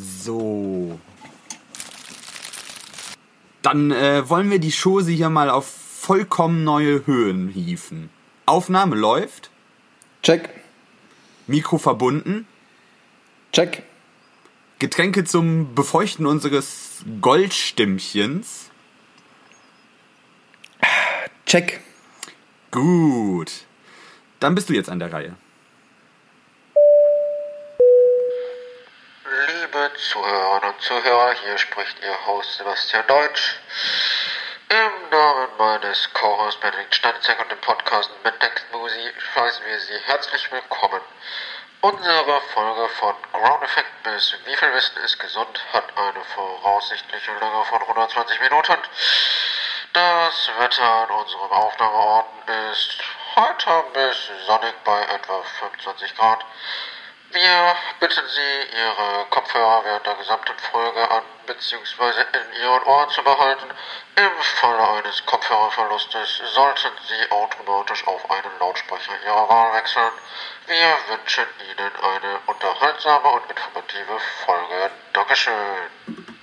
So. 0.00 0.98
Dann 3.60 3.90
äh, 3.90 4.28
wollen 4.28 4.50
wir 4.50 4.58
die 4.58 4.72
Chose 4.72 5.10
hier 5.10 5.28
mal 5.28 5.50
auf 5.50 5.66
vollkommen 5.66 6.64
neue 6.64 7.06
Höhen 7.06 7.48
hieven. 7.48 8.08
Aufnahme 8.46 8.96
läuft. 8.96 9.50
Check. 10.22 10.48
Mikro 11.46 11.76
verbunden. 11.76 12.46
Check. 13.52 13.82
Getränke 14.78 15.24
zum 15.24 15.74
Befeuchten 15.74 16.24
unseres 16.24 17.04
Goldstimmchens. 17.20 18.70
Check. 21.44 21.80
Gut. 22.70 23.66
Dann 24.38 24.54
bist 24.54 24.70
du 24.70 24.72
jetzt 24.72 24.88
an 24.88 25.00
der 25.00 25.12
Reihe. 25.12 25.36
Liebe 29.72 29.92
Zuhörerinnen 29.94 30.74
und 30.74 30.82
Zuhörer, 30.82 31.32
hier 31.44 31.56
spricht 31.56 32.02
Ihr 32.02 32.26
Host 32.26 32.56
Sebastian 32.56 33.06
Deutsch. 33.06 33.54
Im 34.68 35.10
Namen 35.10 35.48
meines 35.58 36.12
Co-Hosts 36.12 36.60
Benedikt 36.60 36.92
Steinzeck 36.92 37.38
und 37.38 37.52
dem 37.52 37.60
Podcast 37.60 38.10
Mentex 38.24 38.64
Musi 38.72 39.12
heißen 39.36 39.64
wir 39.64 39.78
Sie 39.78 39.98
herzlich 40.06 40.50
willkommen. 40.50 41.00
Unsere 41.82 42.40
Folge 42.52 42.88
von 42.88 43.14
Ground 43.32 43.62
Effect 43.62 44.02
bis 44.02 44.34
Wie 44.44 44.56
viel 44.56 44.74
Wissen 44.74 44.96
ist 45.04 45.20
gesund 45.20 45.60
hat 45.72 45.84
eine 45.96 46.24
voraussichtliche 46.24 47.30
Länge 47.30 47.64
von 47.66 47.80
120 47.80 48.40
Minuten. 48.40 48.78
Das 49.92 50.50
Wetter 50.58 50.82
an 50.82 51.10
unserem 51.10 51.52
Aufnahmeort 51.52 52.26
ist 52.72 52.96
heute 53.36 53.84
bis 53.92 54.30
sonnig 54.46 54.74
bei 54.82 55.00
etwa 55.02 55.44
25 55.60 56.16
Grad. 56.16 56.44
Wir 57.32 57.76
bitten 58.00 58.26
Sie, 58.26 58.76
Ihre 58.76 59.24
Kopfhörer 59.30 59.84
während 59.84 60.04
der 60.04 60.16
gesamten 60.16 60.58
Folge 60.72 61.08
an 61.08 61.22
bzw. 61.46 62.22
in 62.32 62.60
Ihren 62.60 62.82
Ohren 62.82 63.08
zu 63.10 63.22
behalten. 63.22 63.70
Im 64.16 64.42
Falle 64.60 64.98
eines 64.98 65.24
Kopfhörerverlustes 65.26 66.42
sollten 66.54 66.90
Sie 67.06 67.30
automatisch 67.30 68.04
auf 68.08 68.28
einen 68.28 68.58
Lautsprecher 68.58 69.12
Ihrer 69.24 69.48
Wahl 69.48 69.74
wechseln. 69.74 70.10
Wir 70.66 70.96
wünschen 71.06 71.46
Ihnen 71.70 71.92
eine 72.02 72.40
unterhaltsame 72.46 73.28
und 73.28 73.48
informative 73.48 74.18
Folge. 74.44 74.90
Dankeschön. 75.12 76.39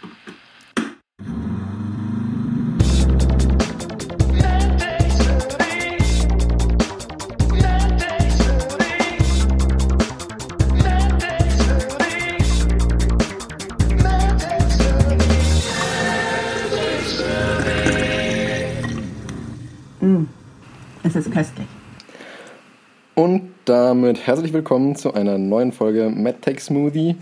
Ist 21.17 21.31
köstlich. 21.31 21.67
Und 23.15 23.49
damit 23.65 24.27
herzlich 24.27 24.53
willkommen 24.53 24.95
zu 24.95 25.15
einer 25.15 25.39
neuen 25.39 25.71
Folge 25.71 26.09
MadTech 26.09 26.59
Smoothie. 26.59 27.15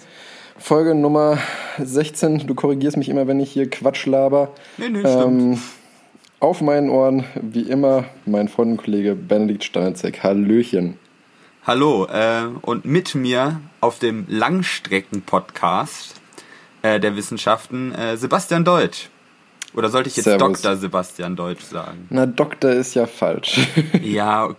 Folge 0.58 0.94
Nummer 0.94 1.38
16. 1.80 2.46
Du 2.46 2.56
korrigierst 2.56 2.98
mich 2.98 3.08
immer, 3.08 3.28
wenn 3.28 3.40
ich 3.40 3.52
hier 3.52 3.70
Quatsch 3.70 4.06
laber. 4.06 4.52
Nee, 4.78 4.90
nee, 4.90 5.00
stimmt. 5.00 5.60
auf 6.42 6.60
meinen 6.60 6.90
Ohren, 6.90 7.24
wie 7.42 7.62
immer, 7.62 8.04
mein 8.26 8.50
Freund 8.50 8.72
und 8.72 8.78
Kollege 8.78 9.16
Benedikt 9.16 9.64
Steinzeck. 9.64 10.24
Hallöchen. 10.24 11.00
Hallo, 11.66 12.06
äh, 12.08 12.48
und 12.62 12.84
mit 12.84 13.16
mir 13.16 13.62
auf 13.80 14.00
dem 14.00 14.26
Langstrecken-Podcast 14.28 16.20
äh, 16.82 17.00
der 17.00 17.16
Wissenschaften 17.16 17.94
äh, 17.94 18.18
Sebastian 18.18 18.66
Deutsch. 18.66 19.10
Oder 19.76 19.90
sollte 19.90 20.10
ich 20.10 20.16
jetzt 20.16 20.26
Servus. 20.26 20.62
Dr. 20.62 20.78
Sebastian 20.78 21.36
Deutsch 21.36 21.64
sagen? 21.64 22.08
Na, 22.10 22.26
Doktor 22.26 22.72
ist 22.72 22.94
ja 22.96 23.06
falsch. 23.06 23.60
Ja, 24.02 24.56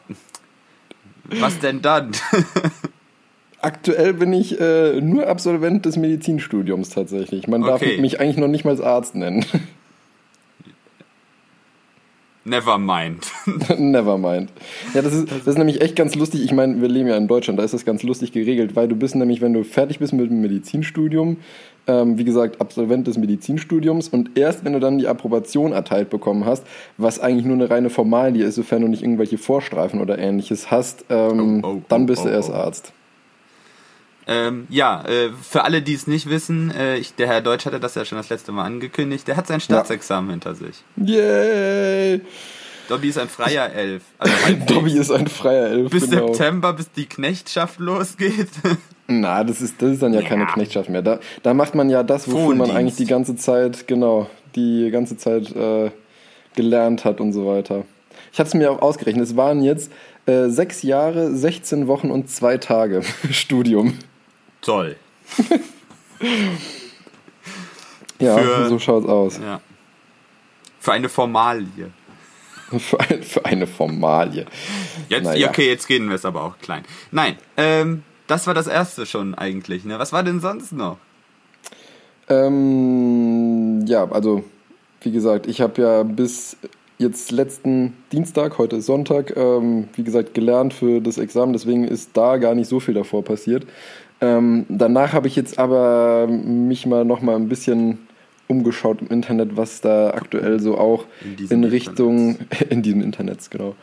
was 1.25 1.59
denn 1.59 1.83
dann? 1.83 2.13
Aktuell 3.61 4.13
bin 4.15 4.33
ich 4.33 4.61
äh, 4.61 5.01
nur 5.01 5.27
Absolvent 5.27 5.87
des 5.87 5.97
Medizinstudiums 5.97 6.91
tatsächlich. 6.91 7.49
Man 7.49 7.63
darf 7.63 7.81
Okay. 7.83 8.01
mich 8.01 8.21
eigentlich 8.21 8.37
noch 8.37 8.49
nicht 8.49 8.65
mal 8.65 8.73
als 8.73 8.81
Arzt 8.81 9.15
nennen. 9.15 9.45
Never 12.47 12.79
mind. 12.79 13.27
Never 13.77 14.17
mind. 14.17 14.53
Ja, 14.95 15.03
das 15.03 15.13
ist, 15.13 15.33
das 15.33 15.47
ist 15.49 15.59
nämlich 15.59 15.81
echt 15.81 15.97
ganz 15.97 16.15
lustig. 16.15 16.45
Ich 16.45 16.53
meine, 16.53 16.81
wir 16.81 16.87
leben 16.87 17.09
ja 17.09 17.17
in 17.17 17.27
Deutschland, 17.27 17.59
da 17.59 17.65
ist 17.65 17.75
das 17.75 17.85
ganz 17.85 18.05
lustig 18.05 18.31
geregelt, 18.31 18.77
weil 18.77 18.87
du 18.87 18.95
bist 18.95 19.17
nämlich, 19.17 19.41
wenn 19.41 19.53
du 19.53 19.65
fertig 19.65 19.99
bist 19.99 20.13
mit 20.13 20.31
dem 20.31 20.43
Medizinstudium, 20.43 21.39
ähm, 21.89 22.19
wie 22.19 22.25
gesagt, 22.25 22.61
Absolvent 22.61 23.09
des 23.09 23.19
Medizinstudiums 23.19 24.09
und 24.09 24.39
erst 24.39 24.65
wenn 24.65 24.75
du 24.75 24.79
dann 24.79 24.99
die 24.99 25.09
Approbation 25.09 25.73
erteilt 25.73 26.09
bekommen 26.09 26.45
hast, 26.45 26.65
was 26.99 27.19
eigentlich 27.19 27.47
nur 27.47 27.57
eine 27.57 27.69
reine 27.69 27.91
Formalie 27.91 28.45
ist, 28.45 28.55
sofern 28.55 28.83
du 28.83 28.89
nicht 28.89 29.03
irgendwelche 29.03 29.39
Vorstreifen 29.39 30.01
oder 30.01 30.17
ähnliches 30.17 30.71
hast, 30.71 31.05
ähm, 31.11 31.63
Oh, 31.65 31.69
oh, 31.69 31.83
dann 31.89 32.05
oh, 32.05 32.07
bist 32.07 32.25
du 32.25 32.29
oh, 32.29 32.33
erst 32.33 32.51
oh. 32.51 32.55
Arzt. 32.55 32.93
Ähm, 34.27 34.67
ja, 34.71 35.05
äh, 35.05 35.31
für 35.41 35.65
alle, 35.65 35.83
die 35.83 35.95
es 35.95 36.07
nicht 36.07 36.29
wissen, 36.29 36.73
äh, 36.73 36.97
ich, 36.97 37.15
der 37.15 37.29
Herr 37.29 37.41
Deutsch 37.41 37.65
hatte 37.67 37.79
das 37.79 37.95
ja 37.95 38.05
schon 38.05 38.19
das 38.19 38.29
letzte 38.29 38.53
Mal 38.53 38.65
angekündigt, 38.65 39.29
der 39.29 39.37
hat 39.37 39.47
sein 39.47 39.61
Staatsexamen 39.61 40.31
hinter 40.31 40.55
sich. 40.55 40.83
Yay! 40.97 42.21
Dobby 42.89 43.09
ist 43.09 43.19
ein 43.19 43.29
freier 43.29 43.73
Elf. 43.73 44.03
Also. 44.19 44.35
Dobby 44.67 44.97
ist 44.97 45.11
ein 45.11 45.27
freier 45.27 45.69
Elf. 45.69 45.91
bis 45.91 46.11
genau. 46.11 46.29
September, 46.29 46.73
bis 46.73 46.91
die 46.93 47.07
Knechtschaft 47.07 47.79
losgeht. 47.79 48.49
Na, 49.09 49.45
das 49.45 49.61
ist, 49.61 49.81
das 49.81 49.93
ist 49.93 50.03
dann 50.03 50.15
ja, 50.15 50.23
keine 50.23 50.43
Ja. 50.45 50.53
Knechtschaft 50.53 50.89
mehr. 50.89 51.03
Da, 51.03 51.21
da 51.43 51.55
macht 51.55 51.75
man 51.75 51.89
ja 51.91 52.03
das, 52.03 52.31
wofür 52.31 52.55
man 52.57 52.71
eigentlich 52.71 52.97
die 52.97 53.07
ganze 53.07 53.37
Zeit, 53.37 53.87
genau, 53.87 54.29
die 54.57 54.91
ganze 54.91 55.17
Zeit 55.17 55.55
äh, 55.55 55.91
gelernt 56.57 57.05
hat 57.05 57.21
und 57.21 57.33
so 57.33 57.47
weiter. 57.47 57.85
Ich 58.33 58.39
hatte 58.41 58.49
es 58.49 58.55
mir 58.55 58.71
auch 58.73 58.83
ausgerechnet. 58.83 59.25
Es 59.25 59.37
waren 59.37 59.63
jetzt 59.63 59.91
äh, 60.27 60.49
sechs 60.49 60.83
Jahre, 60.83 61.35
16 61.35 61.87
Wochen 61.87 62.11
und 62.11 62.29
zwei 62.29 62.59
Tage 62.59 63.03
Studium. 63.31 63.95
Toll. 64.67 64.97
Ja, 68.19 68.39
Für- 68.39 68.69
so 68.71 68.79
schaut's 68.79 69.07
aus. 69.07 69.39
Ja. 69.39 69.61
Für 70.81 70.93
eine 70.93 71.09
Formalie. 71.09 71.91
Für, 72.79 72.99
ein, 72.99 73.23
für 73.23 73.45
eine 73.45 73.67
Formalie. 73.67 74.45
Jetzt, 75.09 75.25
Naja. 75.25 75.51
okay, 75.51 75.69
jetzt 75.69 75.87
gehen 75.87 76.09
wir 76.09 76.17
es 76.17 76.25
aber 76.25 76.43
auch 76.43 76.59
klein. 76.59 76.83
Nein, 77.13 77.37
ähm, 77.57 78.03
das 78.27 78.47
war 78.49 78.55
das 78.55 78.67
erste 78.67 79.07
schon 79.07 79.35
eigentlich, 79.37 79.85
ne? 79.85 79.99
Was 80.01 80.13
war 80.13 80.25
denn 80.25 80.41
sonst 80.41 80.73
noch? 80.73 80.97
Ähm, 82.29 83.85
ja, 83.87 84.11
also 84.11 84.43
wie 85.03 85.13
gesagt, 85.13 85.47
ich 85.47 85.61
habe 85.61 85.81
ja 85.81 86.03
bis 86.03 86.57
jetzt 86.99 87.31
letzten 87.31 87.97
Dienstag, 88.11 88.59
heute 88.59 88.77
ist 88.77 88.87
Sonntag, 88.87 89.37
ähm, 89.37 89.89
wie 89.95 90.03
gesagt, 90.03 90.35
gelernt 90.35 90.75
für 90.75 91.01
das 91.01 91.19
Examen, 91.19 91.53
deswegen 91.53 91.85
ist 91.85 92.11
da 92.17 92.37
gar 92.39 92.57
nicht 92.57 92.69
so 92.69 92.81
viel 92.81 92.95
davor 92.95 93.23
passiert. 93.23 93.65
Ähm, 94.21 94.65
danach 94.69 95.13
habe 95.13 95.29
ich 95.29 95.37
jetzt 95.37 95.59
aber 95.59 96.27
mich 96.27 96.87
mal 96.87 97.05
noch 97.05 97.21
mal 97.21 97.37
ein 97.37 97.49
bisschen 97.49 97.99
umgeschaut 98.49 99.03
im 99.03 99.09
Internet, 99.09 99.57
was 99.57 99.81
da 99.81 100.11
aktuell 100.11 100.61
so 100.61 100.79
auch 100.79 101.05
In 101.23 101.51
in, 101.51 101.65
Richtung, 101.65 102.37
in 102.71 102.83
diesem 102.83 103.03
Internet, 103.03 103.51
genau, 103.51 103.75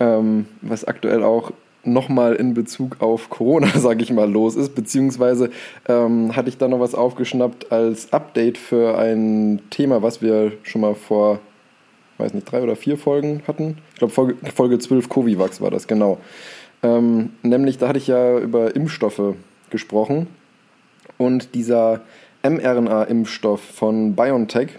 ähm, 0.00 0.46
was 0.60 0.84
aktuell 0.84 1.22
auch 1.22 1.52
nochmal 1.84 2.34
in 2.34 2.54
Bezug 2.54 3.00
auf 3.00 3.30
Corona, 3.30 3.68
sage 3.78 4.02
ich 4.02 4.12
mal, 4.12 4.30
los 4.30 4.56
ist, 4.56 4.74
beziehungsweise 4.74 5.50
ähm, 5.88 6.34
hatte 6.36 6.48
ich 6.48 6.58
da 6.58 6.68
noch 6.68 6.80
was 6.80 6.94
aufgeschnappt 6.94 7.72
als 7.72 8.12
Update 8.12 8.58
für 8.58 8.98
ein 8.98 9.60
Thema, 9.70 10.02
was 10.02 10.20
wir 10.20 10.52
schon 10.64 10.82
mal 10.82 10.94
vor, 10.94 11.38
weiß 12.18 12.34
nicht, 12.34 12.50
drei 12.50 12.62
oder 12.62 12.76
vier 12.76 12.98
Folgen 12.98 13.42
hatten. 13.46 13.78
Ich 13.92 13.98
glaube, 13.98 14.12
Folge, 14.12 14.36
Folge 14.54 14.78
12 14.78 15.08
Covivax 15.08 15.60
war 15.60 15.70
das, 15.70 15.86
genau. 15.86 16.18
Ähm, 16.82 17.30
nämlich, 17.42 17.78
da 17.78 17.88
hatte 17.88 17.98
ich 17.98 18.06
ja 18.06 18.38
über 18.38 18.76
Impfstoffe 18.76 19.34
gesprochen 19.70 20.28
und 21.16 21.54
dieser 21.54 22.00
mRNA-Impfstoff 22.42 23.60
von 23.60 24.14
BioNTech, 24.14 24.70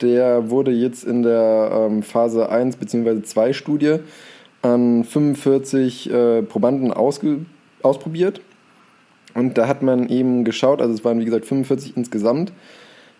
der 0.00 0.50
wurde 0.50 0.70
jetzt 0.70 1.04
in 1.04 1.22
der 1.22 1.70
ähm, 1.72 2.02
Phase 2.02 2.50
1 2.50 2.76
bzw. 2.76 3.22
2 3.22 3.52
Studie 3.52 3.96
an 4.62 5.04
45 5.04 6.10
äh, 6.10 6.42
Probanden 6.42 6.92
ausprobiert. 6.92 8.42
Und 9.34 9.56
da 9.56 9.68
hat 9.68 9.82
man 9.82 10.08
eben 10.08 10.44
geschaut, 10.44 10.82
also 10.82 10.92
es 10.92 11.04
waren 11.04 11.20
wie 11.20 11.24
gesagt 11.24 11.46
45 11.46 11.96
insgesamt. 11.96 12.52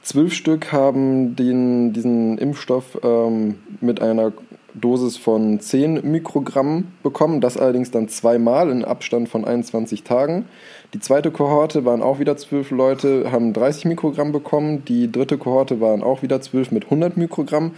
Zwölf 0.02 0.32
Stück 0.34 0.72
haben 0.72 1.36
den, 1.36 1.92
diesen 1.92 2.36
Impfstoff 2.38 2.98
ähm, 3.02 3.56
mit 3.80 4.00
einer 4.02 4.32
Dosis 4.74 5.16
von 5.16 5.60
10 5.60 6.10
Mikrogramm 6.10 6.92
bekommen, 7.02 7.40
das 7.40 7.56
allerdings 7.56 7.90
dann 7.90 8.08
zweimal 8.08 8.70
in 8.70 8.84
Abstand 8.84 9.28
von 9.28 9.44
21 9.44 10.02
Tagen. 10.02 10.46
Die 10.94 11.00
zweite 11.00 11.30
Kohorte 11.30 11.84
waren 11.84 12.02
auch 12.02 12.18
wieder 12.18 12.36
zwölf 12.36 12.70
Leute, 12.70 13.30
haben 13.30 13.52
30 13.52 13.84
Mikrogramm 13.84 14.32
bekommen. 14.32 14.84
Die 14.84 15.10
dritte 15.10 15.38
Kohorte 15.38 15.80
waren 15.80 16.02
auch 16.02 16.22
wieder 16.22 16.40
zwölf 16.40 16.70
mit 16.72 16.84
100 16.84 17.16
Mikrogramm. 17.16 17.72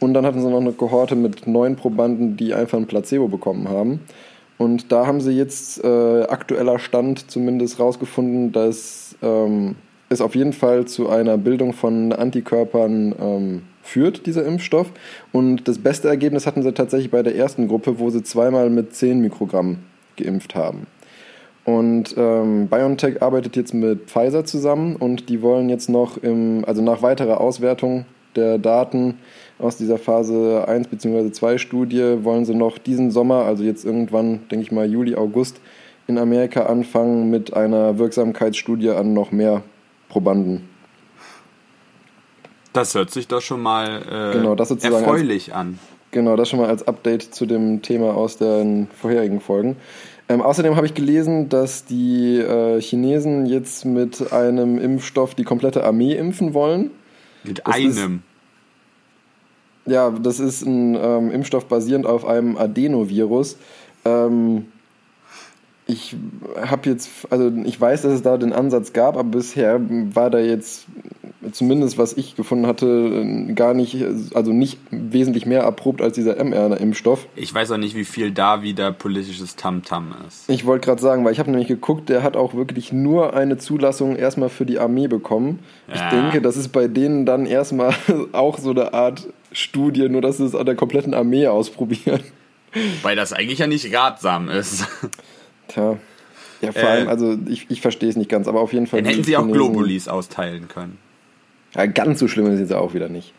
Und 0.00 0.14
dann 0.14 0.26
hatten 0.26 0.40
sie 0.40 0.48
noch 0.48 0.60
eine 0.60 0.72
Kohorte 0.72 1.16
mit 1.16 1.46
neun 1.46 1.76
Probanden, 1.76 2.36
die 2.36 2.54
einfach 2.54 2.78
ein 2.78 2.86
Placebo 2.86 3.28
bekommen 3.28 3.68
haben. 3.68 4.00
Und 4.58 4.90
da 4.92 5.06
haben 5.06 5.20
sie 5.20 5.32
jetzt 5.32 5.82
äh, 5.84 6.22
aktueller 6.24 6.78
Stand 6.78 7.30
zumindest 7.30 7.78
rausgefunden, 7.78 8.52
dass 8.52 9.16
ähm, 9.22 9.76
es 10.08 10.20
auf 10.20 10.34
jeden 10.34 10.52
Fall 10.52 10.86
zu 10.86 11.08
einer 11.08 11.36
Bildung 11.36 11.72
von 11.72 12.12
Antikörpern 12.12 13.14
ähm, 13.20 13.62
führt, 13.86 14.26
dieser 14.26 14.44
Impfstoff. 14.44 14.90
Und 15.32 15.68
das 15.68 15.78
beste 15.78 16.08
Ergebnis 16.08 16.46
hatten 16.46 16.62
sie 16.62 16.72
tatsächlich 16.72 17.10
bei 17.10 17.22
der 17.22 17.36
ersten 17.36 17.68
Gruppe, 17.68 17.98
wo 17.98 18.10
sie 18.10 18.22
zweimal 18.22 18.70
mit 18.70 18.94
10 18.94 19.20
Mikrogramm 19.20 19.78
geimpft 20.16 20.54
haben. 20.54 20.86
Und 21.64 22.14
ähm, 22.16 22.68
BioNTech 22.68 23.22
arbeitet 23.22 23.56
jetzt 23.56 23.74
mit 23.74 24.08
Pfizer 24.08 24.44
zusammen 24.44 24.94
und 24.94 25.28
die 25.28 25.42
wollen 25.42 25.68
jetzt 25.68 25.88
noch 25.88 26.16
im, 26.16 26.64
also 26.64 26.80
nach 26.80 27.02
weiterer 27.02 27.40
Auswertung 27.40 28.04
der 28.36 28.58
Daten 28.58 29.14
aus 29.58 29.76
dieser 29.76 29.98
Phase 29.98 30.64
1 30.68 30.88
bzw. 30.88 31.32
2 31.32 31.58
Studie 31.58 32.18
wollen 32.22 32.44
sie 32.44 32.54
noch 32.54 32.78
diesen 32.78 33.10
Sommer, 33.10 33.46
also 33.46 33.64
jetzt 33.64 33.84
irgendwann, 33.84 34.40
denke 34.50 34.62
ich 34.62 34.70
mal 34.70 34.88
Juli, 34.88 35.16
August, 35.16 35.60
in 36.06 36.18
Amerika 36.18 36.66
anfangen 36.66 37.30
mit 37.30 37.54
einer 37.54 37.98
Wirksamkeitsstudie 37.98 38.90
an 38.90 39.12
noch 39.12 39.32
mehr 39.32 39.62
Probanden. 40.08 40.68
Das 42.76 42.94
hört 42.94 43.10
sich 43.10 43.26
doch 43.26 43.40
schon 43.40 43.62
mal 43.62 44.02
äh, 44.02 44.36
Genau, 44.36 44.54
das 44.54 44.70
erfreulich 44.70 45.54
an. 45.54 45.78
Genau, 46.10 46.36
das 46.36 46.50
schon 46.50 46.58
mal 46.60 46.68
als 46.68 46.86
Update 46.86 47.22
zu 47.34 47.46
dem 47.46 47.80
Thema 47.80 48.14
aus 48.14 48.36
den 48.36 48.88
vorherigen 49.00 49.40
Folgen. 49.40 49.76
Ähm, 50.28 50.42
außerdem 50.42 50.76
habe 50.76 50.84
ich 50.86 50.92
gelesen, 50.92 51.48
dass 51.48 51.86
die 51.86 52.36
äh, 52.38 52.80
Chinesen 52.80 53.46
jetzt 53.46 53.84
mit 53.86 54.30
einem 54.32 54.76
Impfstoff 54.78 55.34
die 55.34 55.44
komplette 55.44 55.84
Armee 55.84 56.14
impfen 56.16 56.52
wollen. 56.52 56.90
Mit 57.44 57.62
Das 57.64 57.78
ist- 57.78 57.98
einem. 57.98 58.22
Ja, 59.86 60.10
das 60.10 60.40
ist 60.40 60.62
ein 60.66 60.96
ähm, 61.00 61.30
Impfstoff 61.30 61.66
basierend 61.66 62.06
auf 62.06 62.26
einem 62.26 62.56
Adenovirus. 62.56 63.56
Ähm, 64.04 64.66
ich 65.86 66.16
habe 66.60 66.90
jetzt, 66.90 67.08
also 67.30 67.52
ich 67.64 67.80
weiß, 67.80 68.02
dass 68.02 68.12
es 68.12 68.22
da 68.22 68.36
den 68.36 68.52
Ansatz 68.52 68.92
gab, 68.92 69.16
aber 69.16 69.30
bisher 69.30 69.80
war 70.14 70.30
da 70.30 70.38
jetzt 70.38 70.86
zumindest 71.52 71.96
was 71.96 72.12
ich 72.16 72.34
gefunden 72.34 72.66
hatte 72.66 73.24
gar 73.54 73.72
nicht, 73.74 74.04
also 74.34 74.52
nicht 74.52 74.78
wesentlich 74.90 75.46
mehr 75.46 75.62
erprobt 75.62 76.02
als 76.02 76.14
dieser 76.14 76.42
mRNA-Impfstoff. 76.42 77.28
Ich 77.36 77.52
weiß 77.54 77.70
auch 77.70 77.76
nicht, 77.76 77.94
wie 77.94 78.04
viel 78.04 78.32
da 78.32 78.62
wieder 78.62 78.90
politisches 78.92 79.54
Tamtam 79.54 80.12
ist. 80.26 80.48
Ich 80.48 80.66
wollte 80.66 80.86
gerade 80.86 81.00
sagen, 81.00 81.24
weil 81.24 81.32
ich 81.32 81.38
habe 81.38 81.50
nämlich 81.50 81.68
geguckt, 81.68 82.08
der 82.08 82.22
hat 82.22 82.36
auch 82.36 82.54
wirklich 82.54 82.92
nur 82.92 83.34
eine 83.34 83.58
Zulassung 83.58 84.16
erstmal 84.16 84.48
für 84.48 84.66
die 84.66 84.78
Armee 84.78 85.06
bekommen. 85.08 85.60
Ich 85.94 86.00
Ja. 86.00 86.10
denke, 86.10 86.40
das 86.42 86.56
ist 86.56 86.68
bei 86.68 86.88
denen 86.88 87.26
dann 87.26 87.46
erstmal 87.46 87.94
auch 88.32 88.58
so 88.58 88.70
eine 88.70 88.92
Art 88.92 89.28
Studie, 89.52 90.08
nur 90.08 90.22
dass 90.22 90.38
sie 90.38 90.44
es 90.44 90.54
an 90.54 90.66
der 90.66 90.74
kompletten 90.74 91.14
Armee 91.14 91.46
ausprobieren. 91.46 92.20
Weil 93.02 93.16
das 93.16 93.32
eigentlich 93.32 93.60
ja 93.60 93.66
nicht 93.66 93.94
ratsam 93.96 94.48
ist. 94.48 94.86
Tja. 95.76 95.98
Ja, 96.62 96.72
vor 96.72 96.82
Äh. 96.82 96.86
allem, 96.86 97.08
also 97.08 97.36
ich, 97.48 97.66
ich 97.68 97.82
verstehe 97.82 98.08
es 98.08 98.16
nicht 98.16 98.30
ganz, 98.30 98.48
aber 98.48 98.60
auf 98.60 98.72
jeden 98.72 98.86
Fall. 98.86 99.02
Dann 99.02 99.10
hätten 99.10 99.24
sie 99.24 99.36
auch 99.36 99.46
Globulis 99.46 100.08
austeilen 100.08 100.68
können. 100.68 100.96
Ja, 101.74 101.84
ganz 101.84 102.18
so 102.18 102.28
schlimm 102.28 102.46
ist 102.46 102.54
es 102.54 102.60
jetzt 102.60 102.72
auch 102.72 102.94
wieder 102.94 103.10
nicht. 103.10 103.34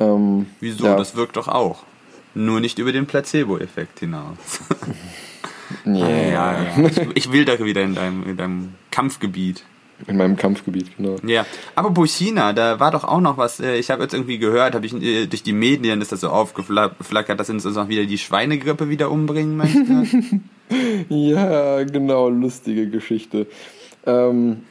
Ähm, 0.00 0.46
Wieso? 0.58 0.84
Ja, 0.86 0.96
Das 0.96 1.14
wirkt 1.14 1.36
doch 1.36 1.46
auch. 1.46 1.84
Nur 2.34 2.58
nicht 2.60 2.80
über 2.80 2.90
den 2.90 3.06
Placebo-Effekt 3.06 4.00
hinaus. 4.00 4.36
nee, 5.84 6.30
ja, 6.32 6.60
ja. 6.62 6.86
Ich, 6.86 6.98
ich 7.26 7.32
will 7.32 7.44
da 7.44 7.62
wieder 7.64 7.82
in 7.82 7.94
deinem, 7.94 8.24
in 8.24 8.36
deinem 8.36 8.74
Kampfgebiet. 8.90 9.64
in 10.08 10.16
meinem 10.16 10.36
Kampfgebiet, 10.36 10.96
genau. 10.96 11.16
Ja, 11.24 11.46
aber 11.76 11.90
bei 11.90 12.06
China, 12.06 12.52
da 12.52 12.80
war 12.80 12.90
doch 12.90 13.04
auch 13.04 13.20
noch 13.20 13.36
was, 13.36 13.60
äh, 13.60 13.76
ich 13.76 13.90
habe 13.92 14.02
jetzt 14.02 14.14
irgendwie 14.14 14.38
gehört, 14.38 14.74
habe 14.74 14.86
ich 14.86 14.94
äh, 14.94 15.26
durch 15.26 15.42
die 15.44 15.52
Medien 15.52 16.00
ist 16.00 16.10
das 16.12 16.20
so 16.20 16.30
aufgeflackert, 16.30 17.38
dass 17.38 17.50
uns 17.50 17.64
auch 17.76 17.88
wieder 17.88 18.04
die 18.06 18.18
Schweinegrippe 18.18 18.88
wieder 18.88 19.10
umbringen 19.10 19.56
möchte. 19.56 20.40
Ja, 21.08 21.82
genau, 21.84 22.28
lustige 22.28 22.88
Geschichte. 22.88 23.46
Ähm, 24.06 24.62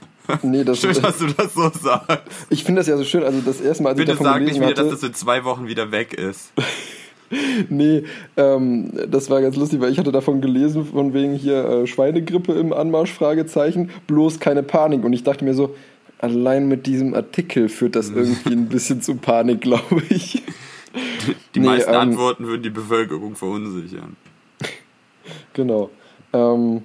nee, 0.44 0.64
das, 0.64 0.80
Schön, 0.82 0.94
dass 1.02 1.18
du 1.20 1.28
das 1.28 1.54
so 1.54 1.70
sagst. 1.70 2.24
ich 2.50 2.64
finde 2.64 2.80
das 2.80 2.88
ja 2.88 2.98
so 2.98 3.04
schön. 3.04 3.24
Also 3.24 3.42
das 3.42 3.62
erste 3.62 3.84
Mal, 3.84 3.90
als 3.90 3.98
Bitte 3.98 4.14
ich 4.14 4.18
davon 4.18 4.34
sag 4.34 4.42
nicht 4.44 4.56
wieder, 4.56 4.68
hatte, 4.68 4.84
dass 4.84 4.92
das 5.02 5.04
in 5.04 5.14
zwei 5.14 5.44
Wochen 5.44 5.68
wieder 5.68 5.92
weg 5.92 6.14
ist. 6.14 6.52
Nee, 7.70 8.06
ähm, 8.38 8.92
das 9.08 9.30
war 9.30 9.40
ganz 9.40 9.56
lustig, 9.56 9.80
weil 9.82 9.92
ich 9.92 10.00
hatte 10.00 10.12
davon 10.12 10.42
gelesen, 10.42 10.84
von 10.86 11.14
wegen 11.14 11.36
hier 11.36 11.64
äh, 11.64 11.86
Schweinegrippe 11.86 12.54
im 12.54 12.74
Anmarsch, 12.74 13.12
Fragezeichen, 13.14 13.92
bloß 14.08 14.40
keine 14.40 14.64
Panik. 14.64 15.04
Und 15.04 15.14
ich 15.14 15.22
dachte 15.24 15.46
mir 15.46 15.54
so, 15.54 15.76
allein 16.18 16.68
mit 16.68 16.88
diesem 16.88 17.14
Artikel 17.14 17.70
führt 17.70 17.96
das 17.96 18.10
irgendwie 18.10 18.54
ein 18.54 18.68
bisschen 18.68 19.04
zu 19.04 19.14
Panik, 19.14 19.62
glaube 19.62 20.02
ich. 20.10 20.42
Die 21.54 21.60
Nee, 21.60 21.68
meisten 21.68 21.92
ähm, 21.94 22.00
Antworten 22.00 22.48
würden 22.48 22.64
die 22.64 22.72
Bevölkerung 22.72 23.36
verunsichern. 23.36 24.16
Genau. 25.54 25.90
Ähm, 26.34 26.84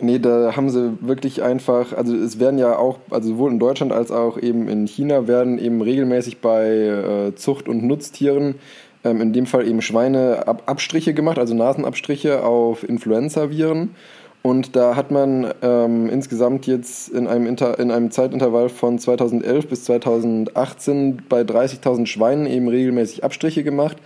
nee, 0.00 0.18
da 0.18 0.54
haben 0.56 0.70
sie 0.70 0.98
wirklich 1.00 1.42
einfach, 1.42 1.92
also 1.92 2.14
es 2.14 2.38
werden 2.38 2.58
ja 2.58 2.76
auch, 2.76 2.98
also 3.10 3.30
sowohl 3.30 3.52
in 3.52 3.58
Deutschland 3.58 3.92
als 3.92 4.10
auch 4.10 4.38
eben 4.38 4.68
in 4.68 4.86
China 4.86 5.26
werden 5.26 5.58
eben 5.58 5.80
regelmäßig 5.80 6.40
bei 6.40 6.68
äh, 6.68 7.34
Zucht- 7.34 7.68
und 7.68 7.84
Nutztieren, 7.84 8.56
ähm, 9.04 9.20
in 9.20 9.32
dem 9.32 9.46
Fall 9.46 9.66
eben 9.66 9.82
Schweine, 9.82 10.46
Ab 10.46 10.64
Abstriche 10.66 11.14
gemacht, 11.14 11.38
also 11.38 11.54
Nasenabstriche 11.54 12.44
auf 12.44 12.88
Influenza-Viren. 12.88 13.94
Und 14.42 14.74
da 14.74 14.96
hat 14.96 15.12
man 15.12 15.54
ähm, 15.62 16.10
insgesamt 16.10 16.66
jetzt 16.66 17.08
in 17.10 17.28
einem, 17.28 17.46
Inter 17.46 17.78
in 17.78 17.92
einem 17.92 18.10
Zeitintervall 18.10 18.70
von 18.70 18.98
2011 18.98 19.68
bis 19.68 19.84
2018 19.84 21.22
bei 21.28 21.42
30.000 21.42 22.06
Schweinen 22.06 22.46
eben 22.46 22.66
regelmäßig 22.66 23.22
Abstriche 23.22 23.62
gemacht 23.62 23.98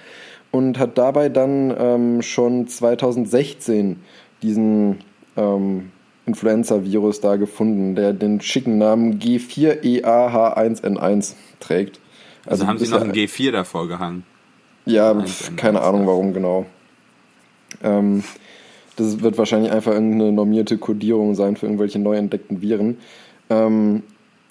und 0.50 0.78
hat 0.78 0.98
dabei 0.98 1.28
dann 1.28 1.74
ähm, 1.78 2.22
schon 2.22 2.66
2016 2.66 4.00
diesen 4.42 4.98
ähm, 5.36 5.90
Influenza-Virus 6.26 7.20
da 7.20 7.36
gefunden, 7.36 7.94
der 7.94 8.12
den 8.12 8.40
schicken 8.40 8.78
Namen 8.78 9.20
E 9.22 9.38
G4EAH1N1 9.38 11.34
trägt. 11.60 12.00
Also, 12.46 12.66
haben 12.66 12.78
sie 12.78 12.88
noch 12.88 13.02
ein 13.02 13.12
G4 13.12 13.52
davor 13.52 13.88
gehangen. 13.88 14.24
ja, 14.84 15.12
1N1, 15.12 15.26
pf, 15.26 15.56
keine 15.56 15.82
Ahnung 15.82 16.06
warum 16.06 16.32
genau. 16.32 16.66
Ähm, 17.82 18.22
das 18.96 19.20
wird 19.20 19.36
wahrscheinlich 19.38 19.72
einfach 19.72 19.92
irgendeine 19.92 20.32
normierte 20.32 20.78
Kodierung 20.78 21.34
sein 21.34 21.56
für 21.56 21.66
irgendwelche 21.66 21.98
neu 21.98 22.16
entdeckten 22.16 22.62
Viren. 22.62 22.98
Ähm, 23.50 24.02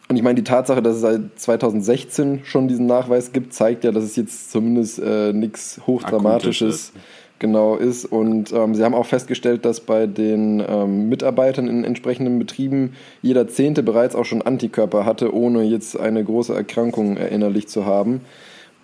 und 0.08 0.16
ich 0.18 0.22
meine, 0.22 0.36
die 0.36 0.44
Tatsache, 0.44 0.84
dass 0.84 0.96
es 0.96 1.02
seit 1.02 1.22
2016 1.36 2.42
schon 2.44 2.68
diesen 2.68 2.86
Nachweis 2.86 3.32
gibt, 3.32 3.54
zeigt 3.54 3.84
ja, 3.84 3.92
dass 3.92 4.04
es 4.04 4.16
jetzt 4.16 4.52
zumindest 4.52 5.00
äh, 5.00 5.34
nichts 5.34 5.82
Hochdramatisches 5.88 6.94
genau 7.40 7.76
ist. 7.76 8.06
Und 8.06 8.54
ähm, 8.54 8.76
sie 8.76 8.84
haben 8.84 8.94
auch 8.94 9.08
festgestellt, 9.08 9.66
dass 9.66 9.82
bei 9.82 10.06
den 10.06 10.64
ähm, 10.68 11.10
Mitarbeitern 11.10 11.68
in 11.68 11.84
entsprechenden 11.84 12.38
Betrieben 12.38 12.94
jeder 13.24 13.48
Zehnte 13.48 13.82
bereits 13.82 14.16
auch 14.16 14.26
schon 14.26 14.44
Antikörper 14.44 15.06
hatte, 15.06 15.34
ohne 15.34 15.64
jetzt 15.64 16.00
eine 16.00 16.24
große 16.24 16.54
Erkrankung 16.54 17.18
erinnerlich 17.18 17.68
zu 17.68 17.86
haben. 17.86 18.22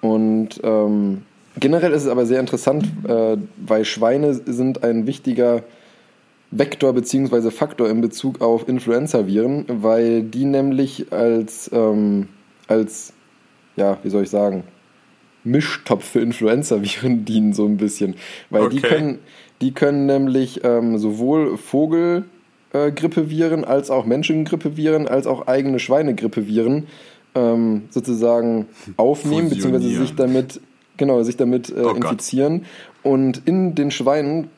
Und 0.02 0.60
ähm, 0.64 1.22
generell 1.60 1.92
ist 1.92 2.04
es 2.04 2.10
aber 2.10 2.26
sehr 2.26 2.40
interessant, 2.40 2.86
äh, 3.08 3.38
weil 3.58 3.86
Schweine 3.86 4.34
sind 4.34 4.84
ein 4.84 5.06
wichtiger 5.06 5.62
Vektor 6.52 6.94
bzw. 6.94 7.50
Faktor 7.50 7.90
in 7.90 8.02
Bezug 8.02 8.42
auf 8.42 8.68
Influenza-Viren, 8.68 9.66
weil 9.68 10.22
die 10.24 10.46
nämlich 10.46 11.12
als, 11.12 11.70
ähm, 11.74 12.28
als, 12.68 13.14
ja, 13.78 13.98
wie 14.04 14.10
soll 14.10 14.24
ich 14.24 14.30
sagen, 14.30 14.64
Mischtopf 15.44 16.06
für 16.06 16.20
Influenza-Viren 16.20 17.26
dienen 17.32 17.54
so 17.54 17.66
ein 17.66 17.78
bisschen. 17.78 18.16
Weil 18.50 18.70
die 18.70 18.78
Okay. 18.80 18.90
können, 18.90 19.20
die 19.62 19.72
können 19.74 20.06
nämlich 20.06 20.62
ähm, 20.64 20.98
sowohl 20.98 21.58
Vogelgrippeviren 21.58 23.64
als 23.64 23.90
auch 23.90 24.06
Menschengrippeviren 24.06 25.08
als 25.08 25.28
auch 25.28 25.48
eigene 25.48 25.80
Schweinegrippeviren 25.80 26.88
ähm, 27.34 27.84
sozusagen 27.90 28.68
aufnehmen 28.98 29.50
bzw. 29.50 29.72
Fusionieren. 29.72 30.06
sich 30.06 30.16
damit 30.16 30.60
genau 30.98 31.24
sich 31.24 31.38
damit 31.38 31.70
äh, 31.70 31.84
Oh 31.84 31.92
infizieren 31.92 32.66
und 33.04 33.42
in 33.46 33.74
den 33.74 33.90
Schweinen 33.90 34.50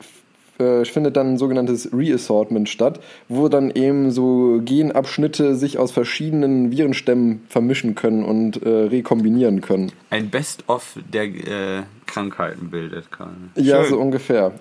äh, 0.59 0.85
findet 0.85 1.17
dann 1.17 1.33
ein 1.33 1.37
sogenanntes 1.37 1.89
Reassortment 1.93 2.69
statt, 2.69 2.99
wo 3.27 3.47
dann 3.47 3.71
eben 3.71 4.11
so 4.11 4.61
Genabschnitte 4.63 5.55
sich 5.55 5.79
aus 5.79 5.91
verschiedenen 5.91 6.71
Virenstämmen 6.71 7.43
vermischen 7.49 7.95
können 7.95 8.23
und 8.23 8.61
äh, 8.63 8.69
rekombinieren 8.69 9.61
können. 9.61 9.91
Ein 10.09 10.29
Best-of 10.29 10.97
der 11.11 11.23
äh, 11.23 11.83
Krankheiten 12.05 12.69
bildet 12.69 13.11
gerade. 13.11 13.31
Ja, 13.55 13.83
so 13.83 13.97
ungefähr. 13.97 14.51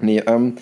Nee, 0.00 0.22
ähm, 0.26 0.54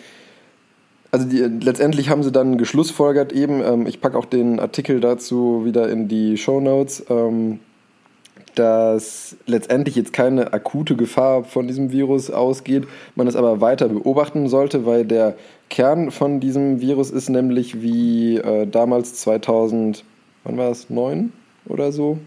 also 1.10 1.26
die, 1.26 1.38
letztendlich 1.38 2.10
haben 2.10 2.22
sie 2.22 2.32
dann 2.32 2.58
geschlussfolgert 2.58 3.32
eben, 3.32 3.62
ähm, 3.62 3.86
ich 3.86 4.00
packe 4.00 4.18
auch 4.18 4.26
den 4.26 4.60
Artikel 4.60 5.00
dazu 5.00 5.64
wieder 5.64 5.88
in 5.88 6.08
die 6.08 6.36
Show 6.36 6.60
Notes, 6.60 7.04
ähm, 7.08 7.60
dass 8.58 9.36
letztendlich 9.46 9.94
jetzt 9.94 10.12
keine 10.12 10.52
akute 10.52 10.96
Gefahr 10.96 11.44
von 11.44 11.68
diesem 11.68 11.92
Virus 11.92 12.30
ausgeht, 12.30 12.88
man 13.14 13.28
es 13.28 13.36
aber 13.36 13.60
weiter 13.60 13.88
beobachten 13.88 14.48
sollte, 14.48 14.84
weil 14.84 15.04
der 15.04 15.36
Kern 15.70 16.10
von 16.10 16.40
diesem 16.40 16.80
Virus 16.80 17.10
ist 17.10 17.28
nämlich 17.28 17.82
wie 17.82 18.36
äh, 18.36 18.66
damals 18.66 19.14
2000, 19.14 20.04
wann 20.42 20.56
war 20.56 20.70
es, 20.70 20.90
9 20.90 21.32
oder 21.66 21.92
so? 21.92 22.18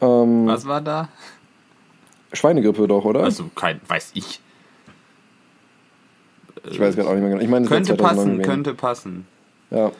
Ähm, 0.00 0.46
Was 0.46 0.66
war 0.66 0.80
da? 0.80 1.08
Schweinegrippe 2.32 2.86
doch, 2.86 3.04
oder? 3.04 3.24
Also, 3.24 3.50
kein, 3.56 3.80
weiß 3.88 4.12
ich. 4.14 4.40
ich 6.70 6.78
weiß 6.78 6.94
gerade 6.94 7.08
auch 7.08 7.14
nicht 7.14 7.22
mehr 7.22 7.30
genau. 7.30 7.42
Ich 7.42 7.48
meine, 7.48 7.66
Könnte 7.66 7.96
2009 7.96 8.06
passen, 8.16 8.32
gewesen. 8.34 8.48
könnte 8.50 8.74
passen. 8.74 9.26
Ja. 9.70 9.90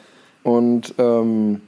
Und 0.43 0.93
ähm, 0.97 1.61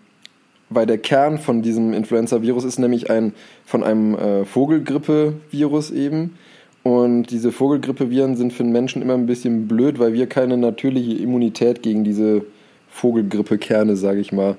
weil 0.72 0.86
der 0.86 0.98
Kern 0.98 1.38
von 1.38 1.62
diesem 1.62 1.94
Influenza-Virus 1.94 2.64
ist 2.64 2.80
nämlich 2.80 3.12
ein 3.12 3.34
von 3.66 3.84
einem 3.84 4.16
äh, 4.16 4.46
Vogelgrippe-Virus 4.46 5.92
eben. 5.92 6.38
Und 6.84 7.26
diese 7.26 7.52
Vogelgrippe-Viren 7.52 8.38
sind 8.38 8.54
für 8.54 8.64
den 8.64 8.72
Menschen 8.72 9.02
immer 9.02 9.14
ein 9.14 9.28
bisschen 9.28 9.68
blöd, 9.68 10.00
weil 10.00 10.14
wir 10.14 10.28
keine 10.28 10.58
natürliche 10.58 11.14
Immunität 11.14 11.84
gegen 11.84 12.04
diese 12.04 12.44
Vogelgrippe-Kerne, 12.90 13.96
sage 13.96 14.22
ich 14.22 14.32
mal, 14.32 14.56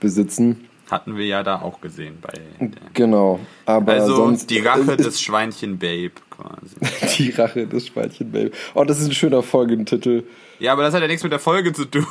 besitzen. 0.00 0.66
Hatten 0.90 1.16
wir 1.16 1.26
ja 1.26 1.44
da 1.44 1.60
auch 1.62 1.80
gesehen 1.80 2.18
bei. 2.20 2.32
Genau, 2.94 3.38
aber 3.64 3.92
also 3.92 4.16
sonst 4.16 4.50
die 4.50 4.58
Rache 4.58 4.96
des 4.96 5.20
Schweinchen-Babe 5.20 6.10
quasi. 6.30 6.76
die 7.18 7.30
Rache 7.30 7.66
des 7.66 7.86
Schweinchen-Baby. 7.86 8.50
Oh, 8.74 8.82
das 8.82 8.98
ist 8.98 9.06
ein 9.06 9.14
schöner 9.14 9.44
Folgentitel. 9.44 10.24
Ja, 10.58 10.72
aber 10.72 10.82
das 10.82 10.92
hat 10.92 11.02
ja 11.02 11.06
nichts 11.06 11.22
mit 11.22 11.30
der 11.30 11.38
Folge 11.38 11.72
zu 11.72 11.84
tun. 11.84 12.04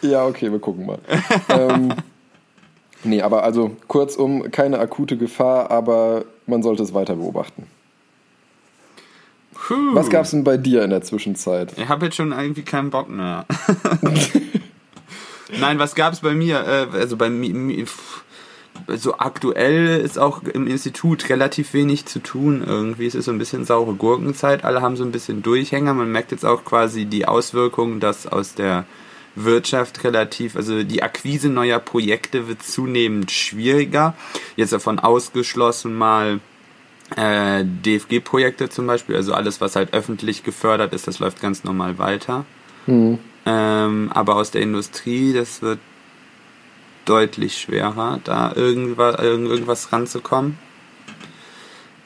Ja, 0.00 0.24
okay, 0.24 0.50
wir 0.50 0.58
gucken 0.58 0.86
mal. 0.86 0.98
ähm, 1.50 1.92
nee, 3.06 3.22
aber 3.22 3.42
also 3.42 3.76
kurzum, 3.88 4.50
keine 4.50 4.78
akute 4.78 5.16
Gefahr, 5.16 5.70
aber 5.70 6.24
man 6.46 6.62
sollte 6.62 6.82
es 6.82 6.94
weiter 6.94 7.16
beobachten. 7.16 7.66
Puh. 9.54 9.94
Was 9.94 10.10
gab's 10.10 10.30
denn 10.30 10.44
bei 10.44 10.56
dir 10.56 10.84
in 10.84 10.90
der 10.90 11.02
Zwischenzeit? 11.02 11.72
Ich 11.76 11.88
habe 11.88 12.06
jetzt 12.06 12.16
schon 12.16 12.32
irgendwie 12.32 12.62
keinen 12.62 12.90
Bock 12.90 13.08
mehr. 13.08 13.46
Nein, 15.60 15.78
was 15.78 15.94
gab's 15.94 16.20
bei 16.20 16.34
mir? 16.34 16.88
Äh, 16.92 16.96
also 16.96 17.16
bei 17.16 17.30
mir, 17.30 17.86
so 18.88 19.18
aktuell 19.18 20.00
ist 20.00 20.18
auch 20.18 20.42
im 20.42 20.66
Institut 20.66 21.28
relativ 21.28 21.72
wenig 21.72 22.06
zu 22.06 22.20
tun 22.20 22.62
irgendwie. 22.64 23.06
Es 23.06 23.14
ist 23.14 23.24
so 23.24 23.32
ein 23.32 23.38
bisschen 23.38 23.64
saure 23.64 23.94
Gurkenzeit. 23.94 24.64
Alle 24.64 24.82
haben 24.82 24.96
so 24.96 25.04
ein 25.04 25.12
bisschen 25.12 25.42
Durchhänger. 25.42 25.94
Man 25.94 26.12
merkt 26.12 26.30
jetzt 26.32 26.44
auch 26.44 26.64
quasi 26.64 27.06
die 27.06 27.26
Auswirkungen, 27.26 28.00
dass 28.00 28.26
aus 28.26 28.54
der 28.54 28.84
Wirtschaft 29.36 30.02
relativ, 30.02 30.56
also 30.56 30.82
die 30.82 31.02
Akquise 31.02 31.48
neuer 31.48 31.78
Projekte 31.78 32.48
wird 32.48 32.62
zunehmend 32.62 33.30
schwieriger. 33.30 34.14
Jetzt 34.56 34.72
davon 34.72 34.98
ausgeschlossen 34.98 35.94
mal 35.94 36.40
äh, 37.16 37.64
DFG-Projekte 37.64 38.68
zum 38.68 38.86
Beispiel, 38.86 39.14
also 39.14 39.32
alles, 39.34 39.60
was 39.60 39.76
halt 39.76 39.92
öffentlich 39.94 40.42
gefördert 40.42 40.92
ist, 40.92 41.06
das 41.06 41.18
läuft 41.20 41.40
ganz 41.40 41.62
normal 41.64 41.98
weiter. 41.98 42.44
Hm. 42.86 43.18
Ähm, 43.44 44.10
aber 44.12 44.36
aus 44.36 44.50
der 44.50 44.62
Industrie, 44.62 45.32
das 45.32 45.62
wird 45.62 45.78
deutlich 47.04 47.58
schwerer, 47.58 48.18
da 48.24 48.52
irgendwas, 48.56 49.20
irgend- 49.20 49.48
irgendwas 49.48 49.92
ranzukommen. 49.92 50.58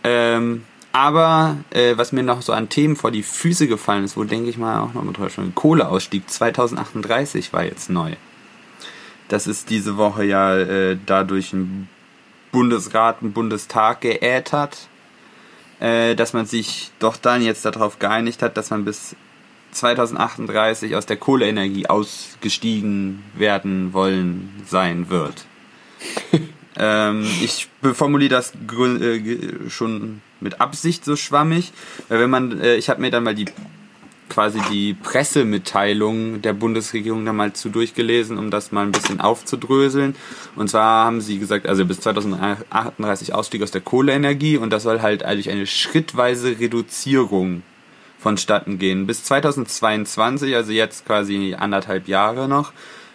Ähm, 0.05 0.65
aber 0.93 1.57
äh, 1.71 1.97
was 1.97 2.13
mir 2.13 2.23
noch 2.23 2.43
so 2.43 2.53
an 2.53 2.69
Themen 2.69 2.97
vor 2.97 3.11
die 3.11 3.23
Füße 3.23 3.69
gefallen 3.69 4.05
ist, 4.05 4.17
wo 4.17 4.25
denke 4.25 4.51
ich 4.51 4.59
mal 4.59 4.81
auch 4.81 4.93
noch 4.93 5.05
mal 5.05 5.13
drüber 5.13 5.31
schon, 5.31 5.55
Kohleausstieg 5.55 6.29
2038 6.29 7.53
war 7.53 7.65
jetzt 7.65 7.91
neu. 7.91 8.13
Das 9.29 9.47
ist 9.47 9.71
diese 9.71 9.97
Woche 9.97 10.25
ja 10.25 10.57
äh, 10.57 10.99
dadurch 11.07 11.53
ein 11.53 11.89
Bundesrat, 12.51 13.23
ein 13.23 13.33
Bundestag 13.33 14.01
geätert, 14.01 14.89
äh, 15.79 16.17
dass 16.17 16.33
man 16.33 16.47
sich 16.47 16.91
doch 16.99 17.17
dann 17.17 17.43
jetzt 17.43 17.65
darauf 17.65 18.01
geeinigt 18.01 18.43
hat, 18.43 18.57
dass 18.57 18.71
man 18.71 18.85
bis 18.85 19.15
2038 19.71 20.97
aus 20.97 21.07
der 21.07 21.17
Kohleenergie 21.17 21.87
ausgestiegen 21.87 23.23
werden 23.35 23.93
wollen 23.93 24.51
sein 24.67 25.11
wird. 25.11 25.47
ähm, 26.77 27.25
ich 27.41 27.69
formuliere 27.95 28.31
das 28.31 28.53
äh, 28.55 29.69
schon 29.69 30.23
mit 30.41 30.61
Absicht 30.61 31.05
so 31.05 31.17
schwammig, 31.17 31.73
weil 32.09 32.21
wenn 32.21 32.31
man, 32.31 32.61
äh, 32.61 32.77
ich 32.77 32.89
habe 32.89 33.01
mir 33.01 33.11
dann 33.11 33.25
mal 33.25 33.35
die 33.35 33.47
quasi 34.31 34.61
die 34.71 34.95
Pressemitteilung 34.95 36.41
der 36.41 36.55
Bundesregierung 36.55 37.27
da 37.27 37.33
mal 37.33 37.53
zu 37.53 37.69
durchgelesen, 37.69 38.39
um 38.39 38.51
das 38.51 38.73
mal 38.73 38.87
ein 38.87 38.93
bisschen 38.93 39.21
aufzudröseln. 39.21 40.15
Und 40.57 40.71
zwar 40.71 41.05
haben 41.05 41.21
sie 41.21 41.39
gesagt, 41.39 41.67
also 41.67 41.85
bis 41.85 42.01
2038 42.01 43.35
Ausstieg 43.35 43.63
aus 43.63 43.73
der 43.73 43.83
Kohleenergie 43.83 44.57
und 44.57 44.71
das 44.71 44.85
soll 44.85 45.03
halt 45.03 45.25
eigentlich 45.25 45.51
eine 45.51 45.67
schrittweise 45.67 46.59
Reduzierung 46.59 47.63
vonstatten 48.19 48.79
gehen. 48.79 49.07
Bis 49.07 49.25
2022, 49.25 50.55
also 50.55 50.73
jetzt 50.73 51.07
quasi 51.07 51.57
anderthalb 51.59 52.09
Jahre 52.09 52.49
noch, 52.49 52.73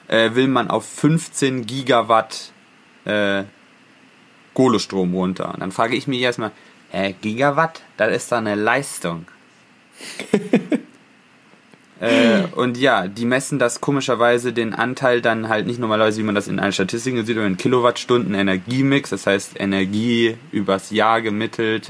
äh, 0.08 0.36
will 0.36 0.48
man 0.48 0.70
auf 0.70 0.86
15 0.88 1.66
Gigawatt 1.66 2.52
äh, 3.06 3.44
Kohlestrom 4.54 5.14
runter. 5.14 5.54
Und 5.54 5.62
dann 5.62 5.72
frage 5.72 5.96
ich 5.96 6.08
mich 6.08 6.22
erstmal, 6.22 6.52
hä, 6.96 7.16
Gigawatt? 7.22 7.82
Das 7.98 8.16
ist 8.16 8.32
doch 8.32 8.38
eine 8.38 8.56
Leistung. 8.56 9.26
äh, 12.00 12.44
und 12.56 12.78
ja, 12.78 13.08
die 13.08 13.26
messen 13.26 13.60
das 13.60 13.82
komischerweise 13.82 14.54
den 14.54 14.74
Anteil 14.74 15.22
dann 15.22 15.50
halt 15.50 15.68
nicht 15.68 15.80
normalerweise, 15.80 16.20
wie 16.20 16.26
man 16.26 16.36
das 16.36 16.48
in 16.48 16.60
allen 16.60 16.72
Statistiken 16.72 17.26
sieht, 17.26 17.38
aber 17.38 17.48
in 17.48 17.58
Kilowattstunden 17.58 18.34
Energiemix, 18.34 19.10
das 19.10 19.28
heißt 19.28 19.60
Energie 19.60 20.36
übers 20.52 20.92
Jahr 20.92 21.22
gemittelt 21.22 21.90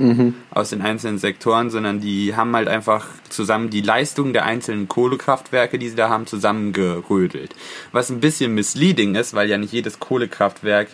aus 0.52 0.70
den 0.72 0.82
einzelnen 0.82 1.20
Sektoren, 1.20 1.70
sondern 1.70 2.00
die 2.00 2.36
haben 2.36 2.56
halt 2.56 2.68
einfach 2.68 3.08
zusammen 3.30 3.70
die 3.70 3.82
Leistung 3.82 4.34
der 4.34 4.46
einzelnen 4.46 4.88
Kohlekraftwerke, 4.88 5.80
die 5.80 5.90
sie 5.90 5.96
da 5.96 6.10
haben, 6.10 6.28
zusammengerödelt. 6.28 7.56
Was 7.92 8.10
ein 8.10 8.20
bisschen 8.20 8.54
misleading 8.54 9.16
ist, 9.16 9.34
weil 9.34 9.50
ja 9.50 9.58
nicht 9.58 9.74
jedes 9.74 10.00
Kohlekraftwerk 10.00 10.90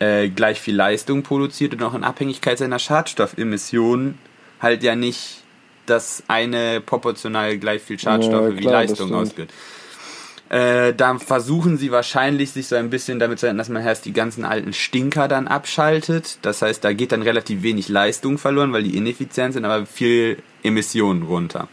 äh, 0.00 0.28
gleich 0.28 0.60
viel 0.60 0.74
Leistung 0.74 1.22
produziert 1.22 1.74
und 1.74 1.82
auch 1.82 1.94
in 1.94 2.04
Abhängigkeit 2.04 2.58
seiner 2.58 2.78
Schadstoffemissionen 2.78 4.18
halt 4.60 4.82
ja 4.82 4.96
nicht 4.96 5.42
das 5.86 6.22
eine 6.28 6.80
proportional 6.80 7.58
gleich 7.58 7.82
viel 7.82 7.98
Schadstoffe 7.98 8.54
Ja, 8.54 8.58
wie 8.58 8.64
Leistung 8.64 9.14
ausgibt. 9.14 9.52
Äh, 10.48 10.94
da 10.94 11.16
versuchen 11.18 11.76
sie 11.76 11.92
wahrscheinlich 11.92 12.50
sich 12.50 12.66
so 12.66 12.74
ein 12.74 12.90
bisschen 12.90 13.20
damit 13.20 13.38
zu 13.38 13.46
halten, 13.46 13.58
dass 13.58 13.68
man 13.68 13.84
erst 13.84 14.04
die 14.04 14.12
ganzen 14.12 14.44
alten 14.44 14.72
Stinker 14.72 15.28
dann 15.28 15.46
abschaltet. 15.46 16.38
Das 16.42 16.60
heißt, 16.62 16.82
da 16.82 16.92
geht 16.92 17.12
dann 17.12 17.22
relativ 17.22 17.62
wenig 17.62 17.88
Leistung 17.88 18.36
verloren, 18.36 18.72
weil 18.72 18.82
die 18.82 18.96
ineffizient 18.96 19.54
sind, 19.54 19.64
aber 19.64 19.86
viel 19.86 20.42
Emissionen 20.64 21.22
runter. 21.22 21.68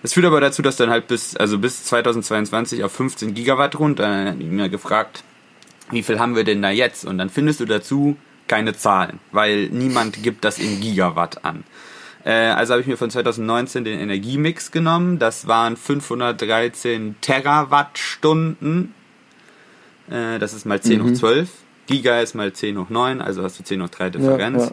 Das 0.00 0.14
führt 0.14 0.24
aber 0.24 0.40
dazu, 0.40 0.62
dass 0.62 0.76
dann 0.76 0.88
halt 0.88 1.08
bis, 1.08 1.36
also 1.36 1.58
bis 1.58 1.84
2022 1.84 2.84
auf 2.84 2.92
15 2.92 3.34
Gigawatt 3.34 3.78
runter, 3.78 4.04
dann 4.04 4.28
hab 4.28 4.40
ich 4.40 4.46
mir 4.46 4.70
gefragt, 4.70 5.24
wie 5.92 6.02
viel 6.02 6.18
haben 6.18 6.34
wir 6.34 6.44
denn 6.44 6.62
da 6.62 6.70
jetzt? 6.70 7.04
Und 7.04 7.18
dann 7.18 7.30
findest 7.30 7.60
du 7.60 7.64
dazu 7.64 8.16
keine 8.48 8.74
Zahlen, 8.74 9.20
weil 9.30 9.68
niemand 9.68 10.22
gibt 10.22 10.44
das 10.44 10.58
in 10.58 10.80
Gigawatt 10.80 11.44
an. 11.44 11.64
Äh, 12.24 12.32
also 12.32 12.72
habe 12.72 12.80
ich 12.82 12.86
mir 12.86 12.96
von 12.96 13.10
2019 13.10 13.84
den 13.84 13.98
Energiemix 13.98 14.70
genommen. 14.70 15.18
Das 15.18 15.46
waren 15.46 15.76
513 15.76 17.16
Terawattstunden. 17.20 18.94
Äh, 20.10 20.38
das 20.38 20.52
ist 20.52 20.66
mal 20.66 20.80
10 20.80 21.02
hoch 21.02 21.12
12. 21.12 21.50
Giga 21.86 22.20
ist 22.20 22.34
mal 22.34 22.52
10 22.52 22.78
hoch 22.78 22.90
9, 22.90 23.20
also 23.20 23.42
hast 23.42 23.58
du 23.58 23.64
10 23.64 23.82
hoch 23.82 23.88
3 23.88 24.10
Differenz. 24.10 24.72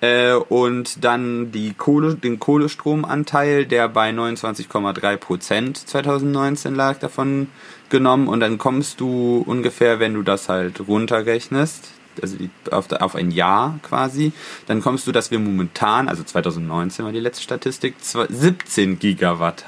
Äh, 0.00 0.34
und 0.34 1.04
dann 1.04 1.50
die 1.50 1.74
Kohle, 1.74 2.14
den 2.14 2.38
Kohlestromanteil, 2.38 3.66
der 3.66 3.88
bei 3.88 4.10
29,3 4.10 5.16
Prozent 5.16 5.76
2019 5.76 6.74
lag, 6.74 6.98
davon 6.98 7.48
genommen. 7.90 8.28
Und 8.28 8.40
dann 8.40 8.58
kommst 8.58 9.00
du 9.00 9.42
ungefähr, 9.46 10.00
wenn 10.00 10.14
du 10.14 10.22
das 10.22 10.48
halt 10.48 10.86
runterrechnest, 10.86 11.90
also 12.20 12.36
die, 12.36 12.50
auf, 12.70 12.90
auf 12.92 13.14
ein 13.14 13.30
Jahr 13.30 13.78
quasi, 13.82 14.32
dann 14.66 14.82
kommst 14.82 15.06
du, 15.06 15.12
dass 15.12 15.30
wir 15.30 15.38
momentan, 15.38 16.08
also 16.08 16.22
2019 16.22 17.04
war 17.04 17.12
die 17.12 17.20
letzte 17.20 17.42
Statistik, 17.42 18.02
zwei- 18.02 18.26
17 18.28 18.98
Gigawatt 18.98 19.64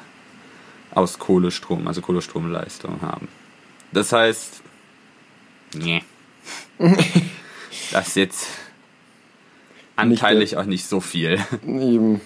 aus 0.92 1.18
Kohlestrom, 1.18 1.86
also 1.86 2.00
Kohlestromleistung 2.00 3.00
haben. 3.02 3.28
Das 3.92 4.12
heißt, 4.12 4.62
nee. 5.74 6.02
das 7.92 8.08
ist 8.08 8.16
jetzt 8.16 8.46
anteilig 9.96 10.56
auch 10.56 10.64
nicht 10.64 10.86
so 10.86 11.00
viel. 11.00 11.38
Eben. 11.64 12.20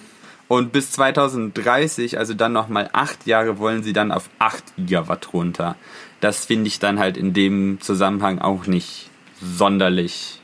Und 0.47 0.71
bis 0.71 0.91
2030, 0.91 2.19
also 2.19 2.33
dann 2.33 2.53
nochmal 2.53 2.89
acht 2.93 3.25
Jahre, 3.25 3.57
wollen 3.57 3.81
sie 3.81 3.93
dann 3.93 4.11
auf 4.11 4.29
8 4.37 4.63
Gigawatt 4.77 5.33
runter. 5.33 5.75
Das 6.21 6.45
finde 6.45 6.67
ich 6.67 6.79
dann 6.79 6.99
halt 6.99 7.17
in 7.17 7.33
dem 7.33 7.81
Zusammenhang 7.81 8.39
auch 8.39 8.67
nicht 8.67 9.09
sonderlich 9.41 10.39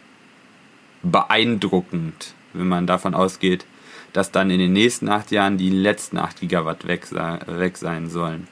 beeindruckend, 1.04 2.34
wenn 2.54 2.68
man 2.68 2.88
davon 2.88 3.14
ausgeht, 3.14 3.66
dass 4.14 4.32
dann 4.32 4.50
in 4.50 4.60
den 4.60 4.74
nächsten 4.74 5.08
acht 5.08 5.32
Jahren 5.32 5.58
die 5.58 5.70
letzten 5.70 6.18
8 6.18 6.42
Gigawatt 6.42 6.88
weg, 6.88 7.08
weg 7.12 7.78
sein 7.78 8.10
sollen. 8.10 8.48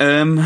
Ähm, 0.00 0.44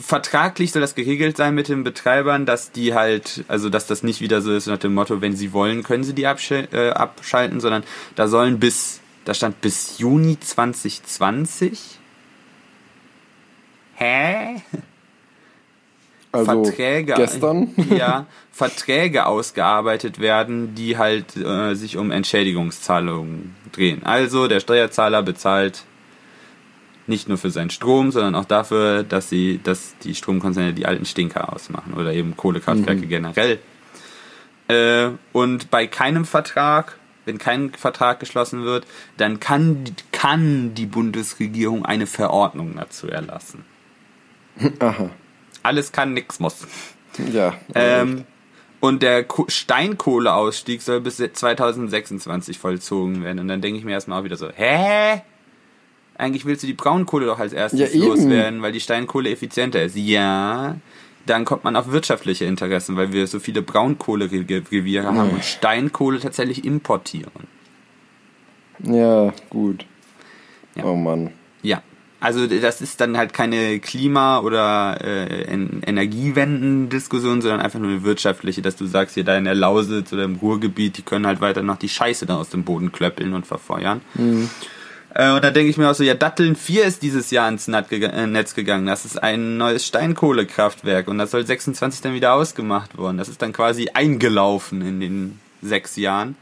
vertraglich 0.00 0.72
soll 0.72 0.80
das 0.80 0.94
geregelt 0.94 1.36
sein 1.36 1.54
mit 1.54 1.68
den 1.68 1.84
Betreibern, 1.84 2.46
dass 2.46 2.72
die 2.72 2.94
halt, 2.94 3.44
also 3.48 3.68
dass 3.68 3.86
das 3.86 4.02
nicht 4.02 4.22
wieder 4.22 4.40
so 4.40 4.54
ist 4.54 4.66
nach 4.66 4.78
dem 4.78 4.94
Motto, 4.94 5.20
wenn 5.20 5.36
sie 5.36 5.52
wollen, 5.52 5.82
können 5.82 6.04
sie 6.04 6.14
die 6.14 6.26
absch 6.26 6.52
äh, 6.52 6.90
abschalten, 6.90 7.60
sondern 7.60 7.84
da 8.14 8.28
sollen 8.28 8.58
bis, 8.58 9.00
da 9.24 9.34
stand 9.34 9.60
bis 9.60 9.98
Juni 9.98 10.38
2020. 10.38 11.98
Hä? 13.96 14.62
Also 16.32 16.64
Verträge, 16.64 17.14
gestern. 17.14 17.70
ja, 17.96 18.26
Verträge 18.52 19.26
ausgearbeitet 19.26 20.18
werden, 20.18 20.74
die 20.74 20.98
halt 20.98 21.36
äh, 21.36 21.74
sich 21.74 21.96
um 21.96 22.10
Entschädigungszahlungen 22.10 23.54
drehen. 23.72 24.02
Also 24.04 24.48
der 24.48 24.60
Steuerzahler 24.60 25.22
bezahlt 25.22 25.84
Nicht 27.06 27.28
nur 27.28 27.36
für 27.36 27.50
seinen 27.50 27.68
Strom, 27.68 28.10
sondern 28.12 28.34
auch 28.34 28.46
dafür, 28.46 29.02
dass 29.02 29.28
sie, 29.28 29.60
dass 29.62 29.94
die 30.02 30.14
Stromkonzerne 30.14 30.72
die 30.72 30.86
alten 30.86 31.04
Stinker 31.04 31.52
ausmachen 31.52 31.92
oder 31.92 32.14
eben 32.14 32.34
Kohlekraftwerke 32.34 33.02
Mhm. 33.02 33.08
generell. 33.10 33.58
Äh, 34.68 35.10
und 35.34 35.70
bei 35.70 35.86
keinem 35.86 36.24
Vertrag, 36.24 36.98
wenn 37.24 37.38
kein 37.38 37.72
Vertrag 37.72 38.20
geschlossen 38.20 38.64
wird, 38.64 38.86
dann 39.16 39.40
kann, 39.40 39.84
kann 40.12 40.74
die 40.74 40.86
Bundesregierung 40.86 41.84
eine 41.84 42.06
Verordnung 42.06 42.76
dazu 42.76 43.08
erlassen. 43.08 43.64
Aha. 44.78 45.10
Alles 45.62 45.92
kann, 45.92 46.12
nix 46.12 46.40
muss. 46.40 46.66
Ja. 47.32 47.54
Ähm, 47.74 48.24
und 48.80 49.02
der 49.02 49.24
Ko 49.24 49.46
Steinkohleausstieg 49.48 50.82
soll 50.82 51.00
bis 51.00 51.16
2026 51.16 52.58
vollzogen 52.58 53.24
werden. 53.24 53.38
Und 53.38 53.48
dann 53.48 53.62
denke 53.62 53.78
ich 53.78 53.84
mir 53.84 53.92
erstmal 53.92 54.20
auch 54.20 54.24
wieder 54.24 54.36
so, 54.36 54.50
hä? 54.54 55.22
Eigentlich 56.16 56.44
willst 56.44 56.62
du 56.62 56.66
die 56.66 56.74
Braunkohle 56.74 57.26
doch 57.26 57.38
als 57.38 57.52
erstes 57.52 57.94
Ja, 57.94 58.04
loswerden, 58.04 58.62
weil 58.62 58.72
die 58.72 58.80
Steinkohle 58.80 59.30
effizienter 59.30 59.82
ist. 59.82 59.96
Ja, 59.96 60.76
dann 61.26 61.44
kommt 61.44 61.64
man 61.64 61.76
auf 61.76 61.90
wirtschaftliche 61.90 62.44
Interessen, 62.44 62.96
weil 62.96 63.12
wir 63.12 63.26
so 63.26 63.38
viele 63.40 63.62
Braunkohlereviere 63.62 65.06
haben 65.06 65.30
und 65.30 65.44
Steinkohle 65.44 66.20
tatsächlich 66.20 66.64
importieren. 66.64 67.30
ja, 68.82 69.32
gut. 69.50 69.86
Ja. 70.74 70.84
Oh 70.84 70.96
Mann. 70.96 71.30
Ja. 71.62 71.82
Also 72.20 72.46
das 72.46 72.80
ist 72.80 73.00
dann 73.02 73.18
halt 73.18 73.34
keine 73.34 73.78
Klima- 73.80 74.40
oder 74.40 74.98
äh, 75.04 75.42
En- 75.44 75.82
Energiewenden-Diskussion, 75.86 77.42
sondern 77.42 77.60
einfach 77.60 77.78
nur 77.78 77.90
eine 77.90 78.02
wirtschaftliche, 78.02 78.62
dass 78.62 78.76
du 78.76 78.86
sagst, 78.86 79.14
hier 79.14 79.24
da 79.24 79.36
in 79.36 79.44
der 79.44 79.54
Lausitz 79.54 80.10
oder 80.12 80.24
im 80.24 80.36
Ruhrgebiet, 80.36 80.96
die 80.96 81.02
können 81.02 81.26
halt 81.26 81.40
weiter 81.42 81.62
noch 81.62 81.76
die 81.76 81.88
Scheiße 81.90 82.24
da 82.24 82.36
aus 82.36 82.48
dem 82.48 82.64
Boden 82.64 82.92
klöppeln 82.92 83.34
und 83.34 83.46
verfeuern. 83.46 84.00
Äh, 85.14 85.32
und 85.32 85.44
da 85.44 85.50
denke 85.50 85.70
ich 85.70 85.78
mir 85.78 85.88
auch 85.88 85.94
so, 85.94 86.02
ja, 86.02 86.14
Datteln 86.14 86.56
4 86.56 86.84
ist 86.84 87.02
dieses 87.02 87.30
Jahr 87.30 87.48
ins 87.48 87.68
äh, 87.68 88.26
Netz 88.26 88.54
gegangen. 88.54 88.86
Das 88.86 89.04
ist 89.04 89.22
ein 89.22 89.56
neues 89.56 89.86
Steinkohlekraftwerk 89.86 91.08
und 91.08 91.18
das 91.18 91.30
soll 91.30 91.46
26 91.46 92.02
dann 92.02 92.14
wieder 92.14 92.34
ausgemacht 92.34 92.98
worden. 92.98 93.18
Das 93.18 93.28
ist 93.28 93.40
dann 93.40 93.52
quasi 93.52 93.90
eingelaufen 93.94 94.82
in 94.82 95.00
den 95.00 95.40
sechs 95.62 95.96
Jahren. 95.96 96.36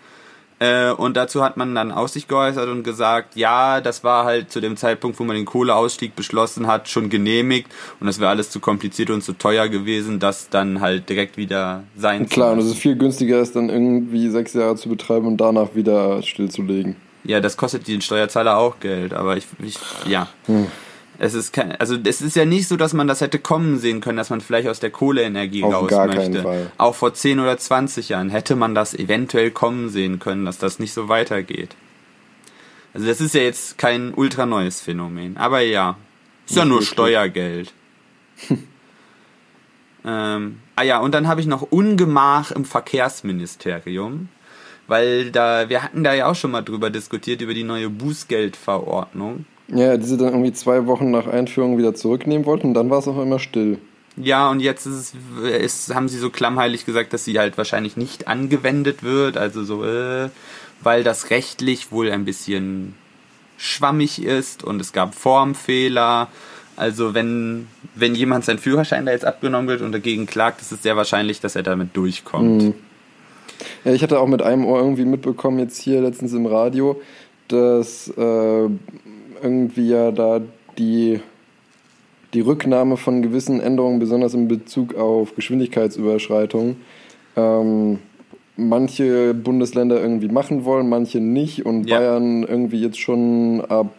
Äh, 0.59 0.93
und 0.93 1.17
dazu 1.17 1.43
hat 1.43 1.57
man 1.57 1.75
dann 1.75 1.93
aus 1.93 2.15
sich 2.15 2.29
geäußert 2.29 2.69
und 2.69 2.83
gesagt, 2.83 3.37
ja, 3.37 3.81
das 3.81 4.05
war 4.05 4.25
halt 4.25 4.51
zu 4.51 4.61
dem 4.61 4.77
Zeitpunkt, 4.77 5.19
wo 5.19 5.25
man 5.25 5.37
den 5.37 5.45
Kohleausstieg 5.45 6.15
beschlossen 6.17 6.67
hat, 6.67 6.89
schon 6.89 7.11
genehmigt 7.11 7.69
und 7.99 8.07
das 8.07 8.21
wäre 8.21 8.31
alles 8.31 8.49
zu 8.49 8.61
kompliziert 8.61 9.11
und 9.11 9.23
zu 9.23 9.33
teuer 9.33 9.69
gewesen, 9.69 10.21
das 10.21 10.51
dann 10.51 10.81
halt 10.81 11.09
direkt 11.09 11.37
wieder 11.37 11.83
sein 11.97 12.29
zu 12.29 12.35
Klar, 12.35 12.53
und 12.53 12.61
es 12.61 12.67
ist 12.67 12.79
viel 12.79 12.97
günstiger, 12.97 13.41
es 13.41 13.51
dann 13.51 13.71
irgendwie 13.71 14.29
sechs 14.29 14.55
Jahre 14.55 14.77
zu 14.77 14.89
betreiben 14.89 15.27
und 15.27 15.39
danach 15.39 15.75
wieder 15.75 16.23
stillzulegen. 16.23 16.95
Ja, 17.25 17.41
das 17.41 17.57
kostet 17.57 17.87
den 17.87 18.01
Steuerzahler 18.01 18.57
auch 18.57 18.81
Geld, 18.81 19.13
aber 19.13 19.37
ich, 19.37 19.47
ich 19.63 19.79
ja. 20.07 20.29
Es 21.19 21.35
ist 21.35 21.53
kein, 21.53 21.77
also 21.77 21.97
es 22.03 22.21
ist 22.21 22.35
ja 22.35 22.45
nicht 22.45 22.67
so, 22.67 22.77
dass 22.77 22.95
man 22.95 23.07
das 23.07 23.21
hätte 23.21 23.39
kommen 23.39 23.79
sehen 23.79 24.01
können, 24.01 24.17
dass 24.17 24.31
man 24.31 24.41
vielleicht 24.41 24.67
aus 24.67 24.81
der 24.81 24.91
Kohleenergie 24.91 25.63
Auf 25.63 25.75
raus 25.75 25.89
gar 25.89 26.07
möchte. 26.07 26.23
keinen 26.23 26.43
Fall. 26.43 26.73
Auch 26.79 26.95
vor 26.95 27.15
10 27.15 27.39
oder 27.39 27.57
20 27.57 28.09
Jahren 28.09 28.31
hätte 28.31 28.57
man 28.57 28.75
das 28.75 28.95
eventuell 28.95 29.51
kommen 29.53 29.89
sehen 29.89 30.19
können, 30.19 30.45
dass 30.45 30.59
das 30.59 30.79
nicht 30.81 30.93
so 30.93 31.09
weitergeht. 31.09 31.77
Also 32.95 33.07
das 33.07 33.21
ist 33.21 33.35
ja 33.35 33.43
jetzt 33.43 33.79
kein 33.79 34.13
ultra 34.15 34.47
neues 34.47 34.81
Phänomen, 34.81 35.37
aber 35.37 35.61
ja, 35.61 35.97
ist 36.47 36.57
ja 36.57 36.65
nur 36.65 36.79
wirklich. 36.79 36.91
Steuergeld. 36.91 37.73
ähm, 40.05 40.61
ah 40.77 40.83
ja, 40.83 40.99
und 40.99 41.15
dann 41.15 41.29
habe 41.29 41.41
ich 41.41 41.47
noch 41.47 41.63
Ungemach 41.63 42.51
im 42.51 42.65
Verkehrsministerium, 42.65 44.29
weil 44.93 45.31
da 45.31 45.71
wir 45.71 45.83
hatten 45.83 46.05
da 46.05 46.13
ja 46.13 46.31
auch 46.31 46.35
schon 46.35 46.51
mal 46.51 46.61
drüber 46.61 46.91
diskutiert 46.91 47.41
über 47.41 47.55
die 47.55 47.65
neue 47.65 47.89
Bußgeldverordnung. 47.89 49.47
Ja, 49.69 49.97
die 49.97 50.05
sie 50.05 50.19
dann 50.19 50.29
irgendwie 50.29 50.53
zwei 50.53 50.87
Wochen 50.87 51.11
nach 51.11 51.27
Einführung 51.27 51.79
wieder 51.79 51.95
zurücknehmen 51.95 52.45
wollten 52.45 52.69
und 52.69 52.75
dann 52.75 52.91
war 52.91 52.99
es 52.99 53.09
auch 53.09 53.21
immer 53.21 53.39
still. 53.39 53.79
Ja, 54.19 54.51
und 54.51 54.61
jetzt 54.61 54.85
ist, 54.85 55.15
es, 55.43 55.89
ist, 55.89 55.95
haben 55.95 56.11
sie 56.11 56.19
so 56.19 56.29
klammheilig 56.29 56.85
gesagt, 56.85 57.15
dass 57.15 57.25
sie 57.25 57.39
halt 57.39 57.57
wahrscheinlich 57.57 57.97
nicht 57.97 58.29
angewendet 58.29 59.03
wird, 59.03 59.39
also 59.39 59.65
so, 59.65 59.83
äh, 59.83 60.29
weil 60.83 61.03
das 61.05 61.31
rechtlich 61.31 61.91
wohl 61.91 62.11
ein 62.11 62.27
bisschen 62.27 62.95
schwammig 63.57 64.23
ist 64.23 64.63
und 64.63 64.79
es 64.79 64.93
gab 64.93 65.15
Formfehler. 65.15 66.29
Also 66.77 67.15
wenn, 67.15 67.69
wenn 67.95 68.15
jemand 68.15 68.45
sein 68.45 68.59
Führerschein 68.59 69.07
da 69.07 69.13
jetzt 69.13 69.25
abgenommen 69.25 69.69
wird 69.69 69.81
und 69.81 69.93
dagegen 69.93 70.27
klagt, 70.27 70.61
ist 70.61 70.73
es 70.73 70.83
sehr 70.83 70.97
wahrscheinlich, 70.99 71.41
dass 71.41 71.57
er 71.57 71.63
damit 71.63 71.97
durchkommt. 71.97 72.63
Mhm. 72.63 72.75
Ja, 73.85 73.93
ich 73.93 74.03
hatte 74.03 74.19
auch 74.21 74.27
mit 74.27 74.43
einem 74.43 74.65
Ohr 74.65 74.79
irgendwie 74.79 75.05
mitbekommen, 75.05 75.59
jetzt 75.59 75.81
hier 75.81 76.01
letztens 76.01 76.33
im 76.33 76.47
Radio, 76.47 77.01
dass 77.49 78.09
äh, 78.17 78.69
irgendwie 79.43 79.89
ja 79.89 80.11
da 80.11 80.41
die, 80.79 81.21
die 82.35 82.41
Rücknahme 82.41 82.97
von 82.97 83.23
gewissen 83.23 83.61
Änderungen, 83.61 83.99
besonders 83.99 84.35
in 84.35 84.49
Bezug 84.49 84.95
auf 84.95 85.35
Geschwindigkeitsüberschreitungen, 85.35 86.77
ähm, 87.37 87.99
manche 88.57 89.35
Bundesländer 89.35 90.01
irgendwie 90.01 90.29
machen 90.29 90.65
wollen, 90.65 90.89
manche 90.89 91.21
nicht 91.21 91.65
und 91.67 91.89
Ja. 91.89 91.99
Bayern 91.99 92.43
irgendwie 92.43 92.81
jetzt 92.81 93.01
schon 93.01 93.63
ab 93.69 93.95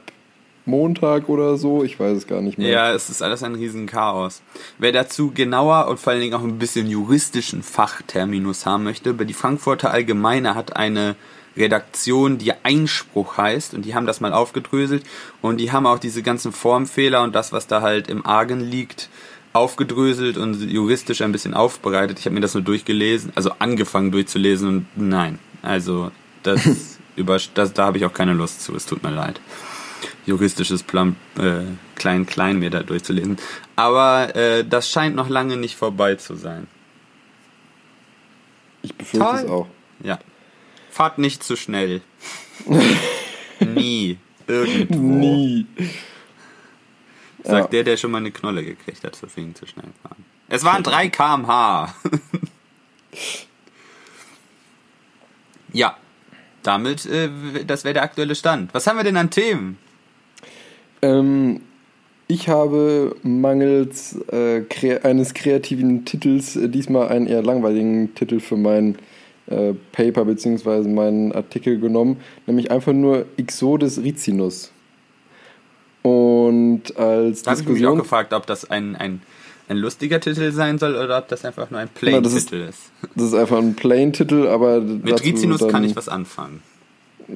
Montag 0.65 1.27
oder 1.27 1.57
so, 1.57 1.83
ich 1.83 1.99
weiß 1.99 2.17
es 2.17 2.27
gar 2.27 2.41
nicht 2.41 2.57
mehr. 2.57 2.69
Ja, 2.69 2.93
es 2.93 3.09
ist 3.09 3.21
alles 3.21 3.43
ein 3.43 3.55
Riesenchaos. 3.55 4.41
Wer 4.77 4.91
dazu 4.91 5.31
genauer 5.31 5.87
und 5.87 5.99
vor 5.99 6.13
allen 6.13 6.21
Dingen 6.21 6.33
auch 6.33 6.43
ein 6.43 6.59
bisschen 6.59 6.87
juristischen 6.87 7.63
Fachterminus 7.63 8.65
haben 8.65 8.83
möchte, 8.83 9.09
über 9.09 9.25
die 9.25 9.33
Frankfurter 9.33 9.91
Allgemeine 9.91 10.55
hat 10.55 10.75
eine 10.75 11.15
Redaktion, 11.57 12.37
die 12.37 12.53
Einspruch 12.63 13.37
heißt 13.37 13.73
und 13.73 13.83
die 13.83 13.93
haben 13.93 14.07
das 14.07 14.21
mal 14.21 14.33
aufgedröselt 14.33 15.03
und 15.41 15.57
die 15.57 15.71
haben 15.71 15.85
auch 15.85 15.99
diese 15.99 16.23
ganzen 16.23 16.51
Formfehler 16.51 17.23
und 17.23 17.35
das, 17.35 17.51
was 17.51 17.67
da 17.67 17.81
halt 17.81 18.09
im 18.09 18.25
Argen 18.25 18.59
liegt, 18.59 19.09
aufgedröselt 19.51 20.37
und 20.37 20.61
juristisch 20.61 21.21
ein 21.21 21.31
bisschen 21.31 21.53
aufbereitet. 21.53 22.19
Ich 22.19 22.25
habe 22.25 22.33
mir 22.33 22.41
das 22.41 22.55
nur 22.55 22.63
durchgelesen, 22.63 23.31
also 23.35 23.51
angefangen 23.59 24.11
durchzulesen 24.11 24.67
und 24.67 24.85
nein, 24.95 25.39
also 25.61 26.09
das 26.41 26.61
über 27.15 27.37
das, 27.53 27.73
da 27.73 27.85
habe 27.85 27.97
ich 27.97 28.05
auch 28.05 28.13
keine 28.13 28.33
Lust 28.33 28.63
zu. 28.63 28.75
Es 28.75 28.87
tut 28.87 29.03
mir 29.03 29.11
leid 29.11 29.39
juristisches 30.25 30.83
Plan, 30.83 31.15
äh, 31.37 31.61
klein 31.95 32.25
klein 32.25 32.59
mir 32.59 32.69
da 32.69 32.83
durchzulesen. 32.83 33.37
Aber 33.75 34.35
äh, 34.35 34.65
das 34.65 34.89
scheint 34.89 35.15
noch 35.15 35.29
lange 35.29 35.57
nicht 35.57 35.75
vorbei 35.75 36.15
zu 36.15 36.35
sein. 36.35 36.67
Ich 38.81 38.95
befürchte 38.95 39.27
Toll. 39.29 39.39
es 39.39 39.49
auch. 39.49 39.67
Ja. 40.03 40.19
Fahrt 40.89 41.17
nicht 41.17 41.43
zu 41.43 41.55
schnell. 41.55 42.01
Nie. 43.59 44.17
Irgendwo. 44.47 44.97
Nie. 44.99 45.65
Sagt 47.43 47.65
Ja. 47.65 47.67
der, 47.67 47.83
der 47.83 47.97
schon 47.97 48.11
mal 48.11 48.17
eine 48.19 48.31
Knolle 48.31 48.63
gekriegt 48.63 49.03
hat, 49.03 49.15
für 49.15 49.33
wegen 49.35 49.55
zu 49.55 49.65
schnell 49.65 49.87
fahren. 50.01 50.23
Es 50.49 50.63
waren 50.63 50.83
3 50.83 51.09
kmh. 51.09 51.93
ja. 55.73 55.97
Damit, 56.61 57.05
äh, 57.05 57.29
das 57.65 57.83
wäre 57.83 57.95
der 57.95 58.03
aktuelle 58.03 58.35
Stand. 58.35 58.73
Was 58.73 58.87
haben 58.87 58.97
wir 58.97 59.03
denn 59.03 59.17
an 59.17 59.29
Themen? 59.29 59.77
Ähm, 61.03 61.59
ich 62.27 62.47
habe 62.49 63.15
mangels 63.23 64.17
äh, 64.31 64.61
kre 64.61 65.03
eines 65.03 65.33
kreativen 65.33 66.05
Titels 66.05 66.55
äh, 66.55 66.69
diesmal 66.69 67.09
einen 67.09 67.27
eher 67.27 67.43
langweiligen 67.43 68.15
Titel 68.15 68.39
für 68.39 68.55
mein 68.57 68.95
äh, 69.47 69.73
Paper 69.91 70.25
bzw. 70.25 70.87
meinen 70.87 71.31
Artikel 71.33 71.79
genommen, 71.79 72.17
nämlich 72.47 72.71
einfach 72.71 72.93
nur 72.93 73.25
Ixodes 73.37 74.01
ricinus. 74.03 74.71
Und 76.01 76.97
als 76.97 77.43
Da 77.43 77.51
habe 77.51 77.61
ich 77.61 77.67
mich 77.67 77.85
auch 77.85 77.95
gefragt, 77.95 78.33
ob 78.33 78.45
das 78.45 78.69
ein, 78.69 78.95
ein, 78.95 79.21
ein 79.69 79.77
lustiger 79.77 80.19
Titel 80.19 80.51
sein 80.51 80.77
soll 80.77 80.95
oder 80.95 81.17
ob 81.17 81.27
das 81.29 81.45
einfach 81.45 81.71
nur 81.71 81.79
ein 81.79 81.89
Na, 82.01 82.21
das 82.21 82.33
ist- 82.33 82.49
Plain-Titel 82.49 82.69
ist. 82.69 82.91
Das 83.15 83.25
ist 83.25 83.33
einfach 83.33 83.57
ein 83.57 83.75
Plain-Titel, 83.75 84.47
aber. 84.47 84.81
Mit 84.81 85.23
Rizinus 85.23 85.59
dann, 85.61 85.69
kann 85.69 85.83
ich 85.83 85.95
was 85.95 86.09
anfangen. 86.09 86.61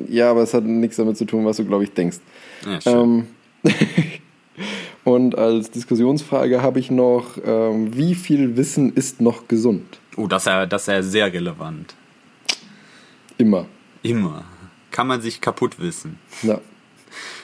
Ja, 0.10 0.32
aber 0.32 0.42
es 0.44 0.54
hat 0.54 0.66
nichts 0.66 0.98
damit 0.98 1.18
zu 1.18 1.26
tun, 1.26 1.46
was 1.46 1.58
du, 1.58 1.66
glaube 1.66 1.84
ich, 1.86 1.94
denkst. 1.94 2.18
Ja, 2.66 2.82
schön. 2.82 2.94
Ähm, 2.94 3.28
und 5.04 5.38
als 5.38 5.72
Diskussionsfrage 5.72 6.62
habe 6.62 6.80
ich 6.80 6.92
noch, 6.92 7.38
ähm, 7.44 7.96
wie 7.96 8.16
viel 8.16 8.58
Wissen 8.58 8.94
ist 8.94 9.22
noch 9.22 9.48
gesund? 9.48 10.00
oh, 10.18 10.28
das 10.28 10.44
ist, 10.44 10.48
ja, 10.48 10.66
das 10.66 10.82
ist 10.84 10.88
ja 10.88 11.02
sehr 11.02 11.34
relevant. 11.34 11.96
Immer. 13.38 13.68
Immer. 14.02 14.44
Kann 14.92 15.08
man 15.08 15.22
sich 15.22 15.42
kaputt 15.42 15.80
wissen. 15.80 16.20
Ja. 16.42 16.56
Und 16.56 16.62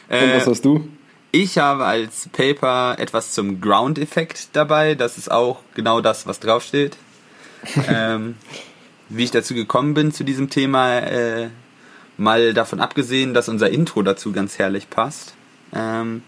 Äh, 0.09 0.35
was 0.35 0.47
hast 0.47 0.65
du? 0.65 0.87
ich 1.31 1.57
habe 1.57 1.85
als 1.85 2.29
Paper 2.31 2.95
etwas 2.99 3.33
zum 3.33 3.59
Ground-Effekt 3.59 4.49
dabei. 4.53 4.93
Das 4.95 5.17
ist 5.17 5.31
auch 5.31 5.61
genau 5.73 5.99
das, 5.99 6.27
was 6.27 6.39
draufsteht. 6.39 6.97
ähm, 7.87 8.35
wie 9.09 9.23
ich 9.23 9.31
dazu 9.31 9.53
gekommen 9.53 9.93
bin 9.93 10.11
zu 10.11 10.23
diesem 10.23 10.49
Thema, 10.49 10.99
äh, 10.99 11.49
mal 12.17 12.53
davon 12.53 12.79
abgesehen, 12.79 13.33
dass 13.33 13.49
unser 13.49 13.69
Intro 13.69 14.01
dazu 14.03 14.31
ganz 14.31 14.59
herrlich 14.59 14.89
passt. 14.89 15.33
Ähm, 15.73 16.23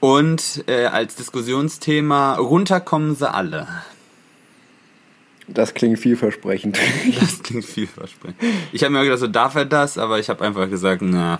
und 0.00 0.64
äh, 0.66 0.86
als 0.86 1.16
Diskussionsthema 1.16 2.34
runterkommen 2.34 3.14
sie 3.14 3.32
alle. 3.32 3.66
Das 5.48 5.74
klingt 5.74 5.98
vielversprechend. 5.98 6.78
Das 7.20 7.42
klingt 7.42 7.64
vielversprechend. 7.64 8.36
Ich 8.72 8.82
habe 8.82 8.92
mir 8.92 9.02
gedacht, 9.04 9.20
so 9.20 9.26
darf 9.26 9.54
er 9.54 9.64
das, 9.64 9.98
aber 9.98 10.18
ich 10.18 10.28
habe 10.28 10.44
einfach 10.44 10.68
gesagt, 10.68 11.02
na, 11.02 11.38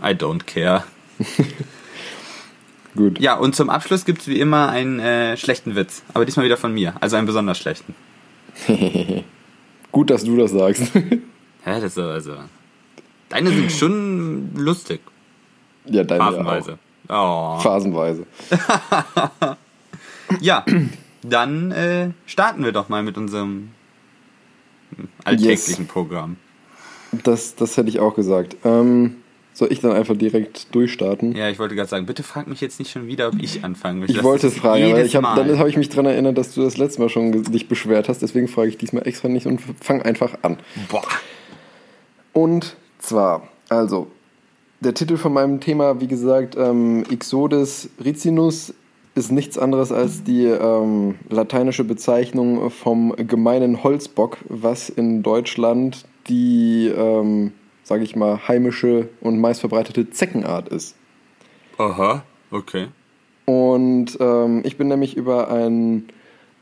I 0.00 0.10
don't 0.14 0.44
care. 0.46 0.84
Gut. 2.96 3.20
Ja, 3.20 3.34
und 3.34 3.54
zum 3.54 3.70
Abschluss 3.70 4.04
gibt 4.04 4.22
es 4.22 4.28
wie 4.28 4.40
immer 4.40 4.68
einen 4.70 4.98
äh, 4.98 5.36
schlechten 5.36 5.76
Witz. 5.76 6.02
Aber 6.14 6.24
diesmal 6.24 6.46
wieder 6.46 6.56
von 6.56 6.72
mir. 6.72 6.94
Also 7.00 7.16
einen 7.16 7.26
besonders 7.26 7.58
schlechten. 7.58 7.94
Gut, 9.92 10.10
dass 10.10 10.24
du 10.24 10.36
das 10.36 10.50
sagst. 10.50 10.92
Hä, 10.94 11.20
das 11.64 11.84
ist 11.84 11.94
so, 11.94 12.02
also. 12.02 12.34
Deine 13.28 13.50
sind 13.50 13.70
schon 13.70 14.54
lustig. 14.56 15.00
Ja, 15.90 16.04
deine 16.04 16.22
Phasenweise. 16.22 16.78
Oh. 17.08 17.58
Phasenweise. 17.58 18.26
Ja, 20.40 20.64
dann 21.22 21.72
äh, 21.72 22.10
starten 22.26 22.64
wir 22.64 22.72
doch 22.72 22.88
mal 22.88 23.02
mit 23.02 23.16
unserem 23.16 23.70
alltäglichen 25.24 25.84
Yes. 25.84 25.88
Programm. 25.92 26.36
Das, 27.24 27.54
das 27.54 27.76
hätte 27.76 27.88
ich 27.88 28.00
auch 28.00 28.14
gesagt. 28.14 28.56
Ähm, 28.64 29.16
soll 29.54 29.72
ich 29.72 29.80
dann 29.80 29.92
einfach 29.92 30.16
direkt 30.16 30.74
durchstarten? 30.74 31.34
Ja, 31.34 31.48
ich 31.48 31.58
wollte 31.58 31.74
gerade 31.74 31.88
sagen, 31.88 32.06
bitte 32.06 32.22
frag 32.22 32.46
mich 32.46 32.60
jetzt 32.60 32.78
nicht 32.78 32.92
schon 32.92 33.06
wieder, 33.06 33.28
ob 33.28 33.42
ich 33.42 33.64
anfangen 33.64 34.00
möchte. 34.00 34.12
Ich 34.12 34.18
Das 34.18 34.24
wollte 34.24 34.46
es 34.48 34.56
fragen, 34.58 34.84
aber 34.84 35.02
ich 35.02 35.16
hab, 35.16 35.34
dann 35.34 35.58
habe 35.58 35.68
ich 35.68 35.76
mich 35.76 35.88
daran 35.88 36.06
erinnert, 36.06 36.38
dass 36.38 36.54
du 36.54 36.62
das 36.62 36.76
letzte 36.76 37.00
Mal 37.00 37.08
schon 37.08 37.42
dich 37.44 37.68
beschwert 37.68 38.08
hast. 38.08 38.22
Deswegen 38.22 38.46
frage 38.46 38.68
ich 38.68 38.76
diesmal 38.76 39.06
extra 39.08 39.28
nicht 39.28 39.46
und 39.46 39.60
fang 39.80 40.02
einfach 40.02 40.34
an. 40.42 40.58
Boah. 40.88 41.02
Und 42.32 42.76
zwar, 42.98 43.48
also, 43.68 44.08
der 44.80 44.94
Titel 44.94 45.16
von 45.16 45.32
meinem 45.32 45.60
Thema, 45.60 46.00
wie 46.00 46.06
gesagt, 46.06 46.56
ähm, 46.56 47.04
Ixodes 47.10 47.90
ricinus 48.04 48.74
ist 49.14 49.32
nichts 49.32 49.58
anderes 49.58 49.90
als 49.90 50.22
die 50.22 50.44
ähm, 50.44 51.16
lateinische 51.28 51.82
Bezeichnung 51.84 52.70
vom 52.70 53.14
gemeinen 53.16 53.82
Holzbock, 53.82 54.38
was 54.48 54.88
in 54.88 55.22
Deutschland 55.22 56.04
die, 56.28 56.92
ähm, 56.94 57.52
sage 57.82 58.04
ich 58.04 58.14
mal, 58.14 58.46
heimische 58.46 59.08
und 59.20 59.40
meistverbreitete 59.40 60.10
Zeckenart 60.10 60.68
ist. 60.68 60.94
Aha, 61.78 62.22
okay. 62.52 62.88
Und 63.46 64.18
ähm, 64.20 64.62
ich 64.64 64.76
bin 64.76 64.88
nämlich 64.88 65.16
über 65.16 65.50
einen 65.50 66.08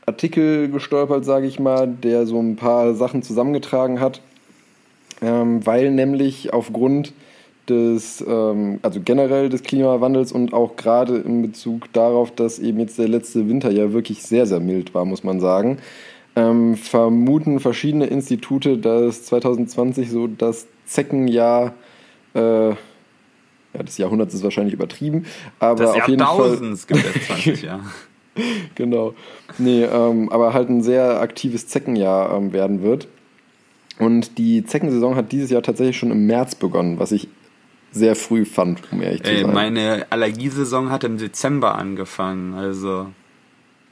Artikel 0.05 0.69
gestolpert, 0.69 1.25
sage 1.25 1.45
ich 1.45 1.59
mal, 1.59 1.87
der 1.87 2.25
so 2.25 2.39
ein 2.39 2.55
paar 2.55 2.95
Sachen 2.95 3.21
zusammengetragen 3.21 3.99
hat, 3.99 4.21
ähm, 5.21 5.65
weil 5.65 5.91
nämlich 5.91 6.53
aufgrund 6.53 7.13
des, 7.69 8.23
ähm, 8.27 8.79
also 8.81 8.99
generell 9.03 9.49
des 9.49 9.63
Klimawandels 9.63 10.31
und 10.31 10.53
auch 10.53 10.75
gerade 10.75 11.17
in 11.17 11.41
Bezug 11.41 11.91
darauf, 11.93 12.31
dass 12.31 12.59
eben 12.59 12.79
jetzt 12.79 12.97
der 12.97 13.07
letzte 13.07 13.47
Winter 13.47 13.71
ja 13.71 13.93
wirklich 13.93 14.23
sehr, 14.23 14.45
sehr 14.45 14.59
mild 14.59 14.93
war, 14.93 15.05
muss 15.05 15.23
man 15.23 15.39
sagen, 15.39 15.77
ähm, 16.35 16.75
vermuten 16.75 17.59
verschiedene 17.59 18.05
Institute, 18.05 18.77
dass 18.77 19.23
2020 19.25 20.09
so 20.09 20.27
das 20.27 20.67
Zeckenjahr 20.85 21.73
äh, 22.33 22.69
ja, 22.69 22.75
des 23.85 23.97
Jahrhunderts 23.97 24.33
ist 24.33 24.43
wahrscheinlich 24.43 24.73
übertrieben, 24.73 25.25
aber 25.59 25.83
Das 25.83 25.95
auf 25.95 26.07
jeden 26.07 26.23
Fall 26.23 26.57
gibt 26.57 27.05
es 27.15 27.27
20 27.27 27.61
Jahre. 27.63 27.81
genau. 28.75 29.13
Nee, 29.57 29.83
ähm, 29.83 30.29
aber 30.29 30.53
halt 30.53 30.69
ein 30.69 30.83
sehr 30.83 31.19
aktives 31.19 31.67
Zeckenjahr 31.67 32.35
ähm, 32.35 32.53
werden 32.53 32.81
wird. 32.81 33.07
Und 33.99 34.37
die 34.37 34.63
Zeckensaison 34.63 35.15
hat 35.15 35.31
dieses 35.31 35.49
Jahr 35.49 35.63
tatsächlich 35.63 35.97
schon 35.97 36.11
im 36.11 36.27
März 36.27 36.55
begonnen, 36.55 36.99
was 36.99 37.11
ich 37.11 37.29
sehr 37.91 38.15
früh 38.15 38.45
fand, 38.45 38.81
um 38.91 39.01
ehrlich 39.01 39.23
zu 39.23 39.31
Ey, 39.31 39.41
sein. 39.43 39.53
meine 39.53 40.05
Allergiesaison 40.09 40.89
hat 40.89 41.03
im 41.03 41.17
Dezember 41.17 41.75
angefangen, 41.75 42.53
also. 42.53 43.07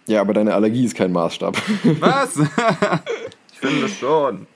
ja, 0.08 0.22
aber 0.22 0.34
deine 0.34 0.54
Allergie 0.54 0.86
ist 0.86 0.96
kein 0.96 1.12
Maßstab. 1.12 1.58
Was? 2.00 2.38
ich 3.54 3.60
finde 3.60 3.90
schon. 3.90 4.48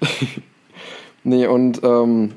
nee, 1.24 1.46
und 1.46 1.80
ähm, 1.82 2.32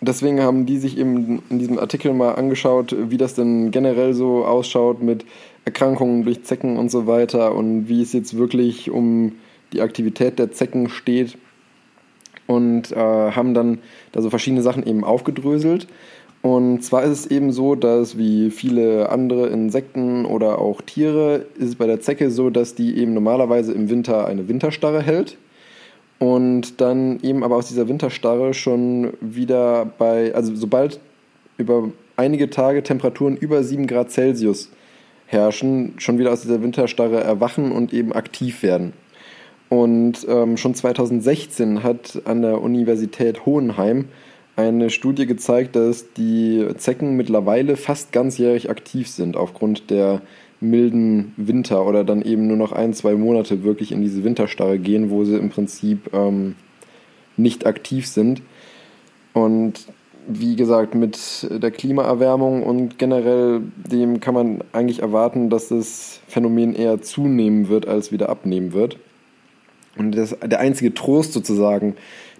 deswegen 0.00 0.40
haben 0.40 0.66
die 0.66 0.78
sich 0.78 0.98
eben 0.98 1.42
in 1.50 1.58
diesem 1.58 1.78
Artikel 1.78 2.12
mal 2.14 2.34
angeschaut, 2.34 2.94
wie 2.98 3.18
das 3.18 3.34
denn 3.34 3.70
generell 3.70 4.14
so 4.14 4.44
ausschaut 4.44 5.02
mit 5.02 5.24
Erkrankungen 5.64 6.24
durch 6.24 6.42
Zecken 6.44 6.76
und 6.76 6.90
so 6.90 7.06
weiter 7.06 7.54
und 7.54 7.88
wie 7.88 8.02
es 8.02 8.12
jetzt 8.12 8.36
wirklich 8.36 8.90
um 8.90 9.32
die 9.72 9.80
Aktivität 9.80 10.38
der 10.38 10.52
Zecken 10.52 10.88
steht. 10.88 11.38
Und 12.46 12.92
äh, 12.92 12.96
haben 12.96 13.54
dann 13.54 13.78
da 14.12 14.20
so 14.20 14.30
verschiedene 14.30 14.62
Sachen 14.62 14.86
eben 14.86 15.04
aufgedröselt. 15.04 15.86
Und 16.42 16.82
zwar 16.82 17.04
ist 17.04 17.10
es 17.10 17.26
eben 17.26 17.52
so, 17.52 17.76
dass 17.76 18.18
wie 18.18 18.50
viele 18.50 19.10
andere 19.10 19.46
Insekten 19.46 20.26
oder 20.26 20.58
auch 20.58 20.82
Tiere 20.82 21.46
ist 21.56 21.68
es 21.68 21.76
bei 21.76 21.86
der 21.86 22.00
Zecke 22.00 22.30
so, 22.30 22.50
dass 22.50 22.74
die 22.74 22.98
eben 22.98 23.14
normalerweise 23.14 23.72
im 23.72 23.88
Winter 23.88 24.26
eine 24.26 24.48
Winterstarre 24.48 25.02
hält 25.02 25.38
und 26.18 26.80
dann 26.80 27.20
eben 27.22 27.44
aber 27.44 27.56
aus 27.56 27.68
dieser 27.68 27.88
Winterstarre 27.88 28.54
schon 28.54 29.12
wieder 29.20 29.86
bei, 29.98 30.34
also 30.34 30.54
sobald 30.54 31.00
über 31.58 31.90
einige 32.16 32.50
Tage 32.50 32.82
Temperaturen 32.82 33.36
über 33.36 33.62
7 33.62 33.86
Grad 33.86 34.10
Celsius 34.10 34.70
herrschen, 35.26 35.94
schon 35.98 36.18
wieder 36.18 36.32
aus 36.32 36.42
dieser 36.42 36.62
Winterstarre 36.62 37.20
erwachen 37.22 37.72
und 37.72 37.92
eben 37.92 38.12
aktiv 38.12 38.62
werden. 38.62 38.92
Und 39.72 40.26
ähm, 40.28 40.58
schon 40.58 40.74
2016 40.74 41.82
hat 41.82 42.20
an 42.26 42.42
der 42.42 42.60
Universität 42.60 43.46
Hohenheim 43.46 44.08
eine 44.54 44.90
Studie 44.90 45.24
gezeigt, 45.24 45.76
dass 45.76 46.12
die 46.12 46.66
Zecken 46.76 47.16
mittlerweile 47.16 47.78
fast 47.78 48.12
ganzjährig 48.12 48.68
aktiv 48.68 49.08
sind 49.08 49.34
aufgrund 49.34 49.88
der 49.88 50.20
milden 50.60 51.32
Winter 51.38 51.86
oder 51.86 52.04
dann 52.04 52.20
eben 52.20 52.48
nur 52.48 52.58
noch 52.58 52.72
ein, 52.72 52.92
zwei 52.92 53.14
Monate 53.14 53.64
wirklich 53.64 53.92
in 53.92 54.02
diese 54.02 54.24
Winterstarre 54.24 54.78
gehen, 54.78 55.08
wo 55.08 55.24
sie 55.24 55.38
im 55.38 55.48
Prinzip 55.48 56.12
ähm, 56.12 56.54
nicht 57.38 57.64
aktiv 57.64 58.06
sind. 58.06 58.42
Und 59.32 59.86
wie 60.28 60.54
gesagt, 60.54 60.94
mit 60.94 61.48
der 61.50 61.70
Klimaerwärmung 61.70 62.62
und 62.62 62.98
generell 62.98 63.62
dem 63.90 64.20
kann 64.20 64.34
man 64.34 64.64
eigentlich 64.74 65.00
erwarten, 65.00 65.48
dass 65.48 65.68
das 65.68 66.20
Phänomen 66.28 66.74
eher 66.74 67.00
zunehmen 67.00 67.70
wird, 67.70 67.88
als 67.88 68.12
wieder 68.12 68.28
abnehmen 68.28 68.74
wird. 68.74 68.98
Und 69.96 70.12
das, 70.12 70.36
der 70.44 70.60
einzige 70.60 70.94
Trost 70.94 71.32
sozusagen, 71.32 71.96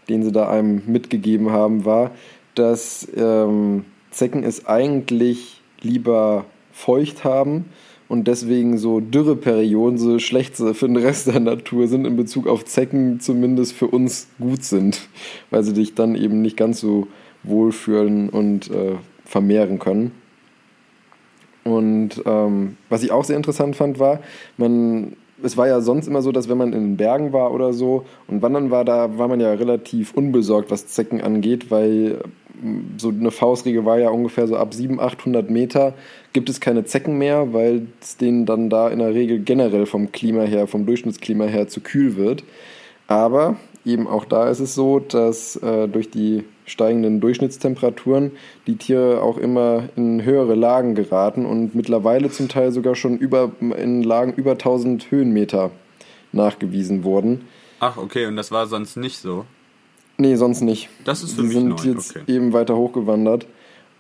den 0.09 0.23
sie 0.23 0.33
da 0.33 0.49
einem 0.49 0.83
mitgegeben 0.87 1.51
haben, 1.51 1.85
war, 1.85 2.13
dass 2.55 3.07
ähm, 3.17 3.85
Zecken 4.11 4.45
es 4.45 4.67
eigentlich 4.67 5.61
lieber 5.81 6.45
feucht 6.73 7.25
haben 7.25 7.67
und 8.09 8.29
deswegen 8.29 8.79
so 8.79 9.01
Dürreperioden 9.01 9.99
so 9.99 10.19
schlecht 10.19 10.57
für 10.57 10.87
den 10.87 10.97
Rest 10.97 11.29
der 11.29 11.41
Natur 11.41 11.89
sind, 11.89 12.07
in 12.07 12.17
Bezug 12.17 12.47
auf 12.47 12.65
Zecken 12.65 13.21
zumindest 13.21 13.73
für 13.73 13.87
uns 13.87 14.29
gut 14.39 14.65
sind, 14.65 15.09
weil 15.51 15.63
sie 15.63 15.73
dich 15.73 15.95
dann 15.95 16.15
eben 16.15 16.43
nicht 16.43 16.57
ganz 16.57 16.81
so 16.81 17.09
wohlfühlen 17.43 18.29
und 18.29 18.71
äh, 18.71 18.97
vermehren 19.25 19.79
können. 19.79 20.13
Und 21.65 22.23
ähm, 22.27 22.77
was 22.89 23.03
ich 23.03 23.13
auch 23.13 23.25
sehr 23.25 23.37
interessant 23.37 23.77
fand, 23.77 23.99
war, 23.99 24.21
man, 24.57 25.17
es 25.43 25.57
war 25.57 25.67
ja 25.69 25.81
sonst 25.81 26.07
immer 26.07 26.23
so, 26.23 26.33
dass 26.33 26.49
wenn 26.49 26.59
man 26.59 26.73
in 26.73 26.81
den 26.81 26.97
Bergen 26.97 27.33
war 27.33 27.53
oder 27.53 27.73
so 27.73 28.05
und 28.29 28.43
wandern 28.43 28.71
war, 28.71 28.85
da 28.85 29.19
war 29.19 29.29
man 29.29 29.41
ja 29.41 29.53
relativ 29.53 30.15
unbesorgt, 30.15 30.71
was 30.71 30.87
Zecken 30.89 31.21
angeht, 31.21 31.71
weil 31.71 32.23
ähm, 32.63 32.95
so 32.99 33.09
eine 33.09 33.31
Faustregel 33.31 33.85
war 33.85 33.99
ja 33.99 34.11
ungefähr 34.11 34.47
so 34.47 34.57
ab 34.57 34.75
700, 34.75 35.15
800 35.15 35.51
Meter 35.51 35.95
gibt 36.33 36.49
es 36.49 36.61
keine 36.61 36.85
Zecken 36.85 37.19
mehr, 37.19 37.53
weil 37.53 37.87
es 38.01 38.17
denen 38.17 38.47
dann 38.47 38.71
da 38.71 38.89
in 38.89 38.99
der 38.99 39.15
Regel 39.15 39.41
generell 39.41 39.87
vom 39.87 40.13
Klima 40.13 40.43
her, 40.43 40.67
vom 40.67 40.87
Durchschnittsklima 40.87 41.45
her 41.45 41.69
zu 41.69 41.81
kühl 41.81 42.17
wird. 42.17 42.45
Aber 43.07 43.57
eben 43.85 44.07
auch 44.07 44.25
da 44.25 44.49
ist 44.49 44.61
es 44.61 44.75
so, 44.75 45.01
dass 45.01 45.57
äh, 45.57 45.89
durch 45.89 46.11
die 46.11 46.45
steigenden 46.73 47.21
Durchschnittstemperaturen 47.21 48.33
die 48.67 48.77
Tiere 48.77 49.23
auch 49.23 49.39
immer 49.39 49.85
in 49.95 50.25
höhere 50.25 50.55
Lagen 50.55 50.95
geraten 50.95 51.47
und 51.47 51.75
mittlerweile 51.75 52.31
zum 52.31 52.49
Teil 52.49 52.73
sogar 52.73 52.97
schon 52.97 53.19
über, 53.19 53.53
in 53.61 54.03
Lagen 54.03 54.33
über 54.33 54.53
1000 54.53 55.11
Höhenmeter 55.11 55.71
nachgewiesen 56.33 57.05
wurden. 57.05 57.43
Ach, 57.79 57.97
okay, 57.97 58.27
und 58.27 58.37
das 58.37 58.51
war 58.51 58.67
sonst 58.67 58.97
nicht 58.97 59.19
so. 59.19 59.45
Nee, 60.19 60.37
sonst 60.37 60.61
nicht. 60.61 60.89
Das 61.05 61.23
ist 61.23 61.35
für 61.35 61.43
Die 61.43 61.49
mich 61.49 61.57
sind 61.57 61.69
neu, 61.69 61.93
jetzt 61.95 62.17
okay. 62.17 62.33
eben 62.33 62.53
weiter 62.53 62.77
hochgewandert. 62.77 63.47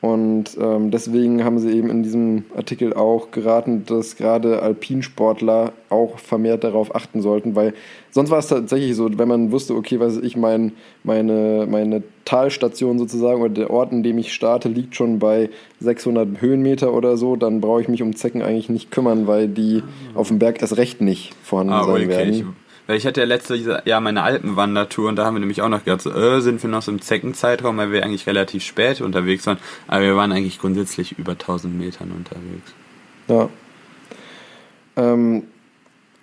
Und 0.02 0.58
ähm, 0.60 0.90
deswegen 0.90 1.44
haben 1.44 1.60
sie 1.60 1.70
eben 1.70 1.88
in 1.88 2.02
diesem 2.02 2.44
Artikel 2.56 2.92
auch 2.92 3.30
geraten, 3.30 3.84
dass 3.86 4.16
gerade 4.16 4.60
Alpinsportler 4.60 5.72
auch 5.90 6.18
vermehrt 6.18 6.64
darauf 6.64 6.94
achten 6.96 7.22
sollten, 7.22 7.54
weil 7.54 7.72
sonst 8.10 8.30
war 8.30 8.40
es 8.40 8.48
tatsächlich 8.48 8.96
so, 8.96 9.16
wenn 9.16 9.28
man 9.28 9.52
wusste, 9.52 9.76
okay, 9.76 10.00
was 10.00 10.16
weiß 10.16 10.24
ich, 10.24 10.36
mein, 10.36 10.72
meine, 11.04 11.68
meine 11.70 12.02
Talstation 12.24 12.98
sozusagen 12.98 13.42
oder 13.42 13.54
der 13.54 13.70
Ort, 13.70 13.92
in 13.92 14.02
dem 14.02 14.18
ich 14.18 14.32
starte, 14.32 14.68
liegt 14.68 14.96
schon 14.96 15.20
bei 15.20 15.50
600 15.78 16.40
Höhenmeter 16.40 16.92
oder 16.92 17.16
so, 17.16 17.36
dann 17.36 17.60
brauche 17.60 17.80
ich 17.82 17.88
mich 17.88 18.02
um 18.02 18.16
Zecken 18.16 18.42
eigentlich 18.42 18.68
nicht 18.68 18.90
kümmern, 18.90 19.28
weil 19.28 19.46
die 19.46 19.84
auf 20.14 20.28
dem 20.28 20.40
Berg 20.40 20.60
erst 20.62 20.78
recht 20.78 21.00
nicht 21.00 21.32
vorhanden 21.44 21.74
Ah, 21.74 21.84
sein 21.84 21.94
okay. 21.94 22.08
werden. 22.08 22.34
Ich, 22.34 22.44
weil 22.86 22.96
ich 22.96 23.06
hatte 23.06 23.20
ja 23.20 23.26
letztes 23.26 23.60
Jahr 23.84 24.00
meine 24.00 24.22
Alpenwandertour 24.22 25.08
und 25.08 25.16
da 25.16 25.24
haben 25.24 25.34
wir 25.34 25.40
nämlich 25.40 25.62
auch 25.62 25.68
noch 25.68 25.84
gedacht, 25.84 26.02
so, 26.02 26.10
äh, 26.10 26.40
sind 26.40 26.62
wir 26.62 26.70
noch 26.70 26.82
so 26.82 26.90
im 26.90 27.00
Zeckenzeitraum, 27.00 27.76
weil 27.76 27.92
wir 27.92 28.04
eigentlich 28.04 28.26
relativ 28.26 28.64
spät 28.64 29.00
unterwegs 29.00 29.46
waren. 29.46 29.58
Aber 29.88 30.02
wir 30.02 30.16
waren 30.16 30.32
eigentlich 30.32 30.58
grundsätzlich 30.58 31.18
über 31.18 31.32
1000 31.32 31.78
Metern 31.78 32.12
unterwegs. 32.12 32.74
Ja. 33.28 33.48
Ähm, 34.96 35.44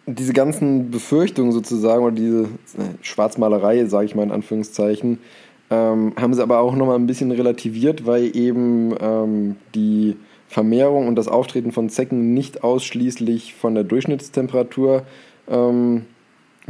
diese 0.06 0.34
ganzen 0.34 0.92
Befürchtungen 0.92 1.52
sozusagen 1.52 2.04
oder 2.04 2.16
diese 2.16 2.44
äh, 2.44 2.48
Schwarzmalerei, 3.02 3.86
sage 3.86 4.06
ich 4.06 4.16
mal 4.16 4.24
in 4.24 4.32
Anführungszeichen, 4.32 5.20
Ähm, 5.72 6.14
haben 6.20 6.34
sie 6.34 6.42
aber 6.42 6.62
auch 6.62 6.76
nochmal 6.76 6.96
ein 6.96 7.06
bisschen 7.06 7.32
relativiert, 7.32 8.08
weil 8.08 8.36
eben 8.36 8.96
ähm, 9.00 9.56
die 9.76 10.18
Vermehrung 10.48 11.08
und 11.08 11.16
das 11.16 11.28
Auftreten 11.28 11.72
von 11.72 11.90
Zecken 11.90 12.34
nicht 12.34 12.64
ausschließlich 12.64 13.54
von 13.54 13.76
der 13.76 13.84
Durchschnittstemperatur 13.84 15.04
ähm, 15.48 16.06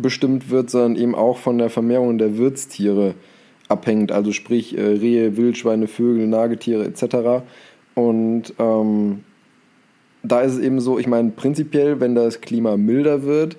bestimmt 0.02 0.50
wird, 0.50 0.70
sondern 0.70 0.96
eben 0.96 1.16
auch 1.16 1.38
von 1.38 1.58
der 1.58 1.70
Vermehrung 1.70 2.18
der 2.18 2.38
Wirtstiere 2.38 3.16
abhängt, 3.68 4.12
also 4.12 4.32
sprich 4.32 4.78
äh, 4.78 4.82
Rehe, 4.82 5.38
Wildschweine, 5.38 5.88
Vögel, 5.88 6.28
Nagetiere 6.28 6.86
etc. 6.86 7.44
Und 7.94 8.54
ähm, 8.58 9.24
da 10.24 10.42
ist 10.42 10.54
es 10.54 10.60
eben 10.60 10.80
so, 10.80 11.00
ich 11.00 11.08
meine, 11.08 11.30
prinzipiell, 11.30 12.00
wenn 12.00 12.16
das 12.16 12.42
Klima 12.42 12.78
milder 12.78 13.24
wird, 13.24 13.58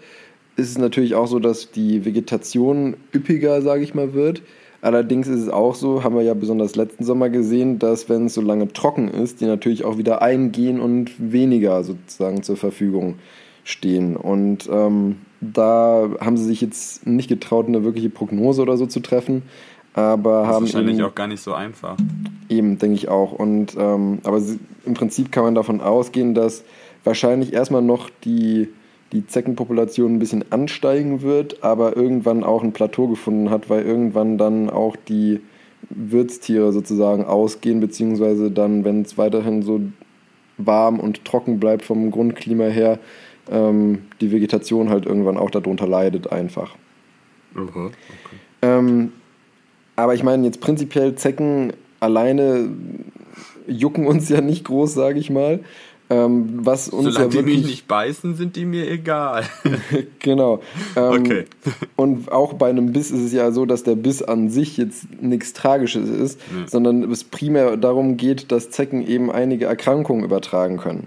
ist 0.56 0.70
es 0.70 0.78
natürlich 0.78 1.14
auch 1.14 1.26
so, 1.26 1.38
dass 1.38 1.70
die 1.70 2.04
Vegetation 2.04 2.96
üppiger, 3.14 3.62
sage 3.62 3.82
ich 3.82 3.94
mal, 3.94 4.12
wird. 4.12 4.42
Allerdings 4.82 5.28
ist 5.28 5.40
es 5.40 5.48
auch 5.48 5.74
so, 5.74 6.04
haben 6.04 6.16
wir 6.16 6.22
ja 6.22 6.34
besonders 6.34 6.74
letzten 6.74 7.04
Sommer 7.04 7.28
gesehen, 7.28 7.78
dass 7.78 8.08
wenn 8.08 8.26
es 8.26 8.34
so 8.34 8.40
lange 8.40 8.72
trocken 8.72 9.08
ist, 9.08 9.40
die 9.40 9.46
natürlich 9.46 9.84
auch 9.84 9.98
wieder 9.98 10.22
eingehen 10.22 10.80
und 10.80 11.12
weniger 11.18 11.84
sozusagen 11.84 12.42
zur 12.42 12.56
Verfügung 12.56 13.16
stehen. 13.62 14.16
Und 14.16 14.68
ähm, 14.72 15.16
da 15.40 16.08
haben 16.20 16.36
sie 16.36 16.44
sich 16.44 16.60
jetzt 16.60 17.06
nicht 17.06 17.28
getraut, 17.28 17.66
eine 17.66 17.84
wirkliche 17.84 18.10
Prognose 18.10 18.62
oder 18.62 18.76
so 18.76 18.86
zu 18.86 19.00
treffen, 19.00 19.42
aber 19.94 20.42
Das 20.42 20.48
haben 20.48 20.64
ist 20.66 20.74
wahrscheinlich 20.74 20.98
eben- 20.98 21.06
auch 21.06 21.14
gar 21.14 21.26
nicht 21.26 21.40
so 21.42 21.52
einfach. 21.54 21.96
Eben, 22.48 22.78
denke 22.78 22.94
ich 22.96 23.08
auch. 23.08 23.32
Und 23.32 23.76
ähm, 23.78 24.18
aber 24.24 24.40
sie- 24.40 24.58
im 24.86 24.94
Prinzip 24.94 25.32
kann 25.32 25.44
man 25.44 25.54
davon 25.54 25.80
ausgehen, 25.80 26.34
dass 26.34 26.64
wahrscheinlich 27.04 27.52
erstmal 27.52 27.82
noch 27.82 28.10
die, 28.24 28.68
die 29.12 29.26
Zeckenpopulation 29.26 30.14
ein 30.14 30.18
bisschen 30.18 30.44
ansteigen 30.50 31.22
wird, 31.22 31.62
aber 31.64 31.96
irgendwann 31.96 32.44
auch 32.44 32.62
ein 32.62 32.72
Plateau 32.72 33.08
gefunden 33.08 33.50
hat, 33.50 33.68
weil 33.70 33.84
irgendwann 33.84 34.38
dann 34.38 34.70
auch 34.70 34.96
die 35.08 35.40
Wirtstiere 35.88 36.72
sozusagen 36.72 37.24
ausgehen, 37.24 37.80
beziehungsweise 37.80 38.50
dann, 38.50 38.84
wenn 38.84 39.02
es 39.02 39.18
weiterhin 39.18 39.62
so 39.62 39.80
warm 40.58 41.00
und 41.00 41.24
trocken 41.24 41.58
bleibt 41.58 41.82
vom 41.82 42.10
Grundklima 42.10 42.64
her, 42.64 42.98
ähm, 43.50 44.06
die 44.20 44.32
Vegetation 44.32 44.90
halt 44.90 45.06
irgendwann 45.06 45.36
auch 45.36 45.50
darunter 45.50 45.86
leidet 45.86 46.32
einfach. 46.32 46.74
Okay. 47.54 47.90
Ähm, 48.62 49.12
aber 49.96 50.14
ich 50.14 50.22
meine, 50.22 50.46
jetzt 50.46 50.60
prinzipiell 50.60 51.14
Zecken 51.14 51.72
alleine 52.00 52.70
jucken 53.66 54.06
uns 54.06 54.28
ja 54.28 54.40
nicht 54.40 54.64
groß, 54.64 54.94
sage 54.94 55.18
ich 55.18 55.30
mal. 55.30 55.60
Ähm, 56.12 56.66
was 56.66 56.88
uns 56.88 57.14
Solange 57.14 57.26
ja 57.26 57.28
die 57.28 57.36
wirklich 57.36 57.58
mich 57.58 57.66
nicht 57.66 57.88
beißen, 57.88 58.34
sind 58.34 58.56
die 58.56 58.64
mir 58.64 58.90
egal. 58.90 59.44
genau. 60.18 60.60
Ähm, 60.96 61.12
Okay. 61.12 61.44
Und 61.94 62.32
auch 62.32 62.54
bei 62.54 62.68
einem 62.68 62.92
Biss 62.92 63.12
ist 63.12 63.20
es 63.20 63.32
ja 63.32 63.52
so, 63.52 63.64
dass 63.64 63.84
der 63.84 63.94
Biss 63.94 64.20
an 64.20 64.50
sich 64.50 64.76
jetzt 64.76 65.22
nichts 65.22 65.52
Tragisches 65.52 66.08
ist, 66.08 66.40
sondern 66.66 67.04
es 67.12 67.22
primär 67.22 67.76
darum 67.76 68.16
geht, 68.16 68.50
dass 68.50 68.70
Zecken 68.70 69.06
eben 69.06 69.30
einige 69.30 69.66
Erkrankungen 69.66 70.24
übertragen 70.24 70.78
können. 70.78 71.06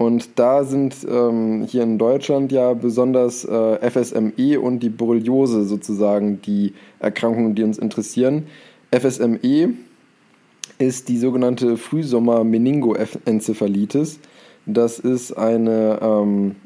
Und 0.00 0.38
da 0.38 0.64
sind 0.64 0.96
ähm, 1.06 1.66
hier 1.68 1.82
in 1.82 1.98
Deutschland 1.98 2.50
ja 2.52 2.72
besonders 2.72 3.44
äh, 3.44 3.90
FSME 3.90 4.58
und 4.58 4.80
die 4.80 4.88
Borreliose 4.88 5.64
sozusagen 5.64 6.40
die 6.40 6.72
Erkrankungen, 7.00 7.54
die 7.54 7.64
uns 7.64 7.76
interessieren. 7.76 8.46
FSME 8.90 9.74
ist 10.78 11.10
die 11.10 11.18
sogenannte 11.18 11.76
Frühsommer-Meningoenzephalitis. 11.76 14.20
Das 14.64 14.98
ist 14.98 15.34
eine, 15.34 15.98
ähm, 16.00 16.56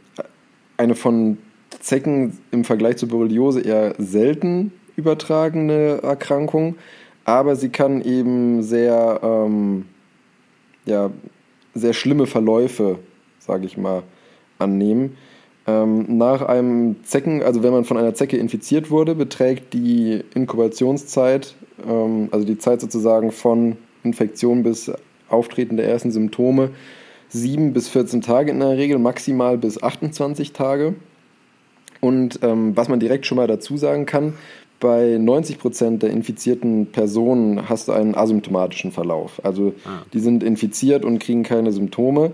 eine 0.76 0.94
von 0.94 1.38
Zecken 1.80 2.38
im 2.52 2.62
Vergleich 2.62 2.98
zur 2.98 3.08
Borreliose 3.08 3.62
eher 3.62 3.96
selten 3.98 4.70
übertragene 4.94 6.02
Erkrankung, 6.04 6.76
aber 7.24 7.56
sie 7.56 7.70
kann 7.70 8.00
eben 8.00 8.62
sehr, 8.62 9.18
ähm, 9.24 9.86
ja, 10.86 11.10
sehr 11.74 11.94
schlimme 11.94 12.28
Verläufe, 12.28 13.00
sage 13.46 13.66
ich 13.66 13.76
mal, 13.76 14.02
annehmen. 14.58 15.16
Ähm, 15.66 16.18
nach 16.18 16.42
einem 16.42 16.96
Zecken, 17.04 17.42
also 17.42 17.62
wenn 17.62 17.72
man 17.72 17.84
von 17.84 17.96
einer 17.96 18.14
Zecke 18.14 18.36
infiziert 18.36 18.90
wurde, 18.90 19.14
beträgt 19.14 19.72
die 19.72 20.22
Inkubationszeit, 20.34 21.54
ähm, 21.88 22.28
also 22.32 22.46
die 22.46 22.58
Zeit 22.58 22.80
sozusagen 22.80 23.32
von 23.32 23.76
Infektion 24.02 24.62
bis 24.62 24.92
Auftreten 25.28 25.76
der 25.76 25.88
ersten 25.88 26.10
Symptome, 26.10 26.70
7 27.30 27.72
bis 27.72 27.88
14 27.88 28.20
Tage 28.20 28.50
in 28.50 28.60
der 28.60 28.76
Regel, 28.76 28.98
maximal 28.98 29.56
bis 29.56 29.82
28 29.82 30.52
Tage. 30.52 30.94
Und 32.00 32.40
ähm, 32.42 32.76
was 32.76 32.88
man 32.88 33.00
direkt 33.00 33.24
schon 33.24 33.36
mal 33.36 33.46
dazu 33.46 33.78
sagen 33.78 34.04
kann, 34.04 34.34
bei 34.78 35.16
90 35.18 35.58
Prozent 35.58 36.02
der 36.02 36.10
infizierten 36.10 36.86
Personen 36.92 37.70
hast 37.70 37.88
du 37.88 37.92
einen 37.92 38.14
asymptomatischen 38.14 38.92
Verlauf. 38.92 39.42
Also 39.42 39.72
Ah. 39.86 40.02
die 40.12 40.20
sind 40.20 40.42
infiziert 40.42 41.06
und 41.06 41.20
kriegen 41.20 41.42
keine 41.42 41.72
Symptome. 41.72 42.32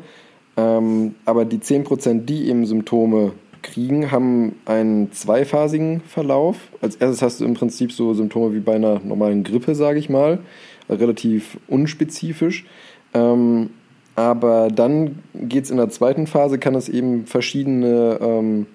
Ähm, 0.61 1.15
aber 1.25 1.45
die 1.45 1.61
10 1.61 1.85
Prozent, 1.85 2.29
die 2.29 2.49
eben 2.49 2.67
Symptome 2.67 3.33
kriegen, 3.63 4.11
haben 4.11 4.57
einen 4.67 5.13
zweiphasigen 5.13 6.01
Verlauf. 6.03 6.57
Als 6.81 6.97
erstes 6.97 7.23
hast 7.23 7.41
du 7.41 7.45
im 7.45 7.55
Prinzip 7.55 7.93
so 7.93 8.15
Symptome 8.15 8.55
wie 8.55 8.61
bei 8.61 8.75
einer 8.75 9.01
normalen 9.01 9.43
Grippe, 9.43 9.75
sage 9.75 9.99
ich 9.99 10.11
mal, 10.11 10.41
relativ 10.89 11.59
unspezifisch. 11.69 12.67
Ähm, 13.15 13.71
aber 14.17 14.69
dann 14.69 15.21
geht 15.35 15.65
es 15.65 15.71
in 15.71 15.79
der 15.79 15.89
zweiten 15.89 16.27
Phase, 16.27 16.59
kann 16.59 16.75
es 16.75 16.89
eben 16.89 17.27
verschiedene 17.27 18.19
ähm, 18.21 18.67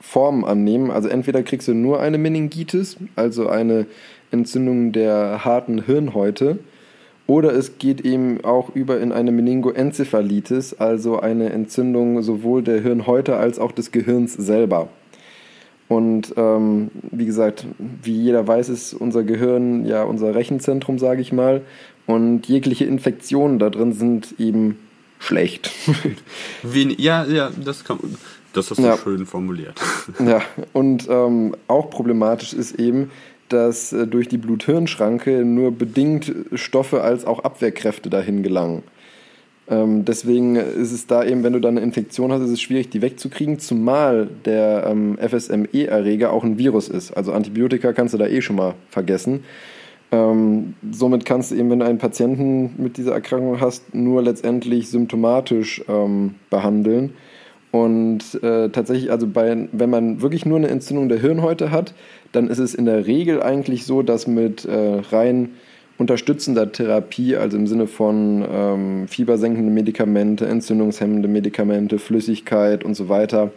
Formen 0.00 0.44
annehmen. 0.44 0.90
Also 0.90 1.08
entweder 1.08 1.42
kriegst 1.42 1.66
du 1.66 1.74
nur 1.74 2.00
eine 2.00 2.18
Meningitis, 2.18 2.96
also 3.16 3.48
eine 3.48 3.86
Entzündung 4.30 4.92
der 4.92 5.44
harten 5.44 5.82
Hirnhäute, 5.82 6.58
oder 7.26 7.54
es 7.54 7.78
geht 7.78 8.02
eben 8.02 8.44
auch 8.44 8.74
über 8.74 9.00
in 9.00 9.12
eine 9.12 9.32
Meningoenzephalitis, 9.32 10.74
also 10.74 11.20
eine 11.20 11.50
Entzündung 11.50 12.22
sowohl 12.22 12.62
der 12.62 12.80
Hirnhäute 12.80 13.36
als 13.36 13.58
auch 13.58 13.72
des 13.72 13.92
Gehirns 13.92 14.34
selber. 14.34 14.88
Und 15.88 16.34
ähm, 16.36 16.90
wie 17.10 17.26
gesagt, 17.26 17.66
wie 17.78 18.16
jeder 18.16 18.46
weiß, 18.46 18.68
ist 18.68 18.94
unser 18.94 19.22
Gehirn 19.22 19.84
ja 19.86 20.02
unser 20.02 20.34
Rechenzentrum, 20.34 20.98
sage 20.98 21.20
ich 21.20 21.32
mal. 21.32 21.62
Und 22.06 22.46
jegliche 22.46 22.84
Infektionen 22.84 23.58
da 23.58 23.70
drin 23.70 23.92
sind 23.92 24.34
eben 24.38 24.78
schlecht. 25.18 25.70
Wen, 26.62 26.94
ja, 26.98 27.24
ja, 27.24 27.50
das 27.64 27.84
kann, 27.84 27.98
das 28.52 28.70
hast 28.70 28.78
du 28.78 28.82
Ja. 28.84 28.96
schön 28.96 29.24
formuliert. 29.26 29.80
Ja, 30.18 30.42
und 30.72 31.06
ähm, 31.08 31.54
auch 31.68 31.90
problematisch 31.90 32.52
ist 32.52 32.78
eben, 32.78 33.10
dass 33.48 33.92
äh, 33.92 34.06
durch 34.06 34.28
die 34.28 34.38
Blut-Hirn-Schranke 34.38 35.44
nur 35.44 35.72
bedingt 35.72 36.32
Stoffe 36.54 37.02
als 37.02 37.24
auch 37.24 37.40
Abwehrkräfte 37.40 38.10
dahin 38.10 38.42
gelangen. 38.42 38.82
Ähm, 39.66 40.04
deswegen 40.04 40.56
ist 40.56 40.92
es 40.92 41.06
da 41.06 41.24
eben, 41.24 41.42
wenn 41.42 41.54
du 41.54 41.60
dann 41.60 41.76
eine 41.76 41.86
Infektion 41.86 42.32
hast, 42.32 42.42
ist 42.42 42.50
es 42.50 42.60
schwierig, 42.60 42.90
die 42.90 43.00
wegzukriegen, 43.00 43.58
zumal 43.58 44.28
der 44.44 44.86
ähm, 44.86 45.16
FSME-Erreger 45.18 46.32
auch 46.32 46.44
ein 46.44 46.58
Virus 46.58 46.88
ist. 46.88 47.12
Also 47.12 47.32
Antibiotika 47.32 47.92
kannst 47.92 48.12
du 48.12 48.18
da 48.18 48.26
eh 48.26 48.42
schon 48.42 48.56
mal 48.56 48.74
vergessen. 48.90 49.44
Ähm, 50.12 50.74
somit 50.92 51.24
kannst 51.24 51.50
du 51.50 51.54
eben, 51.54 51.70
wenn 51.70 51.78
du 51.78 51.86
einen 51.86 51.98
Patienten 51.98 52.74
mit 52.76 52.98
dieser 52.98 53.12
Erkrankung 53.12 53.60
hast, 53.60 53.94
nur 53.94 54.22
letztendlich 54.22 54.90
symptomatisch 54.90 55.82
ähm, 55.88 56.34
behandeln. 56.50 57.14
Und 57.70 58.40
äh, 58.42 58.68
tatsächlich, 58.68 59.10
also 59.10 59.26
bei, 59.26 59.68
wenn 59.72 59.90
man 59.90 60.20
wirklich 60.20 60.46
nur 60.46 60.58
eine 60.58 60.68
Entzündung 60.68 61.08
der 61.08 61.18
Hirnhäute 61.18 61.70
hat, 61.72 61.94
dann 62.34 62.48
ist 62.48 62.58
es 62.58 62.74
in 62.74 62.84
der 62.84 63.06
Regel 63.06 63.42
eigentlich 63.42 63.84
so, 63.84 64.02
dass 64.02 64.26
mit 64.26 64.64
äh, 64.64 65.00
rein 65.10 65.50
unterstützender 65.98 66.72
Therapie, 66.72 67.36
also 67.36 67.56
im 67.56 67.66
Sinne 67.66 67.86
von 67.86 68.44
ähm, 68.50 69.08
fiebersenkende 69.08 69.70
Medikamente, 69.70 70.46
entzündungshemmende 70.46 71.28
Medikamente, 71.28 71.98
Flüssigkeit 71.98 72.84
und 72.84 72.94
so 72.94 73.08
weiter, 73.08 73.52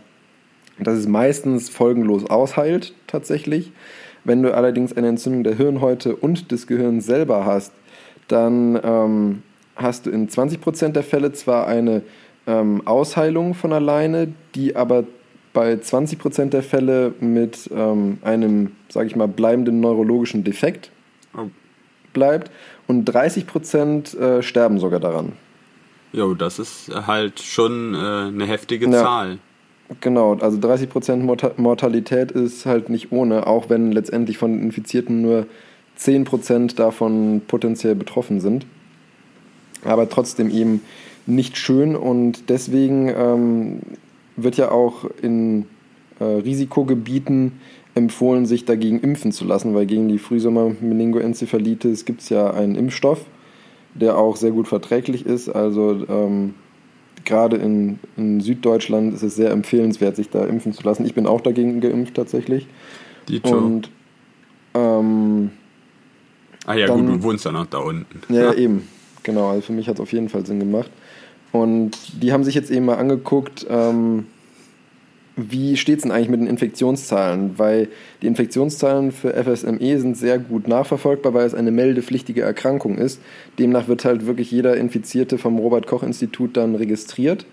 dass 0.79 0.99
es 0.99 1.07
meistens 1.07 1.69
folgenlos 1.69 2.29
ausheilt 2.29 2.93
tatsächlich. 3.07 3.71
Wenn 4.23 4.43
du 4.43 4.53
allerdings 4.53 4.95
eine 4.95 5.07
Entzündung 5.07 5.43
der 5.43 5.55
Hirnhäute 5.55 6.15
und 6.15 6.51
des 6.51 6.67
Gehirns 6.67 7.05
selber 7.05 7.45
hast, 7.45 7.73
dann 8.27 8.79
ähm, 8.83 9.41
hast 9.75 10.05
du 10.05 10.11
in 10.11 10.29
20% 10.29 10.89
der 10.89 11.03
Fälle 11.03 11.31
zwar 11.31 11.65
eine 11.65 12.03
ähm, 12.45 12.85
Ausheilung 12.85 13.55
von 13.55 13.73
alleine, 13.73 14.27
die 14.53 14.75
aber 14.75 15.05
bei 15.53 15.73
20% 15.73 16.49
der 16.49 16.63
Fälle 16.63 17.13
mit 17.19 17.69
ähm, 17.73 18.19
einem, 18.21 18.71
sage 18.89 19.07
ich 19.07 19.15
mal, 19.15 19.27
bleibenden 19.27 19.79
neurologischen 19.79 20.43
Defekt 20.43 20.91
Oh. 21.35 21.49
bleibt 22.13 22.49
und 22.87 23.07
30% 23.09 24.17
äh, 24.17 24.41
sterben 24.41 24.79
sogar 24.79 24.99
daran. 24.99 25.33
Jo, 26.13 26.33
das 26.33 26.57
ist 26.57 26.89
halt 27.05 27.39
schon 27.39 27.93
äh, 27.93 27.97
eine 27.97 28.45
heftige 28.45 28.85
Ja. 28.85 29.03
Zahl. 29.03 29.37
Genau, 30.01 30.33
also 30.35 30.57
30% 30.57 31.17
Morta 31.17 31.51
Mortalität 31.57 32.31
ist 32.31 32.65
halt 32.65 32.89
nicht 32.89 33.11
ohne, 33.11 33.47
auch 33.47 33.69
wenn 33.69 33.91
letztendlich 33.91 34.37
von 34.37 34.59
Infizierten 34.59 35.21
nur 35.21 35.45
10% 35.99 36.75
davon 36.75 37.41
potenziell 37.47 37.95
betroffen 37.95 38.39
sind. 38.41 38.65
Aber 39.85 40.09
trotzdem 40.09 40.49
eben 40.49 40.81
nicht 41.25 41.57
schön 41.57 41.95
und 41.95 42.49
deswegen 42.49 43.09
ähm, 43.09 43.79
wird 44.37 44.55
ja 44.57 44.71
auch 44.71 45.05
in 45.21 45.65
äh, 46.19 46.23
Risikogebieten 46.23 47.53
empfohlen, 47.95 48.45
sich 48.45 48.65
dagegen 48.65 48.99
impfen 48.99 49.31
zu 49.31 49.45
lassen, 49.45 49.73
weil 49.73 49.85
gegen 49.87 50.07
die 50.07 50.19
Frühsommer-Meningoenzephalitis 50.19 52.05
gibt 52.05 52.21
es 52.21 52.29
ja 52.29 52.51
einen 52.51 52.75
Impfstoff, 52.75 53.25
der 53.95 54.17
auch 54.17 54.35
sehr 54.35 54.51
gut 54.51 54.67
verträglich 54.67 55.25
ist. 55.25 55.49
Also 55.49 56.05
ähm, 56.07 56.53
gerade 57.25 57.57
in, 57.57 57.99
in 58.15 58.39
Süddeutschland 58.39 59.13
ist 59.13 59.23
es 59.23 59.35
sehr 59.35 59.51
empfehlenswert, 59.51 60.15
sich 60.15 60.29
da 60.29 60.45
impfen 60.45 60.73
zu 60.73 60.83
lassen. 60.83 61.05
Ich 61.05 61.13
bin 61.15 61.25
auch 61.25 61.41
dagegen 61.41 61.81
geimpft 61.81 62.13
tatsächlich. 62.15 62.67
Dito. 63.27 63.57
Und 63.57 63.89
ähm, 64.75 65.49
ah 66.65 66.75
ja, 66.75 66.87
dann- 66.87 67.05
gut, 67.07 67.15
du 67.15 67.23
wohnst 67.23 67.45
ja 67.45 67.51
noch 67.51 67.65
da 67.65 67.79
unten. 67.79 68.21
ja, 68.33 68.43
ja, 68.45 68.53
eben. 68.53 68.87
Genau, 69.23 69.49
also 69.49 69.61
für 69.61 69.73
mich 69.73 69.87
hat 69.89 69.95
es 69.95 70.01
auf 70.01 70.13
jeden 70.13 70.29
Fall 70.29 70.45
Sinn 70.45 70.59
gemacht. 70.59 70.89
Und 71.51 72.21
die 72.21 72.33
haben 72.33 72.43
sich 72.43 72.55
jetzt 72.55 72.71
eben 72.71 72.85
mal 72.85 72.95
angeguckt, 72.95 73.65
ähm, 73.69 74.25
wie 75.37 75.77
steht 75.77 75.97
es 75.97 76.03
denn 76.03 76.11
eigentlich 76.11 76.29
mit 76.29 76.41
den 76.41 76.47
Infektionszahlen? 76.47 77.59
Weil 77.59 77.89
die 78.21 78.27
Infektionszahlen 78.27 79.11
für 79.11 79.33
FSME 79.33 79.99
sind 79.99 80.17
sehr 80.17 80.39
gut 80.39 80.67
nachverfolgbar, 80.67 81.33
weil 81.35 81.45
es 81.45 81.53
eine 81.53 81.69
meldepflichtige 81.71 82.41
Erkrankung 82.41 82.97
ist. 82.97 83.21
Demnach 83.59 83.87
wird 83.87 84.03
halt 84.03 84.25
wirklich 84.25 84.49
jeder 84.49 84.75
Infizierte 84.75 85.37
vom 85.37 85.59
Robert-Koch-Institut 85.59 86.57
dann 86.57 86.73
registriert. 86.73 87.45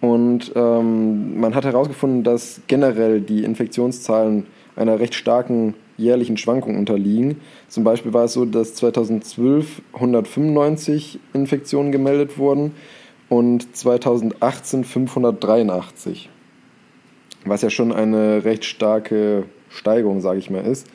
Und 0.00 0.52
ähm, 0.54 1.38
man 1.38 1.54
hat 1.54 1.66
herausgefunden, 1.66 2.24
dass 2.24 2.62
generell 2.66 3.20
die 3.20 3.44
Infektionszahlen 3.44 4.46
einer 4.74 4.98
recht 4.98 5.14
starken 5.14 5.74
jährlichen 5.98 6.36
Schwankung 6.36 6.78
unterliegen. 6.78 7.40
Zum 7.68 7.84
Beispiel 7.84 8.14
war 8.14 8.24
es 8.24 8.32
so, 8.32 8.46
dass 8.46 8.74
2012 8.74 9.82
195 9.92 11.18
Infektionen 11.34 11.92
gemeldet 11.92 12.38
wurden 12.38 12.72
und 13.28 13.76
2018 13.76 14.84
583. 14.84 16.30
Was 17.44 17.62
ja 17.62 17.70
schon 17.70 17.92
eine 17.92 18.44
recht 18.44 18.64
starke 18.64 19.44
Steigerung, 19.70 20.20
sage 20.20 20.38
ich 20.38 20.50
mal, 20.50 20.64
ist. 20.64 20.86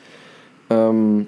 Ähm, 0.70 1.26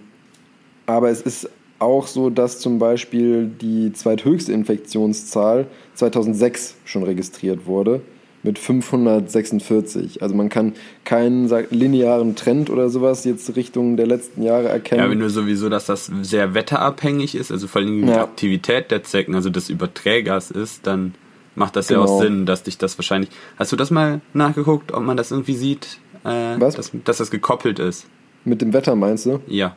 aber 0.87 1.11
es 1.11 1.21
ist 1.21 1.49
auch 1.79 2.07
so, 2.07 2.31
dass 2.31 2.59
zum 2.59 2.79
Beispiel 2.79 3.47
die 3.47 3.93
zweithöchste 3.93 4.53
Infektionszahl 4.53 5.67
2006 5.95 6.77
schon 6.85 7.03
registriert 7.03 7.67
wurde 7.67 8.01
mit 8.43 8.59
546. 8.59 10.23
Also 10.23 10.35
man 10.35 10.49
kann 10.49 10.75
keinen 11.05 11.49
linearen 11.71 12.37
Trend 12.37 12.71
oder 12.71 12.89
sowas 12.89 13.25
jetzt 13.25 13.57
Richtung 13.57 13.97
der 13.97 14.07
letzten 14.07 14.43
Jahre 14.43 14.69
erkennen. 14.69 15.03
Ja, 15.03 15.11
wenn 15.11 15.21
du 15.21 15.29
sowieso, 15.31 15.69
dass 15.69 15.87
das 15.87 16.11
sehr 16.23 16.55
wetterabhängig 16.55 17.35
ist, 17.35 17.51
also 17.51 17.67
vor 17.67 17.81
allem 17.83 18.07
die 18.07 18.13
Ja. 18.13 18.23
Aktivität 18.23 18.91
der 18.91 19.03
Zecken, 19.03 19.35
also 19.35 19.51
des 19.51 19.69
Überträgers 19.69 20.51
ist, 20.51 20.87
dann 20.87 21.15
macht 21.55 21.77
das 21.77 21.89
ja 21.89 21.99
Genau. 21.99 22.11
auch 22.11 22.23
Sinn, 22.23 22.47
dass 22.47 22.63
dich 22.63 22.79
das 22.79 22.99
wahrscheinlich. 22.99 23.31
Hast 23.59 23.73
du 23.73 23.77
das 23.77 23.91
mal 23.91 24.21
nachgeguckt, 24.33 24.93
ob 24.93 25.03
man 25.03 25.17
das 25.17 25.31
irgendwie 25.31 25.55
sieht? 25.57 25.99
Äh, 26.25 26.57
Was? 26.59 26.75
Dass, 26.77 26.93
dass 27.05 27.17
das 27.19 27.31
gekoppelt 27.31 27.79
ist. 27.79 28.07
Mit 28.45 28.61
dem 28.63 28.73
Wetter 28.73 28.95
meinst 28.95 29.27
du? 29.27 29.41
Ja. 29.49 29.77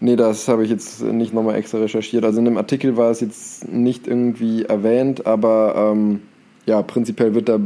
Nee, 0.00 0.16
das 0.16 0.48
habe 0.48 0.64
ich 0.64 0.70
jetzt 0.70 1.02
nicht 1.02 1.32
nochmal 1.32 1.54
extra 1.54 1.78
recherchiert. 1.78 2.24
Also 2.24 2.38
in 2.40 2.44
dem 2.44 2.56
Artikel 2.58 2.96
war 2.96 3.10
es 3.10 3.20
jetzt 3.20 3.68
nicht 3.72 4.06
irgendwie 4.06 4.64
erwähnt, 4.64 5.24
aber 5.26 5.92
ähm, 5.92 6.20
ja, 6.66 6.82
prinzipiell 6.82 7.34
wird 7.34 7.48
da 7.48 7.58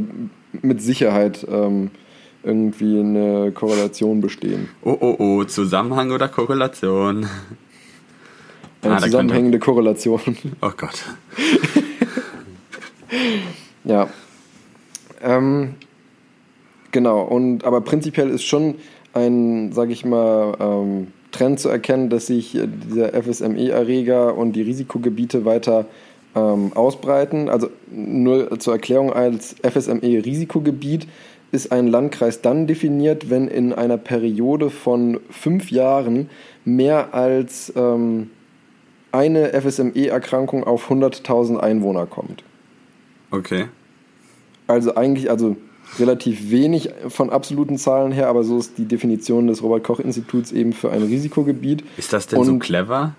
mit 0.61 0.81
Sicherheit 0.81 1.45
ähm, 1.49 1.91
irgendwie 2.43 2.99
eine 2.99 3.51
Korrelation 3.51 4.21
bestehen. 4.21 4.69
Oh, 4.83 4.97
oh, 4.99 5.15
oh, 5.19 5.43
Zusammenhang 5.43 6.11
oder 6.11 6.27
Korrelation? 6.27 7.27
Eine 8.81 8.95
Ah, 8.95 8.99
zusammenhängende 8.99 9.59
Korrelation. 9.59 10.21
Oh 10.61 10.71
Gott. 10.75 11.03
Ja. 13.85 14.07
Ähm, 15.23 15.73
genau, 16.91 17.23
und 17.23 17.63
aber 17.63 17.81
prinzipiell 17.81 18.29
ist 18.29 18.43
schon 18.43 18.75
ein, 19.13 19.71
sage 19.73 19.91
ich 19.93 20.05
mal, 20.05 20.55
ähm, 20.59 21.07
Trend 21.31 21.59
zu 21.59 21.69
erkennen, 21.69 22.09
dass 22.09 22.27
sich 22.27 22.55
äh, 22.55 22.67
dieser 22.67 23.11
FSME-Erreger 23.13 24.35
und 24.35 24.53
die 24.53 24.61
Risikogebiete 24.61 25.43
weiter 25.43 25.85
ähm, 26.35 26.71
ausbreiten. 26.73 27.49
Also 27.49 27.69
nur 27.91 28.59
zur 28.59 28.73
Erklärung, 28.73 29.11
als 29.13 29.55
FSME-Risikogebiet 29.63 31.07
ist 31.51 31.71
ein 31.71 31.87
Landkreis 31.87 32.41
dann 32.41 32.67
definiert, 32.67 33.29
wenn 33.29 33.47
in 33.47 33.73
einer 33.73 33.97
Periode 33.97 34.69
von 34.69 35.19
fünf 35.29 35.71
Jahren 35.71 36.29
mehr 36.63 37.13
als 37.13 37.73
ähm, 37.75 38.29
eine 39.11 39.49
FSME-Erkrankung 39.59 40.63
auf 40.63 40.91
100.000 40.91 41.57
Einwohner 41.57 42.05
kommt. 42.05 42.43
Okay. 43.31 43.65
Also 44.67 44.95
eigentlich, 44.95 45.31
also 45.31 45.55
relativ 45.97 46.51
wenig 46.51 46.89
von 47.07 47.31
absoluten 47.31 47.77
Zahlen 47.79 48.11
her, 48.11 48.27
aber 48.27 48.43
so 48.43 48.59
ist 48.59 48.77
die 48.77 48.85
Definition 48.85 49.47
des 49.47 49.63
Robert-Koch-Instituts 49.63 50.51
eben 50.51 50.73
für 50.73 50.91
ein 50.91 51.01
Risikogebiet. 51.01 51.83
Ist 51.97 52.13
das 52.13 52.27
denn 52.27 52.43
so 52.43 52.51
Und- 52.51 52.59
clever? 52.59 53.15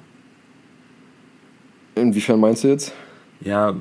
Inwiefern 2.00 2.40
meinst 2.40 2.64
du 2.64 2.68
jetzt? 2.68 2.92
Ja. 3.40 3.74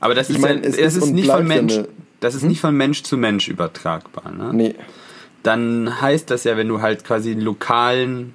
Aber 0.00 0.14
das 0.14 0.30
Ich 0.30 0.36
ist, 0.36 0.42
meine, 0.42 0.62
ja, 0.62 0.68
es 0.68 0.76
ist 0.76 0.96
ist 0.96 1.12
nicht 1.12 1.30
von 1.30 1.48
ja 1.48 1.56
Mensch. 1.56 1.80
Das 2.20 2.34
ist 2.34 2.42
nicht 2.42 2.60
von 2.60 2.76
Mensch 2.76 3.02
zu 3.02 3.16
Mensch 3.16 3.48
übertragbar. 3.48 4.30
Ne? 4.30 4.50
Nee. 4.52 4.74
Dann 5.42 6.00
heißt 6.00 6.30
das 6.30 6.44
ja, 6.44 6.56
wenn 6.56 6.68
du 6.68 6.82
halt 6.82 7.04
quasi 7.04 7.30
einen 7.30 7.40
lokalen 7.40 8.34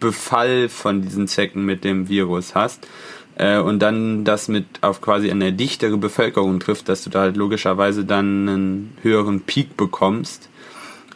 Befall 0.00 0.68
von 0.68 1.02
diesen 1.02 1.28
Zecken 1.28 1.64
mit 1.64 1.84
dem 1.84 2.08
Virus 2.08 2.54
hast 2.54 2.86
äh, 3.36 3.58
und 3.58 3.80
dann 3.80 4.24
das 4.24 4.48
mit 4.48 4.66
auf 4.80 5.00
quasi 5.00 5.30
eine 5.30 5.52
dichtere 5.52 5.98
Bevölkerung 5.98 6.58
trifft, 6.60 6.88
dass 6.88 7.04
du 7.04 7.10
da 7.10 7.20
halt 7.20 7.36
logischerweise 7.36 8.04
dann 8.04 8.48
einen 8.48 8.96
höheren 9.02 9.42
Peak 9.42 9.76
bekommst, 9.76 10.48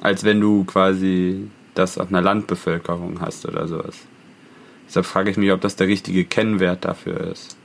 als 0.00 0.24
wenn 0.24 0.40
du 0.40 0.64
quasi 0.64 1.48
das 1.74 1.98
auf 1.98 2.08
einer 2.08 2.22
Landbevölkerung 2.22 3.20
hast 3.20 3.46
oder 3.46 3.68
sowas. 3.68 3.96
Deshalb 4.90 5.07
frage 5.07 5.31
ich 5.31 5.37
mich, 5.37 5.53
ob 5.53 5.61
das 5.61 5.76
der 5.76 5.87
richtige 5.87 6.24
Kennwert 6.24 6.85
dafür 6.85 7.20
ist. 7.31 7.57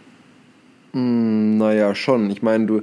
Hm, 0.94 1.58
naja, 1.58 1.96
schon. 1.96 2.30
Ich 2.30 2.44
meine, 2.44 2.68
du, 2.68 2.82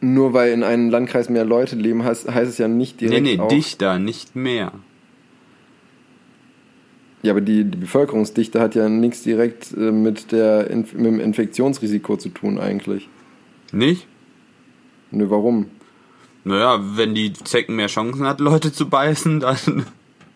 nur 0.00 0.32
weil 0.32 0.52
in 0.52 0.62
einem 0.62 0.88
Landkreis 0.88 1.28
mehr 1.28 1.44
Leute 1.44 1.76
leben, 1.76 2.02
heißt, 2.02 2.32
heißt 2.32 2.50
es 2.50 2.56
ja 2.56 2.68
nicht 2.68 3.02
direkt 3.02 3.22
nee, 3.22 3.36
nee, 3.36 3.48
dichter, 3.48 3.98
nicht 3.98 4.34
mehr. 4.34 4.72
Ja, 7.22 7.32
aber 7.32 7.42
die, 7.42 7.64
die 7.64 7.76
Bevölkerungsdichte 7.76 8.58
hat 8.60 8.74
ja 8.74 8.88
nichts 8.88 9.24
direkt 9.24 9.76
äh, 9.76 9.92
mit, 9.92 10.32
der, 10.32 10.74
mit 10.74 10.94
dem 10.94 11.20
Infektionsrisiko 11.20 12.16
zu 12.16 12.30
tun 12.30 12.58
eigentlich. 12.58 13.10
Nicht? 13.72 14.06
Nö, 15.10 15.28
warum? 15.28 15.66
Naja, 16.44 16.80
wenn 16.96 17.14
die 17.14 17.34
Zecken 17.34 17.76
mehr 17.76 17.88
Chancen 17.88 18.26
hat, 18.26 18.40
Leute 18.40 18.72
zu 18.72 18.88
beißen, 18.88 19.40
dann. 19.40 19.84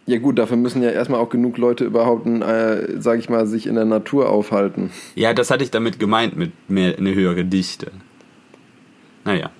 Ja 0.06 0.18
gut, 0.18 0.38
dafür 0.38 0.56
müssen 0.58 0.82
ja 0.82 0.90
erstmal 0.90 1.20
auch 1.20 1.30
genug 1.30 1.56
Leute 1.56 1.84
überhaupt, 1.84 2.26
äh, 2.26 3.00
sag 3.00 3.18
ich 3.18 3.30
mal, 3.30 3.46
sich 3.46 3.66
in 3.66 3.74
der 3.74 3.86
Natur 3.86 4.28
aufhalten. 4.28 4.90
Ja, 5.14 5.32
das 5.32 5.50
hatte 5.50 5.64
ich 5.64 5.70
damit 5.70 5.98
gemeint, 5.98 6.36
mit 6.36 6.52
mehr 6.68 6.98
eine 6.98 7.14
höhere 7.14 7.44
Dichte. 7.44 7.90
Naja. 9.24 9.50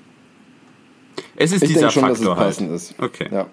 Es 1.37 1.52
ist 1.52 1.62
Ich 1.62 1.70
dieser 1.70 1.90
schon, 1.90 2.07
dass 2.09 2.18
Faktor 2.18 2.35
es 2.35 2.38
passend 2.38 2.68
halt. 2.68 2.76
ist. 2.76 2.94
Okay. 2.98 3.28
Ja. 3.33 3.46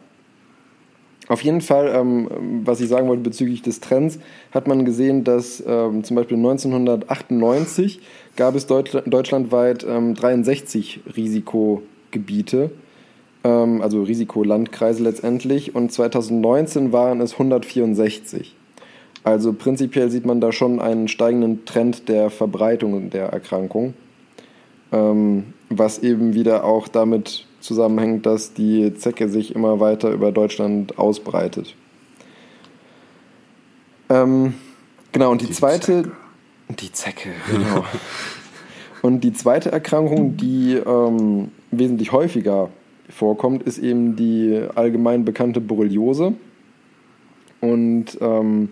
Auf 1.27 1.41
jeden 1.43 1.61
Fall, 1.61 1.87
ähm, 1.95 2.27
was 2.65 2.81
ich 2.81 2.89
sagen 2.89 3.07
wollte 3.07 3.23
bezüglich 3.23 3.61
des 3.61 3.79
Trends, 3.79 4.19
hat 4.51 4.67
man 4.67 4.83
gesehen, 4.83 5.23
dass 5.23 5.63
ähm, 5.65 6.03
zum 6.03 6.15
Beispiel 6.17 6.35
1998 6.35 8.01
gab 8.35 8.55
es 8.55 8.67
Deutschla 8.67 9.01
deutschlandweit 9.01 9.85
ähm, 9.87 10.13
63 10.13 10.99
Risikogebiete, 11.15 12.71
ähm, 13.43 13.81
also 13.81 14.03
Risikolandkreise 14.03 15.03
letztendlich, 15.03 15.75
und 15.75 15.91
2019 15.91 16.91
waren 16.91 17.21
es 17.21 17.33
164. 17.33 18.55
Also 19.23 19.53
prinzipiell 19.53 20.09
sieht 20.09 20.25
man 20.25 20.41
da 20.41 20.51
schon 20.51 20.79
einen 20.79 21.07
steigenden 21.07 21.65
Trend 21.65 22.09
der 22.09 22.29
Verbreitung 22.29 23.09
der 23.11 23.27
Erkrankung, 23.27 23.93
ähm, 24.91 25.53
was 25.69 25.99
eben 25.99 26.33
wieder 26.33 26.63
auch 26.63 26.87
damit 26.87 27.45
zusammenhängt, 27.59 28.25
dass 28.25 28.53
die 28.53 28.93
Zecke 28.95 29.29
sich 29.29 29.55
immer 29.55 29.79
weiter 29.79 30.09
über 30.09 30.31
Deutschland 30.31 30.97
ausbreitet. 30.97 31.75
Ähm, 34.09 34.55
genau, 35.11 35.31
und 35.31 35.41
die, 35.41 35.47
Die 35.47 35.53
zweite. 35.53 36.11
Die 36.79 36.91
Zecke, 36.91 37.29
genau. 37.51 37.85
und 39.03 39.23
die 39.23 39.33
zweite 39.33 39.71
Erkrankung, 39.71 40.35
die 40.37 40.75
ähm, 40.75 41.51
wesentlich 41.69 42.11
häufiger 42.11 42.69
vorkommt, 43.11 43.63
ist 43.63 43.77
eben 43.77 44.15
die 44.15 44.65
allgemein 44.75 45.25
bekannte 45.25 45.61
Borreliose. 45.61 46.33
Und 47.59 48.17
ähm, 48.21 48.69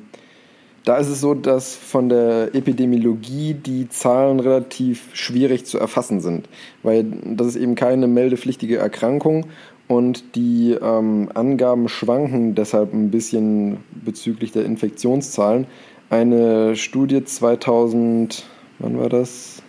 da 0.86 0.98
ist 0.98 1.10
es 1.10 1.22
so, 1.22 1.36
dass 1.36 1.76
von 1.76 2.10
der 2.10 2.56
Epidemiologie 2.56 3.54
die 3.54 3.90
Zahlen 3.90 4.40
relativ 4.40 5.10
schwierig 5.14 5.66
zu 5.66 5.78
erfassen 5.78 6.22
sind, 6.22 6.50
weil 6.82 7.06
das 7.26 7.48
ist 7.48 7.56
eben 7.58 7.76
keine 7.76 8.08
meldepflichtige 8.08 8.78
Erkrankung 8.78 9.46
und 9.88 10.36
die 10.36 10.72
ähm, 10.72 11.30
Angaben 11.34 11.90
schwanken 11.90 12.56
deshalb 12.56 12.94
ein 12.94 13.12
bisschen 13.12 13.78
bezüglich 13.92 14.52
der 14.52 14.66
Infektionszahlen. 14.66 15.68
Eine 16.10 16.76
Studie 16.76 17.24
2000, 17.24 18.46
wann 18.80 18.98
war 18.98 19.10
das? 19.10 19.62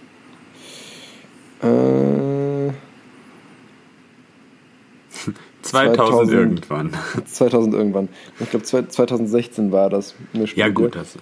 Äh, 1.62 2.49
2000 5.62 6.32
irgendwann. 6.32 6.90
2000 7.26 7.74
irgendwann. 7.74 8.08
Ich 8.38 8.50
glaube 8.50 8.64
2016 8.64 9.72
war 9.72 9.90
das 9.90 10.14
eine 10.32 10.46
Studie. 10.46 10.61
Ja 10.61 10.68
gut, 10.68 10.94
das, 10.94 11.18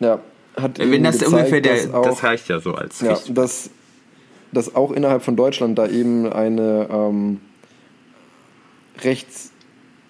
Ja, 0.00 0.20
hat 0.56 0.78
wenn 0.78 1.02
das 1.02 1.18
gezeigt, 1.18 1.32
ungefähr 1.32 1.60
der, 1.60 1.74
dass 1.74 1.94
auch, 1.94 2.04
das 2.04 2.22
reicht 2.22 2.48
ja 2.48 2.60
so 2.60 2.74
als 2.74 3.00
ja, 3.00 3.18
dass, 3.30 3.70
dass 4.52 4.74
auch 4.74 4.92
innerhalb 4.92 5.22
von 5.22 5.36
Deutschland 5.36 5.78
da 5.78 5.88
eben 5.88 6.32
eine 6.32 6.88
ähm, 6.90 7.40
recht 9.02 9.26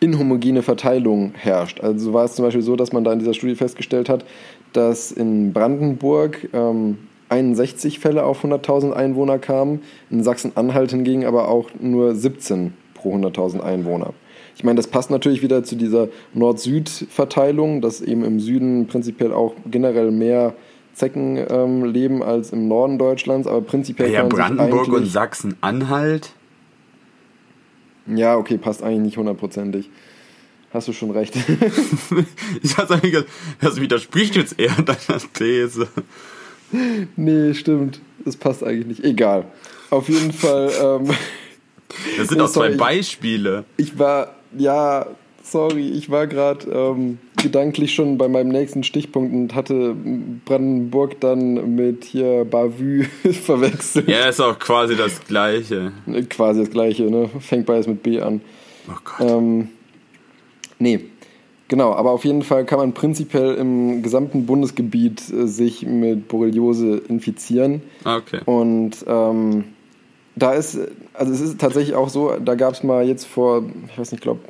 inhomogene 0.00 0.62
Verteilung 0.62 1.32
herrscht. 1.34 1.80
Also 1.80 2.12
war 2.12 2.26
es 2.26 2.34
zum 2.34 2.44
Beispiel 2.44 2.62
so, 2.62 2.76
dass 2.76 2.92
man 2.92 3.04
da 3.04 3.12
in 3.12 3.18
dieser 3.18 3.32
Studie 3.32 3.54
festgestellt 3.54 4.08
hat, 4.08 4.24
dass 4.74 5.10
in 5.10 5.52
Brandenburg 5.54 6.48
ähm, 6.52 6.98
61 7.30 8.00
Fälle 8.00 8.24
auf 8.24 8.44
100.000 8.44 8.92
Einwohner 8.92 9.38
kamen, 9.38 9.82
in 10.10 10.22
Sachsen-Anhalt 10.22 10.90
hingegen 10.90 11.24
aber 11.24 11.48
auch 11.48 11.70
nur 11.80 12.14
17 12.14 12.74
pro 13.04 13.14
100.000 13.14 13.60
Einwohner. 13.60 14.14
Ich 14.56 14.64
meine, 14.64 14.76
das 14.76 14.86
passt 14.86 15.10
natürlich 15.10 15.42
wieder 15.42 15.62
zu 15.62 15.76
dieser 15.76 16.08
Nord-Süd-Verteilung, 16.32 17.82
dass 17.82 18.00
eben 18.00 18.24
im 18.24 18.40
Süden 18.40 18.86
prinzipiell 18.86 19.32
auch 19.32 19.54
generell 19.70 20.10
mehr 20.10 20.54
Zecken 20.94 21.36
ähm, 21.50 21.84
leben 21.84 22.22
als 22.22 22.52
im 22.52 22.66
Norden 22.66 22.98
Deutschlands, 22.98 23.46
aber 23.46 23.60
prinzipiell 23.60 24.10
ja, 24.10 24.20
kann 24.20 24.28
man 24.28 24.56
Brandenburg 24.56 24.88
und 24.88 25.06
Sachsen-Anhalt. 25.06 26.32
Ja, 28.06 28.36
okay, 28.36 28.56
passt 28.56 28.82
eigentlich 28.82 29.00
nicht 29.00 29.16
hundertprozentig. 29.18 29.90
Hast 30.72 30.88
du 30.88 30.92
schon 30.92 31.10
recht. 31.10 31.34
Ich 32.62 32.76
hab's 32.78 32.90
eigentlich 32.90 33.12
gesagt, 33.12 33.30
das 33.60 33.80
widerspricht 33.80 34.34
jetzt 34.34 34.58
eher 34.58 34.72
deiner 34.82 35.20
These. 35.34 35.88
nee, 37.16 37.52
stimmt. 37.52 38.00
Das 38.24 38.36
passt 38.36 38.64
eigentlich 38.64 38.86
nicht. 38.86 39.04
Egal. 39.04 39.44
Auf 39.90 40.08
jeden 40.08 40.32
Fall, 40.32 40.70
ähm, 40.82 41.10
Das 42.16 42.28
sind 42.28 42.38
Nee, 42.38 42.44
auch 42.44 42.48
zwei 42.50 42.66
sorry. 42.68 42.76
Beispiele. 42.76 43.64
ich 43.76 43.98
war, 43.98 44.34
ja, 44.56 45.06
sorry, 45.42 45.90
ich 45.90 46.10
war 46.10 46.26
gerade 46.26 46.66
ähm, 46.70 47.18
gedanklich 47.42 47.94
schon 47.94 48.16
bei 48.18 48.28
meinem 48.28 48.48
nächsten 48.48 48.82
Stichpunkt 48.82 49.32
und 49.34 49.54
hatte 49.54 49.94
Brandenburg 50.44 51.20
dann 51.20 51.74
mit 51.76 52.04
hier 52.04 52.44
Bavü 52.44 53.04
verwechselt. 53.32 54.08
Ja, 54.08 54.28
ist 54.28 54.40
auch 54.40 54.58
quasi 54.58 54.96
das 54.96 55.22
Gleiche. 55.26 55.92
Quasi 56.30 56.60
das 56.60 56.70
gleiche, 56.70 57.04
ne? 57.04 57.28
Fängt 57.40 57.66
beides 57.66 57.86
mit 57.86 58.02
B 58.02 58.20
an. 58.20 58.40
Oh 58.88 58.92
Gott. 59.04 59.28
Ähm, 59.30 59.68
nee, 60.78 61.00
genau, 61.68 61.92
aber 61.94 62.10
auf 62.12 62.24
jeden 62.24 62.42
Fall 62.42 62.64
kann 62.64 62.78
man 62.78 62.92
prinzipiell 62.94 63.54
im 63.56 64.02
gesamten 64.02 64.46
Bundesgebiet 64.46 65.22
äh, 65.32 65.46
sich 65.46 65.86
mit 65.86 66.28
Borreliose 66.28 67.02
infizieren. 67.08 67.82
Ah, 68.04 68.16
Okay. 68.16 68.40
Und 68.46 69.04
ähm, 69.06 69.64
da 70.36 70.52
ist, 70.52 70.78
also 71.12 71.32
es 71.32 71.40
ist 71.40 71.60
tatsächlich 71.60 71.94
auch 71.94 72.08
so, 72.08 72.32
da 72.44 72.54
gab 72.54 72.74
es 72.74 72.82
mal 72.82 73.06
jetzt 73.06 73.26
vor, 73.26 73.64
ich 73.88 73.98
weiß 73.98 74.12
nicht, 74.12 74.20
ich 74.20 74.22
glaube 74.22 74.40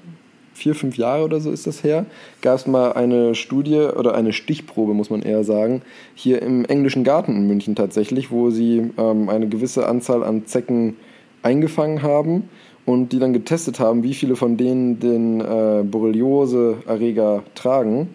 vier, 0.55 0.75
fünf 0.75 0.97
Jahre 0.97 1.25
oder 1.25 1.41
so 1.41 1.51
ist 1.51 1.67
das 1.67 1.83
her, 1.83 2.07
gab 2.41 2.57
es 2.57 2.67
mal 2.67 2.93
eine 2.93 3.35
Studie 3.35 3.81
oder 3.81 4.15
eine 4.15 4.33
Stichprobe, 4.33 4.95
muss 4.95 5.11
man 5.11 5.23
eher 5.23 5.45
sagen, 5.45 5.83
hier 6.15 6.43
im 6.43 6.65
englischen 6.65 7.05
Garten 7.05 7.37
in 7.37 7.47
München 7.49 7.75
tatsächlich, 7.75 8.31
wo 8.31 8.51
sie 8.51 8.91
ähm, 8.97 9.29
eine 9.29 9.49
gewisse 9.49 9.87
Anzahl 9.87 10.23
an 10.23 10.47
Zecken 10.47 10.97
eingefangen 11.43 12.03
haben 12.03 12.49
und 12.87 13.13
die 13.13 13.19
dann 13.19 13.33
getestet 13.33 13.81
haben, 13.81 14.03
wie 14.03 14.15
viele 14.15 14.37
von 14.37 14.57
denen 14.57 15.01
den 15.01 15.41
äh, 15.41 15.83
Borreliose-Erreger 15.85 17.43
tragen. 17.55 18.15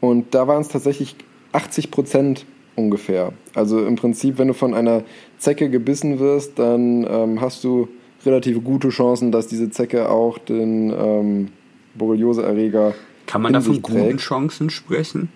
Und 0.00 0.34
da 0.34 0.46
waren 0.48 0.60
es 0.60 0.68
tatsächlich 0.68 1.16
80 1.52 1.90
Prozent 1.90 2.46
ungefähr. 2.76 3.32
Also 3.54 3.84
im 3.84 3.96
Prinzip, 3.96 4.38
wenn 4.38 4.48
du 4.48 4.54
von 4.54 4.74
einer 4.74 5.02
Zecke 5.42 5.68
gebissen 5.70 6.18
wirst, 6.18 6.58
dann 6.58 7.04
ähm, 7.08 7.40
hast 7.40 7.64
du 7.64 7.88
relativ 8.24 8.62
gute 8.62 8.90
Chancen, 8.90 9.32
dass 9.32 9.48
diese 9.48 9.70
Zecke 9.70 10.08
auch 10.08 10.38
den 10.38 10.90
ähm, 10.90 11.48
Borreliose-Erreger 11.94 12.94
Kann 13.26 13.42
man 13.42 13.52
da 13.52 13.60
von 13.60 13.82
guten. 13.82 14.16
Chancen 14.18 14.70
sprechen? 14.70 15.28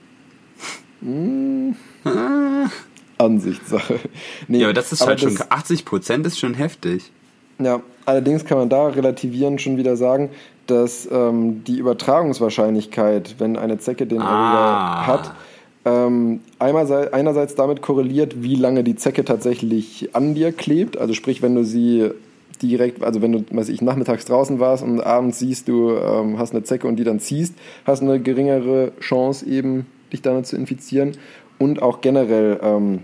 Ansichtssache. 3.19 3.99
Nee, 4.49 4.59
Ja, 4.59 4.67
aber 4.67 4.75
das 4.75 4.93
ist 4.93 5.07
halt 5.07 5.21
schon, 5.21 5.35
das- 5.35 5.51
80% 5.51 6.27
ist 6.27 6.39
schon 6.39 6.55
heftig. 6.55 7.11
Ja, 7.59 7.81
allerdings 8.05 8.45
kann 8.45 8.59
man 8.59 8.69
da 8.69 8.89
relativierend 8.89 9.61
schon 9.63 9.79
wieder 9.79 9.97
sagen, 9.97 10.29
dass 10.67 11.09
ähm, 11.11 11.65
die 11.65 11.79
Übertragungswahrscheinlichkeit, 11.79 13.37
wenn 13.39 13.57
eine 13.57 13.79
Zecke 13.79 14.07
den 14.07 14.21
Ah. 14.21 14.25
Erreger 15.01 15.07
hat, 15.07 15.35
ähm, 15.87 16.41
einerseits 16.59 17.55
damit 17.55 17.81
korreliert, 17.81 18.43
wie 18.43 18.57
lange 18.57 18.83
die 18.83 18.97
Zecke 18.97 19.25
tatsächlich 19.25 20.11
an 20.15 20.35
dir 20.35 20.51
klebt. 20.53 20.99
Also 20.99 21.15
sprich, 21.15 21.43
wenn 21.43 21.55
du 21.55 21.65
sie 21.65 22.11
direkt, 22.61 23.05
also 23.05 23.23
wenn 23.23 23.33
du, 23.33 23.45
weiß 23.51 23.69
ich, 23.69 23.83
nachmittags 23.83 24.25
draußen 24.25 24.59
warst 24.59 24.83
und 24.83 25.01
abends 25.01 25.39
siehst, 25.39 25.69
du 25.69 25.93
ähm, 25.93 26.39
hast 26.39 26.53
eine 26.53 26.65
Zecke 26.65 26.89
und 26.89 26.97
die 26.97 27.05
dann 27.05 27.21
ziehst, 27.21 27.55
hast 27.85 28.03
eine 28.03 28.21
geringere 28.21 28.93
Chance 29.01 29.47
eben, 29.47 29.87
dich 30.13 30.23
damit 30.23 30.47
zu 30.47 30.57
infizieren. 30.57 31.13
Und 31.59 31.81
auch 31.81 32.01
generell 32.01 32.59
ähm, 32.63 33.01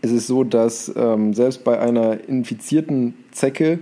es 0.00 0.10
ist 0.10 0.26
so, 0.26 0.42
dass 0.42 0.90
ähm, 0.96 1.34
selbst 1.34 1.64
bei 1.64 1.78
einer 1.78 2.26
infizierten 2.26 3.14
Zecke 3.32 3.80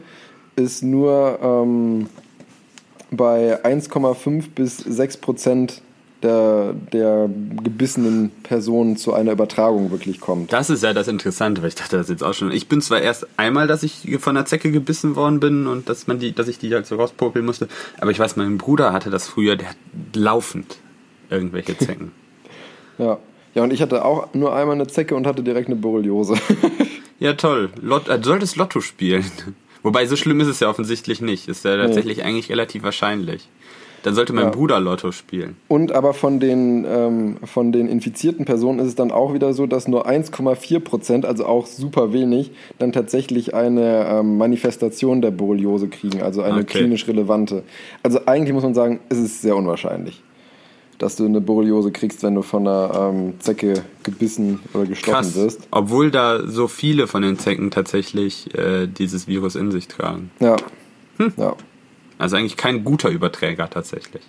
es 0.57 0.83
nur 0.83 1.39
ähm, 1.41 2.09
bei 3.13 3.65
1,5 3.65 4.47
bis 4.57 4.79
6 4.79 5.19
Prozent 5.19 5.83
der, 6.23 6.75
der 6.93 7.29
gebissenen 7.63 8.31
Personen 8.43 8.97
zu 8.97 9.15
einer 9.15 9.33
Übertragung 9.33 9.91
wirklich 9.91 10.21
kommt. 10.21 10.53
Das 10.53 10.69
ist 10.69 10.83
ja 10.83 10.93
das 10.93 11.07
Interessante, 11.09 11.63
weil 11.63 11.69
ich 11.69 11.75
dachte 11.77 11.97
das 11.97 12.09
jetzt 12.09 12.25
auch 12.25 12.35
schon. 12.35 12.51
Ich 12.51 12.69
bin 12.69 12.81
zwar 12.81 13.01
erst 13.01 13.27
einmal, 13.37 13.67
dass 13.67 13.83
ich 13.83 14.19
von 14.19 14.37
einer 14.37 14.47
Zecke 14.47 14.73
gebissen 14.73 15.15
worden 15.17 15.39
bin 15.39 15.67
und 15.67 15.89
dass 15.89 16.07
man 16.07 16.19
die, 16.19 16.33
dass 16.33 16.49
ich 16.49 16.59
die 16.59 16.75
halt 16.75 16.87
so 16.87 16.97
rauspopeln 16.97 17.45
musste, 17.45 17.69
aber 18.01 18.11
ich 18.11 18.19
weiß, 18.19 18.37
mein 18.37 18.59
Bruder 18.59 18.93
hatte 18.93 19.11
das 19.11 19.29
früher, 19.29 19.57
der 19.57 19.71
hat 19.71 19.77
laufend 20.15 20.79
irgendwelche 21.31 21.77
Zecken. 21.79 22.13
Ja. 22.99 23.19
ja, 23.55 23.63
und 23.63 23.73
ich 23.73 23.81
hatte 23.81 24.05
auch 24.05 24.35
nur 24.35 24.55
einmal 24.55 24.75
eine 24.75 24.89
Zecke 24.89 25.15
und 25.15 25.27
hatte 25.27 25.43
direkt 25.43 25.69
eine 25.69 25.77
Borreliose. 25.77 26.35
ja, 27.21 27.35
toll. 27.35 27.71
Lot, 27.81 28.09
äh, 28.09 28.19
du 28.19 28.25
solltest 28.25 28.57
Lotto 28.57 28.81
spielen. 28.81 29.25
Wobei, 29.85 30.07
so 30.07 30.17
schlimm 30.17 30.41
ist 30.41 30.49
es 30.49 30.59
ja 30.59 30.69
offensichtlich 30.69 31.21
nicht. 31.21 31.47
Ist 31.47 31.65
ja 31.65 31.77
tatsächlich 31.77 32.25
eigentlich 32.25 32.51
relativ 32.51 32.83
wahrscheinlich. 32.83 33.49
Dann 34.05 34.15
sollte 34.15 34.33
mein 34.33 34.45
Ja. 34.45 34.51
Bruder 34.51 34.79
Lotto 34.81 35.11
spielen. 35.13 35.57
Und 35.69 35.93
aber 35.93 36.15
von 36.15 36.39
den, 36.41 36.85
ähm, 36.89 37.37
von 37.45 37.73
den 37.73 37.89
infizierten 37.89 38.45
Personen 38.45 38.79
ist 38.79 38.87
es 38.89 38.95
dann 38.95 39.11
auch 39.11 39.35
wieder 39.35 39.53
so, 39.53 39.67
dass 39.67 39.89
nur 39.89 40.07
1,4 40.07 40.81
Prozent, 40.81 41.27
also 41.27 41.45
auch 41.47 41.67
super 41.67 42.13
wenig, 42.13 42.53
dann 42.79 42.93
tatsächlich 42.93 43.55
eine 43.55 44.07
ähm, 44.09 44.39
Manifestation 44.39 45.21
der 45.21 45.31
Borreliose 45.33 45.89
kriegen, 45.89 46.23
also 46.23 46.43
eine 46.43 46.61
Okay. 46.61 46.79
klinisch 46.79 47.09
relevante. 47.09 47.63
Also 48.03 48.21
eigentlich 48.27 48.53
muss 48.55 48.63
man 48.63 48.75
sagen, 48.75 49.01
es 49.09 49.19
ist 49.19 49.43
sehr 49.43 49.57
unwahrscheinlich, 49.57 50.23
dass 50.99 51.17
du 51.17 51.25
eine 51.27 51.41
Borreliose 51.41 51.91
kriegst, 51.93 52.23
wenn 52.23 52.35
du 52.35 52.43
von 52.43 52.67
einer 52.67 53.11
ähm, 53.13 53.35
Zecke 53.41 53.75
gebissen 54.03 54.61
oder 54.75 54.85
gestochen 54.87 55.13
Krass. 55.15 55.35
wirst. 55.37 55.69
Obwohl 55.71 56.11
da 56.11 56.47
so 56.47 56.69
viele 56.69 57.07
von 57.07 57.23
den 57.23 57.39
Zecken 57.39 57.71
tatsächlich 57.71 58.53
äh, 58.57 58.87
dieses 58.87 59.27
Virus 59.29 59.55
in 59.57 59.71
sich 59.71 59.89
tragen. 59.89 60.31
Ja. 60.41 60.57
Hm. 61.19 61.33
Ja. 61.37 61.55
Also 62.19 62.37
eigentlich 62.37 62.57
kein 62.57 62.85
guter 62.85 63.09
Überträger 63.09 63.71
tatsächlich. 63.71 64.23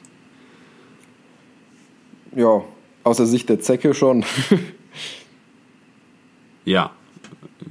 Ja, 2.36 2.64
aus 3.04 3.18
der 3.18 3.26
Sicht 3.26 3.50
der 3.50 3.60
Zecke 3.60 3.94
schon. 3.94 4.24
Ja. 6.66 6.92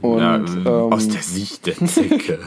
Und, 0.01 0.19
ja, 0.19 0.37
ähm, 0.37 0.67
aus 0.67 1.07
der 1.07 1.23
Sicht 1.23 1.67
der 1.67 1.77
Zecke. 1.87 2.41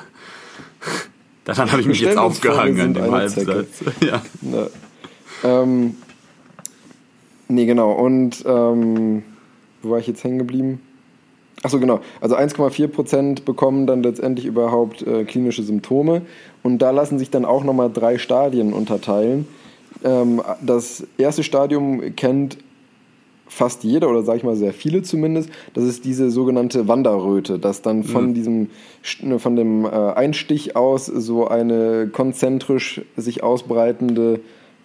Daran 1.45 1.71
habe 1.71 1.79
ich 1.81 1.87
mich 1.87 2.01
jetzt 2.01 2.15
vor, 2.15 2.23
aufgehangen 2.23 2.79
an 2.79 2.93
dem 2.93 3.29
Zecke. 3.29 3.53
Halbsatz. 3.55 3.83
Ja. 4.01 4.21
Ne. 4.41 4.69
Ähm, 5.45 5.95
nee, 7.47 7.65
genau. 7.65 7.93
Und 7.93 8.43
ähm, 8.45 9.23
wo 9.81 9.91
war 9.91 9.99
ich 9.99 10.07
jetzt 10.07 10.25
hängen 10.25 10.39
geblieben? 10.39 10.81
Achso, 11.63 11.79
genau. 11.79 11.99
Also 12.21 12.35
1,4 12.35 12.87
Prozent 12.87 13.45
bekommen 13.45 13.85
dann 13.85 14.01
letztendlich 14.01 14.45
überhaupt 14.45 15.05
äh, 15.05 15.25
klinische 15.25 15.63
Symptome. 15.63 16.23
Und 16.63 16.79
da 16.79 16.91
lassen 16.91 17.19
sich 17.19 17.29
dann 17.29 17.45
auch 17.45 17.63
nochmal 17.63 17.91
drei 17.91 18.17
Stadien 18.17 18.73
unterteilen. 18.73 19.47
Ähm, 20.03 20.41
das 20.61 21.05
erste 21.17 21.43
Stadium 21.43 22.15
kennt 22.15 22.57
fast 23.51 23.83
jeder 23.83 24.09
oder 24.09 24.23
sage 24.23 24.37
ich 24.37 24.43
mal 24.45 24.55
sehr 24.55 24.71
viele 24.71 25.01
zumindest, 25.01 25.49
das 25.73 25.83
ist 25.83 26.05
diese 26.05 26.31
sogenannte 26.31 26.87
Wanderröte, 26.87 27.59
dass 27.59 27.81
dann 27.81 28.05
von 28.05 28.33
diesem 28.33 28.69
St- 29.03 29.39
von 29.39 29.57
dem 29.57 29.83
äh, 29.83 29.89
Einstich 29.89 30.77
aus 30.77 31.05
so 31.05 31.49
eine 31.49 32.07
konzentrisch 32.07 33.01
sich 33.17 33.43
ausbreitende 33.43 34.39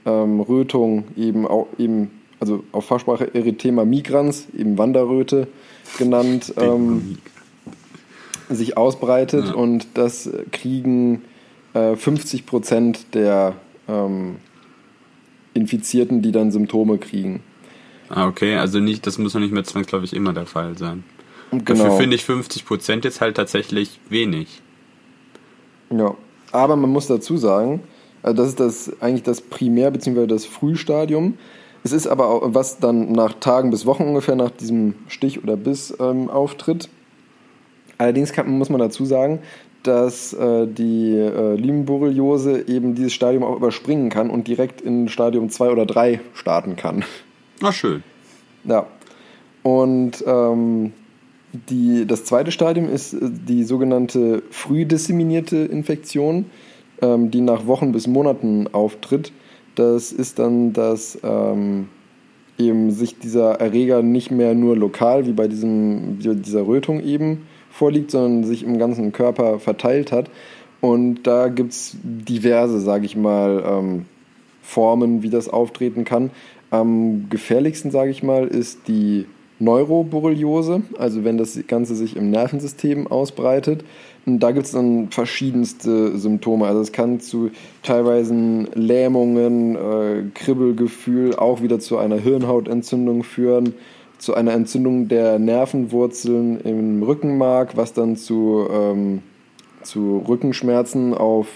ähm, 0.05 0.41
Rötung 0.41 1.05
eben 1.17 1.47
auch 1.47 1.69
eben 1.79 2.11
also 2.41 2.65
auf 2.73 2.87
Fachsprache 2.87 3.33
Erythema 3.35 3.85
migrans, 3.85 4.49
eben 4.59 4.77
Wanderröte 4.79 5.47
genannt, 5.99 6.53
ähm, 6.57 7.19
sich 8.49 8.77
ausbreitet 8.77 9.47
Ja. 9.49 9.55
und 9.55 9.87
das 9.95 10.31
kriegen 10.53 11.23
äh, 11.75 11.97
50 11.97 12.47
Prozent 12.47 13.15
der 13.15 13.55
ähm, 13.89 14.37
Infizierten, 15.55 16.23
die 16.23 16.33
dann 16.33 16.51
Symptome 16.51 16.99
kriegen. 16.99 17.43
Ah, 18.09 18.29
okay, 18.29 18.57
also 18.57 18.79
nicht, 18.79 19.07
das 19.07 19.19
muss 19.19 19.35
noch 19.35 19.41
nicht 19.41 19.53
mehr 19.53 19.65
zwangsläufig 19.65 20.13
immer 20.15 20.33
der 20.33 20.47
Fall 20.47 20.77
sein. 20.79 21.03
Und 21.51 21.69
Dafür 21.69 21.85
genau. 21.85 21.97
finde 21.97 22.17
ich 22.17 22.23
50% 22.25 23.05
jetzt 23.05 23.21
halt 23.21 23.37
tatsächlich 23.37 23.99
wenig. 24.09 24.63
Ja, 25.91 26.15
aber 26.53 26.77
man 26.77 26.91
muss 26.91 27.07
dazu 27.07 27.37
sagen, 27.37 27.81
Also 28.23 28.37
das 28.43 28.49
ist 28.49 28.61
das 28.61 29.01
eigentlich 29.01 29.23
das 29.23 29.41
Primär- 29.41 29.91
bzw. 29.91 30.27
das 30.27 30.45
Frühstadium. 30.45 31.37
Es 31.87 31.93
ist 31.93 32.09
aber 32.09 32.31
auch, 32.31 32.43
was 32.47 32.81
dann 32.81 33.13
nach 33.13 33.35
Tagen 33.35 33.71
bis 33.71 33.87
Wochen 33.87 34.03
ungefähr 34.03 34.35
nach 34.35 34.51
diesem 34.51 34.95
Stich 35.07 35.45
oder 35.45 35.57
Biss 35.57 35.97
ähm, 36.01 36.29
auftritt. 36.29 36.89
Allerdings 37.97 38.33
kann, 38.33 38.51
muss 38.59 38.71
man 38.71 38.81
dazu 38.81 39.05
sagen, 39.05 39.39
dass 39.85 40.33
äh, 40.33 40.67
die 40.67 41.13
äh, 41.13 41.55
Lymenborreliose 41.55 42.67
eben 42.67 42.97
dieses 42.97 43.13
Stadium 43.13 43.45
auch 43.45 43.55
überspringen 43.55 44.11
kann 44.11 44.31
und 44.31 44.49
direkt 44.49 44.81
in 44.81 45.09
Stadium 45.09 45.49
2 45.49 45.71
oder 45.71 45.87
3 45.87 46.19
starten 46.35 46.75
kann. 46.75 47.05
Ah, 47.63 47.71
schön. 47.71 48.03
Ja. 48.65 48.89
Und 49.63 50.25
ähm, 50.27 50.93
die, 51.53 52.05
das 52.05 52.25
zweite 52.25 52.51
Stadium 52.51 52.89
ist 52.89 53.15
äh, 53.15 53.31
die 53.31 53.63
sogenannte 53.63 54.43
früh 54.51 54.87
disseminierte 54.87 55.59
Infektion, 55.59 56.47
ähm, 57.01 57.31
die 57.31 57.43
nach 57.43 57.69
Wochen 57.69 57.93
bis 57.93 58.09
Monaten 58.09 58.67
auftritt. 58.73 59.31
Das 59.77 60.11
ist 60.11 60.39
dann, 60.39 60.73
dass 60.73 61.19
ähm, 61.23 61.89
eben 62.59 62.91
sich 62.91 63.19
dieser 63.19 63.61
Erreger 63.61 64.03
nicht 64.03 64.31
mehr 64.31 64.55
nur 64.55 64.77
lokal 64.77 65.27
wie 65.27 65.33
bei 65.33 65.47
diesem, 65.47 66.19
dieser 66.19 66.67
Rötung 66.67 67.01
eben 67.03 67.47
vorliegt, 67.71 68.11
sondern 68.11 68.45
sich 68.45 68.65
im 68.65 68.79
ganzen 68.79 69.13
Körper 69.13 69.59
verteilt 69.59 70.13
hat. 70.13 70.31
Und 70.81 71.25
da 71.25 71.49
gibt 71.49 71.73
es 71.73 71.97
diverse, 72.03 72.81
sage 72.81 73.07
ich 73.07 73.17
mal, 73.17 73.63
ähm, 73.67 74.07
Formen, 74.63 75.23
wie 75.23 75.31
das 75.31 75.49
auftreten 75.49 76.05
kann. 76.05 76.31
Am 76.71 77.29
gefährlichsten, 77.31 77.91
sage 77.91 78.11
ich 78.11 78.23
mal, 78.23 78.47
ist 78.47 78.89
die 78.89 79.27
Neuroborreliose, 79.59 80.83
also 80.99 81.25
wenn 81.25 81.39
das 81.39 81.59
Ganze 81.67 81.95
sich 81.95 82.17
im 82.17 82.31
Nervensystem 82.31 83.07
ausbreitet. 83.07 83.85
Und 84.27 84.41
da 84.41 84.51
gibt 84.51 84.67
es 84.67 84.73
dann 84.73 85.09
verschiedenste 85.11 86.19
Symptome. 86.19 86.67
Also 86.67 86.81
es 86.81 86.91
kann 86.91 87.21
zu 87.21 87.51
teilweise 87.85 88.35
Lähmungen, 88.75 89.77
äh, 89.77 90.23
Kribbelgefühl, 90.35 91.37
auch 91.37 91.63
wieder 91.63 91.79
zu 91.79 91.97
einer 91.97 92.17
Hirnhautentzündung 92.17 93.23
führen, 93.23 93.75
zu 94.19 94.35
einer 94.35 94.53
Entzündung 94.53 95.07
der 95.07 95.39
Nervenwurzeln 95.39 96.61
im 96.63 97.05
Rückenmark, 97.05 97.77
was 97.77 97.93
dann 97.93 98.17
zu, 98.17 98.67
ähm, 98.69 99.23
zu 99.83 100.25
Rückenschmerzen 100.27 101.15
auf 101.15 101.47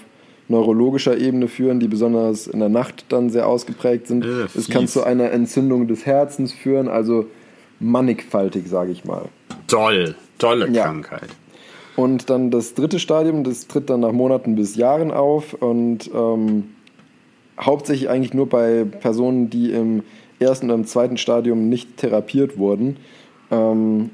neurologischer 0.46 1.16
Ebene 1.18 1.48
führen, 1.48 1.80
die 1.80 1.88
besonders 1.88 2.46
in 2.46 2.60
der 2.60 2.68
Nacht 2.68 3.06
dann 3.08 3.30
sehr 3.30 3.48
ausgeprägt 3.48 4.06
sind. 4.06 4.24
Äh, 4.24 4.46
es 4.54 4.68
kann 4.68 4.86
zu 4.86 5.02
einer 5.02 5.32
Entzündung 5.32 5.88
des 5.88 6.06
Herzens 6.06 6.52
führen, 6.52 6.88
also 6.88 7.26
mannigfaltig, 7.80 8.68
sage 8.68 8.92
ich 8.92 9.04
mal. 9.04 9.24
Toll. 9.66 10.14
Tolle 10.38 10.68
Ja. 10.70 10.84
Krankheit. 10.84 11.28
Und 11.96 12.30
dann 12.30 12.50
das 12.50 12.74
dritte 12.74 12.98
Stadium, 12.98 13.44
das 13.44 13.66
tritt 13.66 13.90
dann 13.90 14.00
nach 14.00 14.12
Monaten 14.12 14.54
bis 14.54 14.76
Jahren 14.76 15.10
auf 15.10 15.54
und 15.54 16.10
ähm, 16.14 16.70
hauptsächlich 17.60 18.08
eigentlich 18.08 18.34
nur 18.34 18.48
bei 18.48 18.84
Personen, 18.84 19.50
die 19.50 19.72
im 19.72 20.02
ersten 20.38 20.66
oder 20.66 20.76
im 20.76 20.86
zweiten 20.86 21.16
Stadium 21.16 21.68
nicht 21.68 21.98
therapiert 21.98 22.58
wurden. 22.58 22.96
Ähm, 23.50 24.10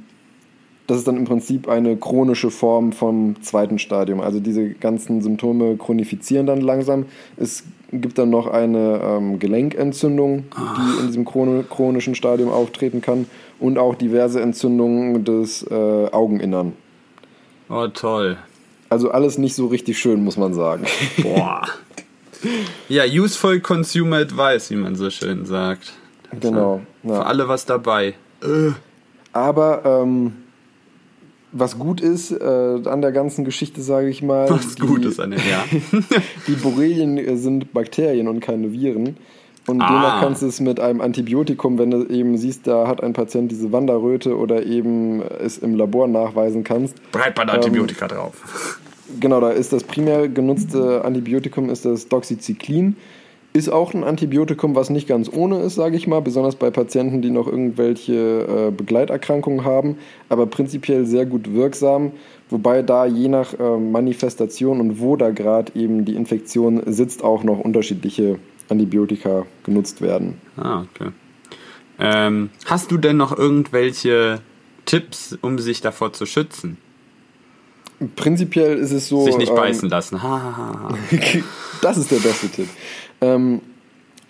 das 0.87 0.99
ist 0.99 1.09
dann 1.09 1.17
im 1.17 1.25
Prinzip 1.25 1.69
eine 1.69 1.97
chronische 1.97 2.51
Form 2.51 2.93
vom 2.93 3.43
zweiten 3.43 3.79
Stadium. 3.79 4.21
Also 4.21 4.39
diese 4.39 4.71
ganzen 4.71 5.21
Symptome 5.21 5.77
chronifizieren 5.77 6.47
dann 6.47 6.61
langsam. 6.61 7.07
Es 7.37 7.65
gibt 7.93 8.19
dann 8.19 8.31
noch 8.31 8.47
eine 8.47 9.01
ähm, 9.03 9.39
Gelenkentzündung, 9.39 10.45
die 10.57 11.01
in 11.01 11.07
diesem 11.09 11.25
chronischen 11.25 12.15
Stadium 12.15 12.51
auftreten 12.51 13.01
kann 13.01 13.27
und 13.59 13.79
auch 13.79 13.97
diverse 13.97 14.41
Entzündungen 14.41 15.25
des 15.25 15.65
äh, 15.69 15.75
Augeninnern. 15.75 16.73
Oh, 17.69 17.87
toll. 17.89 18.37
Also 18.89 19.11
alles 19.11 19.39
nicht 19.39 19.55
so 19.57 19.67
richtig 19.67 19.99
schön, 19.99 20.23
muss 20.23 20.37
man 20.37 20.55
sagen. 20.55 20.85
Boah. 21.23 21.63
Ja, 22.89 23.05
useful 23.05 23.61
consumer 23.61 24.19
advice, 24.19 24.71
wie 24.71 24.77
man 24.77 24.95
so 24.95 25.11
schön 25.11 25.45
sagt. 25.47 25.93
genau. 26.41 26.81
Für 27.03 27.09
Ja. 27.15 27.23
alle 27.23 27.49
was 27.49 27.67
dabei. 27.67 28.15
Aber 29.33 29.83
ähm, 29.85 30.33
was 31.53 31.79
gut 31.79 32.01
ist 32.01 32.31
äh, 32.31 32.45
an 32.85 33.01
der 33.01 33.13
ganzen 33.13 33.45
Geschichte, 33.45 33.81
sage 33.83 34.09
ich 34.09 34.23
mal, 34.23 34.49
Was 34.51 34.75
die, 34.77 34.83
gut 34.83 35.05
ist 35.05 35.19
an 35.19 35.31
dem 35.33 35.41
Jahr. 35.49 35.65
die 36.47 36.53
Borrelien 36.53 37.37
sind 37.39 37.73
Bakterien 37.73 38.29
und 38.29 38.41
keine 38.41 38.73
Viren. 38.73 39.17
Und 39.67 39.81
Ah. 39.81 39.89
demnach 39.89 40.21
kannst 40.21 40.43
du 40.43 40.47
es 40.47 40.61
mit 40.61 40.79
einem 40.79 41.01
Antibiotikum, 41.01 41.79
wenn 41.79 41.91
du 41.91 42.07
eben 42.07 42.37
siehst, 42.39 42.67
da 42.67 42.87
hat 42.87 43.03
ein 43.03 43.13
Patient 43.13 43.51
diese 43.51 43.73
Wanderröte 43.73 44.37
oder 44.37 44.65
eben 44.65 45.23
es 45.23 45.59
im 45.59 45.75
Labor 45.75 46.07
nachweisen 46.09 46.63
kannst, 46.65 46.95
Breitband 47.13 47.51
Antibiotika 47.51 48.07
drauf. 48.07 48.79
Genau, 49.21 49.41
da 49.41 49.51
ist 49.51 49.73
das 49.73 49.85
primär 49.85 50.29
genutzte 50.29 51.05
Antibiotikum 51.05 51.71
ist 51.71 51.85
das 51.85 52.09
Doxycyclin. 52.09 52.97
Ist 53.53 53.71
auch 53.71 53.95
ein 53.95 54.05
Antibiotikum, 54.05 54.75
was 54.75 54.91
nicht 54.91 55.09
ganz 55.09 55.31
ohne 55.33 55.61
ist, 55.61 55.77
sage 55.77 55.97
ich 55.97 56.07
mal, 56.07 56.21
besonders 56.21 56.57
bei 56.57 56.71
Patienten, 56.71 57.23
die 57.23 57.31
noch 57.31 57.47
irgendwelche 57.47 58.69
äh, 58.69 58.71
Begleiterkrankungen 58.71 59.65
haben, 59.65 59.97
aber 60.29 60.45
prinzipiell 60.47 61.07
sehr 61.07 61.25
gut 61.25 61.55
wirksam, 61.55 62.11
wobei 62.51 62.83
da 62.83 63.07
je 63.07 63.29
nach 63.29 63.55
äh, 63.59 63.79
Manifestation 63.79 64.79
und 64.81 65.01
wo 65.01 65.17
da 65.17 65.31
gerade 65.31 65.73
eben 65.75 66.05
die 66.05 66.17
Infektion 66.17 66.83
sitzt, 66.87 67.25
auch 67.25 67.45
noch 67.45 67.59
unterschiedliche 67.61 68.39
Antibiotika 68.69 69.47
genutzt 69.65 70.01
werden. 70.01 70.41
Ah, 70.57 70.83
okay. 70.83 71.11
Ähm, 71.99 72.51
hast 72.67 72.91
du 72.91 72.99
denn 72.99 73.17
noch 73.17 73.37
irgendwelche 73.37 74.41
Tipps, 74.85 75.37
um 75.41 75.59
sich 75.59 75.81
davor 75.81 76.13
zu 76.13 76.27
schützen? 76.27 76.77
Prinzipiell 78.15 78.77
ist 78.77 78.93
es 78.93 79.09
so. 79.09 79.25
Sich 79.25 79.39
nicht 79.39 79.51
ähm, 79.51 79.57
beißen 79.57 79.89
lassen. 79.89 80.21
Das 81.83 81.99
ist 81.99 82.11
der 82.11 82.17
beste 82.17 82.49
Tipp. 82.49 82.69
Ähm, 83.21 83.61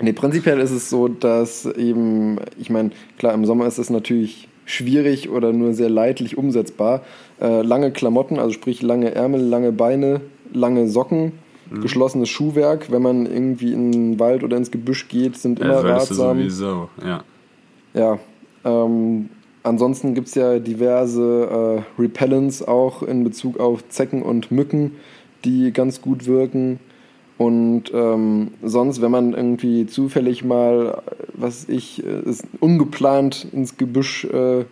nee, 0.00 0.12
prinzipiell 0.12 0.58
ist 0.58 0.72
es 0.72 0.90
so, 0.90 1.06
dass 1.06 1.64
eben, 1.64 2.38
ich 2.58 2.70
meine, 2.70 2.90
klar, 3.18 3.34
im 3.34 3.44
Sommer 3.44 3.68
ist 3.68 3.78
es 3.78 3.88
natürlich 3.88 4.48
schwierig 4.64 5.30
oder 5.30 5.52
nur 5.52 5.72
sehr 5.72 5.88
leidlich 5.88 6.36
umsetzbar. 6.36 7.04
Äh, 7.40 7.62
lange 7.62 7.92
Klamotten, 7.92 8.38
also 8.40 8.50
sprich 8.52 8.82
lange 8.82 9.14
Ärmel, 9.14 9.40
lange 9.40 9.70
Beine, 9.70 10.22
lange 10.52 10.88
Socken, 10.88 11.32
Mhm. 11.70 11.80
geschlossenes 11.80 12.28
Schuhwerk, 12.28 12.90
wenn 12.90 13.02
man 13.02 13.26
irgendwie 13.26 13.72
in 13.72 13.92
den 13.92 14.20
Wald 14.20 14.42
oder 14.44 14.56
ins 14.56 14.70
Gebüsch 14.70 15.08
geht, 15.08 15.36
sind 15.36 15.58
Ja, 15.58 15.64
immer 15.66 15.82
du 15.82 15.88
ratsam. 15.88 16.38
sowieso, 16.38 16.88
ja. 17.04 17.24
Ja. 17.94 18.18
Ähm, 18.64 19.28
ansonsten 19.62 20.14
gibt 20.14 20.28
es 20.28 20.34
ja 20.34 20.58
diverse 20.58 21.84
äh, 21.98 22.00
Repellents 22.02 22.62
auch 22.62 23.02
in 23.02 23.24
Bezug 23.24 23.58
auf 23.58 23.88
Zecken 23.88 24.22
und 24.22 24.50
Mücken, 24.50 24.92
die 25.44 25.72
ganz 25.72 26.00
gut 26.02 26.26
wirken. 26.26 26.78
Und 27.38 27.84
ähm, 27.92 28.52
sonst, 28.62 29.02
wenn 29.02 29.10
man 29.10 29.34
irgendwie 29.34 29.86
zufällig 29.86 30.42
mal, 30.42 31.02
äh, 31.06 31.12
was 31.34 31.68
ich, 31.68 32.02
äh, 32.04 32.20
ist 32.28 32.44
ungeplant 32.60 33.46
ins 33.52 33.76
Gebüsch 33.76 34.24
äh, 34.24 34.64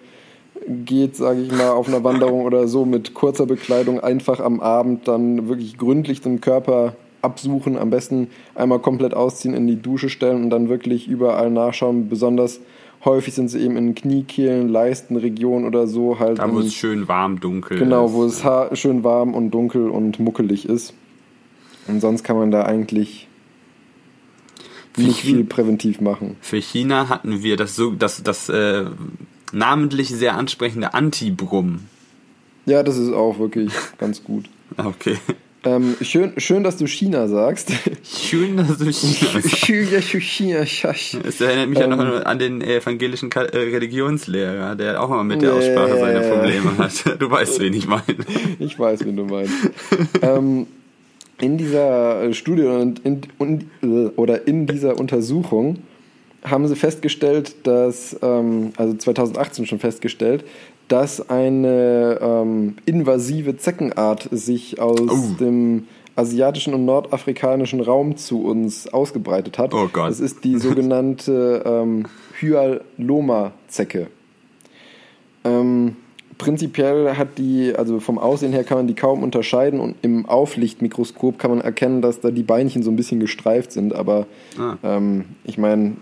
geht, 0.67 1.17
sage 1.17 1.43
ich 1.43 1.53
mal, 1.53 1.71
auf 1.71 1.89
einer 1.89 2.05
Wanderung 2.05 2.45
oder 2.45 2.69
so 2.69 2.85
mit 2.85 3.15
kurzer 3.15 3.47
Bekleidung, 3.47 4.01
einfach 4.01 4.41
am 4.41 4.61
Abend 4.61 5.07
dann 5.09 5.49
wirklich 5.49 5.77
gründlich 5.77 6.21
den 6.21 6.41
Körper 6.41 6.97
absuchen, 7.23 7.79
am 7.79 7.91
besten 7.91 8.29
einmal 8.55 8.79
komplett 8.79 9.15
ausziehen, 9.15 9.55
in 9.55 9.67
die 9.67 9.81
Dusche 9.81 10.09
stellen 10.09 10.45
und 10.45 10.51
dann 10.51 10.69
wirklich 10.69 11.09
überall 11.09 11.51
nachschauen. 11.51 12.09
Besonders 12.09 12.61
häufig 13.05 13.35
sind 13.35 13.49
sie 13.49 13.61
eben 13.61 13.77
in 13.77 13.95
Kniekehlen, 13.95 14.69
Leistenregionen 14.69 15.67
oder 15.67 15.87
so 15.87 16.19
halt. 16.19 16.39
Da, 16.39 16.53
wo 16.53 16.61
in, 16.61 16.67
es 16.67 16.75
schön 16.75 17.09
warm, 17.09 17.41
dunkel 17.41 17.79
genau, 17.79 18.07
ist. 18.07 18.13
wo 18.13 18.25
es 18.71 18.79
schön 18.79 19.05
warm 19.05 19.35
und 19.35 19.51
dunkel 19.51 19.89
und 19.89 20.19
muckelig 20.19 20.69
ist. 20.69 20.95
Und 21.87 22.01
sonst 22.01 22.25
kann 22.25 22.37
man 22.37 22.51
da 22.51 22.63
eigentlich 22.63 23.29
nicht 24.97 25.21
viel 25.21 25.45
präventiv 25.45 26.01
machen. 26.01 26.37
Für 26.41 26.59
China 26.59 27.09
hatten 27.09 27.43
wir 27.43 27.57
das, 27.57 27.77
so, 27.77 27.91
das, 27.91 28.23
das 28.23 28.49
äh, 28.49 28.85
namentlich 29.53 30.09
sehr 30.09 30.37
ansprechende 30.37 30.95
Antibrum. 30.95 31.81
Ja, 32.67 32.83
das 32.83 32.97
ist 32.97 33.13
auch 33.13 33.39
wirklich 33.39 33.73
ganz 33.99 34.25
gut. 34.25 34.47
Okay. 34.77 35.17
Ähm, 35.67 35.97
schön, 36.03 36.33
schön, 36.39 36.63
dass 36.63 36.77
du 36.77 36.87
China 36.87 37.27
sagst. 37.27 37.73
Schön, 38.05 38.59
dass 38.59 38.77
du 38.79 38.93
China 38.93 39.31
sagst. 39.41 39.57
China, 39.57 40.01
China, 40.01 40.65
China. 40.67 41.23
Es 41.27 41.41
erinnert 41.41 41.69
mich 41.71 41.79
ja 41.79 41.85
Ähm. 41.85 41.91
noch 41.97 42.25
an 42.27 42.39
den 42.39 42.61
evangelischen 42.61 43.31
Ka- 43.31 43.45
äh, 43.45 43.57
Religionslehrer, 43.71 44.75
der 44.77 45.03
auch 45.03 45.09
mal 45.09 45.25
mit 45.25 45.41
der 45.41 45.55
Aussprache 45.55 45.99
seine. 45.99 46.21
Probleme 46.21 46.77
hat. 46.79 46.93
Du 47.19 47.31
weißt, 47.31 47.61
wen 47.61 47.73
ich 47.73 47.87
meine. 47.87 48.03
Ich 48.59 48.79
weiß, 48.79 49.05
wen 49.07 49.17
du 49.17 49.25
meinst. 49.25 49.53
ähm, 50.21 50.67
in 51.41 51.57
dieser 51.57 52.25
äh, 52.25 52.35
Studie 52.35 52.63
und 52.65 52.99
in, 53.05 53.23
und, 53.39 53.65
äh, 53.83 54.09
oder 54.17 54.47
in 54.47 54.67
dieser 54.67 54.99
Untersuchung 54.99 55.79
haben 56.45 56.67
sie 56.69 56.77
festgestellt, 56.77 57.55
dass, 57.67 58.17
ähm, 58.23 58.73
also 58.77 58.95
2018 58.95 59.67
schon 59.67 59.79
festgestellt, 59.79 60.45
dass 60.89 61.31
eine 61.31 62.19
ähm, 62.21 62.77
invasive 62.85 63.57
Zeckenart 63.57 64.29
sich 64.31 64.79
aus 64.81 65.01
Oh. 65.01 65.35
dem 65.41 65.89
asiatischen 66.17 66.75
und 66.75 66.85
nordafrikanischen 66.85 67.81
Raum 67.81 68.17
zu 68.17 68.45
uns 68.45 68.93
ausgebreitet 68.93 69.59
hat. 69.59 69.73
Oh 69.75 69.89
Gott. 69.93 70.11
Das 70.11 70.21
ist 70.21 70.45
die 70.45 70.59
sogenannte 70.59 71.63
ähm, 71.67 72.05
Hyaloma-Zecke. 72.39 74.09
Ähm, 75.45 75.97
prinzipiell 76.39 77.17
hat 77.17 77.39
die, 77.39 77.75
also 77.77 78.01
vom 78.01 78.19
Aussehen 78.19 78.53
her 78.53 78.65
kann 78.65 78.79
man 78.79 78.87
die 78.87 78.95
kaum 78.95 79.23
unterscheiden 79.23 79.81
und 79.81 79.97
im 80.03 80.27
Auflichtmikroskop 80.27 81.39
kann 81.39 81.51
man 81.51 81.61
erkennen, 81.61 82.03
dass 82.03 82.21
da 82.21 82.31
die 82.31 82.43
Beinchen 82.43 82.83
so 82.83 82.91
ein 82.91 82.97
bisschen 82.97 83.21
gestreift 83.21 83.73
sind, 83.73 83.95
aber 83.95 84.27
Ah. 84.59 84.77
ähm, 84.83 85.25
ich 85.45 85.59
meine, 85.59 85.93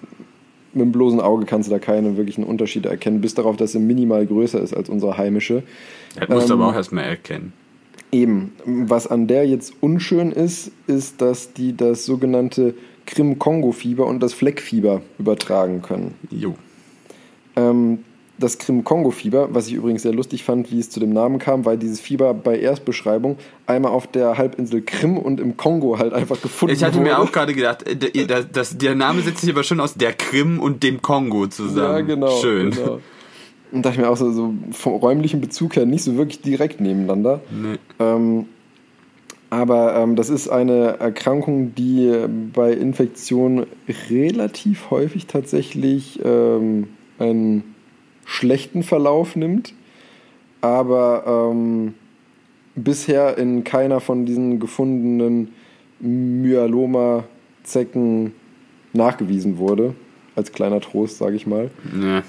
mit 0.75 0.83
dem 0.83 0.93
bloßen 0.93 1.21
Auge 1.21 1.45
kannst 1.47 1.69
du 1.69 1.73
da 1.73 1.79
keine 1.79 2.17
wirklichen 2.17 2.45
Unterschiede 2.45 2.89
erkennen, 2.89 3.21
bis 3.21 3.35
darauf, 3.35 3.57
dass 3.57 3.73
sie 3.73 3.79
minimal 3.79 4.27
größer 4.27 4.61
ist 4.61 4.75
als 4.75 4.89
unsere 4.89 5.17
heimische. 5.17 5.63
Das 6.19 6.29
musst 6.29 6.49
du 6.49 6.55
Ähm, 6.55 6.61
aber 6.61 6.71
auch 6.71 6.75
erstmal 6.75 7.05
erkennen. 7.05 7.53
Eben, 8.11 8.53
was 8.65 9.07
an 9.07 9.27
der 9.27 9.47
jetzt 9.47 9.73
unschön 9.81 10.33
ist, 10.33 10.71
ist, 10.87 11.23
dass 11.23 11.53
die 11.55 11.77
das 11.77 12.05
sogenannte 12.05 12.75
Krim-Kongo-Fieber 13.07 14.07
und 14.07 14.23
das 14.23 14.35
Fleckfieber 14.35 15.03
übertragen 15.19 15.83
können. 15.83 16.15
Jo. 16.31 16.55
Ähm, 17.57 18.01
das 18.43 18.59
Krim-Kongo-Fieber, 18.59 19.55
was 19.55 19.69
ich 19.69 19.75
übrigens 19.75 20.03
sehr 20.03 20.13
lustig 20.13 20.45
fand, 20.45 20.71
wie 20.71 20.79
es 20.79 20.91
zu 20.91 21.01
dem 21.01 21.13
Namen 21.13 21.39
kam, 21.39 21.65
weil 21.65 21.79
dieses 21.79 22.01
Fieber 22.01 22.35
bei 22.35 22.59
Erstbeschreibung 22.59 23.37
einmal 23.67 23.93
auf 23.93 24.07
der 24.07 24.37
Halbinsel 24.39 24.83
Krim 24.83 25.17
und 25.17 25.41
im 25.41 25.57
Kongo 25.57 25.99
halt 25.99 26.13
einfach 26.13 26.41
gefunden 26.41 26.75
Ich 26.75 26.83
hatte 26.83 26.97
wurde. 26.97 27.05
mir 27.05 27.19
auch 27.19 27.33
gerade 27.33 27.55
gedacht, 27.55 27.87
äh, 27.89 28.27
das, 28.27 28.47
das, 28.53 28.79
der 28.79 28.95
Name 28.95 29.23
setzt 29.23 29.41
sich 29.41 29.51
aber 29.51 29.63
schon 29.63 29.81
aus 29.81 29.95
der 29.95 30.13
Krim 30.13 30.61
und 30.61 30.83
dem 30.83 31.03
Kongo 31.03 31.47
zusammen. 31.47 31.95
Ja, 31.95 32.01
genau. 32.01 32.41
Schön. 32.41 32.71
Genau. 32.71 33.01
Und 33.71 33.87
dachte 33.87 34.01
mir 34.01 34.11
auch 34.11 34.17
so, 34.19 34.31
so 34.33 34.53
vom 34.73 34.95
räumlichen 34.95 35.41
Bezug 35.41 35.77
her 35.77 35.87
nicht 35.87 36.05
so 36.05 36.17
wirklich 36.17 36.43
direkt 36.43 36.81
nebeneinander. 36.81 37.41
Nee. 37.51 37.79
Ähm, 37.99 38.47
aber 39.49 39.97
ähm, 39.97 40.17
das 40.17 40.31
ist 40.31 40.49
eine 40.49 40.99
Erkrankung, 40.99 41.75
die 41.75 42.11
bei 42.55 42.73
Infektionen 42.73 43.67
relativ 44.11 44.91
häufig 44.91 45.27
tatsächlich 45.27 46.21
ähm, 46.25 46.89
einen 47.19 47.72
schlechten 48.25 48.83
Verlauf 48.83 49.37
nimmt, 49.37 49.75
aber 50.61 51.53
ähm, 51.53 51.95
bisher 52.75 53.39
in 53.39 53.63
keiner 53.65 54.01
von 54.01 54.27
diesen 54.27 54.61
gefundenen 54.61 55.53
Myeloma-Zecken 56.01 58.33
nachgewiesen 58.93 59.57
wurde. 59.59 59.95
Als 60.35 60.53
kleiner 60.53 60.81
Trost, 60.81 61.19
sage 61.19 61.37
ich 61.37 61.47
mal. 61.47 61.71
Nee. 61.93 62.23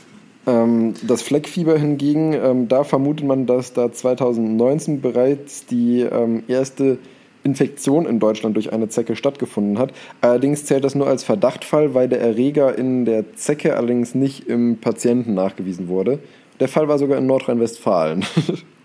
Ähm, 0.46 0.94
das 1.08 1.22
Fleckfieber 1.22 1.78
hingegen, 1.78 2.34
ähm, 2.34 2.68
da 2.68 2.84
vermutet 2.84 3.26
man, 3.26 3.46
dass 3.46 3.72
da 3.72 3.92
2019 3.92 5.00
bereits 5.00 5.66
die 5.66 6.02
ähm, 6.02 6.44
erste 6.48 6.98
Infektion 7.44 8.06
in 8.06 8.20
Deutschland 8.20 8.56
durch 8.56 8.72
eine 8.74 8.90
Zecke 8.90 9.16
stattgefunden 9.16 9.78
hat. 9.78 9.92
Allerdings 10.22 10.66
zählt 10.66 10.84
das 10.84 10.96
nur 10.96 11.08
als 11.08 11.24
Verdachtfall, 11.24 11.94
weil 11.94 12.08
der 12.10 12.22
Erreger 12.22 12.78
in 12.78 13.06
der 13.06 13.36
Zecke 13.36 13.76
allerdings 13.76 14.16
nicht 14.16 14.48
im 14.48 14.78
Patienten 14.80 15.34
nachgewiesen 15.34 15.88
wurde. 15.88 16.20
Der 16.60 16.68
Fall 16.70 16.88
war 16.88 16.98
sogar 16.98 17.18
in 17.18 17.26
Nordrhein-Westfalen. 17.26 18.26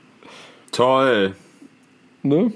Toll. 0.72 1.34
ne? 2.22 2.52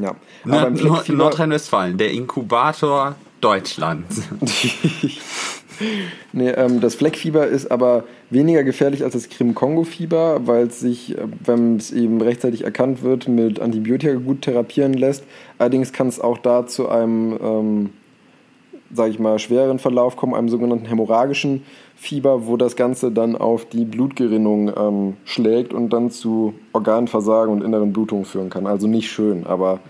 Ja. 0.00 0.16
Nord- 0.44 1.08
Nordrhein-Westfalen, 1.08 1.98
der 1.98 2.10
Inkubator 2.12 3.16
Deutschlands. 3.40 4.22
Nee, 6.32 6.50
ähm, 6.50 6.80
das 6.80 6.94
Fleckfieber 6.94 7.46
ist 7.46 7.70
aber 7.70 8.04
weniger 8.30 8.62
gefährlich 8.62 9.04
als 9.04 9.14
das 9.14 9.28
Krim-Kongo-Fieber, 9.28 10.46
weil 10.46 10.66
es 10.66 10.80
sich, 10.80 11.16
äh, 11.16 11.22
wenn 11.44 11.76
es 11.76 11.90
eben 11.90 12.20
rechtzeitig 12.20 12.64
erkannt 12.64 13.02
wird, 13.02 13.28
mit 13.28 13.60
Antibiotika 13.60 14.14
gut 14.14 14.42
therapieren 14.42 14.94
lässt. 14.94 15.24
Allerdings 15.58 15.92
kann 15.92 16.08
es 16.08 16.20
auch 16.20 16.38
da 16.38 16.66
zu 16.66 16.88
einem, 16.88 17.38
ähm, 17.42 17.90
sage 18.92 19.10
ich 19.10 19.18
mal, 19.18 19.38
schwereren 19.38 19.78
Verlauf 19.78 20.16
kommen, 20.16 20.34
einem 20.34 20.48
sogenannten 20.48 20.86
hämorrhagischen 20.86 21.62
Fieber, 21.96 22.46
wo 22.46 22.56
das 22.56 22.76
Ganze 22.76 23.12
dann 23.12 23.36
auf 23.36 23.66
die 23.66 23.84
Blutgerinnung 23.84 24.72
ähm, 24.76 25.16
schlägt 25.24 25.72
und 25.72 25.92
dann 25.92 26.10
zu 26.10 26.54
Organversagen 26.72 27.52
und 27.52 27.62
inneren 27.62 27.92
Blutungen 27.92 28.24
führen 28.24 28.50
kann. 28.50 28.66
Also 28.66 28.86
nicht 28.86 29.10
schön, 29.10 29.46
aber 29.46 29.80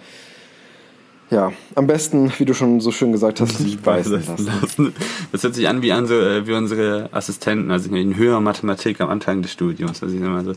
ja, 1.30 1.52
am 1.76 1.86
besten, 1.86 2.32
wie 2.38 2.44
du 2.44 2.54
schon 2.54 2.80
so 2.80 2.90
schön 2.90 3.12
gesagt 3.12 3.40
hast, 3.40 3.60
nicht 3.60 3.82
beißen 3.82 4.12
lassen. 4.12 4.46
lassen. 4.46 4.94
Das 5.30 5.42
hört 5.44 5.54
sich 5.54 5.68
an 5.68 5.80
wie, 5.80 5.92
unsere, 5.92 6.46
wie 6.46 6.54
unsere 6.54 7.08
Assistenten, 7.12 7.70
also 7.70 7.94
in 7.94 8.16
höherer 8.16 8.40
Mathematik 8.40 9.00
am 9.00 9.08
Anfang 9.08 9.42
des 9.42 9.52
Studiums. 9.52 10.02
Also 10.02 10.14
ich 10.14 10.20
immer 10.20 10.42
so. 10.42 10.54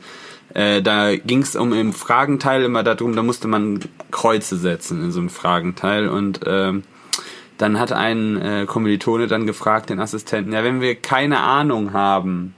Äh, 0.53 0.81
da 0.81 1.15
ging 1.15 1.41
es 1.41 1.55
um 1.55 1.73
im 1.73 1.93
Fragenteil 1.93 2.63
immer 2.63 2.83
darum, 2.83 3.15
da 3.15 3.23
musste 3.23 3.47
man 3.47 3.79
Kreuze 4.11 4.57
setzen 4.57 5.03
in 5.03 5.11
so 5.11 5.19
einem 5.19 5.29
Fragenteil 5.29 6.07
und 6.09 6.41
ähm, 6.45 6.83
dann 7.57 7.79
hat 7.79 7.91
ein 7.91 8.41
äh, 8.41 8.65
Kommilitone 8.65 9.27
dann 9.27 9.47
gefragt, 9.47 9.89
den 9.89 9.99
Assistenten, 9.99 10.53
ja, 10.53 10.63
wenn 10.63 10.81
wir 10.81 10.95
keine 10.95 11.39
Ahnung 11.39 11.93
haben 11.93 12.55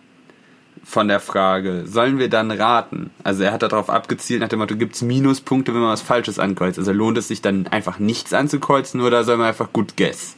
von 0.86 1.08
der 1.08 1.20
Frage, 1.20 1.84
sollen 1.88 2.20
wir 2.20 2.30
dann 2.30 2.52
raten? 2.52 3.10
Also 3.24 3.44
er 3.44 3.52
hat 3.52 3.64
darauf 3.64 3.90
abgezielt 3.90 4.40
nach 4.42 4.50
dem 4.50 4.60
Motto, 4.60 4.76
gibt's 4.76 5.02
Minuspunkte, 5.02 5.74
wenn 5.74 5.82
man 5.82 5.90
was 5.90 6.02
Falsches 6.02 6.38
ankreuzt? 6.38 6.78
Also 6.78 6.94
lohnt 6.94 7.18
es 7.18 7.28
sich 7.28 7.42
dann 7.42 7.68
einfach 7.68 7.98
nichts 7.98 8.34
anzukreuzen 8.34 9.02
oder 9.02 9.24
soll 9.24 9.38
man 9.38 9.48
einfach 9.48 9.74
gut 9.74 9.98
guess? 9.98 10.36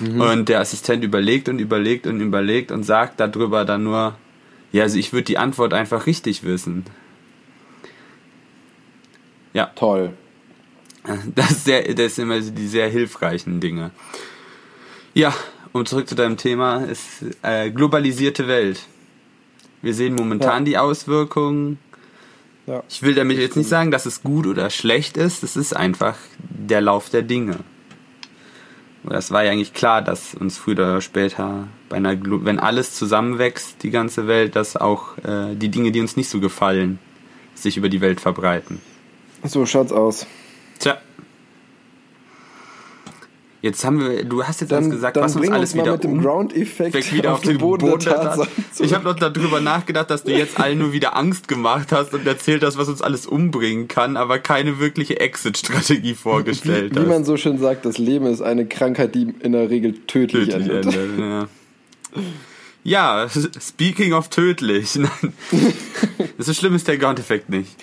Und 0.00 0.48
der 0.48 0.60
Assistent 0.60 1.02
überlegt 1.02 1.48
und 1.48 1.58
überlegt 1.58 2.06
und 2.06 2.20
überlegt 2.20 2.70
und 2.70 2.84
sagt 2.84 3.18
darüber 3.18 3.64
dann 3.64 3.82
nur, 3.82 4.14
ja, 4.70 4.84
also 4.84 4.96
ich 4.96 5.12
würde 5.12 5.24
die 5.24 5.38
Antwort 5.38 5.74
einfach 5.74 6.06
richtig 6.06 6.44
wissen. 6.44 6.84
Ja, 9.54 9.66
Toll. 9.74 10.12
das, 11.34 11.50
ist 11.50 11.64
sehr, 11.64 11.94
das 11.94 12.14
sind 12.14 12.24
immer 12.24 12.40
die 12.40 12.68
sehr 12.68 12.88
hilfreichen 12.88 13.60
Dinge. 13.60 13.90
Ja, 15.14 15.34
um 15.72 15.84
zurück 15.84 16.08
zu 16.08 16.14
deinem 16.14 16.36
Thema, 16.36 16.84
ist 16.84 17.24
äh, 17.42 17.70
globalisierte 17.70 18.46
Welt. 18.46 18.82
Wir 19.82 19.94
sehen 19.94 20.14
momentan 20.14 20.60
Ja. 20.60 20.64
die 20.64 20.78
Auswirkungen. 20.78 21.78
Ja. 22.66 22.82
Ich 22.88 23.02
will 23.02 23.14
damit 23.14 23.38
jetzt 23.38 23.56
nicht 23.56 23.68
sagen, 23.68 23.90
dass 23.90 24.04
es 24.06 24.22
gut 24.22 24.46
oder 24.46 24.68
schlecht 24.70 25.16
ist. 25.16 25.42
Es 25.42 25.56
ist 25.56 25.74
einfach 25.74 26.16
der 26.38 26.80
Lauf 26.80 27.08
der 27.08 27.22
Dinge. 27.22 27.56
Und 29.04 29.12
Das 29.12 29.30
war 29.30 29.44
ja 29.44 29.52
eigentlich 29.52 29.72
klar, 29.72 30.02
dass 30.02 30.34
uns 30.34 30.58
früher 30.58 30.74
oder 30.74 31.00
später, 31.00 31.68
bei 31.88 31.96
einer, 31.96 32.16
wenn 32.20 32.58
alles 32.58 32.94
zusammenwächst, 32.94 33.82
die 33.82 33.90
ganze 33.90 34.26
Welt, 34.26 34.54
dass 34.56 34.76
auch 34.76 35.16
äh, 35.18 35.54
die 35.54 35.70
Dinge, 35.70 35.92
die 35.92 36.00
uns 36.00 36.16
nicht 36.16 36.28
so 36.28 36.40
gefallen, 36.40 36.98
sich 37.54 37.76
über 37.76 37.88
die 37.88 38.00
Welt 38.00 38.20
verbreiten. 38.20 38.80
So 39.44 39.64
schaut's 39.64 39.92
aus. 39.92 40.26
Tja. 40.78 40.98
Jetzt 43.60 43.84
haben 43.84 44.00
wir, 44.00 44.24
du 44.24 44.44
hast 44.44 44.60
jetzt 44.60 44.70
Dann, 44.70 44.84
alles 44.84 44.94
gesagt, 44.94 45.16
was 45.16 45.34
uns 45.34 45.50
alles 45.50 45.74
uns 45.74 45.82
wieder 45.82 45.92
mit 45.92 46.04
dem 46.04 46.12
um, 46.12 46.22
Ground-Effekt 46.22 46.94
weg 46.94 47.12
wieder 47.12 47.34
auf, 47.34 47.40
den 47.40 47.58
Boden, 47.58 47.86
der 47.86 47.98
Tatsachen. 47.98 48.48
zurück. 48.72 48.86
Ich 48.86 48.94
habe 48.94 49.04
noch 49.04 49.16
darüber 49.16 49.60
nachgedacht, 49.60 50.10
dass 50.10 50.22
du 50.22 50.32
jetzt 50.32 50.60
allen 50.60 50.78
nur 50.78 50.92
wieder 50.92 51.16
Angst 51.16 51.48
gemacht 51.48 51.90
hast 51.90 52.14
und 52.14 52.24
erzählt 52.24 52.62
hast, 52.62 52.78
was 52.78 52.88
uns 52.88 53.02
alles 53.02 53.26
umbringen 53.26 53.88
kann, 53.88 54.16
aber 54.16 54.38
keine 54.38 54.78
wirkliche 54.78 55.18
Exit-Strategie 55.18 56.14
vorgestellt 56.14 56.94
Wie 56.94 57.00
hast. 57.00 57.08
man 57.08 57.24
so 57.24 57.36
schön 57.36 57.58
sagt, 57.58 57.84
das 57.84 57.98
Leben 57.98 58.26
ist 58.26 58.42
eine 58.42 58.66
Krankheit, 58.66 59.14
die 59.16 59.34
in 59.40 59.52
der 59.52 59.70
Regel 59.70 59.94
tödlich, 60.06 60.50
tödlich 60.50 60.70
endet. 60.70 60.96
endet. 60.96 61.18
Ja. 61.18 61.48
Ja, 62.88 63.28
speaking 63.60 64.12
of 64.12 64.28
tödlich. 64.28 64.94
Nein. 64.96 65.32
so 66.38 66.52
schlimm 66.52 66.74
ist 66.74 66.88
der 66.88 66.98
Ground-Effekt 66.98 67.48
nicht. 67.48 67.76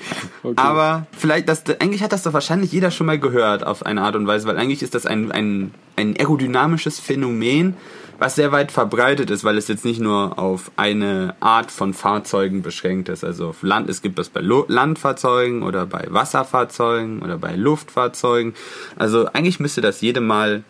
Okay. 0.44 0.56
Aber 0.58 1.08
vielleicht, 1.18 1.48
das, 1.48 1.64
eigentlich 1.80 2.04
hat 2.04 2.12
das 2.12 2.24
doch 2.24 2.34
wahrscheinlich 2.34 2.72
jeder 2.72 2.92
schon 2.92 3.08
mal 3.08 3.20
gehört 3.20 3.66
auf 3.66 3.86
eine 3.86 4.02
Art 4.02 4.16
und 4.16 4.28
Weise, 4.28 4.48
weil 4.48 4.58
eigentlich 4.58 4.82
ist 4.82 4.96
das 4.96 5.06
ein, 5.06 5.32
ein, 5.32 5.72
ein 5.96 6.16
aerodynamisches 6.18 7.00
Phänomen, 7.00 7.76
was 8.18 8.36
sehr 8.36 8.52
weit 8.52 8.72
verbreitet 8.72 9.30
ist, 9.30 9.44
weil 9.44 9.58
es 9.58 9.68
jetzt 9.68 9.86
nicht 9.86 10.00
nur 10.00 10.40
auf 10.40 10.72
eine 10.78 11.36
Art 11.40 11.70
von 11.70 11.94
Fahrzeugen 11.94 12.62
beschränkt 12.62 13.10
ist. 13.10 13.24
Also 13.24 13.50
auf 13.50 13.62
Land, 13.62 13.90
es 13.90 14.02
gibt 14.02 14.18
das 14.18 14.30
bei 14.30 14.40
Lo 14.40 14.66
Landfahrzeugen 14.68 15.64
oder 15.64 15.86
bei 15.86 16.08
Wasserfahrzeugen 16.10 17.22
oder 17.22 17.38
bei 17.38 17.56
Luftfahrzeugen. 17.56 18.54
Also 18.96 19.26
eigentlich 19.28 19.60
müsste 19.60 19.82
das 19.82 20.02
jedem 20.02 20.28
mal 20.28 20.64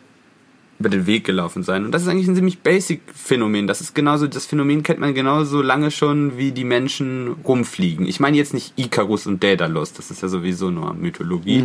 über 0.77 0.89
den 0.89 1.07
Weg 1.07 1.23
gelaufen 1.23 1.63
sein. 1.63 1.85
Und 1.85 1.91
das 1.91 2.01
ist 2.01 2.09
eigentlich 2.09 2.27
ein 2.27 2.35
ziemlich 2.35 2.59
basic 2.59 3.01
Phänomen. 3.13 3.65
Das 3.65 3.79
ist 3.79 3.95
genauso, 3.95 4.27
das 4.27 4.45
Phänomen 4.45 4.83
kennt 4.83 4.99
man 4.99 5.13
genauso 5.13 5.61
lange 5.61 5.89
schon, 5.89 6.37
wie 6.37 6.51
die 6.51 6.65
Menschen 6.65 7.35
rumfliegen. 7.45 8.05
Ich 8.05 8.19
meine 8.19 8.35
jetzt 8.35 8.53
nicht 8.53 8.73
Icarus 8.75 9.25
und 9.25 9.41
Daedalus, 9.41 9.93
das 9.93 10.11
ist 10.11 10.21
ja 10.21 10.27
sowieso 10.27 10.71
nur 10.71 10.93
Mythologie. 10.93 11.63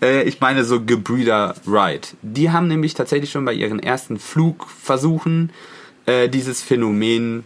Äh, 0.00 0.22
ich 0.22 0.40
meine 0.40 0.64
so 0.64 0.82
Gebrüder 0.82 1.54
Wright. 1.66 2.14
Die 2.22 2.50
haben 2.50 2.68
nämlich 2.68 2.94
tatsächlich 2.94 3.30
schon 3.30 3.44
bei 3.44 3.52
ihren 3.52 3.78
ersten 3.78 4.18
Flugversuchen 4.18 5.50
äh, 6.06 6.28
dieses 6.30 6.62
Phänomen 6.62 7.44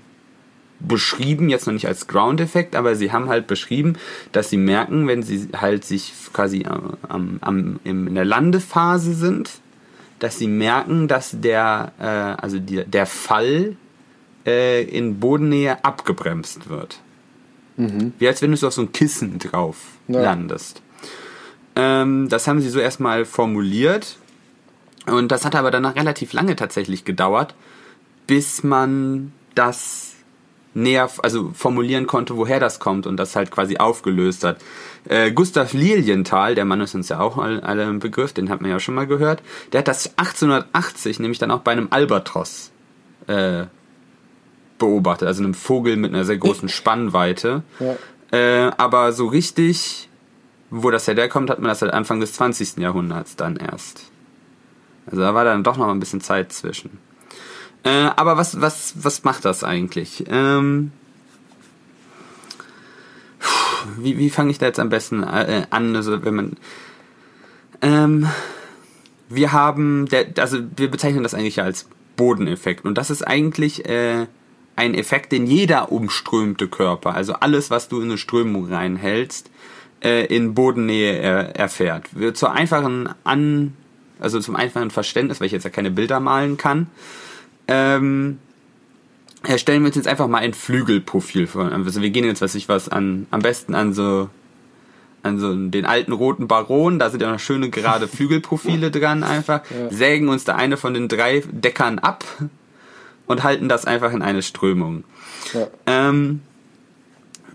beschrieben, 0.78 1.48
jetzt 1.48 1.66
noch 1.66 1.72
nicht 1.72 1.88
als 1.88 2.06
Ground-Effekt, 2.06 2.76
aber 2.76 2.96
sie 2.96 3.10
haben 3.10 3.28
halt 3.28 3.46
beschrieben, 3.46 3.94
dass 4.32 4.50
sie 4.50 4.58
merken, 4.58 5.08
wenn 5.08 5.22
sie 5.22 5.48
halt 5.56 5.84
sich 5.84 6.12
quasi 6.32 6.64
am, 6.66 6.96
am, 7.08 7.38
am, 7.40 7.80
in 7.82 8.14
der 8.14 8.24
Landephase 8.24 9.14
sind, 9.14 9.50
dass 10.18 10.38
sie 10.38 10.48
merken, 10.48 11.08
dass 11.08 11.30
der, 11.32 11.92
äh, 11.98 12.04
also 12.42 12.58
die, 12.58 12.84
der 12.84 13.06
Fall 13.06 13.76
äh, 14.46 14.82
in 14.84 15.20
Bodennähe 15.20 15.84
abgebremst 15.84 16.68
wird. 16.68 17.00
Wie 17.78 18.26
als 18.26 18.40
wenn 18.40 18.52
du 18.52 18.56
so 18.56 18.68
auf 18.68 18.72
so 18.72 18.80
ein 18.80 18.92
Kissen 18.92 19.38
drauf 19.38 19.76
Ja. 20.08 20.22
landest. 20.22 20.80
Ähm, 21.74 22.28
das 22.30 22.48
haben 22.48 22.62
sie 22.62 22.70
so 22.70 22.78
erstmal 22.80 23.26
formuliert. 23.26 24.16
Und 25.06 25.30
das 25.30 25.44
hat 25.44 25.54
aber 25.54 25.70
danach 25.70 25.94
relativ 25.94 26.32
lange 26.32 26.56
tatsächlich 26.56 27.04
gedauert, 27.04 27.54
bis 28.26 28.62
man 28.64 29.32
das 29.54 30.14
näher, 30.72 31.08
also 31.22 31.50
formulieren 31.54 32.06
konnte, 32.06 32.36
woher 32.36 32.60
das 32.60 32.80
kommt 32.80 33.06
und 33.06 33.18
das 33.18 33.36
halt 33.36 33.50
quasi 33.50 33.76
aufgelöst 33.76 34.42
hat. 34.42 34.56
Äh, 35.08 35.32
Gustav 35.32 35.72
Lilienthal, 35.72 36.54
der 36.54 36.64
Mann 36.64 36.80
ist 36.80 36.94
uns 36.94 37.08
ja 37.08 37.20
auch 37.20 37.38
alle, 37.38 37.62
alle 37.62 37.84
im 37.84 38.00
Begriff, 38.00 38.32
den 38.32 38.50
hat 38.50 38.60
man 38.60 38.70
ja 38.70 38.80
schon 38.80 38.94
mal 38.94 39.06
gehört, 39.06 39.42
der 39.72 39.80
hat 39.80 39.88
das 39.88 40.18
1880 40.18 41.20
nämlich 41.20 41.38
dann 41.38 41.50
auch 41.50 41.60
bei 41.60 41.72
einem 41.72 41.88
Albatros 41.90 42.72
äh, 43.26 43.66
beobachtet, 44.78 45.28
also 45.28 45.42
einem 45.42 45.54
Vogel 45.54 45.96
mit 45.96 46.12
einer 46.12 46.24
sehr 46.24 46.38
großen 46.38 46.68
Spannweite. 46.68 47.62
Ja. 47.78 47.96
Äh, 48.36 48.72
aber 48.76 49.12
so 49.12 49.26
richtig, 49.26 50.08
wo 50.70 50.90
das 50.90 51.06
herkommt, 51.06 51.50
hat 51.50 51.60
man 51.60 51.68
das 51.68 51.82
halt 51.82 51.92
Anfang 51.92 52.20
des 52.20 52.32
20. 52.34 52.78
Jahrhunderts 52.78 53.36
dann 53.36 53.56
erst. 53.56 54.10
Also 55.06 55.22
da 55.22 55.34
war 55.34 55.44
dann 55.44 55.62
doch 55.62 55.76
noch 55.76 55.88
ein 55.88 56.00
bisschen 56.00 56.20
Zeit 56.20 56.52
zwischen. 56.52 56.98
Äh, 57.84 58.10
aber 58.16 58.36
was, 58.36 58.60
was, 58.60 58.94
was 58.96 59.22
macht 59.22 59.44
das 59.44 59.62
eigentlich? 59.62 60.24
Ähm, 60.28 60.90
wie, 63.98 64.18
wie 64.18 64.30
fange 64.30 64.50
ich 64.50 64.58
da 64.58 64.66
jetzt 64.66 64.80
am 64.80 64.88
besten 64.88 65.22
äh, 65.22 65.66
an? 65.70 65.94
Also 65.94 66.24
wenn 66.24 66.34
man 66.34 66.56
ähm, 67.82 68.28
wir 69.28 69.52
haben, 69.52 70.06
der, 70.06 70.26
also 70.38 70.58
wir 70.76 70.90
bezeichnen 70.90 71.22
das 71.22 71.34
eigentlich 71.34 71.60
als 71.60 71.88
Bodeneffekt 72.16 72.84
und 72.84 72.96
das 72.96 73.10
ist 73.10 73.26
eigentlich 73.26 73.88
äh, 73.88 74.26
ein 74.76 74.94
Effekt, 74.94 75.32
den 75.32 75.46
jeder 75.46 75.90
umströmte 75.90 76.68
Körper, 76.68 77.14
also 77.14 77.34
alles, 77.34 77.70
was 77.70 77.88
du 77.88 77.98
in 78.00 78.04
eine 78.04 78.18
Strömung 78.18 78.72
reinhältst, 78.72 79.50
äh, 80.02 80.26
in 80.26 80.54
Bodennähe 80.54 81.16
er, 81.16 81.56
erfährt. 81.56 82.08
Zur 82.34 82.52
einfachen 82.52 83.08
An, 83.24 83.74
also 84.20 84.40
zum 84.40 84.56
einfachen 84.56 84.90
Verständnis, 84.90 85.40
weil 85.40 85.46
ich 85.46 85.52
jetzt 85.52 85.64
ja 85.64 85.70
keine 85.70 85.90
Bilder 85.90 86.20
malen 86.20 86.56
kann, 86.56 86.88
ähm, 87.68 88.38
erstellen 89.46 89.82
wir 89.82 89.86
uns 89.88 89.96
jetzt 89.96 90.08
einfach 90.08 90.28
mal 90.28 90.38
ein 90.38 90.54
Flügelprofil 90.54 91.46
vor. 91.46 91.70
Also 91.72 92.02
wir 92.02 92.10
gehen 92.10 92.24
jetzt, 92.24 92.40
was 92.42 92.54
ich 92.54 92.68
was 92.68 92.88
an, 92.88 93.26
am 93.30 93.40
besten 93.40 93.74
an 93.74 93.92
so 93.92 94.28
an 95.22 95.40
so 95.40 95.52
den 95.54 95.86
alten 95.86 96.12
roten 96.12 96.46
Baron, 96.46 97.00
da 97.00 97.10
sind 97.10 97.20
ja 97.20 97.32
noch 97.32 97.40
schöne 97.40 97.68
gerade 97.68 98.06
Flügelprofile 98.16 98.90
dran 98.92 99.24
einfach, 99.24 99.62
Ja. 99.70 99.90
sägen 99.90 100.28
uns 100.28 100.44
da 100.44 100.54
eine 100.54 100.76
von 100.76 100.94
den 100.94 101.08
drei 101.08 101.42
Deckern 101.50 101.98
ab 101.98 102.24
und 103.26 103.42
halten 103.42 103.68
das 103.68 103.86
einfach 103.86 104.12
in 104.12 104.22
eine 104.22 104.42
Strömung. 104.42 105.02
Ja. 105.52 105.66
Ähm, 105.86 106.42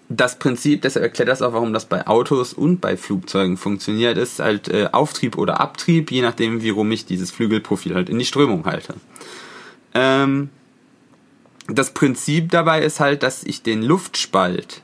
das 0.09 0.37
Prinzip, 0.37 0.81
deshalb 0.81 1.03
erklärt 1.03 1.29
das 1.29 1.41
auch, 1.41 1.53
warum 1.53 1.71
das 1.71 1.85
bei 1.85 2.05
Autos 2.07 2.51
und 2.53 2.81
bei 2.81 2.97
Flugzeugen 2.97 3.55
funktioniert, 3.55 4.17
ist 4.17 4.39
halt 4.41 4.67
äh, 4.67 4.89
Auftrieb 4.91 5.37
oder 5.37 5.61
Abtrieb, 5.61 6.11
je 6.11 6.21
nachdem, 6.21 6.61
wie 6.63 6.71
rum 6.71 6.91
ich 6.91 7.05
dieses 7.05 7.31
Flügelprofil 7.31 7.95
halt 7.95 8.09
in 8.09 8.19
die 8.19 8.25
Strömung 8.25 8.65
halte. 8.65 8.95
Ähm, 9.93 10.49
das 11.77 11.93
Prinzip 11.93 12.51
dabei 12.51 12.81
ist 12.81 12.99
halt, 12.99 13.23
dass 13.23 13.43
ich 13.43 13.63
den 13.63 13.83
Luftspalt, 13.83 14.81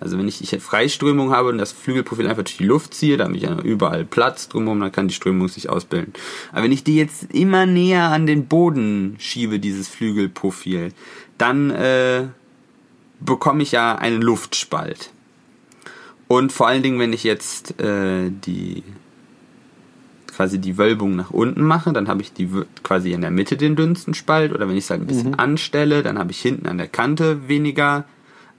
also 0.00 0.18
wenn 0.18 0.28
ich, 0.28 0.42
ich 0.42 0.60
Freiströmung 0.62 1.30
habe 1.30 1.48
und 1.48 1.58
das 1.58 1.72
Flügelprofil 1.72 2.26
einfach 2.26 2.42
durch 2.42 2.56
die 2.56 2.64
Luft 2.64 2.94
ziehe, 2.94 3.16
da 3.16 3.24
habe 3.24 3.36
ich 3.36 3.42
ja 3.42 3.58
überall 3.60 4.04
Platz 4.04 4.48
drumherum, 4.48 4.80
dann 4.80 4.92
kann 4.92 5.08
die 5.08 5.14
Strömung 5.14 5.48
sich 5.48 5.68
ausbilden. 5.68 6.12
Aber 6.50 6.64
wenn 6.64 6.72
ich 6.72 6.84
die 6.84 6.96
jetzt 6.96 7.32
immer 7.32 7.66
näher 7.66 8.10
an 8.10 8.26
den 8.26 8.46
Boden 8.46 9.16
schiebe, 9.18 9.58
dieses 9.60 9.88
Flügelprofil, 9.88 10.92
dann 11.38 11.70
äh, 11.70 12.24
bekomme 13.20 13.62
ich 13.62 13.72
ja 13.72 13.94
einen 13.94 14.22
Luftspalt. 14.22 15.10
Und 16.28 16.52
vor 16.52 16.66
allen 16.66 16.82
Dingen, 16.82 16.98
wenn 16.98 17.12
ich 17.12 17.24
jetzt 17.24 17.78
äh, 17.80 18.30
die 18.30 18.82
quasi 20.34 20.58
die 20.58 20.78
Wölbung 20.78 21.14
nach 21.16 21.30
unten 21.30 21.62
mache, 21.62 21.92
dann 21.92 22.08
habe 22.08 22.22
ich 22.22 22.32
die 22.32 22.48
quasi 22.82 23.12
in 23.12 23.20
der 23.20 23.30
Mitte 23.30 23.56
den 23.56 23.76
dünnsten 23.76 24.14
Spalt 24.14 24.52
oder 24.52 24.68
wenn 24.68 24.76
ich 24.76 24.84
es 24.84 24.90
halt 24.90 25.02
ein 25.02 25.06
bisschen 25.06 25.34
anstelle, 25.38 26.02
dann 26.02 26.18
habe 26.18 26.30
ich 26.30 26.40
hinten 26.40 26.66
an 26.66 26.78
der 26.78 26.88
Kante 26.88 27.48
weniger 27.48 28.04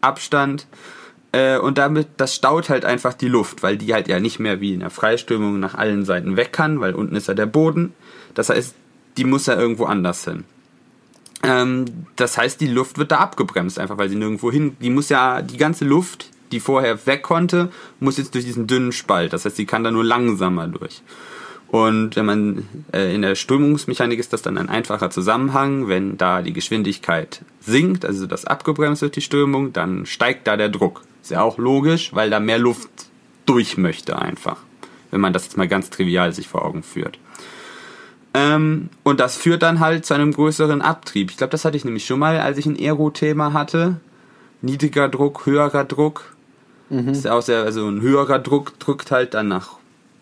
Abstand 0.02 0.68
äh, 1.32 1.58
und 1.58 1.78
damit 1.78 2.08
das 2.18 2.36
staut 2.36 2.70
halt 2.70 2.86
einfach 2.86 3.14
die 3.14 3.28
Luft, 3.28 3.64
weil 3.64 3.78
die 3.78 3.94
halt 3.94 4.08
ja 4.08 4.20
nicht 4.20 4.40
mehr 4.40 4.62
wie 4.62 4.74
in 4.74 4.82
der 4.82 4.92
Freiströmung 4.92 5.60
nach 5.60 5.76
allen 5.76 6.06
Seiten 6.06 6.38
weg 6.38 6.54
kann, 6.54 6.80
weil 6.80 6.94
unten 6.94 7.16
ist 7.16 7.28
ja 7.28 7.34
der 7.34 7.48
Boden. 7.48 7.94
Das 8.36 8.50
heißt, 8.50 8.76
die 9.18 9.26
muss 9.26 9.48
ja 9.48 9.60
irgendwo 9.60 9.86
anders 9.86 10.24
hin. 10.24 10.46
Ähm, 11.44 11.86
das 12.16 12.38
heißt, 12.38 12.62
die 12.62 12.68
Luft 12.68 12.98
wird 12.98 13.12
da 13.12 13.18
abgebremst, 13.18 13.80
einfach 13.80 13.98
weil 13.98 14.10
sie 14.10 14.16
nirgendwo 14.16 14.52
hin. 14.52 14.78
Die 14.80 14.90
muss 14.90 15.10
ja, 15.10 15.42
die 15.42 15.58
ganze 15.58 15.86
Luft, 15.86 16.30
die 16.52 16.60
vorher 16.60 17.06
weg 17.06 17.24
konnte, 17.24 17.72
muss 18.00 18.18
jetzt 18.18 18.36
durch 18.36 18.46
diesen 18.46 18.68
dünnen 18.68 18.92
Spalt. 18.92 19.34
Das 19.34 19.44
heißt, 19.46 19.56
sie 19.56 19.66
kann 19.66 19.84
da 19.84 19.92
nur 19.92 20.04
langsamer 20.04 20.68
durch. 20.68 21.02
Und 21.74 22.16
wenn 22.16 22.28
man 22.28 22.68
äh, 22.94 23.16
in 23.16 23.24
der 23.24 23.34
Strömungsmechanik 23.34 24.20
ist 24.20 24.32
das 24.32 24.44
dann 24.44 24.60
ein 24.60 24.70
einfacher 24.70 25.10
Zusammenhang, 25.10 25.88
wenn 25.88 26.20
da 26.20 26.44
die 26.44 26.54
Geschwindigkeit 26.54 27.42
sinkt, 27.62 28.06
also 28.06 28.28
das 28.28 28.46
abgebremst 28.46 29.02
wird 29.02 29.16
die 29.16 29.22
Strömung, 29.22 29.74
dann 29.74 30.06
steigt 30.06 30.46
da 30.46 30.56
der 30.56 30.70
Druck. 30.70 31.02
Ist 31.24 31.32
ja 31.32 31.42
auch 31.42 31.58
logisch, 31.58 32.14
weil 32.14 32.30
da 32.30 32.40
mehr 32.40 32.60
Luft 32.60 32.92
durch 33.48 33.76
möchte 33.76 34.22
einfach. 34.22 34.58
Wenn 35.10 35.20
man 35.20 35.34
das 35.34 35.46
jetzt 35.46 35.58
mal 35.58 35.68
ganz 35.68 35.90
trivial 35.90 36.32
sich 36.32 36.48
vor 36.48 36.64
Augen 36.64 36.84
führt. 36.84 37.18
Ähm, 38.36 38.90
und 39.02 39.20
das 39.20 39.36
führt 39.36 39.64
dann 39.64 39.80
halt 39.80 40.06
zu 40.06 40.14
einem 40.14 40.32
größeren 40.32 40.84
Abtrieb. 40.84 41.32
Ich 41.32 41.38
glaube, 41.38 41.50
das 41.50 41.66
hatte 41.66 41.76
ich 41.76 41.86
nämlich 41.86 42.06
schon 42.06 42.20
mal, 42.20 42.40
als 42.40 42.60
ich 42.60 42.68
ein 42.68 42.78
Aero-Thema 42.78 43.52
hatte. 43.52 43.96
Niedriger 44.62 45.10
Druck, 45.10 45.48
höherer 45.48 45.86
Druck. 45.86 46.36
Ist 47.14 47.26
ja 47.26 47.34
auch 47.34 47.42
sehr, 47.42 47.64
also 47.64 47.88
ein 47.88 48.02
höherer 48.02 48.38
Druck 48.38 48.78
drückt 48.78 49.10
halt 49.10 49.34
dann 49.34 49.48
nach 49.48 49.78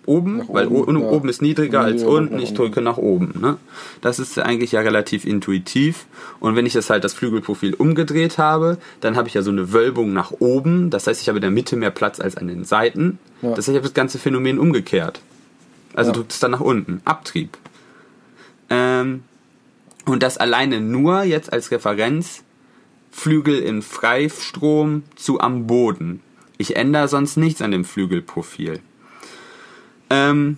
oben, 0.05 0.43
weil 0.49 0.67
oben, 0.67 0.99
ja. 0.99 1.09
oben 1.09 1.29
ist 1.29 1.41
niedriger 1.41 1.81
als 1.81 2.03
unten. 2.03 2.39
Ich 2.39 2.53
drücke 2.53 2.81
nach 2.81 2.97
oben. 2.97 3.33
Ne? 3.39 3.57
Das 4.01 4.19
ist 4.19 4.37
eigentlich 4.39 4.71
ja 4.71 4.81
relativ 4.81 5.25
intuitiv. 5.25 6.05
Und 6.39 6.55
wenn 6.55 6.65
ich 6.65 6.73
das 6.73 6.89
halt 6.89 7.03
das 7.03 7.13
Flügelprofil 7.13 7.73
umgedreht 7.73 8.37
habe, 8.37 8.77
dann 8.99 9.15
habe 9.15 9.27
ich 9.27 9.33
ja 9.35 9.41
so 9.41 9.51
eine 9.51 9.71
Wölbung 9.73 10.13
nach 10.13 10.31
oben. 10.39 10.89
Das 10.89 11.07
heißt, 11.07 11.21
ich 11.21 11.27
habe 11.27 11.37
in 11.37 11.43
der 11.43 11.51
Mitte 11.51 11.75
mehr 11.75 11.91
Platz 11.91 12.19
als 12.19 12.35
an 12.35 12.47
den 12.47 12.63
Seiten. 12.63 13.19
Ja. 13.41 13.49
Das 13.49 13.59
heißt, 13.59 13.69
ich 13.69 13.75
habe 13.75 13.87
das 13.87 13.93
ganze 13.93 14.19
Phänomen 14.19 14.59
umgekehrt. 14.59 15.21
Also 15.93 16.11
Ja. 16.11 16.15
drückt 16.15 16.31
es 16.31 16.39
dann 16.39 16.51
nach 16.51 16.61
unten. 16.61 17.01
Abtrieb. 17.05 17.57
Ähm, 18.69 19.23
und 20.05 20.23
das 20.23 20.37
alleine 20.37 20.81
nur 20.81 21.23
jetzt 21.23 21.53
als 21.53 21.71
Referenz 21.71 22.43
Flügel 23.11 23.59
in 23.59 23.81
Freistrom 23.81 25.03
zu 25.15 25.41
am 25.41 25.67
Boden. 25.67 26.21
Ich 26.57 26.75
ändere 26.75 27.07
sonst 27.07 27.37
nichts 27.37 27.61
an 27.61 27.71
dem 27.71 27.83
Flügelprofil. 27.85 28.79
Ähm, 30.11 30.57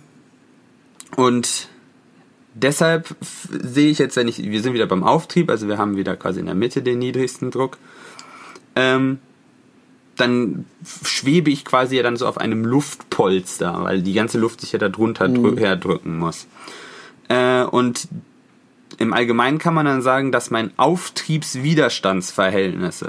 und 1.16 1.68
deshalb 2.54 3.14
sehe 3.20 3.90
ich 3.90 3.98
jetzt, 3.98 4.16
wenn 4.16 4.26
ich, 4.26 4.42
wir 4.42 4.60
sind 4.60 4.74
wieder 4.74 4.86
beim 4.86 5.04
Auftrieb, 5.04 5.48
also 5.48 5.68
wir 5.68 5.78
haben 5.78 5.96
wieder 5.96 6.16
quasi 6.16 6.40
in 6.40 6.46
der 6.46 6.56
Mitte 6.56 6.82
den 6.82 6.98
niedrigsten 6.98 7.52
Druck. 7.52 7.78
Ähm, 8.74 9.20
dann 10.16 10.64
schwebe 11.04 11.50
ich 11.50 11.64
quasi 11.64 11.96
ja 11.96 12.02
dann 12.02 12.16
so 12.16 12.26
auf 12.26 12.38
einem 12.38 12.64
Luftpolster, 12.64 13.84
weil 13.84 14.02
die 14.02 14.12
ganze 14.12 14.38
Luft 14.38 14.60
sich 14.60 14.72
ja 14.72 14.80
da 14.80 14.88
drunter 14.88 15.28
drü 15.28 15.56
herdrücken 15.56 16.18
muss. 16.18 16.48
Äh, 17.28 17.62
und 17.62 18.08
im 18.98 19.12
Allgemeinen 19.12 19.58
kann 19.58 19.74
man 19.74 19.86
dann 19.86 20.02
sagen, 20.02 20.32
dass 20.32 20.50
mein 20.50 20.72
Auftriebswiderstandsverhältnisse 20.76 23.08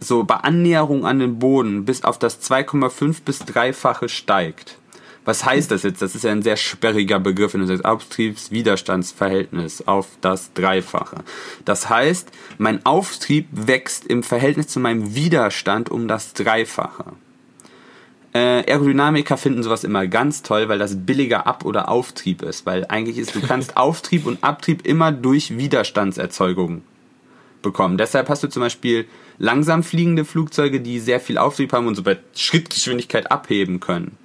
so 0.00 0.24
bei 0.24 0.36
Annäherung 0.36 1.04
an 1.04 1.18
den 1.18 1.38
Boden 1.38 1.84
bis 1.84 2.04
auf 2.04 2.18
das 2.18 2.40
2,5 2.42 3.18
bis 3.24 3.42
3-fache 3.42 4.08
steigt. 4.08 4.78
Was 5.24 5.44
heißt 5.44 5.70
das 5.70 5.82
jetzt? 5.82 6.00
Das 6.00 6.14
ist 6.14 6.24
ja 6.24 6.32
ein 6.32 6.42
sehr 6.42 6.56
sperriger 6.56 7.20
Begriff, 7.20 7.52
wenn 7.52 7.60
du 7.60 7.66
sagst 7.66 7.84
Auftriebswiderstandsverhältnis 7.84 9.86
auf 9.86 10.08
das 10.20 10.52
Dreifache. 10.54 11.16
Das 11.64 11.90
heißt, 11.90 12.30
mein 12.58 12.84
Auftrieb 12.86 13.46
wächst 13.52 14.06
im 14.06 14.22
Verhältnis 14.22 14.68
zu 14.68 14.80
meinem 14.80 15.14
Widerstand 15.14 15.90
um 15.90 16.08
das 16.08 16.32
Dreifache. 16.32 17.12
Äh, 18.32 18.70
Aerodynamiker 18.70 19.36
finden 19.36 19.62
sowas 19.62 19.84
immer 19.84 20.06
ganz 20.06 20.42
toll, 20.42 20.68
weil 20.68 20.78
das 20.78 21.04
billiger 21.04 21.46
Ab- 21.46 21.64
oder 21.64 21.88
Auftrieb 21.88 22.42
ist. 22.42 22.64
Weil 22.64 22.86
eigentlich 22.86 23.18
ist, 23.18 23.34
du 23.34 23.40
kannst 23.40 23.76
Auftrieb 23.76 24.24
und 24.24 24.42
Abtrieb 24.42 24.86
immer 24.86 25.12
durch 25.12 25.58
Widerstandserzeugung 25.58 26.82
bekommen. 27.60 27.98
Deshalb 27.98 28.28
hast 28.28 28.42
du 28.42 28.48
zum 28.48 28.62
Beispiel 28.62 29.06
langsam 29.38 29.82
fliegende 29.82 30.24
Flugzeuge, 30.24 30.80
die 30.80 31.00
sehr 31.00 31.20
viel 31.20 31.38
Auftrieb 31.38 31.72
haben 31.72 31.86
und 31.86 31.94
so 31.94 32.02
bei 32.02 32.18
Schrittgeschwindigkeit 32.34 33.30
abheben 33.30 33.80
können. 33.80 34.16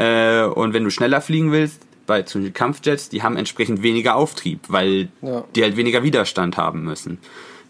Äh, 0.00 0.44
und 0.44 0.72
wenn 0.72 0.84
du 0.84 0.90
schneller 0.90 1.20
fliegen 1.20 1.52
willst, 1.52 1.82
bei 2.06 2.22
zum 2.22 2.40
Beispiel 2.40 2.52
Kampfjets, 2.54 3.08
die 3.10 3.22
haben 3.22 3.36
entsprechend 3.36 3.82
weniger 3.82 4.16
Auftrieb, 4.16 4.60
weil 4.68 5.08
Ja. 5.20 5.44
die 5.54 5.62
halt 5.62 5.76
weniger 5.76 6.02
Widerstand 6.02 6.56
haben 6.56 6.82
müssen. 6.84 7.18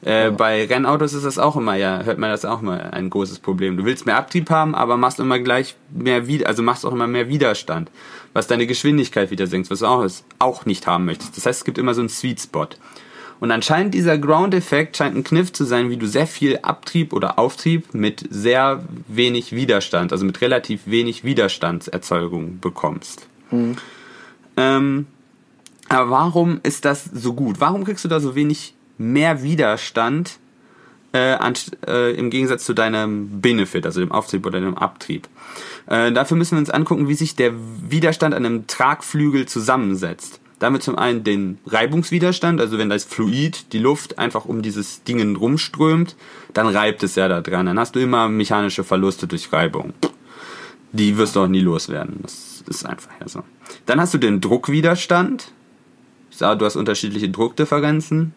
Äh, 0.02 0.30
Bei 0.30 0.64
Rennautos 0.64 1.12
ist 1.12 1.24
das 1.26 1.38
auch 1.38 1.56
immer, 1.56 1.74
ja, 1.74 2.02
hört 2.04 2.18
man 2.18 2.30
das 2.30 2.46
auch 2.46 2.62
mal 2.62 2.80
ein 2.92 3.10
großes 3.10 3.40
Problem. 3.40 3.76
Du 3.76 3.84
willst 3.84 4.06
mehr 4.06 4.16
Abtrieb 4.16 4.48
haben, 4.48 4.74
aber 4.74 4.96
machst 4.96 5.20
immer 5.20 5.38
gleich 5.40 5.74
mehr 5.90 6.22
also 6.46 6.62
machst 6.62 6.86
auch 6.86 6.92
immer 6.92 7.06
mehr 7.06 7.28
Widerstand, 7.28 7.90
was 8.32 8.46
deine 8.46 8.66
Geschwindigkeit 8.66 9.30
wieder 9.30 9.46
senkt, 9.46 9.70
was 9.70 9.80
du 9.80 9.86
auch, 9.86 10.08
auch 10.38 10.64
nicht 10.64 10.86
haben 10.86 11.04
möchtest. 11.04 11.36
Das 11.36 11.44
heißt, 11.44 11.58
es 11.60 11.64
gibt 11.66 11.76
immer 11.76 11.92
so 11.92 12.00
einen 12.00 12.08
Sweet 12.08 12.40
Spot. 12.40 12.68
Und 13.40 13.50
anscheinend 13.50 13.94
dieser 13.94 14.18
Ground-Effekt 14.18 14.96
scheint 14.96 15.16
ein 15.16 15.24
Kniff 15.24 15.52
zu 15.52 15.64
sein, 15.64 15.90
wie 15.90 15.96
du 15.96 16.06
sehr 16.06 16.26
viel 16.26 16.58
Abtrieb 16.58 17.12
oder 17.12 17.38
Auftrieb 17.38 17.94
mit 17.94 18.26
sehr 18.30 18.84
wenig 19.08 19.52
Widerstand, 19.52 20.12
also 20.12 20.26
mit 20.26 20.40
relativ 20.42 20.82
wenig 20.84 21.24
Widerstandserzeugung 21.24 22.60
bekommst. 22.60 23.26
Ähm, 24.56 25.06
aber 25.88 26.10
warum 26.10 26.60
ist 26.62 26.84
das 26.84 27.04
so 27.04 27.32
gut? 27.32 27.60
Warum 27.60 27.84
kriegst 27.84 28.04
du 28.04 28.08
da 28.08 28.20
so 28.20 28.34
wenig 28.34 28.74
mehr 28.98 29.42
Widerstand 29.42 30.38
äh, 31.12 31.32
an, 31.32 31.54
äh, 31.86 32.14
im 32.14 32.30
Gegensatz 32.30 32.64
zu 32.64 32.74
deinem 32.74 33.40
Benefit, 33.40 33.84
also 33.86 34.00
dem 34.00 34.12
Auftrieb 34.12 34.46
oder 34.46 34.60
dem 34.60 34.76
Abtrieb. 34.76 35.28
Äh, 35.86 36.12
dafür 36.12 36.36
müssen 36.36 36.52
wir 36.52 36.60
uns 36.60 36.70
angucken, 36.70 37.08
wie 37.08 37.14
sich 37.14 37.34
der 37.34 37.52
Widerstand 37.88 38.34
an 38.34 38.46
einem 38.46 38.66
Tragflügel 38.66 39.46
zusammensetzt. 39.46 40.39
Da 40.60 40.66
haben 40.66 40.74
wir 40.74 40.80
zum 40.80 40.98
einen 40.98 41.24
den 41.24 41.58
Reibungswiderstand, 41.66 42.60
also 42.60 42.76
wenn 42.76 42.90
das 42.90 43.04
Fluid, 43.04 43.72
die 43.72 43.78
Luft 43.78 44.18
einfach 44.18 44.44
um 44.44 44.60
dieses 44.60 45.02
Ding 45.04 45.34
rumströmt, 45.34 46.16
dann 46.52 46.66
reibt 46.66 47.02
es 47.02 47.14
ja 47.14 47.28
da 47.28 47.40
dran. 47.40 47.64
Dann 47.64 47.78
hast 47.78 47.96
du 47.96 47.98
immer 47.98 48.28
mechanische 48.28 48.84
Verluste 48.84 49.26
durch 49.26 49.50
Reibung. 49.54 49.94
Die 50.92 51.16
wirst 51.16 51.34
du 51.34 51.40
auch 51.40 51.48
nie 51.48 51.60
loswerden. 51.60 52.18
Das 52.20 52.62
ist 52.66 52.84
einfach 52.84 53.10
ja 53.20 53.26
so. 53.26 53.42
Dann 53.86 54.02
hast 54.02 54.12
du 54.12 54.18
den 54.18 54.42
Druckwiderstand. 54.42 55.50
Ich 56.30 56.36
sage, 56.36 56.58
du 56.58 56.66
hast 56.66 56.76
unterschiedliche 56.76 57.30
Druckdifferenzen. 57.30 58.34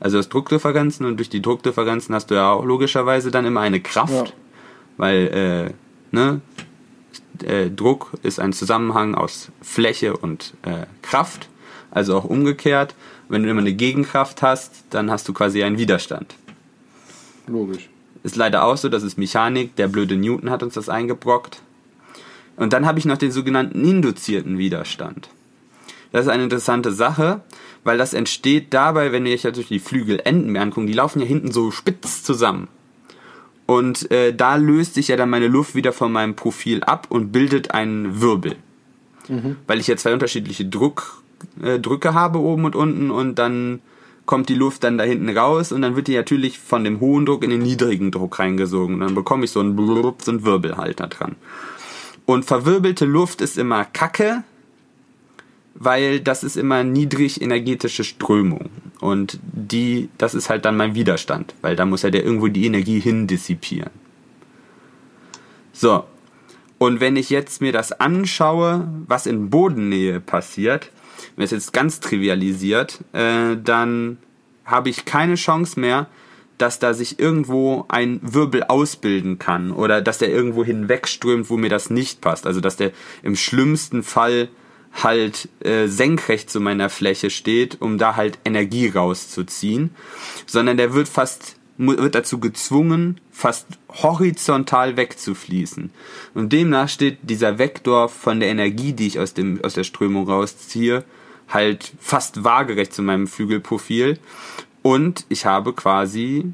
Also 0.00 0.16
du 0.16 0.18
hast 0.18 0.30
Druckdifferenzen 0.30 1.06
und 1.06 1.18
durch 1.18 1.28
die 1.28 1.40
Druckdifferenzen 1.40 2.12
hast 2.16 2.32
du 2.32 2.34
ja 2.34 2.50
auch 2.50 2.64
logischerweise 2.64 3.30
dann 3.30 3.46
immer 3.46 3.60
eine 3.60 3.80
Kraft. 3.80 4.12
Ja. 4.12 4.24
Weil, 4.96 5.72
äh, 5.72 6.14
ne, 6.16 6.40
äh, 7.44 7.70
Druck 7.70 8.10
ist 8.24 8.40
ein 8.40 8.52
Zusammenhang 8.52 9.14
aus 9.14 9.52
Fläche 9.62 10.16
und 10.16 10.54
äh, 10.62 10.86
Kraft. 11.02 11.49
Also 11.90 12.16
auch 12.16 12.24
umgekehrt. 12.24 12.94
Wenn 13.28 13.42
du 13.42 13.50
immer 13.50 13.60
eine 13.60 13.72
Gegenkraft 13.72 14.42
hast, 14.42 14.84
dann 14.90 15.10
hast 15.10 15.28
du 15.28 15.32
quasi 15.32 15.62
einen 15.62 15.78
Widerstand. 15.78 16.34
Logisch. 17.46 17.88
Ist 18.22 18.36
leider 18.36 18.64
auch 18.64 18.76
so, 18.76 18.88
das 18.88 19.02
ist 19.02 19.18
Mechanik. 19.18 19.76
Der 19.76 19.88
blöde 19.88 20.16
Newton 20.16 20.50
hat 20.50 20.62
uns 20.62 20.74
das 20.74 20.88
eingebrockt. 20.88 21.62
Und 22.56 22.72
dann 22.72 22.86
habe 22.86 22.98
ich 22.98 23.06
noch 23.06 23.16
den 23.16 23.32
sogenannten 23.32 23.84
induzierten 23.84 24.58
Widerstand. 24.58 25.30
Das 26.12 26.26
ist 26.26 26.30
eine 26.30 26.42
interessante 26.42 26.92
Sache, 26.92 27.40
weil 27.84 27.98
das 27.98 28.12
entsteht 28.12 28.74
dabei, 28.74 29.12
wenn 29.12 29.24
ihr 29.24 29.34
euch 29.34 29.44
natürlich 29.44 29.68
die 29.68 29.78
Flügelenden 29.78 30.52
mir 30.52 30.60
angucken, 30.60 30.86
die 30.86 30.92
laufen 30.92 31.20
ja 31.20 31.26
hinten 31.26 31.52
so 31.52 31.70
spitz 31.70 32.22
zusammen. 32.22 32.68
Und 33.66 34.10
äh, 34.10 34.34
da 34.34 34.56
löst 34.56 34.94
sich 34.94 35.08
ja 35.08 35.16
dann 35.16 35.30
meine 35.30 35.46
Luft 35.46 35.74
wieder 35.74 35.92
von 35.92 36.10
meinem 36.10 36.34
Profil 36.34 36.82
ab 36.82 37.06
und 37.08 37.30
bildet 37.30 37.70
einen 37.70 38.20
Wirbel. 38.20 38.56
Weil 39.68 39.78
ich 39.78 39.86
ja 39.86 39.96
zwei 39.96 40.12
unterschiedliche 40.12 40.64
Druck, 40.64 41.19
äh, 41.62 41.78
Drücke 41.78 42.14
habe 42.14 42.38
oben 42.38 42.64
und 42.64 42.76
unten 42.76 43.10
und 43.10 43.38
dann 43.38 43.80
kommt 44.30 44.48
die 44.48 44.54
Luft 44.54 44.84
dann 44.84 44.96
da 44.96 45.02
hinten 45.02 45.36
raus 45.36 45.72
und 45.72 45.82
dann 45.82 45.96
wird 45.96 46.06
die 46.06 46.14
natürlich 46.14 46.58
von 46.58 46.84
dem 46.84 47.00
hohen 47.00 47.26
Druck 47.26 47.42
in 47.42 47.50
den 47.50 47.62
niedrigen 47.62 48.12
Druck 48.12 48.38
reingesogen. 48.38 48.94
Und 48.94 49.00
dann 49.00 49.14
bekomme 49.16 49.44
ich 49.44 49.50
so 49.50 49.58
einen, 49.58 49.74
Blub, 49.74 50.22
so 50.22 50.30
einen 50.30 50.44
Wirbelhalter 50.44 51.08
dran. 51.08 51.34
Und 52.26 52.44
verwirbelte 52.44 53.06
Luft 53.06 53.40
ist 53.40 53.58
immer 53.58 53.84
Kacke, 53.84 54.44
weil 55.74 56.20
das 56.20 56.44
ist 56.44 56.56
immer 56.56 56.84
niedrig 56.84 57.42
energetische 57.42 58.04
Strömung. 58.04 58.70
Und 59.00 59.40
die, 59.42 60.10
das 60.16 60.34
ist 60.34 60.48
halt 60.48 60.64
dann 60.64 60.76
mein 60.76 60.94
Widerstand, 60.94 61.54
weil 61.60 61.74
da 61.74 61.84
muss 61.84 62.02
ja 62.02 62.10
der 62.10 62.24
irgendwo 62.24 62.46
die 62.46 62.66
Energie 62.66 63.00
hin 63.00 63.26
dissipieren. 63.26 63.90
So. 65.72 66.04
Und 66.78 67.00
wenn 67.00 67.16
ich 67.16 67.30
jetzt 67.30 67.60
mir 67.60 67.72
das 67.72 67.92
anschaue, 67.92 68.88
was 69.08 69.26
in 69.26 69.50
Bodennähe 69.50 70.20
passiert, 70.20 70.92
wenn 71.36 71.44
es 71.44 71.50
jetzt 71.50 71.72
ganz 71.72 72.00
trivialisiert, 72.00 73.00
äh, 73.12 73.56
dann 73.62 74.18
habe 74.64 74.88
ich 74.88 75.04
keine 75.04 75.34
Chance 75.34 75.78
mehr, 75.78 76.08
dass 76.58 76.78
da 76.78 76.92
sich 76.92 77.18
irgendwo 77.18 77.86
ein 77.88 78.20
Wirbel 78.22 78.64
ausbilden 78.64 79.38
kann 79.38 79.72
oder 79.72 80.02
dass 80.02 80.18
der 80.18 80.28
irgendwo 80.28 80.64
hinwegströmt, 80.64 81.48
wo 81.48 81.56
mir 81.56 81.70
das 81.70 81.88
nicht 81.90 82.20
passt. 82.20 82.46
Also 82.46 82.60
dass 82.60 82.76
der 82.76 82.92
im 83.22 83.34
schlimmsten 83.34 84.02
Fall 84.02 84.48
halt 84.92 85.48
äh, 85.60 85.86
senkrecht 85.86 86.50
zu 86.50 86.60
meiner 86.60 86.90
Fläche 86.90 87.30
steht, 87.30 87.80
um 87.80 87.96
da 87.96 88.16
halt 88.16 88.38
Energie 88.44 88.88
rauszuziehen, 88.88 89.94
sondern 90.46 90.76
der 90.76 90.92
wird 90.92 91.08
fast 91.08 91.56
wird 91.80 92.14
dazu 92.14 92.38
gezwungen, 92.38 93.20
fast 93.30 93.66
horizontal 94.02 94.96
wegzufließen. 94.96 95.90
Und 96.34 96.52
demnach 96.52 96.88
steht 96.88 97.18
dieser 97.22 97.58
Vektor 97.58 98.08
von 98.08 98.40
der 98.40 98.50
Energie, 98.50 98.92
die 98.92 99.06
ich 99.06 99.18
aus 99.18 99.34
dem 99.34 99.64
aus 99.64 99.74
der 99.74 99.84
Strömung 99.84 100.28
rausziehe, 100.28 101.04
halt 101.48 101.92
fast 101.98 102.44
waagerecht 102.44 102.92
zu 102.92 103.02
meinem 103.02 103.26
Flügelprofil 103.26 104.18
und 104.82 105.26
ich 105.28 105.46
habe 105.46 105.72
quasi 105.72 106.52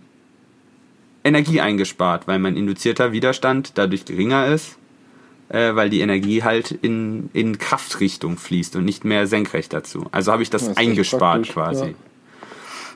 Energie 1.25 1.61
eingespart, 1.61 2.27
weil 2.29 2.39
mein 2.39 2.57
induzierter 2.57 3.13
Widerstand 3.13 3.73
dadurch 3.75 4.05
geringer 4.05 4.47
ist, 4.47 4.77
äh, 5.49 5.75
weil 5.75 5.91
die 5.91 6.01
Energie 6.01 6.43
halt 6.43 6.71
in, 6.71 7.31
in 7.33 7.59
Kraftrichtung 7.59 8.37
fließt 8.37 8.77
und 8.77 8.85
nicht 8.85 9.05
mehr 9.05 9.27
senkrecht 9.27 9.73
dazu. 9.73 10.07
Also 10.13 10.33
habe 10.33 10.43
ich 10.43 10.51
das, 10.51 10.69
Das 10.69 10.77
eingespart 10.77 11.49
quasi. 11.49 11.87
ja. 11.87 11.95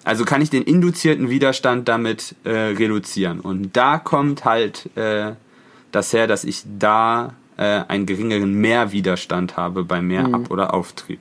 Also 0.05 0.25
kann 0.25 0.41
ich 0.41 0.51
den 0.51 0.63
induzierten 0.63 1.29
Widerstand 1.29 1.89
damit 1.89 2.35
äh, 2.45 2.51
reduzieren. 2.51 3.41
Und 3.41 3.77
da 3.77 3.99
kommt 3.99 4.45
halt 4.45 4.89
äh, 4.97 5.33
das 5.93 6.13
her, 6.13 6.27
dass 6.27 6.45
ich 6.45 6.63
da 6.79 7.35
äh, 7.57 7.83
einen 7.89 8.07
geringeren 8.07 8.55
Mehrwiderstand 8.55 9.57
habe 9.57 9.85
bei 9.85 10.01
Mehrab- 10.01 10.51
oder 10.51 10.73
Auftrieb. 10.73 11.21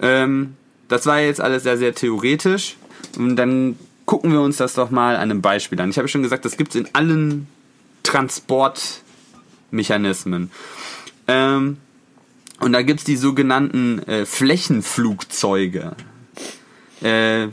Ähm, 0.00 0.54
das 0.88 1.06
war 1.06 1.20
jetzt 1.20 1.40
alles 1.40 1.62
sehr, 1.62 1.76
sehr 1.76 1.94
theoretisch. 1.94 2.76
Und 3.18 3.36
dann 3.36 3.78
gucken 4.06 4.32
wir 4.32 4.40
uns 4.40 4.56
das 4.56 4.74
doch 4.74 4.90
mal 4.90 5.16
an 5.16 5.30
einem 5.30 5.42
Beispiel 5.42 5.80
an. 5.80 5.90
Ich 5.90 5.98
habe 5.98 6.08
schon 6.08 6.22
gesagt, 6.22 6.44
das 6.44 6.56
gibt 6.56 6.74
es 6.74 6.80
in 6.80 6.88
allen 6.94 7.46
Transportmechanismen. 8.02 10.50
Ähm, 11.26 11.78
und 12.60 12.72
da 12.72 12.82
gibt 12.82 13.00
es 13.00 13.04
die 13.04 13.16
sogenannten 13.16 13.98
äh, 14.00 14.24
Flächenflugzeuge. 14.24 15.96
Äh, 17.04 17.48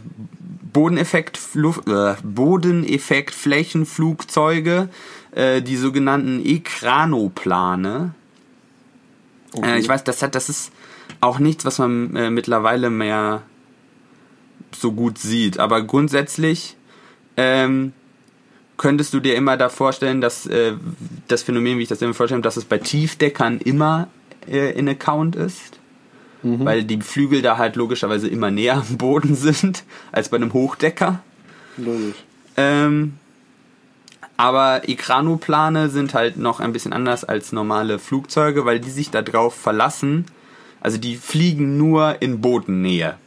Bodeneffekt, 0.74 1.38
Flu- 1.38 1.82
äh, 1.86 2.16
Bodeneffekt 2.24 3.36
Flächenflugzeuge, 3.36 4.88
äh, 5.32 5.62
die 5.62 5.76
sogenannten 5.76 6.46
Ekranoplane. 6.46 8.16
Äh, 9.62 9.80
ich 9.80 9.90
weiß, 9.90 10.06
das 10.06 10.22
hat, 10.22 10.36
das 10.36 10.48
ist 10.48 10.72
auch 11.20 11.40
nichts, 11.40 11.66
was 11.66 11.80
man 11.80 12.16
äh, 12.16 12.30
mittlerweile 12.30 12.90
mehr 12.90 13.42
so 14.72 14.94
gut 14.94 15.18
sieht. 15.18 15.60
Aber 15.60 15.82
grundsätzlich 15.82 16.78
ähm, 17.36 17.92
könntest 18.78 19.14
du 19.14 19.20
dir 19.20 19.36
immer 19.36 19.58
da 19.58 19.68
vorstellen, 19.68 20.22
dass 20.22 20.46
äh, 20.46 20.76
das 21.28 21.44
Phänomen, 21.44 21.78
wie 21.78 21.84
ich 21.84 21.90
das 21.90 22.02
immer 22.02 22.14
vorstelle, 22.14 22.42
dass 22.42 22.56
es 22.56 22.64
bei 22.64 22.78
Tiefdeckern 22.78 23.60
immer 23.60 24.08
äh, 24.50 24.72
in 24.80 24.88
Account 24.88 25.36
ist. 25.36 25.81
Weil 26.66 26.84
die 26.84 27.02
Flügel 27.02 27.42
da 27.42 27.58
halt 27.58 27.76
logischerweise 27.76 28.28
immer 28.28 28.52
näher 28.52 28.78
am 28.78 28.98
Boden 28.98 29.36
sind 29.36 29.84
als 30.12 30.30
bei 30.30 30.38
einem 30.38 30.54
Hochdecker. 30.54 31.22
Logisch. 31.78 32.16
Ähm, 32.58 33.14
aber 34.38 34.90
Ekranoplane 34.90 35.90
sind 35.90 36.16
halt 36.16 36.38
noch 36.38 36.60
ein 36.60 36.74
bisschen 36.74 36.94
anders 36.94 37.24
als 37.24 37.52
normale 37.52 38.00
Flugzeuge, 38.00 38.66
weil 38.66 38.80
die 38.80 38.90
sich 38.90 39.12
darauf 39.12 39.54
verlassen. 39.54 40.26
Also 40.80 40.98
die 40.98 41.16
fliegen 41.16 41.78
nur 41.78 42.22
in 42.22 42.42
Bodennähe. 42.42 43.18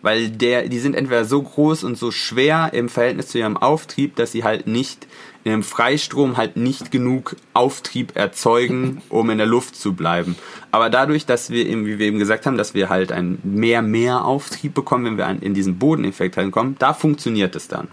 Weil 0.00 0.30
der, 0.30 0.68
die 0.68 0.78
sind 0.78 0.96
entweder 0.96 1.26
so 1.26 1.42
groß 1.42 1.84
und 1.84 1.98
so 1.98 2.10
schwer 2.10 2.70
im 2.72 2.88
Verhältnis 2.88 3.28
zu 3.28 3.38
ihrem 3.38 3.56
Auftrieb, 3.56 4.16
dass 4.16 4.32
sie 4.32 4.44
halt 4.44 4.66
nicht 4.66 5.06
in 5.44 5.52
einem 5.52 5.62
Freistrom 5.62 6.36
halt 6.36 6.56
nicht 6.56 6.90
genug 6.90 7.36
Auftrieb 7.52 8.14
erzeugen, 8.16 9.02
um 9.08 9.28
in 9.30 9.38
der 9.38 9.46
Luft 9.46 9.74
zu 9.76 9.92
bleiben. 9.94 10.36
Aber 10.70 10.88
dadurch, 10.90 11.26
dass 11.26 11.50
wir 11.50 11.66
eben, 11.66 11.84
wie 11.86 11.98
wir 11.98 12.06
eben 12.06 12.18
gesagt 12.18 12.46
haben, 12.46 12.56
dass 12.56 12.74
wir 12.74 12.88
halt 12.88 13.10
einen 13.12 13.40
mehr, 13.42 13.82
mehr 13.82 14.24
Auftrieb 14.24 14.74
bekommen, 14.74 15.04
wenn 15.04 15.16
wir 15.18 15.26
an- 15.26 15.40
in 15.40 15.52
diesen 15.54 15.78
Bodeneffekt 15.78 16.36
reinkommen, 16.38 16.76
da 16.78 16.94
funktioniert 16.94 17.56
es 17.56 17.68
dann. 17.68 17.88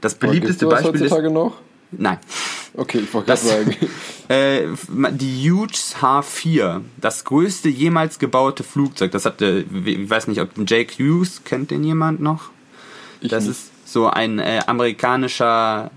Das 0.00 0.14
Aber 0.14 0.28
beliebteste 0.28 0.66
sowas 0.66 0.82
Beispiel 0.82 0.94
ist, 1.02 1.12
heutzutage 1.12 1.30
noch? 1.32 1.54
nein, 1.92 2.18
Okay, 2.76 2.98
ich 3.04 3.14
wollte 3.14 3.26
gerade 3.28 3.40
Das- 3.40 3.48
sagen. 3.48 3.76
äh, 4.28 4.62
die 5.12 5.48
Hughes 5.50 5.94
H4, 6.00 6.80
das 6.96 7.24
größte 7.24 7.68
jemals 7.68 8.18
gebaute 8.18 8.64
Flugzeug, 8.64 9.12
das 9.12 9.24
hatte, 9.26 9.64
ich 9.84 10.10
weiß 10.10 10.26
nicht, 10.26 10.40
ob 10.40 10.50
Jake 10.66 10.92
Hughes, 10.98 11.42
kennt 11.44 11.70
den 11.70 11.84
jemand 11.84 12.20
noch? 12.20 12.50
Ich 13.20 13.30
das 13.30 13.44
nicht. 13.44 13.52
ist 13.52 13.70
so 13.84 14.08
ein 14.08 14.40
äh, 14.40 14.60
amerikanischer 14.66 15.92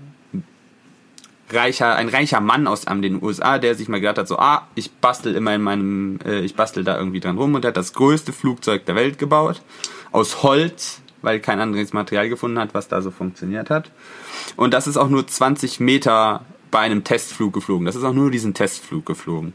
reicher, 1.50 1.96
ein 1.96 2.08
reicher 2.08 2.40
Mann 2.40 2.66
aus 2.66 2.82
den 2.82 3.22
USA, 3.22 3.58
der 3.58 3.74
sich 3.74 3.88
mal 3.88 4.00
gedacht 4.00 4.18
hat, 4.18 4.28
so, 4.28 4.38
ah, 4.38 4.66
ich 4.74 4.90
bastel 4.92 5.34
immer 5.34 5.54
in 5.54 5.62
meinem, 5.62 6.18
äh, 6.24 6.40
ich 6.40 6.54
bastel 6.54 6.84
da 6.84 6.96
irgendwie 6.96 7.20
dran 7.20 7.38
rum 7.38 7.54
und 7.54 7.62
der 7.62 7.70
hat 7.70 7.76
das 7.76 7.92
größte 7.92 8.32
Flugzeug 8.32 8.84
der 8.86 8.94
Welt 8.94 9.18
gebaut. 9.18 9.62
Aus 10.10 10.42
Holz, 10.42 11.00
weil 11.22 11.40
kein 11.40 11.60
anderes 11.60 11.92
Material 11.92 12.28
gefunden 12.28 12.58
hat, 12.58 12.74
was 12.74 12.88
da 12.88 13.02
so 13.02 13.10
funktioniert 13.10 13.70
hat. 13.70 13.90
Und 14.56 14.74
das 14.74 14.86
ist 14.86 14.96
auch 14.96 15.08
nur 15.08 15.26
20 15.26 15.80
Meter 15.80 16.44
bei 16.70 16.80
einem 16.80 17.04
Testflug 17.04 17.52
geflogen. 17.52 17.86
Das 17.86 17.96
ist 17.96 18.04
auch 18.04 18.12
nur 18.12 18.30
diesen 18.30 18.54
Testflug 18.54 19.06
geflogen. 19.06 19.54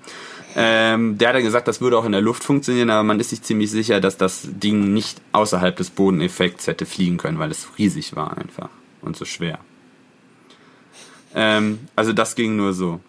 Ähm, 0.56 1.18
der 1.18 1.30
hat 1.30 1.36
dann 1.36 1.44
gesagt, 1.44 1.68
das 1.68 1.82
würde 1.82 1.98
auch 1.98 2.06
in 2.06 2.12
der 2.12 2.22
Luft 2.22 2.44
funktionieren, 2.44 2.90
aber 2.90 3.04
man 3.04 3.20
ist 3.20 3.32
sich 3.32 3.42
ziemlich 3.42 3.72
sicher, 3.72 4.00
dass 4.00 4.18
das 4.18 4.42
Ding 4.44 4.94
nicht 4.94 5.20
außerhalb 5.32 5.76
des 5.76 5.90
Bodeneffekts 5.90 6.68
hätte 6.68 6.86
fliegen 6.86 7.18
können, 7.18 7.40
weil 7.40 7.52
es 7.52 7.68
riesig 7.78 8.16
war 8.16 8.38
einfach 8.38 8.70
und 9.02 9.16
so 9.16 9.26
schwer. 9.26 9.60
Ähm, 11.36 11.80
also 11.96 12.14
das 12.14 12.36
ging 12.36 12.56
nur 12.56 12.74
so. 12.74 13.00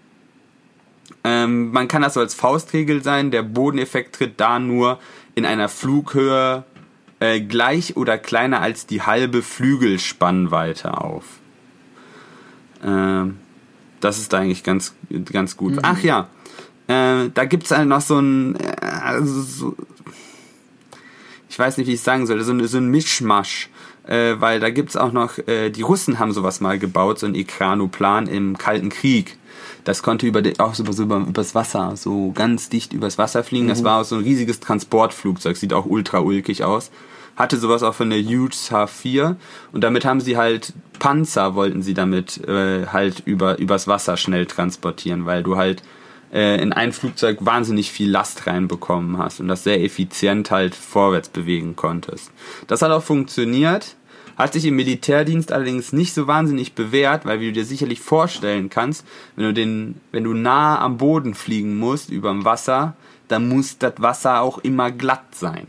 Ähm, 1.23 1.73
man 1.73 1.89
kann 1.89 2.03
das 2.03 2.15
so 2.15 2.21
als 2.21 2.35
Faustregel 2.35 3.03
sein, 3.03 3.31
der 3.31 3.43
Bodeneffekt 3.43 4.15
tritt 4.17 4.41
da 4.41 4.59
nur 4.59 4.99
in 5.35 5.47
einer 5.47 5.69
Flughöhe, 5.69 6.65
äh, 7.21 7.41
gleich 7.41 7.97
oder 7.97 8.19
kleiner 8.19 8.61
als 8.61 8.87
die 8.87 9.03
halbe 9.03 9.43
Flügelspannweite 9.43 10.99
auf. 10.99 11.25
Ähm, 12.85 13.39
das 14.01 14.19
ist 14.19 14.35
eigentlich 14.35 14.65
ganz, 14.65 14.95
ganz 15.33 15.57
gut. 15.57 15.79
Ach 15.83 16.01
ja, 16.01 16.29
äh, 16.89 17.31
da 17.33 17.45
gibt's 17.47 17.71
halt 17.71 17.89
noch 17.89 18.03
so 18.03 18.19
ein, 18.19 18.57
äh, 18.57 18.77
also 18.85 19.43
so, 19.43 19.77
ich 21.55 21.59
weiß 21.61 21.79
nicht, 21.79 21.87
wie 21.87 21.93
ich 21.93 22.01
es 22.01 22.05
sagen 22.05 22.27
soll, 22.27 22.43
so, 22.43 22.53
ein- 22.53 22.67
so 22.67 22.79
ein 22.79 22.89
Mischmasch. 22.89 23.69
Äh, 24.09 24.35
weil 24.41 24.59
da 24.61 24.69
gibt's 24.71 24.97
auch 24.97 25.13
noch, 25.13 25.39
äh, 25.47 25.71
die 25.71 25.83
Russen 25.83 26.19
haben 26.19 26.33
sowas 26.33 26.61
mal 26.61 26.79
gebaut, 26.81 27.21
so 27.21 27.27
ein 27.27 27.35
Ekranoplan 27.37 28.27
im 28.27 28.59
Kalten 28.59 28.89
Krieg. 28.91 29.39
Das 29.85 30.03
konnte 30.03 30.27
über 30.27 30.43
die, 30.43 30.59
auch 30.59 30.75
so, 30.75 30.85
so 30.91 31.05
über, 31.05 31.19
übers 31.19 31.55
Wasser, 31.55 31.93
so 31.97 32.33
ganz 32.33 32.69
dicht 32.69 32.93
übers 32.93 33.17
Wasser 33.19 33.45
fliegen. 33.45 33.69
Das 33.69 33.85
war 33.85 34.01
auch 34.01 34.05
so 34.05 34.17
ein 34.17 34.23
riesiges 34.25 34.59
Transportflugzeug, 34.61 35.57
sieht 35.57 35.73
auch 35.73 35.87
ultra 35.87 36.19
ulkig 36.19 36.65
aus. 36.65 36.91
Hatte 37.37 37.57
sowas 37.57 37.83
auch 37.85 37.95
von 37.95 38.11
der 38.11 38.19
Hughes 38.21 38.71
H4 38.73 39.37
und 39.73 39.83
damit 39.83 40.05
haben 40.05 40.21
sie 40.21 40.37
halt 40.37 40.73
Panzer 40.99 41.55
wollten 41.55 41.83
sie 41.83 41.95
damit 41.95 42.47
äh, 42.47 42.87
halt 42.89 43.23
über 43.27 43.59
übers 43.59 43.87
Wasser 43.89 44.17
schnell 44.17 44.47
transportieren, 44.47 45.25
weil 45.25 45.43
du 45.45 45.57
halt 45.57 45.83
äh, 46.35 46.61
in 46.61 46.73
ein 46.73 46.93
Flugzeug 46.93 47.39
wahnsinnig 47.41 47.93
viel 47.93 48.11
Last 48.11 48.47
reinbekommen 48.47 49.17
hast 49.19 49.41
und 49.41 49.49
das 49.49 49.65
sehr 49.65 49.83
effizient 49.83 50.51
halt 50.51 50.75
vorwärts 50.75 51.29
bewegen 51.29 51.77
konntest. 51.77 52.31
Das 52.67 52.83
hat 52.83 52.91
auch 52.91 53.03
funktioniert, 53.03 53.97
hat 54.37 54.53
sich 54.53 54.67
im 54.67 54.77
Militärdienst 54.77 55.53
allerdings 55.53 55.93
nicht 55.93 56.13
so 56.13 56.27
wahnsinnig 56.27 56.75
bewährt, 56.75 57.25
weil 57.25 57.41
wie 57.41 57.47
du 57.47 57.53
dir 57.53 57.65
sicherlich 57.65 58.01
vorstellen 58.01 58.69
kannst, 58.69 59.07
wenn 59.37 59.47
du 59.47 59.55
den, 59.55 60.01
wenn 60.11 60.25
du 60.25 60.35
nah 60.35 60.81
am 60.81 60.99
Boden 60.99 61.35
fliegen 61.35 61.77
musst, 61.79 62.11
überm 62.11 62.45
Wasser, 62.45 62.97
dann 63.29 63.49
muss 63.49 63.79
das 63.79 63.95
Wasser 63.99 64.41
auch 64.41 64.59
immer 64.59 64.91
glatt 64.91 65.35
sein. 65.35 65.69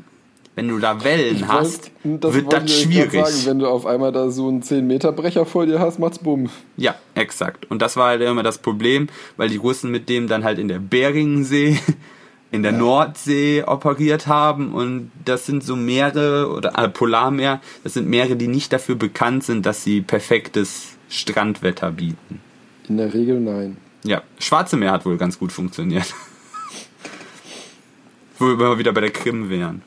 Wenn 0.55 0.69
du 0.69 0.79
da 0.79 1.03
Wellen 1.03 1.47
hast, 1.49 1.91
wollt- 2.03 2.23
das 2.23 2.33
wird 2.33 2.53
das 2.53 2.63
ich 2.65 2.81
schwierig. 2.83 3.25
Sagen, 3.25 3.45
wenn 3.45 3.59
du 3.59 3.67
auf 3.67 3.85
einmal 3.85 4.13
da 4.13 4.29
so 4.31 4.47
einen 4.47 4.63
10-Meter-Brecher 4.63 5.45
vor 5.45 5.65
dir 5.65 5.79
hast, 5.79 5.99
macht's 5.99 6.19
bumm. 6.19 6.49
Ja, 6.77 6.95
exakt. 7.13 7.69
Und 7.69 7.81
das 7.81 7.97
war 7.97 8.07
halt 8.09 8.21
immer 8.21 8.43
das 8.43 8.59
Problem, 8.59 9.07
weil 9.35 9.49
die 9.49 9.57
Russen 9.57 9.91
mit 9.91 10.07
dem 10.07 10.27
dann 10.27 10.45
halt 10.45 10.57
in 10.57 10.69
der 10.69 10.79
Beringsee, 10.79 11.77
in 12.51 12.63
der 12.63 12.71
Nordsee 12.71 13.63
operiert 13.67 14.27
haben 14.27 14.71
und 14.73 15.11
das 15.25 15.45
sind 15.45 15.61
so 15.61 15.75
Meere 15.75 16.49
oder 16.49 16.77
äh, 16.77 16.87
Polarmeer, 16.87 17.59
das 17.83 17.95
sind 17.95 18.07
Meere, 18.07 18.37
die 18.37 18.47
nicht 18.47 18.71
dafür 18.71 18.95
bekannt 18.95 19.43
sind, 19.43 19.65
dass 19.65 19.83
sie 19.83 19.99
perfektes 20.01 20.93
Strandwetter 21.09 21.91
bieten. 21.91 22.39
In 22.87 22.95
der 22.95 23.13
Regel 23.13 23.41
nein. 23.41 23.75
Ja, 24.05 24.21
Schwarze 24.39 24.77
Meer 24.77 24.91
hat 24.91 25.05
wohl 25.05 25.17
ganz 25.17 25.37
gut 25.37 25.51
funktioniert. 25.51 26.13
Wo 28.39 28.45
wir 28.47 28.55
mal 28.55 28.77
wieder 28.77 28.93
bei 28.93 29.01
der 29.01 29.11
Krim 29.11 29.49
wären. 29.49 29.81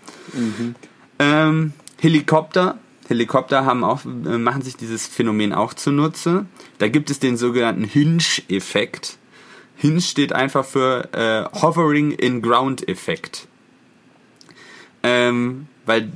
Ähm, 1.18 1.72
Helikopter. 2.00 2.78
Helikopter 3.08 3.64
haben 3.64 3.84
auch, 3.84 4.04
äh, 4.04 4.38
machen 4.38 4.62
sich 4.62 4.76
dieses 4.76 5.06
Phänomen 5.06 5.52
auch 5.52 5.74
zunutze. 5.74 6.46
Da 6.78 6.88
gibt 6.88 7.10
es 7.10 7.18
den 7.18 7.36
sogenannten 7.36 7.84
Hinge-Effekt. 7.84 9.16
Hinge 9.76 10.00
steht 10.00 10.32
einfach 10.32 10.64
für 10.64 11.08
äh, 11.12 11.58
Hovering 11.60 12.10
in 12.10 12.42
Ground-Effekt. 12.42 13.46
Ähm, 15.02 15.68
weil 15.88 16.12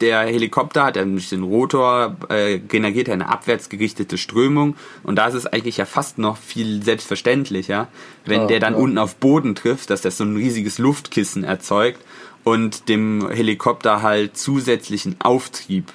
der 0.00 0.20
Helikopter 0.20 0.84
hat 0.84 0.96
ja 0.96 1.04
durch 1.04 1.28
den 1.28 1.42
Rotor 1.42 2.16
äh, 2.30 2.58
generiert 2.58 3.08
ja 3.08 3.14
eine 3.14 3.28
abwärts 3.28 3.68
gerichtete 3.68 4.16
Strömung 4.16 4.74
und 5.02 5.16
da 5.16 5.26
ist 5.26 5.34
es 5.34 5.46
eigentlich 5.46 5.76
ja 5.76 5.84
fast 5.84 6.16
noch 6.16 6.38
viel 6.38 6.82
selbstverständlicher, 6.82 7.88
wenn 8.24 8.36
Klar, 8.36 8.46
der 8.46 8.60
dann 8.60 8.72
klar. 8.72 8.82
unten 8.82 8.98
auf 8.98 9.16
Boden 9.16 9.54
trifft, 9.54 9.90
dass 9.90 10.00
das 10.00 10.16
so 10.16 10.24
ein 10.24 10.36
riesiges 10.36 10.78
Luftkissen 10.78 11.44
erzeugt 11.44 12.00
und 12.46 12.88
dem 12.88 13.28
Helikopter 13.28 14.02
halt 14.02 14.36
zusätzlichen 14.36 15.16
Auftrieb 15.18 15.92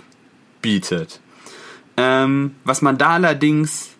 bietet. 0.61 1.21
Ähm, 1.95 2.55
was 2.65 2.81
man 2.81 2.97
da 2.97 3.11
allerdings 3.11 3.91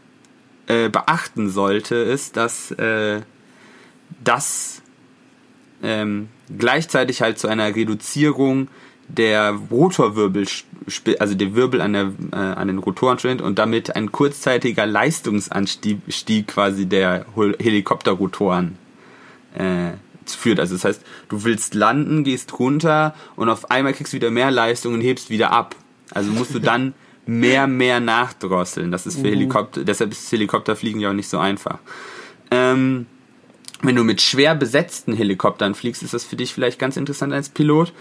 äh, 0.67 0.89
beachten 0.89 1.49
sollte, 1.49 1.95
ist, 1.95 2.35
dass 2.35 2.71
äh, 2.71 3.21
das 4.21 4.81
ähm, 5.81 6.27
gleichzeitig 6.57 7.21
halt 7.21 7.39
zu 7.39 7.47
einer 7.47 7.73
Reduzierung 7.73 8.67
der 9.07 9.57
Rotorwirbel, 9.71 10.45
also 11.19 11.35
der 11.35 11.55
Wirbel 11.55 11.79
an, 11.79 11.93
der, 11.93 12.11
äh, 12.33 12.35
an 12.35 12.67
den 12.67 12.79
Rotoren 12.79 13.17
steht 13.17 13.41
und 13.41 13.59
damit 13.59 13.95
ein 13.95 14.11
kurzzeitiger 14.11 14.85
Leistungsanstieg 14.85 15.99
Stieg 16.09 16.47
quasi 16.47 16.85
der 16.85 17.25
Helikopterrotoren 17.33 18.77
äh, 19.57 19.91
führt. 20.25 20.59
Also 20.59 20.75
das 20.75 20.85
heißt, 20.85 21.01
du 21.29 21.43
willst 21.43 21.73
landen, 21.73 22.23
gehst 22.23 22.59
runter 22.59 23.15
und 23.35 23.49
auf 23.49 23.71
einmal 23.71 23.93
kriegst 23.93 24.13
du 24.13 24.17
wieder 24.17 24.31
mehr 24.31 24.51
Leistung 24.51 24.93
und 24.93 25.01
hebst 25.01 25.29
wieder 25.29 25.51
ab. 25.51 25.75
Also 26.11 26.31
musst 26.31 26.53
du 26.53 26.59
dann 26.59 26.93
mehr, 27.25 27.67
mehr 27.67 27.99
nachdrosseln. 27.99 28.91
Das 28.91 29.05
ist 29.05 29.19
für 29.19 29.29
Helikopter, 29.29 29.83
deshalb 29.83 30.11
ist 30.11 30.31
Helikopterfliegen 30.31 31.01
ja 31.01 31.09
auch 31.09 31.13
nicht 31.13 31.29
so 31.29 31.39
einfach. 31.39 31.79
Ähm, 32.51 33.05
wenn 33.81 33.95
du 33.95 34.03
mit 34.03 34.21
schwer 34.21 34.53
besetzten 34.53 35.13
Helikoptern 35.13 35.73
fliegst, 35.73 36.03
ist 36.03 36.13
das 36.13 36.23
für 36.23 36.35
dich 36.35 36.53
vielleicht 36.53 36.77
ganz 36.77 36.97
interessant 36.97 37.33
als 37.33 37.49
Pilot, 37.49 37.93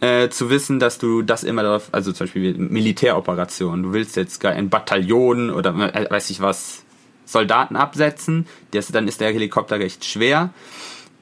äh, 0.00 0.28
zu 0.28 0.50
wissen, 0.50 0.80
dass 0.80 0.98
du 0.98 1.22
das 1.22 1.44
immer 1.44 1.62
darauf, 1.62 1.88
also 1.92 2.12
zum 2.12 2.26
Beispiel 2.26 2.54
Militäroperationen, 2.54 3.84
du 3.84 3.92
willst 3.92 4.16
jetzt 4.16 4.40
gar 4.40 4.52
ein 4.52 4.68
Bataillon 4.68 5.50
oder 5.50 5.74
äh, 5.94 6.10
weiß 6.10 6.30
ich 6.30 6.40
was, 6.40 6.82
Soldaten 7.24 7.76
absetzen, 7.76 8.46
das, 8.72 8.88
dann 8.88 9.08
ist 9.08 9.20
der 9.20 9.32
Helikopter 9.32 9.78
recht 9.78 10.04
schwer. 10.04 10.50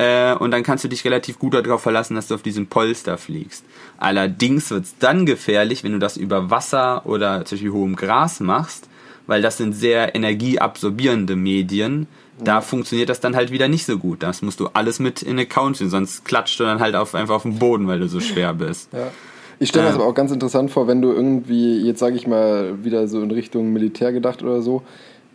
Äh, 0.01 0.35
und 0.35 0.51
dann 0.51 0.63
kannst 0.63 0.83
du 0.83 0.89
dich 0.89 1.05
relativ 1.05 1.39
gut 1.39 1.53
darauf 1.53 1.83
verlassen, 1.83 2.15
dass 2.15 2.29
du 2.29 2.35
auf 2.35 2.41
diesem 2.43 2.69
Polster 2.69 3.19
fliegst. 3.19 3.65
Allerdings 3.99 4.71
wird's 4.71 4.95
dann 4.99 5.27
gefährlich, 5.27 5.85
wenn 5.85 5.93
du 5.93 5.99
das 5.99 6.17
über 6.17 6.49
Wasser 6.51 7.03
oder 7.05 7.45
zum 7.45 7.57
Beispiel 7.57 7.73
hohem 7.73 7.97
Gras 7.97 8.41
machst, 8.41 8.89
weil 9.27 9.43
das 9.43 9.59
sind 9.59 9.75
sehr 9.75 10.15
energieabsorbierende 10.15 11.37
Medien. 11.37 12.07
Da 12.43 12.63
funktioniert 12.63 13.11
das 13.11 13.21
dann 13.21 13.37
halt 13.37 13.51
wieder 13.53 13.69
nicht 13.69 13.85
so 13.85 13.99
gut. 13.99 14.23
Das 14.23 14.41
musst 14.41 14.61
du 14.61 14.69
alles 14.73 15.01
mit 15.01 15.21
in 15.21 15.39
Account 15.39 15.79
nehmen, 15.81 15.91
sonst 15.91 16.25
klatscht 16.25 16.59
du 16.59 16.65
dann 16.65 16.81
halt 16.81 16.97
auf, 16.97 17.15
einfach 17.15 17.35
auf 17.35 17.43
den 17.43 17.59
Boden, 17.59 17.87
weil 17.87 18.01
du 18.01 18.09
so 18.09 18.21
schwer 18.21 18.55
bist. 18.55 18.91
Ja. 18.95 19.09
Ich 19.59 19.69
stelle 19.69 19.85
mir 19.85 19.91
Äh. 19.91 19.93
das 19.93 20.01
aber 20.01 20.09
auch 20.11 20.15
ganz 20.15 20.33
interessant 20.33 20.71
vor, 20.71 20.87
wenn 20.89 21.03
du 21.03 21.13
irgendwie, 21.13 21.83
jetzt 21.83 21.99
sage 21.99 22.17
ich 22.17 22.27
mal, 22.27 22.83
wieder 22.83 23.07
so 23.07 23.21
in 23.21 23.31
Richtung 23.31 23.75
Militär 23.75 24.13
gedacht 24.13 24.43
oder 24.43 24.63
so, 24.63 24.83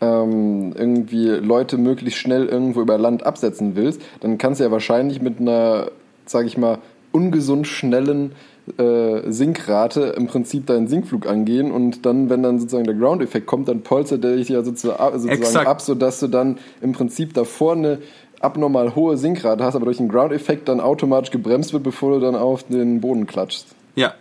ähm, 0.05 0.73
irgendwie 0.77 1.29
Leute 1.29 1.77
möglichst 1.77 2.19
schnell 2.19 2.45
irgendwo 2.45 2.81
über 2.81 2.97
Land 2.97 3.25
absetzen 3.25 3.75
willst, 3.75 4.01
dann 4.21 4.37
kannst 4.37 4.59
du 4.59 4.65
ja 4.65 4.71
wahrscheinlich 4.71 5.21
mit 5.21 5.39
einer, 5.39 5.87
sage 6.25 6.47
ich 6.47 6.57
mal, 6.57 6.79
ungesund 7.11 7.67
schnellen 7.67 8.33
äh, 8.77 9.31
Sinkrate 9.31 10.15
im 10.17 10.27
Prinzip 10.27 10.65
deinen 10.65 10.87
Sinkflug 10.87 11.27
angehen 11.27 11.71
und 11.71 12.05
dann, 12.05 12.29
wenn 12.29 12.43
dann 12.43 12.59
sozusagen 12.59 12.85
der 12.85 12.95
Ground-Effekt 12.95 13.45
kommt, 13.45 13.67
dann 13.67 13.81
polstert 13.81 14.23
der 14.23 14.35
dich 14.35 14.49
ja 14.49 14.63
sozusagen, 14.63 15.19
sozusagen 15.19 15.41
Exakt. 15.41 15.67
ab, 15.67 15.81
sodass 15.81 16.19
du 16.19 16.27
dann 16.27 16.57
im 16.81 16.91
Prinzip 16.91 17.33
davor 17.33 17.73
eine 17.73 17.99
abnormal 18.39 18.95
hohe 18.95 19.17
Sinkrate 19.17 19.63
hast, 19.63 19.75
aber 19.75 19.85
durch 19.85 19.97
den 19.97 20.09
Ground-Effekt 20.09 20.67
dann 20.67 20.79
automatisch 20.79 21.31
gebremst 21.31 21.73
wird, 21.73 21.83
bevor 21.83 22.15
du 22.15 22.19
dann 22.19 22.35
auf 22.35 22.63
den 22.63 23.01
Boden 23.01 23.27
klatschst. 23.27 23.67
Ja. 23.95 24.13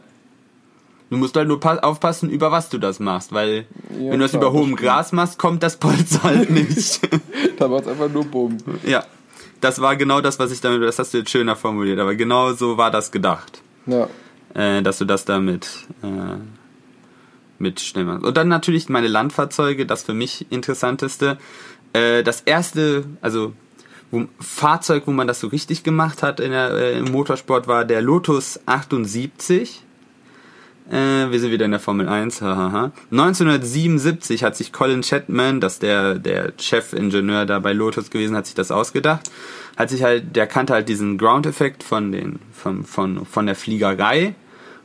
Du 1.14 1.18
musst 1.20 1.36
halt 1.36 1.48
nur 1.48 1.60
pa- 1.60 1.78
aufpassen, 1.78 2.28
über 2.28 2.50
was 2.50 2.68
du 2.68 2.78
das 2.78 2.98
machst, 3.00 3.32
weil 3.32 3.66
Ja, 3.90 4.10
wenn 4.10 4.18
du 4.18 4.24
das 4.26 4.34
über 4.34 4.52
hohem. 4.52 4.74
Gras 4.76 5.12
machst, 5.12 5.38
kommt 5.38 5.62
das 5.62 5.76
Polster 5.76 6.22
halt 6.24 6.50
nicht. 6.50 7.00
Da 7.58 7.70
war 7.70 7.80
es 7.80 7.86
einfach 7.86 8.10
nur 8.10 8.24
Bumm. 8.24 8.56
ja. 8.84 9.04
Das 9.60 9.80
war 9.80 9.96
genau 9.96 10.20
das, 10.20 10.38
was 10.38 10.50
ich 10.50 10.60
damit, 10.60 10.82
das 10.82 10.98
hast 10.98 11.14
du 11.14 11.18
jetzt 11.18 11.30
schöner 11.30 11.56
formuliert, 11.56 11.98
aber 11.98 12.14
genau 12.16 12.52
so 12.52 12.76
war 12.76 12.90
das 12.90 13.10
gedacht. 13.12 13.62
Ja. 13.86 14.08
äh, 14.54 14.82
dass 14.82 14.98
du 14.98 15.04
das 15.06 15.24
damit 15.24 15.68
äh, 16.02 16.06
mit 17.58 17.80
schnell 17.80 18.04
machst. 18.04 18.24
Und 18.26 18.36
dann 18.36 18.48
natürlich 18.48 18.88
meine 18.88 19.08
Landfahrzeuge, 19.08 19.86
das 19.86 20.02
für 20.02 20.12
mich 20.14 20.46
interessanteste. 20.50 21.38
Äh, 21.94 22.22
das 22.24 22.40
erste, 22.42 23.04
also 23.22 23.52
wo, 24.10 24.24
Fahrzeug, 24.40 25.04
wo 25.06 25.12
man 25.12 25.26
das 25.28 25.40
so 25.40 25.46
richtig 25.48 25.82
gemacht 25.82 26.22
hat 26.22 26.40
in 26.40 26.50
der, 26.50 26.70
äh, 26.72 26.98
im 26.98 27.10
Motorsport, 27.10 27.66
war 27.66 27.84
der 27.84 28.02
Lotus 28.02 28.60
78. 28.66 29.82
Äh, 30.90 31.30
wir 31.30 31.40
sind 31.40 31.50
wieder 31.50 31.64
in 31.64 31.70
der 31.70 31.80
Formel 31.80 32.08
1. 32.08 32.42
Hahaha. 32.42 32.92
1977 33.10 34.44
hat 34.44 34.54
sich 34.56 34.72
Colin 34.72 35.00
Chatman, 35.00 35.60
das 35.60 35.78
der 35.78 36.16
der 36.16 36.52
Chefingenieur 36.58 37.46
da 37.46 37.58
bei 37.58 37.72
Lotus 37.72 38.10
gewesen, 38.10 38.36
hat 38.36 38.46
sich 38.46 38.54
das 38.54 38.70
ausgedacht. 38.70 39.30
Hat 39.76 39.90
sich 39.90 40.02
halt, 40.02 40.36
der 40.36 40.46
kannte 40.46 40.74
halt 40.74 40.88
diesen 40.88 41.16
Ground-Effekt 41.16 41.82
von 41.82 42.12
den 42.12 42.38
von 42.52 42.84
von 42.84 43.24
von 43.24 43.46
der 43.46 43.54
Fliegerei 43.54 44.34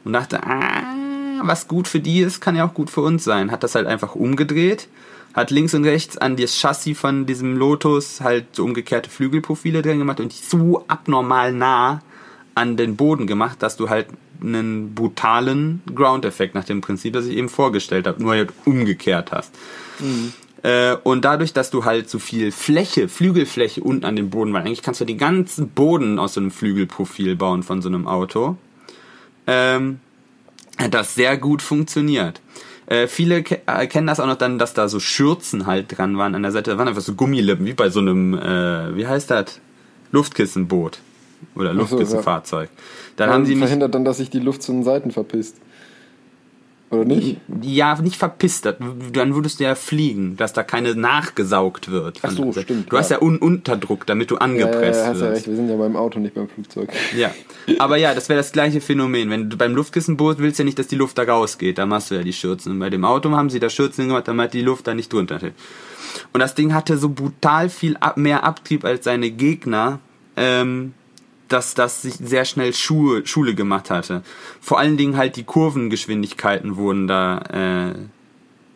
und 0.05 0.13
dachte, 0.13 0.41
ah, 0.43 0.83
was 1.43 1.67
gut 1.67 1.87
für 1.87 1.99
die 1.99 2.21
ist, 2.21 2.39
kann 2.39 2.55
ja 2.55 2.65
auch 2.65 2.73
gut 2.73 2.89
für 2.89 3.01
uns 3.01 3.25
sein. 3.25 3.51
Hat 3.51 3.63
das 3.63 3.75
halt 3.75 3.85
einfach 3.85 4.15
umgedreht, 4.15 4.87
hat 5.33 5.51
links 5.51 5.73
und 5.73 5.83
rechts 5.83 6.17
an 6.17 6.37
das 6.37 6.55
Chassis 6.61 6.97
von 6.97 7.25
diesem 7.25 7.57
Lotus 7.57 8.21
halt 8.21 8.55
so 8.55 8.63
umgekehrte 8.63 9.09
Flügelprofile 9.09 9.81
drin 9.81 9.99
gemacht 9.99 10.21
und 10.21 10.31
die 10.31 10.45
so 10.45 10.85
abnormal 10.87 11.51
nah 11.51 12.01
an 12.55 12.77
den 12.77 12.95
Boden 12.95 13.27
gemacht, 13.27 13.61
dass 13.61 13.75
du 13.77 13.89
halt 13.89 14.07
einen 14.41 14.95
brutalen 14.95 15.81
Ground-Effekt 15.93 16.55
nach 16.55 16.65
dem 16.65 16.81
Prinzip, 16.81 17.13
das 17.13 17.25
ich 17.25 17.35
eben 17.35 17.49
vorgestellt 17.49 18.07
habe, 18.07 18.21
nur 18.21 18.33
halt 18.33 18.53
umgekehrt 18.65 19.31
hast. 19.31 19.53
Äh, 20.63 20.95
und 21.03 21.25
dadurch, 21.25 21.53
dass 21.53 21.69
du 21.69 21.85
halt 21.85 22.09
so 22.09 22.19
viel 22.19 22.51
Fläche, 22.51 23.07
Flügelfläche 23.07 23.81
unten 23.81 24.05
an 24.05 24.15
dem 24.15 24.29
Boden, 24.29 24.53
weil 24.53 24.61
eigentlich 24.61 24.81
kannst 24.81 25.01
du 25.01 25.05
den 25.05 25.17
ganzen 25.17 25.69
Boden 25.69 26.19
aus 26.19 26.33
so 26.33 26.41
einem 26.41 26.51
Flügelprofil 26.51 27.35
bauen 27.35 27.63
von 27.63 27.81
so 27.81 27.89
einem 27.89 28.07
Auto, 28.07 28.57
ähm, 29.47 29.99
das 30.91 31.15
sehr 31.15 31.37
gut 31.37 31.61
funktioniert. 31.61 32.41
Äh, 32.87 33.07
viele 33.07 33.43
ke 33.43 33.61
äh, 33.67 33.87
kennen 33.87 34.07
das 34.07 34.19
auch 34.19 34.25
noch 34.25 34.37
dann, 34.37 34.57
dass 34.57 34.73
da 34.73 34.89
so 34.89 34.99
Schürzen 34.99 35.65
halt 35.67 35.97
dran 35.97 36.17
waren 36.17 36.35
an 36.35 36.41
der 36.41 36.51
Seite. 36.51 36.71
Da 36.71 36.77
waren 36.77 36.87
einfach 36.87 37.01
so 37.01 37.13
Gummilippen, 37.13 37.65
wie 37.65 37.73
bei 37.73 37.89
so 37.89 37.99
einem, 37.99 38.33
äh, 38.33 38.95
wie 38.95 39.05
heißt 39.05 39.29
das? 39.29 39.59
Luftkissenboot. 40.11 40.99
Oder 41.55 41.69
Ach 41.69 41.73
so, 41.73 41.79
Luftkissenfahrzeug. 41.79 42.69
Dann 43.15 43.29
Ähm, 43.29 43.33
haben 43.35 43.45
sie 43.45 43.55
verhindert 43.55 43.93
dann, 43.95 44.05
dass 44.05 44.17
sich 44.17 44.29
die 44.29 44.39
Luft 44.39 44.61
zu 44.63 44.71
den 44.71 44.83
Seiten 44.83 45.11
verpisst. 45.11 45.57
Oder 46.91 47.05
nicht? 47.05 47.37
ja, 47.61 48.01
nicht 48.01 48.15
verpisst. 48.15 48.65
Dann 48.65 49.35
würdest 49.35 49.59
du 49.59 49.63
ja 49.63 49.75
fliegen, 49.75 50.37
dass 50.37 50.53
da 50.53 50.63
keine 50.63 50.95
nachgesaugt 50.95 51.91
wird. 51.91 52.17
Ach 52.23 52.31
so, 52.31 52.51
Seite. 52.51 52.63
stimmt, 52.63 52.91
Du 52.91 52.97
hast 52.97 53.11
ja. 53.11 53.17
ja 53.17 53.21
Un 53.21 53.37
Unterdruck, 53.37 54.07
damit 54.07 54.31
du 54.31 54.35
Ja, 54.35 54.39
ja, 54.39 54.45
angepresst 54.45 55.01
ja, 55.01 55.05
hast 55.07 55.19
ja 55.21 55.27
wirst. 55.27 55.35
recht. 55.37 55.47
Wir 55.49 55.55
sind 55.55 55.69
ja 55.69 55.75
beim 55.77 55.95
Auto, 55.95 56.17
nicht 56.19 56.33
beim 56.33 56.47
Flugzeug. 56.49 56.89
Ja, 57.15 57.29
aber 57.77 57.97
ja, 57.97 58.15
das 58.15 58.27
wäre 58.27 58.39
das 58.39 58.51
gleiche 58.51 58.81
Phänomen. 58.81 59.29
Wenn 59.29 59.51
du 59.51 59.55
beim 59.57 59.75
Luftkissenboot 59.75 60.39
willst 60.39 60.57
du 60.57 60.63
ja 60.63 60.65
nicht, 60.65 60.79
dass 60.79 60.87
die 60.87 60.95
Luft 60.95 61.19
da 61.19 61.23
rausgeht, 61.25 61.77
da 61.77 61.85
machst 61.85 62.09
du 62.09 62.15
ja 62.15 62.23
die 62.23 62.33
Schürzen. 62.33 62.71
Und 62.71 62.79
bei 62.79 62.89
dem 62.89 63.05
Auto 63.05 63.29
haben 63.31 63.51
sie 63.51 63.59
da 63.59 63.69
Schürzen 63.69 64.07
gemacht, 64.07 64.27
damit 64.27 64.53
die 64.55 64.61
Luft 64.63 64.87
da 64.87 64.95
nicht 64.95 65.13
drunter 65.13 65.37
steht. 65.37 65.53
Und 66.33 66.39
das 66.39 66.55
Ding 66.55 66.73
hatte 66.73 66.97
so 66.97 67.09
brutal 67.09 67.69
viel 67.69 67.97
mehr 68.15 68.43
Abtrieb 68.43 68.83
als 68.83 69.03
seine 69.05 69.29
Gegner, 69.29 69.99
ähm, 70.35 70.95
dass 71.49 71.73
das 71.73 72.01
sich 72.01 72.15
sehr 72.15 72.45
schnell 72.45 72.73
Schuhe, 72.73 73.25
Schule 73.25 73.55
gemacht 73.55 73.89
hatte. 73.89 74.23
Vor 74.61 74.79
allen 74.79 74.97
Dingen 74.97 75.17
halt 75.17 75.35
die 75.35 75.43
Kurvengeschwindigkeiten 75.43 76.77
wurden 76.77 77.07
da 77.07 77.39
äh, 77.49 77.95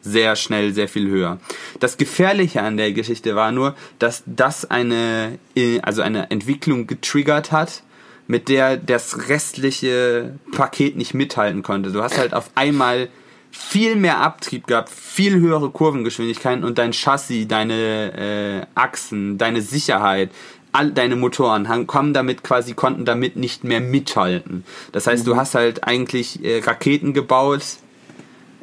sehr 0.01 0.35
schnell, 0.35 0.73
sehr 0.73 0.89
viel 0.89 1.07
höher. 1.09 1.39
Das 1.79 1.97
Gefährliche 1.97 2.61
an 2.61 2.77
der 2.77 2.91
Geschichte 2.91 3.35
war 3.35 3.51
nur, 3.51 3.75
dass 3.99 4.23
das 4.25 4.69
eine, 4.69 5.39
äh, 5.55 5.79
also 5.81 6.01
eine 6.01 6.29
Entwicklung 6.29 6.87
getriggert 6.87 7.51
hat, 7.51 7.83
mit 8.27 8.49
der 8.49 8.77
das 8.77 9.29
restliche 9.29 10.37
Paket 10.51 10.97
nicht 10.97 11.13
mithalten 11.13 11.63
konnte. 11.63 11.91
Du 11.91 12.01
hast 12.01 12.17
halt 12.17 12.33
auf 12.33 12.51
einmal 12.55 13.09
viel 13.51 13.95
mehr 13.95 14.19
Abtrieb 14.19 14.65
gehabt, 14.65 14.89
viel 14.89 15.39
höhere 15.39 15.69
Kurvengeschwindigkeiten 15.69 16.63
und 16.63 16.79
dein 16.79 16.91
Chassis, 16.91 17.47
deine 17.47 18.65
äh, 18.65 18.65
Achsen, 18.73 19.37
deine 19.37 19.61
Sicherheit, 19.61 20.31
all 20.73 20.91
deine 20.91 21.15
Motoren 21.15 21.69
haben, 21.69 21.87
kommen 21.87 22.13
damit 22.13 22.43
quasi, 22.43 22.73
konnten 22.73 23.05
damit 23.05 23.35
nicht 23.35 23.63
mehr 23.63 23.79
mithalten. 23.79 24.65
Das 24.91 25.07
heißt, 25.07 25.25
du 25.25 25.35
hast 25.35 25.55
halt 25.55 25.85
eigentlich 25.85 26.43
äh, 26.43 26.59
Raketen 26.59 27.13
gebaut, 27.13 27.77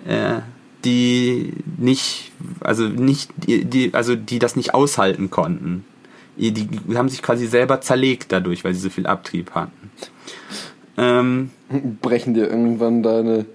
äh, 0.06 0.40
die 0.84 1.52
nicht, 1.78 2.32
also 2.60 2.84
nicht, 2.84 3.30
die, 3.36 3.64
die, 3.64 3.94
also 3.94 4.16
die 4.16 4.38
das 4.38 4.56
nicht 4.56 4.74
aushalten 4.74 5.30
konnten. 5.30 5.84
Die, 6.36 6.52
die 6.52 6.96
haben 6.96 7.08
sich 7.08 7.22
quasi 7.22 7.46
selber 7.46 7.80
zerlegt 7.80 8.32
dadurch, 8.32 8.64
weil 8.64 8.74
sie 8.74 8.80
so 8.80 8.90
viel 8.90 9.06
Abtrieb 9.06 9.50
hatten. 9.52 9.90
Ähm, 10.96 11.50
Brechen 12.00 12.34
dir 12.34 12.48
irgendwann 12.48 13.02
deine, 13.02 13.46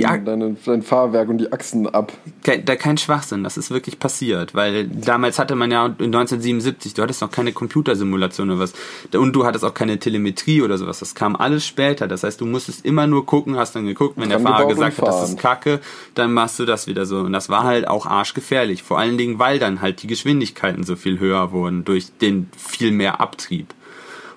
Deine, 0.00 0.24
deine, 0.24 0.56
dein 0.64 0.82
Fahrwerk 0.82 1.28
und 1.28 1.38
die 1.38 1.52
Achsen 1.52 1.86
ab. 1.86 2.12
kein, 2.42 2.64
da 2.64 2.76
kein 2.76 2.98
Schwachsinn, 2.98 3.44
das 3.44 3.56
ist 3.56 3.70
wirklich 3.70 3.98
passiert, 3.98 4.54
weil 4.54 4.86
damals 4.86 5.38
hatte 5.38 5.54
man 5.54 5.70
ja 5.70 5.84
1977, 5.84 6.94
du 6.94 7.02
hattest 7.02 7.20
noch 7.22 7.30
keine 7.30 7.52
Computersimulation 7.52 8.50
oder 8.50 8.60
was. 8.60 8.72
Und 9.14 9.32
du 9.32 9.44
hattest 9.44 9.64
auch 9.64 9.74
keine 9.74 9.98
Telemetrie 9.98 10.62
oder 10.62 10.78
sowas, 10.78 10.98
das 10.98 11.14
kam 11.14 11.36
alles 11.36 11.66
später, 11.66 12.08
das 12.08 12.22
heißt, 12.22 12.40
du 12.40 12.46
musstest 12.46 12.84
immer 12.84 13.06
nur 13.06 13.26
gucken, 13.26 13.56
hast 13.56 13.74
dann 13.74 13.86
geguckt, 13.86 14.14
wenn 14.16 14.28
der 14.28 14.40
Fahrer 14.40 14.68
gesagt 14.68 14.98
hat, 14.98 15.08
das 15.08 15.30
ist 15.30 15.38
kacke, 15.38 15.80
dann 16.14 16.32
machst 16.32 16.58
du 16.58 16.64
das 16.64 16.86
wieder 16.86 17.06
so. 17.06 17.18
Und 17.18 17.32
das 17.32 17.48
war 17.48 17.64
halt 17.64 17.88
auch 17.88 18.06
arschgefährlich, 18.06 18.82
vor 18.82 18.98
allen 18.98 19.18
Dingen, 19.18 19.38
weil 19.38 19.58
dann 19.58 19.80
halt 19.80 20.02
die 20.02 20.06
Geschwindigkeiten 20.06 20.84
so 20.84 20.96
viel 20.96 21.18
höher 21.18 21.52
wurden 21.52 21.84
durch 21.84 22.12
den 22.20 22.48
viel 22.56 22.90
mehr 22.92 23.20
Abtrieb. 23.20 23.74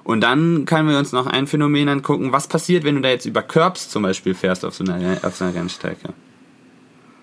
Und 0.05 0.21
dann 0.21 0.65
können 0.65 0.87
wir 0.87 0.99
uns 0.99 1.11
noch 1.13 1.25
ein 1.25 1.47
Phänomen 1.47 1.89
angucken, 1.89 2.31
was 2.31 2.47
passiert, 2.47 2.83
wenn 2.83 2.93
du 2.93 3.01
da 3.01 3.09
jetzt 3.09 3.25
über 3.25 3.41
Curbs 3.41 3.89
zum 3.89 4.03
Beispiel 4.03 4.35
fährst 4.35 4.63
auf 4.63 4.75
so 4.75 4.83
einer, 4.83 5.17
auf 5.23 5.35
so 5.35 5.45
einer 5.45 5.55
Rennstrecke 5.55 6.09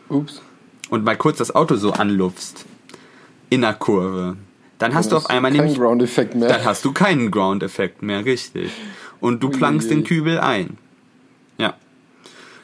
Ups. 0.09 0.43
und 0.91 1.05
mal 1.05 1.17
kurz 1.17 1.39
das 1.39 1.55
Auto 1.55 1.77
so 1.77 1.93
anlupfst 1.93 2.67
in 3.51 3.61
der 3.61 3.75
Kurve, 3.75 4.37
dann 4.79 4.95
hast 4.95 5.13
du 5.13 5.17
auf 5.17 5.31
einmal 5.31 5.53
kein 5.53 5.61
nämlich, 5.61 5.79
Ground-Effekt 5.79 6.35
mehr. 6.35 6.49
dann 6.49 6.65
hast 6.65 6.85
du 6.85 6.93
keinen 6.93 7.31
Ground-Effekt 7.31 8.03
mehr, 8.03 8.25
richtig. 8.25 8.73
Und 9.21 9.45
du 9.45 9.51
plankst 9.51 9.89
den. 9.89 10.03
Kübel 10.03 10.41
ein. 10.41 10.77
Ja. 11.59 11.75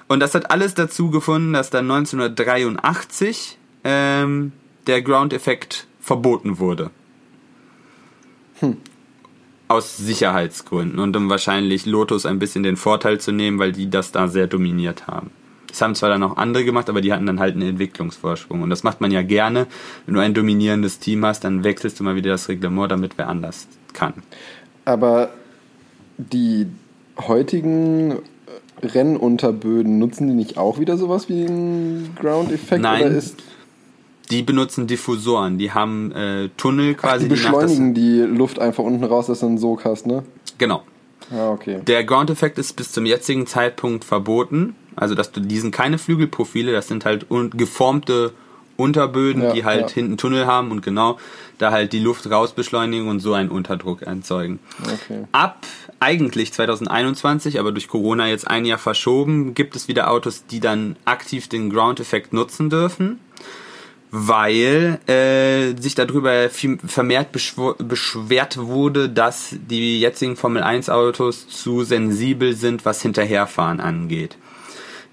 Und 0.08 0.18
das 0.18 0.34
hat 0.34 0.50
alles 0.50 0.74
dazu 0.74 1.10
gefunden, 1.10 1.52
dass 1.52 1.70
dann 1.70 1.88
1983 1.88 3.56
ähm, 3.84 4.50
der 4.88 5.00
Ground-Effekt 5.02 5.86
verboten 6.00 6.58
wurde. 6.58 6.90
Aus 9.68 9.96
Sicherheitsgründen 9.98 10.98
und 10.98 11.16
um 11.16 11.28
wahrscheinlich 11.28 11.84
Lotus 11.84 12.24
ein 12.26 12.38
bisschen 12.38 12.62
den 12.62 12.76
Vorteil 12.76 13.20
zu 13.20 13.32
nehmen, 13.32 13.58
weil 13.58 13.72
die 13.72 13.90
das 13.90 14.12
da 14.12 14.26
sehr 14.26 14.46
dominiert 14.46 15.06
haben. 15.06 15.30
Das 15.68 15.82
haben 15.82 15.94
zwar 15.94 16.08
dann 16.08 16.22
auch 16.22 16.38
andere 16.38 16.64
gemacht, 16.64 16.88
aber 16.88 17.02
die 17.02 17.12
hatten 17.12 17.26
dann 17.26 17.38
halt 17.38 17.54
einen 17.54 17.68
Entwicklungsvorsprung. 17.68 18.62
Und 18.62 18.70
das 18.70 18.82
macht 18.82 19.00
man 19.02 19.10
ja 19.10 19.22
gerne. 19.22 19.66
Wenn 20.06 20.14
du 20.14 20.20
ein 20.20 20.32
dominierendes 20.32 20.98
Team 20.98 21.24
hast, 21.26 21.44
dann 21.44 21.62
wechselst 21.62 22.00
du 22.00 22.04
mal 22.04 22.16
wieder 22.16 22.30
das 22.30 22.48
Reglement, 22.48 22.90
damit 22.90 23.18
wer 23.18 23.28
anders 23.28 23.68
kann. 23.92 24.14
Aber 24.86 25.28
die 26.16 26.66
heutigen 27.18 28.18
Rennunterböden, 28.82 29.98
nutzen 29.98 30.28
die 30.28 30.34
nicht 30.34 30.56
auch 30.56 30.78
wieder 30.78 30.96
sowas 30.96 31.28
wie 31.28 31.46
einen 31.46 32.16
Ground-Effekt? 32.18 32.82
Nein. 32.82 33.22
Die 34.30 34.42
benutzen 34.42 34.86
Diffusoren, 34.86 35.58
die 35.58 35.72
haben 35.72 36.12
äh, 36.12 36.50
Tunnel 36.56 36.94
ach, 36.96 37.02
quasi, 37.02 37.28
die 37.28 37.34
die 37.34 37.42
nach 37.42 37.52
beschleunigen 37.52 37.94
die 37.94 38.20
Luft 38.20 38.58
einfach 38.58 38.84
unten 38.84 39.04
raus, 39.04 39.26
dass 39.26 39.40
du 39.40 39.46
einen 39.46 39.58
Sog 39.58 39.84
hast, 39.84 40.06
ne? 40.06 40.22
Genau. 40.58 40.82
Ah, 41.30 41.50
okay. 41.50 41.80
Der 41.86 42.04
Ground-Effekt 42.04 42.58
ist 42.58 42.74
bis 42.74 42.92
zum 42.92 43.06
jetzigen 43.06 43.46
Zeitpunkt 43.46 44.04
verboten. 44.04 44.74
Also, 44.96 45.14
dass 45.14 45.30
du 45.30 45.40
diesen 45.40 45.70
keine 45.70 45.98
Flügelprofile, 45.98 46.72
das 46.72 46.88
sind 46.88 47.04
halt 47.04 47.30
un 47.30 47.50
geformte 47.50 48.32
Unterböden, 48.76 49.42
Ja, 49.42 49.52
die 49.52 49.64
halt 49.64 49.88
ja. 49.88 49.94
hinten 49.94 50.16
Tunnel 50.16 50.46
haben 50.46 50.70
und 50.70 50.82
genau 50.82 51.18
da 51.58 51.72
halt 51.72 51.92
die 51.92 51.98
Luft 51.98 52.30
rausbeschleunigen 52.30 53.08
und 53.08 53.18
so 53.18 53.32
einen 53.34 53.50
Unterdruck 53.50 54.02
erzeugen. 54.02 54.60
Okay. 54.82 55.24
Ab 55.32 55.66
eigentlich 55.98 56.52
2021, 56.52 57.58
aber 57.58 57.72
durch 57.72 57.88
Corona 57.88 58.28
jetzt 58.28 58.48
ein 58.48 58.64
Jahr 58.64 58.78
verschoben, 58.78 59.54
gibt 59.54 59.74
es 59.74 59.88
wieder 59.88 60.10
Autos, 60.10 60.46
die 60.46 60.60
dann 60.60 60.94
aktiv 61.04 61.48
den 61.48 61.70
Ground-Effekt 61.70 62.32
nutzen 62.32 62.70
dürfen, 62.70 63.18
weil 64.10 64.98
äh, 65.06 65.80
sich 65.80 65.94
darüber 65.94 66.48
viel 66.50 66.78
vermehrt 66.86 67.28
beschwert 67.32 68.56
wurde, 68.58 69.08
dass 69.08 69.54
die 69.68 70.00
jetzigen 70.00 70.36
Formel 70.36 70.62
1 70.62 70.88
Autos 70.88 71.48
zu 71.48 71.84
sensibel 71.84 72.54
sind, 72.54 72.84
was 72.84 73.02
Hinterherfahren 73.02 73.80
angeht. 73.80 74.36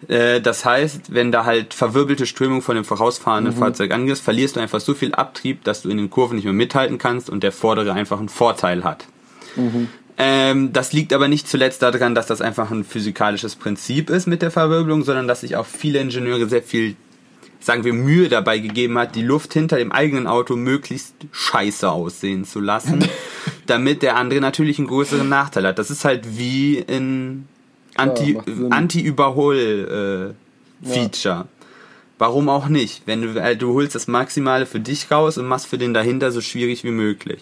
Äh, 0.08 0.40
Das 0.42 0.64
heißt, 0.66 1.14
wenn 1.14 1.32
da 1.32 1.46
halt 1.46 1.74
verwirbelte 1.74 2.26
Strömung 2.26 2.62
von 2.62 2.76
dem 2.76 2.86
vorausfahrenden 2.86 3.54
Fahrzeug 3.60 3.92
angehst, 3.92 4.24
verlierst 4.24 4.56
du 4.56 4.60
einfach 4.62 4.80
so 4.80 4.94
viel 4.94 5.14
Abtrieb, 5.14 5.64
dass 5.64 5.82
du 5.82 5.90
in 5.90 5.98
den 5.98 6.10
Kurven 6.10 6.36
nicht 6.36 6.46
mehr 6.46 6.54
mithalten 6.54 6.98
kannst 6.98 7.30
und 7.30 7.44
der 7.44 7.52
vordere 7.52 7.94
einfach 7.94 8.20
einen 8.20 8.30
Vorteil 8.30 8.84
hat. 8.84 9.06
Ähm, 10.18 10.72
das 10.72 10.94
liegt 10.94 11.12
aber 11.12 11.28
nicht 11.28 11.50
zuletzt 11.50 11.82
daran, 11.82 12.16
dass 12.16 12.28
das 12.28 12.40
einfach 12.40 12.72
ein 12.72 12.86
physikalisches 12.86 13.58
Prinzip 13.58 14.10
ist 14.10 14.28
mit 14.28 14.42
der 14.42 14.52
Verwirbelung, 14.52 15.04
sondern 15.04 15.28
dass 15.28 15.42
sich 15.42 15.58
auch 15.58 15.66
viele 15.66 16.00
Ingenieure 16.00 16.48
sehr 16.48 16.64
viel, 16.64 16.96
sagen 17.66 17.84
wir, 17.84 17.92
Mühe 17.94 18.30
dabei 18.30 18.60
gegeben 18.60 19.00
hat, 19.00 19.16
die 19.16 19.24
Luft 19.24 19.54
hinter 19.54 19.78
dem 19.78 19.92
eigenen 19.92 20.28
Auto 20.28 20.56
möglichst 20.56 21.16
scheiße 21.32 21.90
aussehen 21.90 22.46
zu 22.46 22.60
lassen, 22.60 23.04
damit 23.66 24.04
der 24.04 24.18
andere 24.18 24.40
natürlich 24.40 24.78
einen 24.78 24.86
größeren 24.88 25.28
Nachteil 25.28 25.66
hat. 25.66 25.80
Das 25.80 25.90
ist 25.90 26.06
halt 26.06 26.38
wie 26.38 26.78
in 26.78 27.48
Anti, 27.96 28.38
Sinn. 28.46 28.72
Anti-Überhol-Feature. 28.72 31.48
Warum 32.18 32.48
auch 32.50 32.68
nicht? 32.68 33.02
Wenn 33.08 33.24
du, 33.24 33.42
äh, 33.42 33.58
du 33.58 33.74
holst 33.74 33.96
das 33.96 34.08
Maximale 34.08 34.68
für 34.68 34.80
dich 34.80 35.12
raus 35.12 35.40
und 35.40 35.48
machst 35.48 35.66
für 35.68 35.80
den 35.80 35.94
dahinter 35.94 36.32
so 36.32 36.40
schwierig 36.42 36.84
wie 36.84 36.92
möglich. 36.92 37.42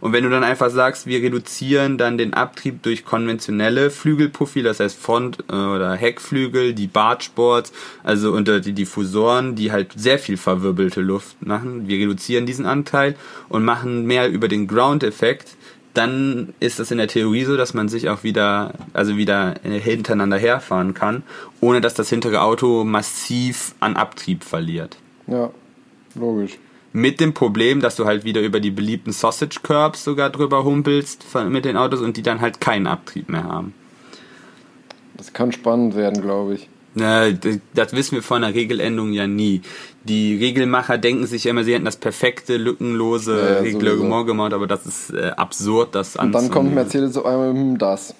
Und 0.00 0.12
wenn 0.12 0.24
du 0.24 0.30
dann 0.30 0.44
einfach 0.44 0.70
sagst, 0.70 1.06
wir 1.06 1.22
reduzieren 1.22 1.98
dann 1.98 2.18
den 2.18 2.34
Abtrieb 2.34 2.82
durch 2.82 3.04
konventionelle 3.04 3.90
Flügelprofile, 3.90 4.68
das 4.68 4.80
heißt 4.80 4.98
Front- 4.98 5.44
äh, 5.50 5.54
oder 5.54 5.94
Heckflügel, 5.94 6.74
die 6.74 6.86
Bartsports, 6.86 7.72
also 8.04 8.32
unter 8.32 8.60
die 8.60 8.72
Diffusoren, 8.72 9.54
die 9.54 9.72
halt 9.72 9.92
sehr 9.96 10.18
viel 10.18 10.36
verwirbelte 10.36 11.00
Luft 11.00 11.44
machen, 11.44 11.88
wir 11.88 11.98
reduzieren 11.98 12.46
diesen 12.46 12.66
Anteil 12.66 13.16
und 13.48 13.64
machen 13.64 14.06
mehr 14.06 14.30
über 14.30 14.48
den 14.48 14.66
Ground-Effekt, 14.66 15.56
dann 15.94 16.54
ist 16.60 16.78
das 16.78 16.90
in 16.92 16.98
der 16.98 17.08
Theorie 17.08 17.44
so, 17.44 17.56
dass 17.56 17.74
man 17.74 17.88
sich 17.88 18.08
auch 18.08 18.22
wieder, 18.22 18.74
also 18.92 19.16
wieder 19.16 19.54
hintereinander 19.64 20.38
herfahren 20.38 20.94
kann, 20.94 21.24
ohne 21.60 21.80
dass 21.80 21.94
das 21.94 22.08
hintere 22.08 22.42
Auto 22.42 22.84
massiv 22.84 23.74
an 23.80 23.96
Abtrieb 23.96 24.44
verliert. 24.44 24.96
Ja, 25.26 25.50
logisch. 26.14 26.58
Mit 26.98 27.20
dem 27.20 27.32
Problem, 27.32 27.80
dass 27.80 27.94
du 27.94 28.06
halt 28.06 28.24
wieder 28.24 28.40
über 28.40 28.58
die 28.58 28.72
beliebten 28.72 29.12
Sausage 29.12 29.60
Curbs 29.62 30.02
sogar 30.02 30.30
drüber 30.30 30.64
humpelst 30.64 31.24
mit 31.48 31.64
den 31.64 31.76
Autos 31.76 32.00
und 32.00 32.16
die 32.16 32.22
dann 32.22 32.40
halt 32.40 32.60
keinen 32.60 32.88
Abtrieb 32.88 33.28
mehr 33.28 33.44
haben. 33.44 33.72
Das 35.16 35.32
kann 35.32 35.52
spannend 35.52 35.94
werden, 35.94 36.20
glaube 36.20 36.54
ich. 36.54 36.68
Na, 36.94 37.30
das 37.74 37.92
wissen 37.92 38.16
wir 38.16 38.22
von 38.22 38.42
einer 38.42 38.52
Regeländerung 38.52 39.12
ja 39.12 39.28
nie. 39.28 39.62
Die 40.02 40.36
Regelmacher 40.36 40.98
denken 40.98 41.26
sich 41.26 41.46
immer, 41.46 41.62
sie 41.62 41.74
hätten 41.74 41.84
das 41.84 41.98
perfekte, 41.98 42.56
lückenlose 42.56 43.38
Ja, 43.38 43.52
ja, 43.52 43.58
Reglement 43.60 44.26
gemacht, 44.26 44.52
aber 44.52 44.66
das 44.66 44.84
ist 44.84 45.10
äh, 45.14 45.30
absurd, 45.36 45.94
das 45.94 46.16
Und 46.16 46.32
dann 46.32 46.50
kommt 46.50 46.70
anzunehmen. 46.70 46.74
Mercedes 46.74 47.16
auf 47.16 47.26
einmal, 47.26 47.50
hm, 47.50 47.78
das. 47.78 48.12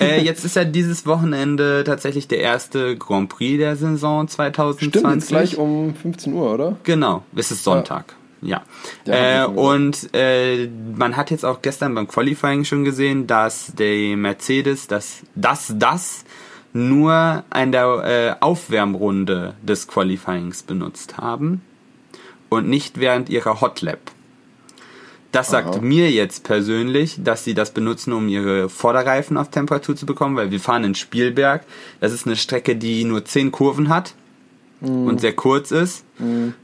Äh, 0.00 0.22
jetzt 0.22 0.44
ist 0.44 0.56
ja 0.56 0.64
dieses 0.64 1.06
Wochenende 1.06 1.84
tatsächlich 1.84 2.28
der 2.28 2.40
erste 2.40 2.96
Grand 2.96 3.28
Prix 3.28 3.58
der 3.58 3.76
Saison 3.76 4.28
2020. 4.28 4.88
Stimmt, 4.88 5.14
jetzt 5.14 5.28
gleich 5.28 5.58
um 5.58 5.94
15 5.94 6.32
Uhr, 6.32 6.54
oder? 6.54 6.76
Genau, 6.84 7.22
es 7.34 7.50
ist 7.50 7.64
Sonntag. 7.64 8.14
Ja. 8.40 8.62
Ja, 9.04 9.44
äh, 9.44 9.46
und 9.46 10.10
äh, 10.14 10.68
man 10.96 11.16
hat 11.16 11.30
jetzt 11.30 11.44
auch 11.44 11.62
gestern 11.62 11.94
beim 11.94 12.06
Qualifying 12.06 12.64
schon 12.64 12.84
gesehen, 12.84 13.26
dass 13.26 13.72
der 13.74 14.16
Mercedes 14.16 14.86
das, 14.86 15.22
das, 15.34 15.74
das 15.76 16.24
nur 16.72 17.44
an 17.50 17.72
der 17.72 18.36
äh, 18.38 18.44
Aufwärmrunde 18.44 19.54
des 19.62 19.88
Qualifyings 19.88 20.62
benutzt 20.62 21.16
haben 21.16 21.62
und 22.48 22.68
nicht 22.68 23.00
während 23.00 23.28
ihrer 23.28 23.60
Hotlap. 23.60 23.98
Das 25.30 25.50
sagt 25.50 25.74
Aha. 25.74 25.80
mir 25.80 26.10
jetzt 26.10 26.44
persönlich, 26.44 27.18
dass 27.22 27.44
sie 27.44 27.52
das 27.52 27.72
benutzen, 27.72 28.12
um 28.14 28.28
ihre 28.28 28.68
Vorderreifen 28.68 29.36
auf 29.36 29.50
Temperatur 29.50 29.94
zu 29.94 30.06
bekommen, 30.06 30.36
weil 30.36 30.50
wir 30.50 30.60
fahren 30.60 30.84
in 30.84 30.94
Spielberg. 30.94 31.64
Das 32.00 32.12
ist 32.12 32.26
eine 32.26 32.36
Strecke, 32.36 32.76
die 32.76 33.04
nur 33.04 33.24
10 33.24 33.52
Kurven 33.52 33.90
hat 33.90 34.14
und 34.80 35.20
sehr 35.20 35.34
kurz 35.34 35.70
ist. 35.70 36.04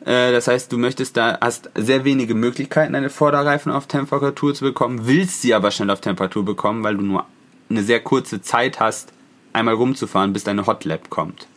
Äh, 0.04 0.32
das 0.32 0.48
heißt, 0.48 0.70
du 0.72 0.78
möchtest 0.78 1.16
da, 1.16 1.38
hast 1.40 1.70
sehr 1.74 2.04
wenige 2.04 2.34
Möglichkeiten, 2.34 2.92
deine 2.92 3.10
Vorderreifen 3.10 3.72
auf 3.72 3.86
Temperatur 3.86 4.54
zu 4.54 4.64
bekommen, 4.64 5.06
willst 5.06 5.42
sie 5.42 5.54
aber 5.54 5.70
schnell 5.70 5.90
auf 5.90 6.00
Temperatur 6.00 6.44
bekommen, 6.44 6.84
weil 6.84 6.96
du 6.96 7.02
nur 7.02 7.26
eine 7.68 7.82
sehr 7.82 8.00
kurze 8.00 8.40
Zeit 8.40 8.80
hast, 8.80 9.12
einmal 9.52 9.74
rumzufahren, 9.74 10.32
bis 10.32 10.44
deine 10.44 10.66
Hotlap 10.66 11.10
kommt. 11.10 11.48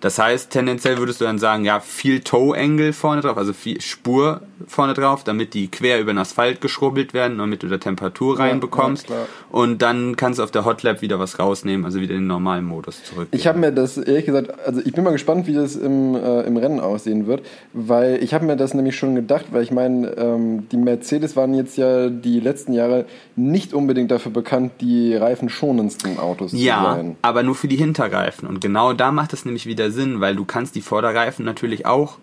Das 0.00 0.18
heißt, 0.18 0.50
tendenziell 0.50 0.98
würdest 0.98 1.20
du 1.20 1.24
dann 1.24 1.38
sagen, 1.38 1.64
ja, 1.64 1.80
viel 1.80 2.20
Toe-Angle 2.20 2.92
vorne 2.92 3.22
drauf, 3.22 3.36
also 3.38 3.52
viel 3.52 3.80
Spur 3.80 4.42
vorne 4.66 4.94
drauf, 4.94 5.24
damit 5.24 5.54
die 5.54 5.68
quer 5.68 6.00
über 6.00 6.12
den 6.12 6.18
Asphalt 6.18 6.60
geschrubbelt 6.60 7.14
werden, 7.14 7.38
damit 7.38 7.62
du 7.62 7.68
da 7.68 7.78
Temperatur 7.78 8.38
Ja, 8.38 8.44
reinbekommst. 8.44 9.08
ja, 9.08 9.16
und 9.50 9.80
dann 9.82 10.16
kannst 10.16 10.38
du 10.38 10.42
auf 10.42 10.50
der 10.50 10.64
Hotlap 10.64 11.00
wieder 11.02 11.18
was 11.18 11.38
rausnehmen, 11.38 11.84
also 11.86 12.00
wieder 12.00 12.14
in 12.14 12.22
den 12.22 12.26
normalen 12.26 12.64
Modus 12.64 13.04
zurück. 13.04 13.28
Ich 13.32 13.46
habe 13.46 13.58
mir 13.58 13.72
das 13.72 13.96
ehrlich 13.96 14.26
gesagt, 14.26 14.52
also 14.66 14.80
ich 14.84 14.92
bin 14.92 15.02
mal 15.04 15.12
gespannt, 15.12 15.46
wie 15.46 15.54
das 15.54 15.76
im, 15.76 16.14
äh, 16.14 16.42
im 16.42 16.56
Rennen 16.56 16.80
aussehen 16.80 17.26
wird, 17.26 17.44
weil 17.72 18.22
ich 18.22 18.34
habe 18.34 18.44
mir 18.46 18.56
das 18.56 18.74
nämlich 18.74 18.96
schon 18.96 19.14
gedacht, 19.14 19.46
weil 19.52 19.62
ich 19.62 19.70
meine, 19.70 20.08
ähm, 20.18 20.68
die 20.70 20.76
Mercedes 20.76 21.36
waren 21.36 21.54
jetzt 21.54 21.76
ja 21.76 22.08
die 22.08 22.40
letzten 22.40 22.72
Jahre 22.72 23.06
nicht 23.34 23.72
unbedingt 23.74 24.10
dafür 24.10 24.32
bekannt, 24.32 24.72
die 24.80 25.14
reifenschonendsten 25.14 26.18
Autos 26.18 26.50
zu 26.52 26.56
Ja, 26.56 26.94
sein. 26.96 27.16
aber 27.22 27.42
nur 27.42 27.54
für 27.54 27.68
die 27.68 27.76
Hinterreifen. 27.76 28.48
Und 28.48 28.60
genau 28.60 28.92
da 28.92 29.10
macht 29.12 29.32
es 29.32 29.44
nämlich 29.44 29.66
wieder 29.66 29.85
Sinn, 29.90 30.20
weil 30.20 30.36
du 30.36 30.44
kannst 30.44 30.74
die 30.74 30.82
Vorderreifen 30.82 31.44
natürlich 31.44 31.86
auch 31.86 32.18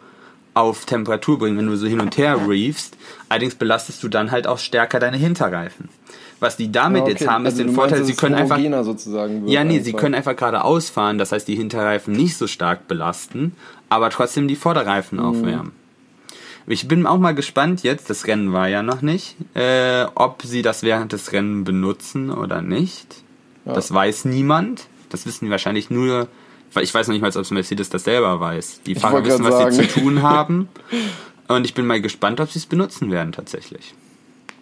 auf 0.54 0.86
Temperatur 0.86 1.40
bringen, 1.40 1.58
wenn 1.58 1.68
du 1.68 1.76
so 1.78 1.88
hin 1.88 2.00
und 2.00 2.18
her 2.18 2.38
reefst. 2.48 2.96
Allerdings 3.30 3.56
belastest 3.56 4.04
du 4.04 4.08
dann 4.08 4.32
halt 4.32 4.46
auch 4.48 4.60
stärker 4.60 5.00
deine 5.00 5.18
Hinterreifen. 5.18 5.90
Was 6.40 6.58
die 6.58 6.72
damit 6.72 7.04
Ja, 7.04 7.10
jetzt 7.10 7.22
okay. 7.22 7.32
haben, 7.32 7.46
ist 7.46 7.54
Also 7.54 7.64
den 7.64 7.68
du 7.70 7.74
Vorteil, 7.74 8.00
meinst, 8.00 8.12
sie 8.12 8.18
können 8.18 8.36
einfach 8.36 8.58
ja, 8.58 9.64
nee, 9.64 9.80
sie 9.80 9.92
einfach. 9.92 10.00
können 10.02 10.16
einfach 10.16 10.36
geradeaus 10.36 10.90
fahren, 10.90 11.18
das 11.18 11.32
heißt 11.32 11.48
die 11.48 11.56
Hinterreifen 11.56 12.14
nicht 12.14 12.38
so 12.38 12.48
stark 12.48 12.88
belasten, 12.88 13.56
aber 13.90 14.10
trotzdem 14.10 14.48
die 14.48 14.56
Vorderreifen 14.58 15.20
Mhm. 15.20 15.26
aufwärmen. 15.26 15.72
Ich 16.68 16.88
bin 16.88 17.06
auch 17.06 17.18
mal 17.18 17.34
gespannt 17.36 17.84
jetzt, 17.84 18.10
das 18.10 18.26
Rennen 18.28 18.54
war 18.54 18.68
ja 18.70 18.84
noch 18.84 19.02
nicht, 19.02 19.36
äh, 19.54 20.06
ob 20.16 20.44
sie 20.44 20.62
das 20.62 20.84
während 20.84 21.12
des 21.14 21.32
Rennen 21.34 21.64
benutzen 21.64 22.30
oder 22.30 22.62
nicht. 22.62 23.24
Das 23.66 23.94
weiß 23.94 24.26
niemand. 24.26 24.88
Das 25.10 25.26
wissen 25.26 25.50
wahrscheinlich 25.50 25.90
nur, 25.90 26.28
weil 26.74 26.84
ich 26.84 26.94
weiß 26.94 27.08
noch 27.08 27.14
nicht 27.14 27.22
mal, 27.22 27.36
ob 27.36 27.52
Mercedes 27.52 27.90
das 27.90 28.04
selber 28.04 28.40
weiß. 28.40 28.82
Die 28.86 28.96
Fahrer 28.96 29.26
wissen, 29.26 29.44
was 29.44 29.58
sie 29.58 29.78
sagen. 29.78 29.90
zu 29.90 30.00
tun 30.00 30.22
haben. 30.22 30.70
Und 31.48 31.66
ich 31.66 31.74
bin 31.74 31.86
mal 31.86 32.02
gespannt, 32.02 32.40
ob 32.40 32.50
sie 32.50 32.60
es 32.60 32.66
benutzen 32.66 33.12
werden 33.12 33.32
tatsächlich. 33.32 33.94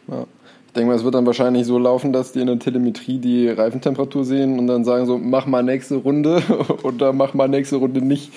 Ja. 0.08 0.26
Ich 0.68 0.74
denke 0.74 0.90
mal, 0.90 0.96
es 0.96 1.04
wird 1.04 1.16
dann 1.16 1.26
wahrscheinlich 1.26 1.68
so 1.68 1.78
laufen, 1.78 2.14
dass 2.14 2.32
die 2.32 2.40
in 2.40 2.48
der 2.48 2.58
Telemetrie 2.58 3.20
die 3.20 3.50
Reifentemperatur 3.50 4.24
sehen 4.24 4.58
und 4.58 4.68
dann 4.68 4.86
sagen 4.86 5.06
so, 5.06 5.18
mach 5.18 5.46
mal 5.46 5.64
nächste 5.64 5.96
Runde 5.96 6.42
oder 6.84 7.12
mach 7.12 7.34
mal 7.34 7.50
nächste 7.50 7.76
Runde 7.76 8.02
nicht. 8.02 8.32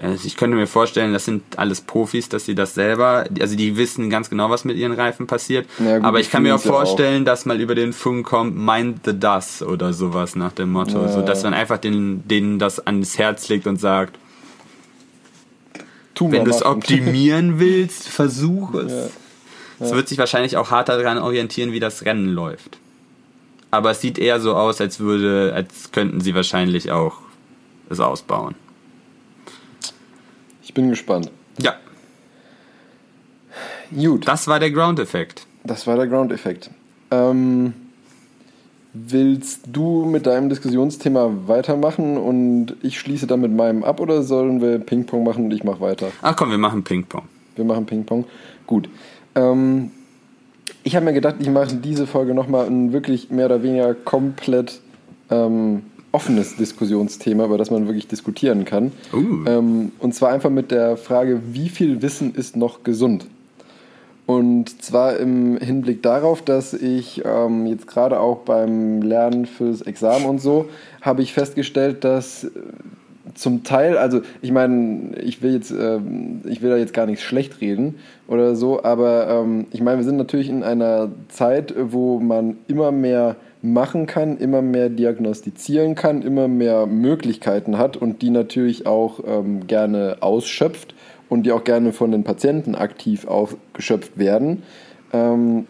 Äh, 0.00 0.14
Ich 0.24 0.36
könnte 0.36 0.56
mir 0.56 0.66
vorstellen, 0.66 1.12
das 1.12 1.24
sind 1.24 1.42
alles 1.58 1.80
Profis, 1.80 2.28
dass 2.28 2.44
sie 2.46 2.54
das 2.54 2.74
selber, 2.74 3.24
also 3.40 3.56
die 3.56 3.76
wissen 3.76 4.10
ganz 4.10 4.30
genau, 4.30 4.50
was 4.50 4.64
mit 4.64 4.76
ihren 4.76 4.92
Reifen 4.92 5.26
passiert. 5.26 5.66
Ja, 5.78 5.96
gut, 5.98 6.04
Aber 6.06 6.20
ich 6.20 6.30
kann 6.30 6.42
mir 6.42 6.54
auch 6.54 6.64
ja 6.64 6.70
auch. 6.70 6.76
vorstellen, 6.76 7.24
dass 7.24 7.46
mal 7.46 7.60
über 7.60 7.74
den 7.74 7.92
Funk 7.92 8.26
kommt, 8.26 8.56
mind 8.56 9.00
the 9.04 9.18
das 9.18 9.62
oder 9.62 9.92
sowas 9.92 10.36
nach 10.36 10.52
dem 10.52 10.70
Motto, 10.72 11.00
Ja. 11.02 11.08
so 11.08 11.22
dass 11.22 11.42
man 11.42 11.54
einfach 11.54 11.78
den, 11.78 12.26
denen 12.28 12.58
das 12.58 12.78
ans 12.86 13.18
Herz 13.18 13.48
legt 13.48 13.66
und 13.66 13.80
sagt, 13.80 14.18
wenn 16.18 16.44
du 16.44 16.50
es 16.50 16.64
optimieren 16.64 17.58
willst, 17.60 18.08
versuch 18.08 18.74
es. 18.74 18.92
Ja. 18.92 19.86
Es 19.86 19.92
wird 19.92 20.08
sich 20.08 20.16
wahrscheinlich 20.18 20.56
auch 20.56 20.70
hart 20.70 20.88
daran 20.88 21.18
orientieren, 21.18 21.72
wie 21.72 21.80
das 21.80 22.04
Rennen 22.06 22.28
läuft. 22.28 22.78
Aber 23.70 23.90
es 23.90 24.00
sieht 24.00 24.18
eher 24.18 24.40
so 24.40 24.54
aus, 24.54 24.80
als 24.80 25.00
würde, 25.00 25.52
als 25.54 25.92
könnten 25.92 26.22
sie 26.22 26.34
wahrscheinlich 26.34 26.90
auch 26.90 27.18
es 27.90 28.00
ausbauen. 28.00 28.54
Bin 30.76 30.90
gespannt. 30.90 31.30
Ja, 31.58 31.74
Gut, 33.90 34.28
das 34.28 34.46
war 34.46 34.60
der 34.60 34.70
Ground-Effekt. 34.70 35.46
das 35.64 35.86
war 35.86 35.96
der 35.96 36.06
Ground-Effekt. 36.06 36.70
Ähm, 37.10 37.72
willst 38.92 39.60
du 39.72 40.04
mit 40.04 40.26
deinem 40.26 40.48
Diskussionsthema 40.50 41.30
weitermachen 41.46 42.18
und 42.18 42.74
ich 42.82 42.98
schließe 42.98 43.26
dann 43.26 43.40
mit 43.40 43.52
meinem 43.52 43.84
ab 43.84 44.00
oder 44.00 44.22
sollen 44.22 44.60
wir 44.60 44.78
Ping-Pong 44.80 45.24
machen 45.24 45.44
und 45.46 45.50
ich 45.52 45.64
mache 45.64 45.80
weiter? 45.80 46.08
Ach 46.20 46.36
komm, 46.36 46.50
wir 46.50 46.58
machen 46.58 46.84
Ping-Pong. 46.84 47.22
Wir 47.54 47.64
machen 47.64 47.86
Ping-Pong. 47.86 48.26
Gut. 48.66 48.90
Ähm, 49.34 49.92
ich 50.82 50.94
habe 50.94 51.06
mir 51.06 51.12
gedacht, 51.14 51.36
ich 51.38 51.48
mache 51.48 51.74
diese 51.76 52.06
Folge 52.06 52.34
nochmal 52.34 52.66
ein 52.66 52.92
wirklich 52.92 53.30
mehr 53.30 53.46
oder 53.46 53.62
weniger 53.62 53.94
komplett 53.94 54.80
ähm, 55.30 55.82
offenes 56.16 56.56
Diskussionsthema, 56.56 57.44
über 57.44 57.58
das 57.58 57.70
man 57.70 57.86
wirklich 57.86 58.08
diskutieren 58.08 58.64
kann. 58.64 58.90
Uh. 59.12 59.44
Ähm, 59.46 59.92
und 59.98 60.14
zwar 60.14 60.30
einfach 60.30 60.48
mit 60.48 60.70
der 60.70 60.96
Frage, 60.96 61.42
wie 61.52 61.68
viel 61.68 62.00
Wissen 62.00 62.34
ist 62.34 62.56
noch 62.56 62.84
gesund? 62.84 63.26
Und 64.24 64.82
zwar 64.82 65.18
im 65.18 65.58
Hinblick 65.58 66.02
darauf, 66.02 66.40
dass 66.40 66.72
ich 66.72 67.22
ähm, 67.26 67.66
jetzt 67.66 67.86
gerade 67.86 68.18
auch 68.18 68.38
beim 68.38 69.02
Lernen 69.02 69.44
fürs 69.44 69.82
Examen 69.82 70.24
und 70.24 70.40
so, 70.40 70.70
habe 71.02 71.20
ich 71.20 71.34
festgestellt, 71.34 72.02
dass 72.02 72.44
äh, 72.44 72.50
zum 73.34 73.62
Teil, 73.62 73.98
also 73.98 74.22
ich 74.40 74.52
meine, 74.52 75.18
ich 75.22 75.42
will 75.42 75.52
jetzt, 75.52 75.70
ähm, 75.70 76.40
ich 76.46 76.62
will 76.62 76.70
da 76.70 76.78
jetzt 76.78 76.94
gar 76.94 77.04
nichts 77.04 77.24
schlecht 77.24 77.60
reden 77.60 77.96
oder 78.26 78.56
so, 78.56 78.82
aber 78.82 79.28
ähm, 79.28 79.66
ich 79.70 79.82
meine, 79.82 79.98
wir 79.98 80.04
sind 80.04 80.16
natürlich 80.16 80.48
in 80.48 80.62
einer 80.62 81.10
Zeit, 81.28 81.74
wo 81.78 82.18
man 82.18 82.56
immer 82.68 82.90
mehr 82.90 83.36
machen 83.72 84.06
kann, 84.06 84.38
immer 84.38 84.62
mehr 84.62 84.88
diagnostizieren 84.88 85.94
kann, 85.94 86.22
immer 86.22 86.48
mehr 86.48 86.86
Möglichkeiten 86.86 87.78
hat 87.78 87.96
und 87.96 88.22
die 88.22 88.30
natürlich 88.30 88.86
auch 88.86 89.20
ähm, 89.26 89.66
gerne 89.66 90.18
ausschöpft 90.20 90.94
und 91.28 91.44
die 91.44 91.52
auch 91.52 91.64
gerne 91.64 91.92
von 91.92 92.12
den 92.12 92.24
Patienten 92.24 92.74
aktiv 92.74 93.26
ausgeschöpft 93.26 94.18
werden. 94.18 94.62
Ähm, 95.12 95.66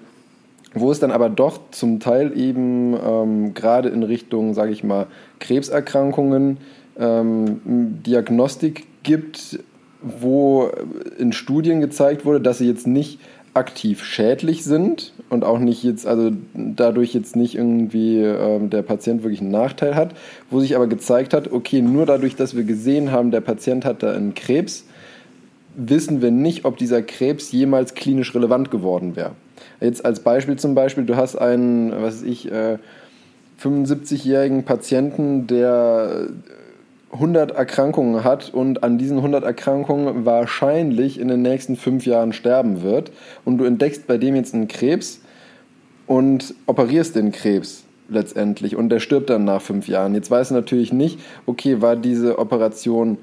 wo 0.75 0.91
es 0.91 1.01
dann 1.01 1.11
aber 1.11 1.31
doch 1.31 1.59
zum 1.71 2.01
Teil 2.01 2.37
eben 2.39 2.95
ähm, 2.95 3.55
gerade 3.55 3.89
in 3.89 4.03
Richtung, 4.03 4.53
sage 4.53 4.73
ich 4.73 4.85
mal, 4.85 5.07
Krebserkrankungen 5.39 6.59
ähm, 6.99 7.61
Diagnostik 7.65 8.87
gibt, 9.03 9.61
wo 10.03 10.71
in 11.19 11.33
Studien 11.33 11.81
gezeigt 11.81 12.27
wurde, 12.27 12.43
dass 12.43 12.59
sie 12.59 12.69
jetzt 12.69 12.87
nicht 12.87 13.21
aktiv 13.57 14.05
schädlich 14.05 14.65
sind 14.65 15.13
und 15.31 15.45
auch 15.45 15.59
nicht 15.59 15.83
jetzt, 15.83 16.07
also 16.07 16.31
dadurch 16.55 17.15
jetzt 17.15 17.37
nicht 17.37 17.55
irgendwie 17.55 18.19
ähm, 18.19 18.71
der 18.71 18.83
Patient 18.83 19.23
wirklich 19.23 19.41
einen 19.41 19.51
Nachteil 19.51 19.95
hat, 19.95 20.15
wo 20.51 20.61
sich 20.61 20.77
aber 20.77 20.87
gezeigt 20.87 21.33
hat, 21.33 21.51
okay, 21.51 21.83
nur 21.83 22.07
dadurch, 22.07 22.37
dass 22.37 22.55
wir 22.55 22.65
gesehen 22.65 23.11
haben, 23.13 23.31
der 23.31 23.41
Patient 23.41 23.85
hat 23.85 24.03
da 24.03 24.13
einen 24.13 24.35
Krebs, 24.35 24.85
wissen 25.75 26.23
wir 26.23 26.31
nicht, 26.31 26.65
ob 26.65 26.77
dieser 26.77 27.03
Krebs 27.03 27.51
jemals 27.53 27.95
klinisch 27.95 28.35
relevant 28.35 28.71
geworden 28.71 29.17
wäre. 29.17 29.33
Jetzt 29.81 30.05
als 30.05 30.21
Beispiel 30.21 30.57
zum 30.57 30.75
Beispiel, 30.75 31.05
du 31.05 31.17
hast 31.17 31.37
einen, 31.37 31.91
was 31.91 32.21
weiß 32.21 32.23
ich, 32.23 32.51
äh, 32.51 32.79
75-jährigen 33.63 34.65
Patienten, 34.65 35.47
der 35.47 36.29
100 37.13 37.53
Erkrankungen 37.53 38.25
hat 38.25 38.53
und 38.53 38.83
an 38.83 38.99
diesen 38.99 39.19
100 39.19 39.45
Erkrankungen 39.45 40.27
wahrscheinlich 40.27 41.21
in 41.21 41.29
den 41.29 41.43
nächsten 41.43 41.77
fünf 41.77 42.05
Jahren 42.05 42.33
sterben 42.33 42.83
wird 42.83 43.13
und 43.45 43.59
du 43.59 43.65
entdeckst 43.65 44.07
bei 44.07 44.19
dem 44.19 44.35
jetzt 44.35 44.55
einen 44.55 44.69
Krebs 44.69 45.21
und 46.07 46.55
operierst 46.67 47.17
den 47.17 47.33
Krebs 47.33 47.85
letztendlich 48.09 48.77
und 48.77 48.89
der 48.89 49.01
stirbt 49.01 49.31
dann 49.31 49.45
nach 49.45 49.63
fünf 49.63 49.89
Jahren. 49.89 50.15
Jetzt 50.15 50.31
weißt 50.31 50.51
du 50.51 50.55
natürlich 50.55 50.93
nicht, 50.93 51.21
okay, 51.47 51.81
war 51.81 51.97
diese 51.97 52.39
Operation 52.39 53.19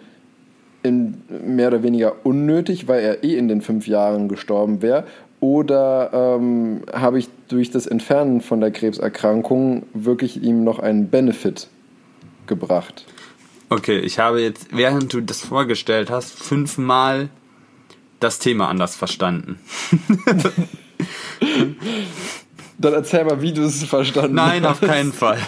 in 0.81 1.21
mehr 1.45 1.69
oder 1.69 1.83
weniger 1.83 2.13
unnötig, 2.23 2.87
weil 2.87 3.01
er 3.01 3.23
eh 3.23 3.37
in 3.37 3.47
den 3.47 3.61
fünf 3.61 3.87
Jahren 3.87 4.27
gestorben 4.27 4.81
wäre? 4.81 5.05
Oder 5.39 6.11
ähm, 6.13 6.83
habe 6.93 7.19
ich 7.19 7.29
durch 7.47 7.71
das 7.71 7.85
Entfernen 7.85 8.41
von 8.41 8.61
der 8.61 8.71
Krebserkrankung 8.71 9.83
wirklich 9.93 10.41
ihm 10.41 10.63
noch 10.63 10.79
einen 10.79 11.09
Benefit 11.09 11.67
gebracht? 12.47 13.05
Okay, 13.73 13.97
ich 13.97 14.19
habe 14.19 14.39
jetzt, 14.39 14.67
während 14.69 15.11
du 15.13 15.21
das 15.21 15.41
vorgestellt 15.41 16.11
hast, 16.11 16.37
fünfmal 16.37 17.29
das 18.19 18.37
Thema 18.37 18.67
anders 18.69 18.95
verstanden. 18.95 19.57
Dann 22.77 22.93
erzähl 22.93 23.25
mal, 23.25 23.41
wie 23.41 23.51
du 23.51 23.63
es 23.63 23.83
verstanden 23.83 24.35
Nein, 24.35 24.63
hast. 24.63 24.83
auf 24.83 24.87
keinen 24.87 25.11
Fall. 25.11 25.39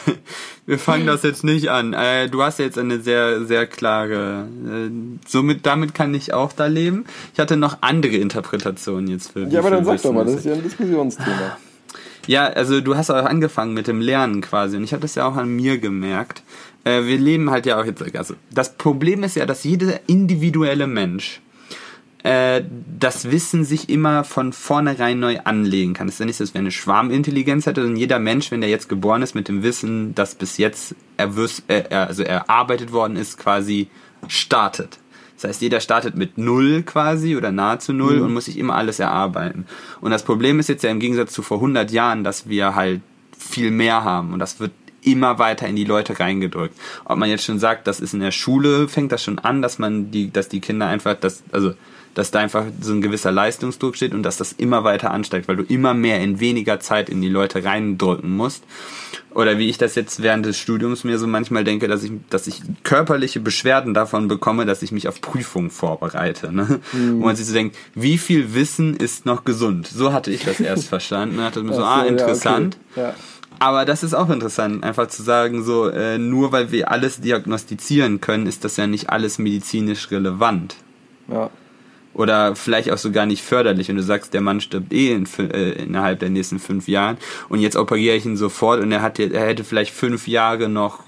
Wir 0.66 0.80
fangen 0.80 1.06
das 1.06 1.22
jetzt 1.22 1.44
nicht 1.44 1.70
an. 1.70 1.94
Äh, 1.94 2.28
du 2.28 2.42
hast 2.42 2.58
jetzt 2.58 2.80
eine 2.80 3.00
sehr, 3.00 3.46
sehr 3.46 3.68
klare. 3.68 4.48
Äh, 4.66 4.90
somit, 5.28 5.64
damit 5.68 5.94
kann 5.94 6.12
ich 6.16 6.34
auch 6.34 6.52
da 6.52 6.66
leben. 6.66 7.06
Ich 7.34 7.40
hatte 7.40 7.58
noch 7.58 7.78
andere 7.82 8.16
Interpretationen 8.16 9.08
jetzt 9.08 9.34
für. 9.34 9.48
Ja, 9.50 9.60
aber 9.60 9.70
dann 9.70 9.86
sag 9.86 10.02
doch 10.02 10.12
mal, 10.12 10.26
das 10.26 10.38
ist 10.38 10.46
ja 10.46 10.54
ein 10.54 10.64
Diskussionsthema. 10.64 11.58
Ja, 12.28 12.46
also 12.46 12.82
du 12.82 12.96
hast 12.96 13.10
auch 13.10 13.26
angefangen 13.26 13.74
mit 13.74 13.88
dem 13.88 14.02
Lernen 14.02 14.42
quasi 14.42 14.78
und 14.78 14.84
ich 14.84 14.94
habe 14.94 15.02
das 15.02 15.16
ja 15.16 15.28
auch 15.28 15.36
an 15.36 15.50
mir 15.50 15.78
gemerkt. 15.78 16.44
Äh, 16.84 17.04
wir 17.04 17.18
leben 17.18 17.50
halt 17.50 17.66
ja 17.66 17.80
auch 17.80 17.86
jetzt, 17.86 18.02
also 18.16 18.36
das 18.52 18.76
Problem 18.76 19.24
ist 19.24 19.36
ja, 19.36 19.46
dass 19.46 19.64
jeder 19.64 20.00
individuelle 20.08 20.88
Mensch 20.88 21.42
äh, 22.26 22.64
das 23.00 23.30
Wissen 23.30 23.64
sich 23.64 23.88
immer 23.88 24.24
von 24.24 24.52
vornherein 24.52 25.20
neu 25.20 25.38
anlegen 25.44 25.94
kann. 25.94 26.08
Es 26.08 26.16
ist 26.16 26.20
ja 26.20 26.26
nicht 26.26 26.38
so, 26.38 26.44
dass 26.44 26.56
wir 26.56 26.62
eine 26.62 26.72
Schwarmintelligenz 26.72 27.68
hätte, 27.68 27.82
sondern 27.82 28.00
jeder 28.00 28.18
Mensch, 28.18 28.50
wenn 28.50 28.62
der 28.62 28.70
jetzt 28.72 28.90
geboren 28.90 29.22
ist 29.22 29.36
mit 29.36 29.48
dem 29.48 29.62
Wissen, 29.62 30.16
das 30.16 30.34
bis 30.34 30.58
jetzt 30.58 30.96
erwüs 31.18 31.62
äh, 31.68 31.84
also 31.94 32.24
erarbeitet 32.24 32.92
worden 32.92 33.16
ist, 33.16 33.38
quasi 33.38 33.90
startet. 34.28 34.98
Das 35.36 35.44
heißt, 35.46 35.62
jeder 35.62 35.80
startet 35.80 36.16
mit 36.16 36.38
Null 36.38 36.84
quasi 36.84 37.36
oder 37.36 37.52
nahezu 37.52 37.94
Null 37.94 38.20
und 38.20 38.34
muss 38.34 38.46
sich 38.46 38.58
immer 38.58 38.76
alles 38.76 39.00
erarbeiten. 39.00 39.66
Und 40.02 40.12
das 40.12 40.24
Problem 40.24 40.60
ist 40.60 40.70
jetzt 40.70 40.84
ja 40.84 40.90
im 40.90 41.00
Gegensatz 41.00 41.34
zu 41.34 41.42
vor 41.42 41.58
100 41.58 41.92
Jahren, 41.92 42.24
dass 42.24 42.48
wir 42.48 42.76
halt 42.76 43.02
viel 43.38 43.72
mehr 43.72 44.04
haben 44.04 44.34
und 44.34 44.40
das 44.40 44.60
wird 44.60 44.72
immer 45.06 45.40
weiter 45.40 45.68
in 45.68 45.76
die 45.76 45.84
Leute 45.84 46.20
reingedrückt. 46.20 46.76
Ob 47.06 47.18
man 47.18 47.30
jetzt 47.30 47.44
schon 47.44 47.60
sagt, 47.60 47.88
das 47.88 48.00
ist 48.00 48.14
in 48.14 48.20
der 48.20 48.32
Schule, 48.32 48.88
fängt 48.88 49.12
das 49.12 49.24
schon 49.24 49.40
an, 49.40 49.62
dass 49.62 49.78
man 49.78 50.12
die, 50.12 50.32
dass 50.32 50.50
die 50.50 50.62
Kinder 50.62 50.88
einfach, 50.88 51.16
das, 51.16 51.44
also, 51.52 51.74
dass 52.16 52.32
da 52.32 52.40
einfach 52.40 52.66
so 52.82 52.94
ein 52.94 53.02
gewisser 53.02 53.32
Leistungsdruck 53.32 53.96
steht 53.96 54.14
und 54.14 54.24
dass 54.24 54.38
das 54.38 54.54
immer 54.54 54.84
weiter 54.84 55.12
ansteigt, 55.12 55.48
weil 55.48 55.58
du 55.58 55.64
immer 55.64 55.94
mehr 55.94 56.22
in 56.22 56.40
weniger 56.40 56.80
Zeit 56.80 57.10
in 57.10 57.22
die 57.22 57.30
Leute 57.30 57.64
reindrücken 57.64 58.36
musst. 58.36 58.64
Oder 59.32 59.58
wie 59.58 59.70
ich 59.70 59.78
das 59.78 59.96
jetzt 59.96 60.24
während 60.24 60.46
des 60.46 60.58
Studiums 60.58 61.04
mir 61.04 61.20
so 61.20 61.28
manchmal 61.28 61.66
denke, 61.66 61.90
dass 61.90 62.04
ich, 62.04 62.14
dass 62.30 62.48
ich 62.48 62.62
körperliche 62.84 63.42
Beschwerden 63.42 63.94
davon 63.94 64.30
bekomme, 64.30 64.66
dass 64.66 64.82
ich 64.82 64.94
mich 64.94 65.10
auf 65.10 65.20
Prüfungen 65.20 65.70
vorbereite. 65.70 66.54
Ne? 66.54 66.80
Mhm. 66.94 67.20
Wo 67.20 67.26
man 67.26 67.36
sich 67.36 67.46
so 67.46 67.54
denkt, 67.54 67.76
wie 67.94 68.18
viel 68.18 68.54
Wissen 68.54 68.96
ist 68.96 69.26
noch 69.26 69.44
gesund? 69.44 69.88
So 69.88 70.14
hatte 70.14 70.32
ich 70.32 70.46
das 70.46 70.62
erst 70.62 70.88
verstanden. 70.88 71.38
Ich 71.46 71.64
mir 71.64 71.74
so, 71.74 71.84
ah, 71.84 72.04
ja, 72.04 72.10
interessant. 72.10 72.78
okay. 72.94 73.02
Ja. 73.02 73.16
Aber 73.60 73.86
das 73.86 74.04
ist 74.04 74.14
auch 74.14 74.30
interessant, 74.30 74.84
einfach 74.84 75.08
zu 75.08 75.24
sagen, 75.24 75.64
so, 75.64 75.88
äh, 75.88 76.18
nur 76.18 76.52
weil 76.52 76.72
wir 76.72 76.92
alles 76.92 77.22
diagnostizieren 77.22 78.22
können, 78.22 78.48
ist 78.48 78.64
das 78.64 78.78
ja 78.78 78.88
nicht 78.88 79.10
alles 79.10 79.38
medizinisch 79.38 80.12
relevant. 80.12 80.76
Ja. 81.28 81.50
Oder 82.16 82.56
vielleicht 82.56 82.90
auch 82.92 82.98
sogar 82.98 83.26
nicht 83.26 83.44
förderlich, 83.44 83.90
wenn 83.90 83.98
du 83.98 84.04
sagst, 84.04 84.34
der 84.34 84.40
Mann 84.40 84.62
stirbt 84.62 84.94
eh 84.94 85.12
in, 85.12 85.28
äh, 85.38 85.72
innerhalb 85.74 86.20
der 86.20 86.30
nächsten 86.30 86.60
fünf 86.60 86.88
Jahren 86.88 87.18
und 87.50 87.60
jetzt 87.60 87.76
operiere 87.76 88.16
ich 88.16 88.26
ihn 88.26 88.38
sofort 88.38 88.82
und 88.82 88.92
er, 88.92 89.02
hat, 89.02 89.20
er 89.20 89.46
hätte 89.46 89.66
vielleicht 89.66 89.94
fünf 89.94 90.28
Jahre 90.28 90.70
noch 90.70 91.04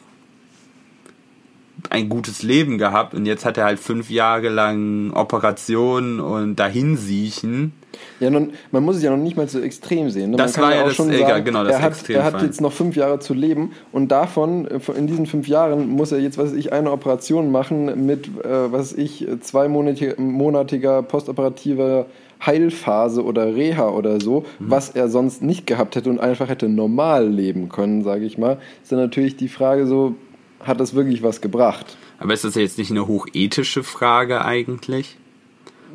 ein 1.89 2.09
gutes 2.09 2.43
Leben 2.43 2.77
gehabt 2.77 3.13
und 3.13 3.25
jetzt 3.25 3.45
hat 3.45 3.57
er 3.57 3.63
halt 3.63 3.79
fünf 3.79 4.09
Jahre 4.09 4.49
lang 4.49 5.11
Operationen 5.13 6.19
und 6.19 6.57
dahinsiechen. 6.57 7.71
Ja, 8.19 8.29
nun, 8.29 8.51
man 8.71 8.83
muss 8.83 8.97
es 8.97 9.03
ja 9.03 9.11
noch 9.11 9.21
nicht 9.23 9.37
mal 9.37 9.47
so 9.47 9.59
extrem 9.59 10.09
sehen. 10.09 10.31
Ne? 10.31 10.37
Das 10.37 10.57
war 10.57 10.73
ja 10.75 10.81
auch 10.81 10.87
das- 10.87 10.95
schon 10.95 11.09
egal, 11.11 11.29
sagen, 11.29 11.45
genau, 11.45 11.63
das 11.63 11.73
er 11.73 11.81
hat, 11.81 12.09
er 12.09 12.23
hat 12.23 12.41
jetzt 12.41 12.61
noch 12.61 12.71
fünf 12.73 12.95
Jahre 12.95 13.19
zu 13.19 13.33
leben 13.33 13.71
und 13.91 14.09
davon, 14.11 14.67
äh, 14.67 14.79
in 14.97 15.07
diesen 15.07 15.25
fünf 15.25 15.47
Jahren, 15.47 15.89
muss 15.89 16.11
er 16.11 16.19
jetzt, 16.19 16.37
was 16.37 16.51
weiß 16.51 16.57
ich, 16.57 16.73
eine 16.73 16.91
Operation 16.91 17.51
machen 17.51 18.05
mit, 18.05 18.27
äh, 18.43 18.71
was 18.71 18.93
ich, 18.93 19.25
zweimonatiger 19.41 21.01
postoperativer 21.03 22.05
Heilphase 22.45 23.23
oder 23.23 23.55
Reha 23.55 23.89
oder 23.89 24.21
so, 24.21 24.41
Mhm. 24.59 24.69
was 24.71 24.89
er 24.91 25.09
sonst 25.09 25.41
nicht 25.41 25.65
gehabt 25.65 25.95
hätte 25.95 26.09
und 26.09 26.19
einfach 26.19 26.49
hätte 26.49 26.69
normal 26.69 27.27
leben 27.27 27.69
können, 27.69 28.03
sage 28.03 28.25
ich 28.25 28.37
mal, 28.37 28.57
ist 28.83 28.91
dann 28.91 28.99
natürlich 28.99 29.37
die 29.37 29.47
Frage 29.47 29.87
so, 29.87 30.15
hat 30.63 30.79
das 30.79 30.93
wirklich 30.93 31.23
was 31.23 31.41
gebracht? 31.41 31.97
Aber 32.19 32.33
ist 32.33 32.43
das 32.43 32.55
jetzt 32.55 32.77
nicht 32.77 32.91
eine 32.91 33.07
hochethische 33.07 33.83
Frage 33.83 34.43
eigentlich? 34.43 35.17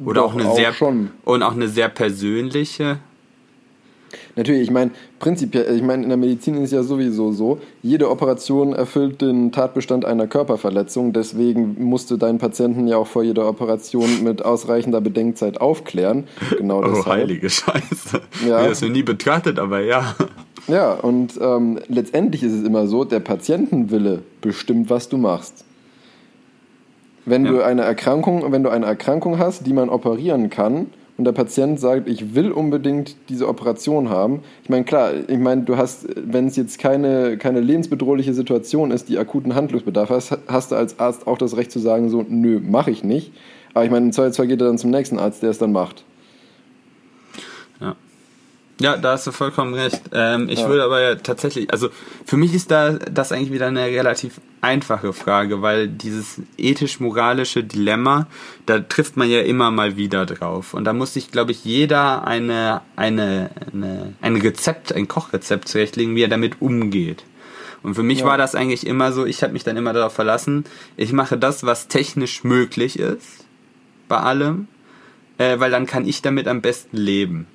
Oder 0.04 0.22
Doch, 0.22 0.32
auch 0.32 0.38
eine 0.38 0.48
auch 0.48 0.56
sehr 0.56 0.72
schon. 0.72 1.10
und 1.24 1.42
auch 1.42 1.52
eine 1.52 1.68
sehr 1.68 1.88
persönliche? 1.88 2.98
Natürlich, 4.36 4.62
ich 4.62 4.70
meine, 4.70 4.90
prinzipiell, 5.18 5.74
ich 5.74 5.82
meine, 5.82 6.02
in 6.02 6.08
der 6.08 6.16
Medizin 6.18 6.54
ist 6.56 6.64
es 6.64 6.70
ja 6.72 6.82
sowieso 6.82 7.32
so, 7.32 7.58
jede 7.82 8.10
Operation 8.10 8.72
erfüllt 8.72 9.20
den 9.20 9.52
Tatbestand 9.52 10.04
einer 10.06 10.26
Körperverletzung, 10.26 11.12
deswegen 11.12 11.76
musst 11.84 12.10
du 12.10 12.16
deinen 12.16 12.38
Patienten 12.38 12.86
ja 12.88 12.96
auch 12.96 13.06
vor 13.06 13.22
jeder 13.22 13.46
Operation 13.48 14.22
mit 14.22 14.42
ausreichender 14.44 15.00
Bedenkzeit 15.00 15.60
aufklären. 15.60 16.24
Genau 16.56 16.80
Oh, 16.80 16.84
deshalb. 16.88 17.06
heilige 17.06 17.48
Scheiße. 17.50 18.20
Ja. 18.46 18.62
Ich 18.62 18.68
das 18.68 18.80
noch 18.82 18.88
nie 18.88 19.02
betrachtet, 19.02 19.58
aber 19.58 19.80
ja. 19.80 20.14
Ja, 20.68 20.92
und 20.92 21.38
ähm, 21.40 21.78
letztendlich 21.88 22.42
ist 22.42 22.52
es 22.52 22.64
immer 22.64 22.86
so, 22.86 23.04
der 23.04 23.20
Patientenwille 23.20 24.22
bestimmt, 24.40 24.88
was 24.90 25.08
du 25.08 25.18
machst. 25.18 25.64
Wenn 27.24 27.44
du 27.44 27.58
Ja. 27.58 27.66
eine 27.66 27.82
Erkrankung, 27.82 28.50
wenn 28.50 28.62
du 28.62 28.70
eine 28.70 28.86
Erkrankung 28.86 29.38
hast, 29.38 29.66
die 29.66 29.72
man 29.72 29.88
operieren 29.88 30.50
kann, 30.50 30.86
und 31.18 31.26
der 31.26 31.32
Patient 31.32 31.78
sagt, 31.78 32.08
ich 32.08 32.34
will 32.34 32.50
unbedingt 32.50 33.16
diese 33.28 33.46
Operation 33.46 34.08
haben. 34.08 34.40
Ich 34.64 34.70
meine, 34.70 34.84
klar, 34.84 35.12
ich 35.28 35.38
meine, 35.38 35.62
du 35.62 35.76
hast, 35.76 36.06
wenn 36.16 36.46
es 36.46 36.56
jetzt 36.56 36.78
keine, 36.78 37.36
keine 37.36 37.60
lebensbedrohliche 37.60 38.32
Situation 38.32 38.90
ist, 38.90 39.08
die 39.08 39.18
akuten 39.18 39.54
Handlungsbedarf 39.54 40.08
hast, 40.10 40.36
hast 40.48 40.72
du 40.72 40.76
als 40.76 40.98
Arzt 40.98 41.26
auch 41.26 41.36
das 41.38 41.56
Recht 41.56 41.70
zu 41.70 41.78
sagen, 41.78 42.08
so, 42.08 42.24
nö, 42.26 42.60
mache 42.60 42.90
ich 42.90 43.04
nicht. 43.04 43.32
Aber 43.74 43.84
ich 43.84 43.90
meine, 43.90 44.06
im 44.06 44.12
Zweifelsfall 44.12 44.46
geht 44.46 44.60
er 44.62 44.68
dann 44.68 44.78
zum 44.78 44.90
nächsten 44.90 45.18
Arzt, 45.18 45.42
der 45.42 45.50
es 45.50 45.58
dann 45.58 45.72
macht. 45.72 46.04
Ja. 48.82 48.96
Da 48.96 49.12
hast 49.12 49.26
du 49.26 49.32
vollkommen 49.32 49.74
recht. 49.74 50.00
Ähm, 50.12 50.48
ich 50.48 50.60
Ja. 50.60 50.68
würde 50.68 50.84
aber 50.84 51.00
ja 51.00 51.14
tatsächlich, 51.14 51.70
also 51.72 51.88
für 52.24 52.36
mich 52.36 52.54
ist 52.54 52.70
da 52.70 52.92
das 52.92 53.32
eigentlich 53.32 53.52
wieder 53.52 53.66
eine 53.68 53.84
relativ 53.86 54.40
einfache 54.60 55.12
Frage, 55.12 55.62
weil 55.62 55.88
dieses 55.88 56.40
ethisch-moralische 56.58 57.64
Dilemma, 57.64 58.26
da 58.66 58.80
trifft 58.80 59.16
man 59.16 59.28
ja 59.30 59.40
immer 59.40 59.70
mal 59.70 59.96
wieder 59.96 60.26
drauf. 60.26 60.74
Und 60.74 60.84
da 60.84 60.92
muss 60.92 61.14
sich, 61.14 61.30
glaube 61.30 61.52
ich, 61.52 61.64
jeder 61.64 62.26
eine, 62.26 62.80
eine, 62.96 63.50
eine, 63.72 64.12
ein 64.20 64.36
Rezept, 64.36 64.92
ein 64.94 65.08
Kochrezept 65.08 65.68
zurechtlegen, 65.68 66.14
wie 66.14 66.22
er 66.22 66.28
damit 66.28 66.60
umgeht. 66.60 67.24
Und 67.82 67.94
für 67.94 68.02
mich 68.04 68.20
Ja. 68.20 68.26
war 68.26 68.38
das 68.38 68.54
eigentlich 68.54 68.86
immer 68.86 69.12
so, 69.12 69.26
ich 69.26 69.42
habe 69.42 69.52
mich 69.52 69.64
dann 69.64 69.76
immer 69.76 69.92
darauf 69.92 70.12
verlassen, 70.12 70.64
ich 70.96 71.12
mache 71.12 71.36
das, 71.36 71.64
was 71.64 71.88
technisch 71.88 72.44
möglich 72.44 72.98
ist, 72.98 73.44
bei 74.08 74.18
allem, 74.18 74.68
äh, 75.38 75.58
weil 75.58 75.70
dann 75.72 75.86
kann 75.86 76.06
ich 76.06 76.22
damit 76.22 76.46
am 76.46 76.60
besten 76.60 76.96
leben. 76.96 77.46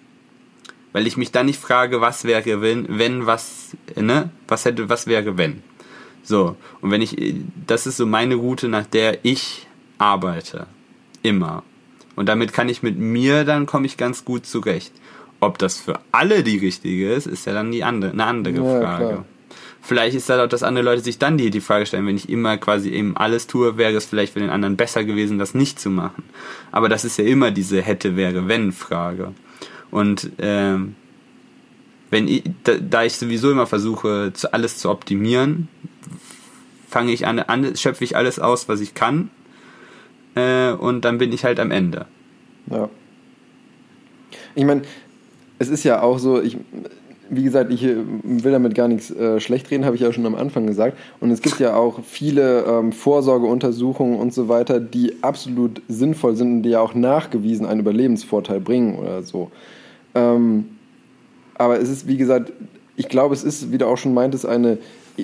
Weil 0.93 1.05
ich 1.07 1.18
mich 1.18 1.31
dann 1.31 1.45
nicht 1.47 1.59
frage, 1.59 2.01
was 2.01 2.23
wäre, 2.23 2.61
wenn, 2.61 2.85
wenn, 2.89 3.26
was, 3.26 3.76
ne? 3.95 4.30
Was 4.47 4.65
hätte, 4.65 4.89
was 4.89 5.07
wäre, 5.07 5.38
wenn? 5.38 5.61
So. 6.23 6.55
Und 6.81 6.91
wenn 6.91 7.01
ich, 7.01 7.15
das 7.65 7.88
ist 7.88 7.97
so 7.97 8.05
meine 8.05 8.35
Route, 8.35 8.68
nach 8.68 8.85
der 8.85 9.19
ich 9.23 9.68
arbeite. 9.97 10.68
Immer. 11.23 11.64
Und 12.15 12.27
damit 12.27 12.53
kann 12.53 12.69
ich 12.69 12.81
mit 12.84 12.97
mir, 12.97 13.43
dann 13.43 13.65
komme 13.65 13.85
ich 13.85 13.97
ganz 13.97 14.26
gut 14.26 14.45
zurecht. 14.45 14.91
Ob 15.39 15.59
das 15.59 15.80
für 15.80 15.99
alle 16.11 16.43
die 16.43 16.57
richtige 16.57 17.14
ist, 17.14 17.27
ist 17.27 17.45
ja 17.45 17.53
dann 17.53 17.72
die 17.72 17.84
andere, 17.84 18.11
eine 18.11 18.23
andere 18.26 18.55
Ja, 18.55 18.81
Frage. 18.81 19.05
klar. 19.07 19.26
Vielleicht 19.81 20.18
ist 20.18 20.27
das 20.30 20.39
auch, 20.39 20.49
dass 20.49 20.64
andere 20.64 20.84
Leute 20.84 21.01
sich 21.01 21.18
dann 21.18 21.38
die, 21.38 21.49
die 21.49 21.61
Frage 21.61 21.85
stellen, 21.85 22.07
wenn 22.07 22.18
ich 22.18 22.27
immer 22.27 22.57
quasi 22.57 22.89
eben 22.89 23.15
alles 23.15 23.47
tue, 23.47 23.77
wäre 23.77 23.93
es 23.93 24.05
vielleicht 24.05 24.34
für 24.34 24.39
den 24.39 24.49
anderen 24.49 24.76
besser 24.76 25.05
gewesen, 25.05 25.38
das 25.38 25.53
nicht 25.53 25.80
zu 25.80 25.89
machen. 25.89 26.23
Aber 26.72 26.89
das 26.89 27.05
ist 27.05 27.18
ja 27.18 27.23
immer 27.23 27.51
diese 27.51 27.81
hätte, 27.81 28.18
wäre, 28.18 28.47
wenn 28.47 28.73
Frage. 28.73 29.34
Und 29.91 30.31
ähm, 30.39 30.95
wenn 32.09 32.27
ich, 32.27 32.43
da, 32.64 32.76
da 32.76 33.03
ich 33.03 33.14
sowieso 33.18 33.51
immer 33.51 33.68
versuche, 33.68 34.31
zu, 34.34 34.53
alles 34.53 34.77
zu 34.77 34.89
optimieren, 34.89 35.68
fange 36.89 37.11
ich 37.11 37.27
an, 37.27 37.39
an, 37.39 37.76
schöpfe 37.76 38.03
ich 38.03 38.15
alles 38.15 38.39
aus, 38.39 38.69
was 38.69 38.80
ich 38.80 38.93
kann, 38.93 39.30
äh, 40.35 40.72
und 40.72 41.03
dann 41.03 41.18
bin 41.18 41.34
ich 41.34 41.43
halt 41.43 41.59
am 41.59 41.72
Ende. 41.72 42.05
Ja. 42.69 42.89
Ich 44.55 44.65
meine, 44.65 44.84
es 45.59 45.69
ist 45.69 45.84
ja 45.84 46.01
auch 46.01 46.19
so, 46.19 46.41
ich, 46.41 46.57
wie 47.30 47.43
gesagt, 47.43 47.72
ich 47.72 47.84
äh, 47.84 47.97
will 48.23 48.51
damit 48.51 48.76
gar 48.76 48.88
nichts 48.88 49.11
äh, 49.11 49.39
schlecht 49.39 49.69
reden, 49.72 49.85
habe 49.85 49.95
ich 49.95 50.01
ja 50.01 50.14
schon 50.14 50.26
am 50.26 50.35
Anfang 50.35 50.68
gesagt. 50.68 50.97
Und 51.19 51.31
es 51.31 51.41
gibt 51.41 51.59
ja 51.59 51.76
auch 51.76 51.99
viele 52.03 52.64
ähm, 52.64 52.91
Vorsorgeuntersuchungen 52.91 54.19
und 54.19 54.34
so 54.34 54.47
weiter, 54.47 54.80
die 54.80 55.22
absolut 55.22 55.81
sinnvoll 55.88 56.35
sind 56.35 56.57
und 56.57 56.64
die 56.64 56.69
ja 56.69 56.80
auch 56.80 56.93
nachgewiesen 56.93 57.65
einen 57.65 57.81
Überlebensvorteil 57.81 58.59
bringen 58.59 58.97
oder 58.97 59.23
so. 59.23 59.51
Ähm, 60.16 60.66
aber 61.56 61.80
es 61.80 61.90
ist, 61.90 62.08
wie 62.08 62.18
gesagt, 62.18 62.54
ich 62.96 63.10
glaube, 63.10 63.34
es 63.34 63.44
ist, 63.44 63.72
wie 63.72 63.78
du 63.78 63.88
auch 63.88 63.98
schon 63.98 64.14
meintest, 64.14 64.46
eine 64.46 64.78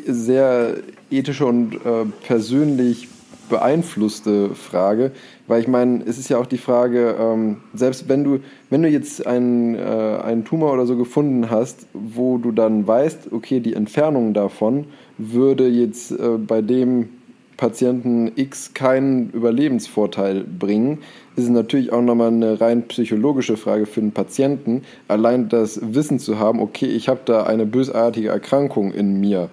sehr 0.08 0.78
ethische 1.10 1.46
und 1.46 1.76
äh, 1.76 2.06
persönlich 2.26 3.08
beeinflusste 3.50 4.56
Frage, 4.56 5.12
weil 5.48 5.62
ich 5.62 5.68
meine, 5.68 6.04
es 6.06 6.18
ist 6.18 6.30
ja 6.30 6.38
auch 6.38 6.46
die 6.46 6.58
Frage, 6.58 7.16
ähm, 7.20 7.58
selbst 7.74 8.08
wenn 8.10 8.24
du, 8.24 8.40
wenn 8.70 8.82
du 8.82 8.90
jetzt 8.90 9.28
einen, 9.28 9.76
äh, 9.76 9.80
einen 10.24 10.46
Tumor 10.46 10.74
oder 10.74 10.86
so 10.86 10.96
gefunden 10.96 11.50
hast, 11.50 11.88
wo 11.94 12.38
du 12.38 12.52
dann 12.52 12.88
weißt, 12.88 13.32
okay, 13.32 13.60
die 13.60 13.74
Entfernung 13.74 14.34
davon 14.34 14.86
würde 15.18 15.68
jetzt 15.68 16.12
äh, 16.12 16.38
bei 16.38 16.62
dem 16.62 17.10
Patienten 17.58 18.32
X 18.36 18.74
keinen 18.74 19.30
Überlebensvorteil 19.32 20.44
bringen, 20.44 21.00
ist 21.36 21.46
es 21.46 21.50
natürlich 21.50 21.92
auch 21.92 22.02
nochmal 22.02 22.28
eine 22.28 22.62
rein 22.62 22.88
psychologische 22.88 23.58
Frage 23.58 23.86
für 23.86 24.02
den 24.02 24.12
Patienten, 24.12 24.84
allein 25.08 25.50
das 25.50 25.80
Wissen 25.82 26.20
zu 26.20 26.38
haben, 26.38 26.60
okay, 26.60 26.86
ich 26.86 27.10
habe 27.10 27.22
da 27.26 27.44
eine 27.44 27.66
bösartige 27.66 28.30
Erkrankung 28.30 28.94
in 28.94 29.20
mir. 29.20 29.50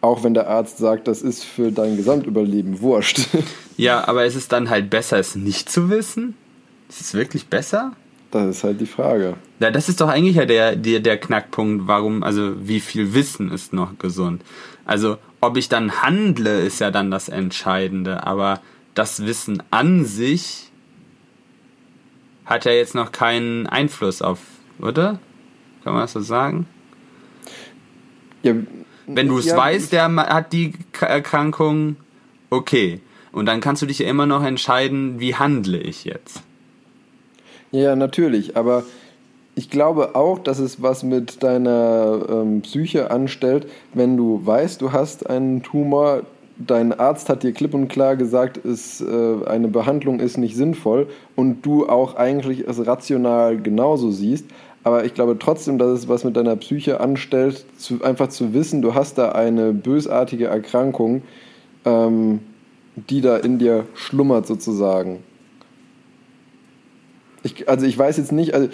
Auch 0.00 0.24
wenn 0.24 0.34
der 0.34 0.48
Arzt 0.48 0.78
sagt, 0.78 1.06
das 1.06 1.22
ist 1.22 1.44
für 1.44 1.70
dein 1.70 1.96
Gesamtüberleben 1.96 2.80
wurscht. 2.80 3.28
Ja, 3.78 4.06
aber 4.06 4.26
ist 4.26 4.36
es 4.36 4.48
dann 4.48 4.68
halt 4.68 4.90
besser, 4.90 5.18
es 5.18 5.34
nicht 5.34 5.70
zu 5.70 5.88
wissen? 5.88 6.34
Ist 6.90 7.00
es 7.00 7.14
wirklich 7.14 7.46
besser? 7.46 7.92
Das 8.30 8.46
ist 8.56 8.64
halt 8.64 8.80
die 8.82 8.86
Frage. 8.86 9.34
Ja, 9.60 9.70
das 9.70 9.88
ist 9.88 10.00
doch 10.00 10.08
eigentlich 10.08 10.36
ja 10.36 10.44
der, 10.44 10.76
der, 10.76 11.00
der 11.00 11.18
Knackpunkt, 11.18 11.86
warum, 11.86 12.22
also 12.22 12.52
wie 12.66 12.80
viel 12.80 13.14
Wissen 13.14 13.50
ist 13.50 13.72
noch 13.72 13.98
gesund. 13.98 14.42
Also 14.84 15.16
ob 15.40 15.56
ich 15.56 15.68
dann 15.68 16.02
handle, 16.02 16.60
ist 16.60 16.80
ja 16.80 16.90
dann 16.90 17.10
das 17.10 17.30
Entscheidende, 17.30 18.26
aber 18.26 18.60
das 18.94 19.24
Wissen 19.26 19.62
an 19.70 20.04
sich 20.04 20.71
hat 22.44 22.64
ja 22.64 22.72
jetzt 22.72 22.94
noch 22.94 23.12
keinen 23.12 23.66
Einfluss 23.66 24.22
auf, 24.22 24.40
oder? 24.80 25.18
Kann 25.84 25.94
man 25.94 26.02
das 26.02 26.12
so 26.12 26.20
sagen? 26.20 26.66
Ja, 28.42 28.54
Wenn 29.06 29.28
du 29.28 29.38
es 29.38 29.46
ja, 29.46 29.56
weißt, 29.56 29.92
der 29.92 30.14
hat 30.14 30.52
die 30.52 30.72
Erkrankung, 31.00 31.96
okay. 32.50 33.00
Und 33.32 33.46
dann 33.46 33.60
kannst 33.60 33.82
du 33.82 33.86
dich 33.86 34.00
ja 34.00 34.08
immer 34.08 34.26
noch 34.26 34.44
entscheiden, 34.44 35.18
wie 35.18 35.34
handle 35.34 35.78
ich 35.78 36.04
jetzt. 36.04 36.42
Ja, 37.70 37.96
natürlich, 37.96 38.56
aber 38.56 38.84
ich 39.54 39.70
glaube 39.70 40.14
auch, 40.14 40.38
dass 40.38 40.58
es 40.58 40.82
was 40.82 41.02
mit 41.02 41.42
deiner 41.42 42.26
ähm, 42.28 42.62
Psyche 42.62 43.10
anstellt, 43.10 43.66
wenn 43.94 44.16
du 44.16 44.44
weißt, 44.44 44.80
du 44.80 44.92
hast 44.92 45.28
einen 45.28 45.62
Tumor, 45.62 46.22
dein 46.58 46.92
Arzt 46.92 47.28
hat 47.28 47.42
dir 47.42 47.52
klipp 47.52 47.74
und 47.74 47.88
klar 47.88 48.16
gesagt, 48.16 48.58
ist, 48.58 49.00
äh, 49.00 49.46
eine 49.46 49.68
Behandlung 49.68 50.20
ist 50.20 50.36
nicht 50.36 50.56
sinnvoll 50.56 51.08
und 51.36 51.62
du 51.62 51.88
auch 51.88 52.16
eigentlich 52.16 52.66
es 52.66 52.86
rational 52.86 53.60
genauso 53.60 54.10
siehst. 54.10 54.46
Aber 54.84 55.04
ich 55.04 55.14
glaube 55.14 55.38
trotzdem, 55.38 55.78
dass 55.78 55.90
es 55.90 56.08
was 56.08 56.24
mit 56.24 56.36
deiner 56.36 56.56
Psyche 56.56 57.00
anstellt, 57.00 57.64
zu, 57.78 58.02
einfach 58.02 58.28
zu 58.28 58.52
wissen, 58.52 58.82
du 58.82 58.94
hast 58.94 59.16
da 59.16 59.30
eine 59.32 59.72
bösartige 59.72 60.46
Erkrankung, 60.46 61.22
ähm, 61.84 62.40
die 62.96 63.20
da 63.20 63.36
in 63.36 63.58
dir 63.58 63.86
schlummert 63.94 64.46
sozusagen. 64.46 65.22
Ich, 67.44 67.68
also 67.68 67.86
ich 67.86 67.96
weiß 67.96 68.16
jetzt 68.18 68.32
nicht, 68.32 68.54
also 68.54 68.68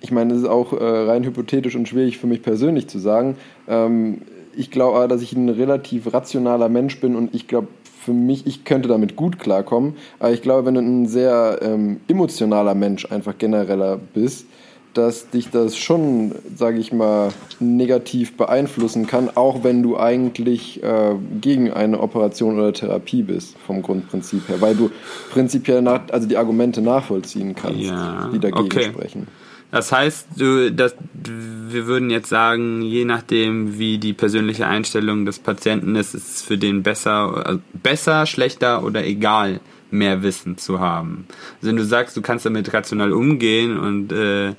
ich 0.00 0.10
meine, 0.10 0.34
es 0.34 0.40
ist 0.40 0.48
auch 0.48 0.72
äh, 0.72 0.84
rein 0.84 1.24
hypothetisch 1.24 1.76
und 1.76 1.88
schwierig 1.88 2.18
für 2.18 2.26
mich 2.26 2.42
persönlich 2.42 2.88
zu 2.88 2.98
sagen. 2.98 3.36
Ähm, 3.68 4.22
ich 4.56 4.70
glaube 4.70 4.96
aber, 4.96 5.08
dass 5.08 5.22
ich 5.22 5.32
ein 5.32 5.48
relativ 5.48 6.12
rationaler 6.12 6.68
Mensch 6.68 7.00
bin 7.00 7.16
und 7.16 7.34
ich 7.34 7.48
glaube, 7.48 7.68
für 8.04 8.12
mich, 8.12 8.46
ich 8.46 8.64
könnte 8.64 8.88
damit 8.88 9.14
gut 9.14 9.38
klarkommen. 9.38 9.94
Aber 10.18 10.32
ich 10.32 10.42
glaube, 10.42 10.66
wenn 10.66 10.74
du 10.74 10.80
ein 10.80 11.06
sehr 11.06 11.60
ähm, 11.62 12.00
emotionaler 12.08 12.74
Mensch 12.74 13.06
einfach 13.10 13.38
genereller 13.38 13.98
bist, 14.12 14.46
dass 14.94 15.30
dich 15.30 15.48
das 15.50 15.76
schon, 15.78 16.32
sage 16.54 16.78
ich 16.78 16.92
mal, 16.92 17.30
negativ 17.60 18.36
beeinflussen 18.36 19.06
kann, 19.06 19.30
auch 19.34 19.64
wenn 19.64 19.82
du 19.82 19.96
eigentlich 19.96 20.82
äh, 20.82 21.14
gegen 21.40 21.70
eine 21.70 22.00
Operation 22.00 22.58
oder 22.58 22.72
Therapie 22.72 23.22
bist, 23.22 23.56
vom 23.66 23.80
Grundprinzip 23.80 24.48
her, 24.48 24.60
weil 24.60 24.74
du 24.74 24.90
prinzipiell 25.30 25.80
nach, 25.80 26.02
also 26.10 26.28
die 26.28 26.36
Argumente 26.36 26.82
nachvollziehen 26.82 27.54
kannst, 27.54 27.80
Ja, 27.80 28.28
die 28.34 28.38
dagegen 28.38 28.66
okay. 28.66 28.84
sprechen. 28.84 29.28
Das 29.72 29.90
heißt, 29.90 30.28
du, 30.36 30.70
das, 30.70 30.94
wir 31.14 31.86
würden 31.86 32.10
jetzt 32.10 32.28
sagen, 32.28 32.82
je 32.82 33.06
nachdem, 33.06 33.78
wie 33.78 33.96
die 33.96 34.12
persönliche 34.12 34.66
Einstellung 34.66 35.24
des 35.24 35.38
Patienten 35.38 35.96
ist, 35.96 36.14
ist 36.14 36.36
es 36.36 36.42
für 36.42 36.58
den 36.58 36.82
besser, 36.82 37.54
äh, 37.54 37.58
besser, 37.72 38.26
schlechter 38.26 38.84
oder 38.84 39.04
egal, 39.04 39.60
mehr 39.90 40.22
Wissen 40.22 40.58
zu 40.58 40.78
haben. 40.78 41.26
Also 41.56 41.68
wenn 41.70 41.76
du 41.76 41.84
sagst, 41.84 42.16
du 42.18 42.20
kannst 42.20 42.44
damit 42.44 42.72
rational 42.74 43.12
umgehen 43.12 43.78
und 43.78 44.12
äh, 44.12 44.54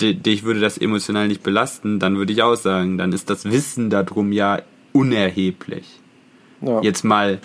di- 0.00 0.14
dich 0.14 0.42
würde 0.44 0.60
das 0.60 0.78
emotional 0.78 1.28
nicht 1.28 1.42
belasten, 1.42 1.98
dann 1.98 2.16
würde 2.16 2.32
ich 2.32 2.42
auch 2.42 2.56
sagen, 2.56 2.96
dann 2.96 3.12
ist 3.12 3.28
das 3.28 3.44
Wissen 3.44 3.90
darum 3.90 4.32
ja 4.32 4.62
unerheblich. 4.92 6.00
Ja. 6.62 6.80
Jetzt 6.80 7.04
mal 7.04 7.40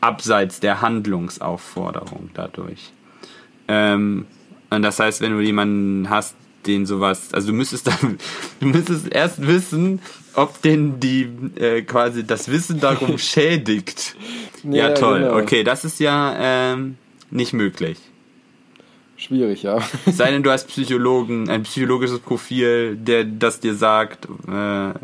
abseits 0.00 0.58
der 0.58 0.80
Handlungsaufforderung 0.80 2.30
dadurch. 2.34 2.92
Ähm, 3.68 4.26
und 4.70 4.82
das 4.82 4.98
heißt, 4.98 5.20
wenn 5.20 5.32
du 5.32 5.40
jemanden 5.40 6.08
hast, 6.10 6.34
den 6.66 6.84
sowas, 6.86 7.32
also 7.32 7.48
du 7.48 7.52
müsstest 7.54 7.86
dann, 7.86 8.18
du 8.60 8.66
müsstest 8.66 9.08
erst 9.12 9.46
wissen, 9.46 10.00
ob 10.34 10.60
den 10.62 11.00
die 11.00 11.28
äh, 11.56 11.82
quasi 11.82 12.24
das 12.26 12.50
Wissen 12.50 12.80
darum 12.80 13.18
schädigt. 13.18 14.14
Ja, 14.64 14.88
Ja, 14.88 14.94
toll. 14.94 15.20
genau. 15.20 15.38
Okay, 15.38 15.64
das 15.64 15.84
ist 15.84 16.00
ja 16.00 16.34
ähm, 16.72 16.96
nicht 17.30 17.52
möglich. 17.54 17.98
Schwierig, 19.16 19.62
ja. 19.62 19.78
Es 20.06 20.16
sei 20.16 20.30
denn, 20.30 20.42
du 20.42 20.50
hast 20.50 20.66
Psychologen, 20.68 21.48
ein 21.50 21.62
psychologisches 21.64 22.20
Profil, 22.20 22.96
der 22.96 23.24
das 23.24 23.60
dir 23.60 23.74
sagt, 23.74 24.26
äh, 24.46 24.94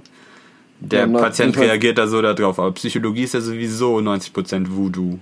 der 0.80 1.06
Ja, 1.06 1.06
Patient 1.06 1.56
reagiert 1.58 1.98
da 1.98 2.06
so 2.06 2.20
darauf. 2.22 2.58
Aber 2.58 2.72
Psychologie 2.72 3.24
ist 3.24 3.34
ja 3.34 3.40
sowieso 3.40 3.96
90% 3.98 4.66
Voodoo. 4.70 5.18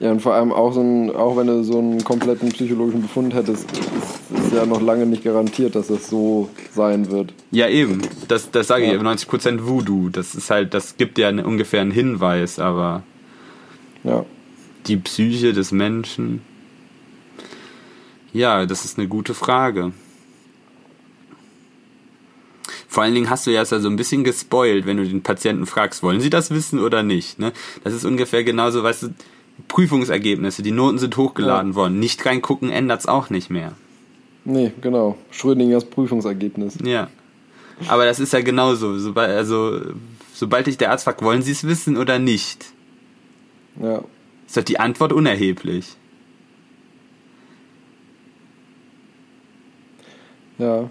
Ja, 0.00 0.10
und 0.12 0.20
vor 0.22 0.32
allem 0.34 0.50
auch 0.50 0.72
so 0.72 0.80
ein, 0.80 1.14
auch 1.14 1.36
wenn 1.36 1.46
du 1.46 1.62
so 1.62 1.78
einen 1.78 2.02
kompletten 2.02 2.48
psychologischen 2.48 3.02
Befund 3.02 3.34
hättest, 3.34 3.70
ist, 3.70 4.44
ist 4.46 4.52
ja 4.54 4.64
noch 4.64 4.80
lange 4.80 5.04
nicht 5.04 5.22
garantiert, 5.22 5.74
dass 5.74 5.88
das 5.88 6.08
so 6.08 6.48
sein 6.74 7.10
wird. 7.10 7.34
Ja, 7.50 7.68
eben. 7.68 8.00
Das, 8.26 8.50
das 8.50 8.66
sage 8.68 8.86
Ja. 8.86 8.94
ich, 8.94 9.00
90% 9.00 9.66
Voodoo. 9.66 10.08
Das 10.08 10.34
ist 10.34 10.48
halt, 10.50 10.72
das 10.72 10.96
gibt 10.96 11.18
ja 11.18 11.28
eine, 11.28 11.46
ungefähr 11.46 11.82
einen 11.82 11.90
Hinweis, 11.90 12.58
aber 12.58 13.02
Ja. 14.02 14.24
die 14.86 14.96
Psyche 14.96 15.52
des 15.52 15.70
Menschen. 15.70 16.40
Ja, 18.32 18.64
das 18.64 18.86
ist 18.86 18.98
eine 18.98 19.06
gute 19.06 19.34
Frage. 19.34 19.92
Vor 22.88 23.02
allen 23.02 23.14
Dingen 23.14 23.28
hast 23.30 23.46
du 23.46 23.50
ja 23.50 23.64
so 23.64 23.76
ein 23.76 23.96
bisschen 23.96 24.24
gespoilt, 24.24 24.86
wenn 24.86 24.96
du 24.96 25.04
den 25.06 25.22
Patienten 25.22 25.66
fragst, 25.66 26.02
wollen 26.02 26.20
sie 26.20 26.30
das 26.30 26.50
wissen 26.50 26.80
oder 26.80 27.02
nicht. 27.02 27.38
Ne? 27.38 27.52
Das 27.84 27.92
ist 27.92 28.04
ungefähr 28.04 28.42
genauso, 28.44 28.82
weißt 28.82 29.02
du, 29.04 29.08
Prüfungsergebnisse, 29.68 30.62
die 30.62 30.70
Noten 30.70 30.98
sind 30.98 31.16
hochgeladen 31.16 31.74
worden. 31.74 31.98
Nicht 31.98 32.24
reingucken 32.24 32.70
ändert's 32.70 33.06
auch 33.06 33.30
nicht 33.30 33.50
mehr. 33.50 33.72
Nee, 34.44 34.72
genau. 34.80 35.16
Schrödingers 35.30 35.84
Prüfungsergebnis. 35.84 36.78
Ja. 36.82 37.08
Aber 37.88 38.04
das 38.04 38.20
ist 38.20 38.32
ja 38.32 38.40
genauso. 38.40 38.98
Sobald, 38.98 39.30
also, 39.30 39.80
sobald 40.32 40.66
dich 40.66 40.78
der 40.78 40.90
Arzt 40.90 41.04
fragt, 41.04 41.22
wollen 41.22 41.42
sie 41.42 41.52
es 41.52 41.64
wissen 41.66 41.96
oder 41.96 42.18
nicht, 42.18 42.66
Ja. 43.80 44.02
ist 44.46 44.56
doch 44.56 44.64
die 44.64 44.78
Antwort 44.80 45.12
unerheblich. 45.12 45.96
Ja. 50.58 50.90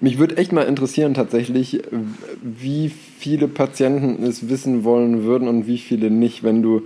Mich 0.00 0.18
würde 0.18 0.36
echt 0.36 0.52
mal 0.52 0.62
interessieren 0.62 1.14
tatsächlich, 1.14 1.80
wie 2.42 2.88
viele 2.88 3.48
Patienten 3.48 4.22
es 4.22 4.48
wissen 4.48 4.84
wollen 4.84 5.24
würden 5.24 5.48
und 5.48 5.66
wie 5.66 5.78
viele 5.78 6.10
nicht, 6.10 6.42
wenn 6.42 6.62
du. 6.62 6.82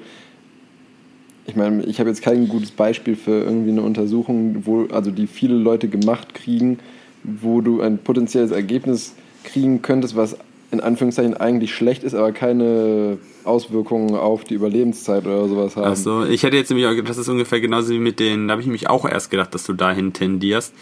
Ich 1.46 1.56
meine, 1.56 1.84
ich 1.84 1.98
habe 1.98 2.08
jetzt 2.08 2.22
kein 2.22 2.48
gutes 2.48 2.70
Beispiel 2.70 3.16
für 3.16 3.42
irgendwie 3.42 3.70
eine 3.70 3.82
Untersuchung, 3.82 4.62
wo, 4.64 4.86
also 4.86 5.10
die 5.10 5.26
viele 5.26 5.54
Leute 5.54 5.88
gemacht 5.88 6.34
kriegen, 6.34 6.78
wo 7.24 7.60
du 7.60 7.80
ein 7.80 7.98
potenzielles 7.98 8.50
Ergebnis 8.50 9.14
kriegen 9.44 9.82
könntest, 9.82 10.16
was 10.16 10.36
in 10.70 10.80
Anführungszeichen 10.80 11.34
eigentlich 11.34 11.74
schlecht 11.74 12.02
ist, 12.02 12.14
aber 12.14 12.32
keine 12.32 13.18
Auswirkungen 13.44 14.14
auf 14.14 14.44
die 14.44 14.54
Überlebenszeit 14.54 15.26
oder 15.26 15.46
sowas 15.46 15.76
haben. 15.76 15.84
Also, 15.84 16.24
ich 16.24 16.44
hätte 16.44 16.56
jetzt 16.56 16.70
nämlich 16.70 16.86
auch, 16.86 17.04
das 17.04 17.18
ist 17.18 17.28
ungefähr 17.28 17.60
genauso 17.60 17.92
wie 17.92 17.98
mit 17.98 18.18
den, 18.18 18.48
da 18.48 18.52
habe 18.52 18.62
ich 18.62 18.68
mich 18.68 18.88
auch 18.88 19.04
erst 19.04 19.30
gedacht, 19.30 19.54
dass 19.54 19.64
du 19.64 19.74
dahin 19.74 20.14
tendierst. 20.14 20.72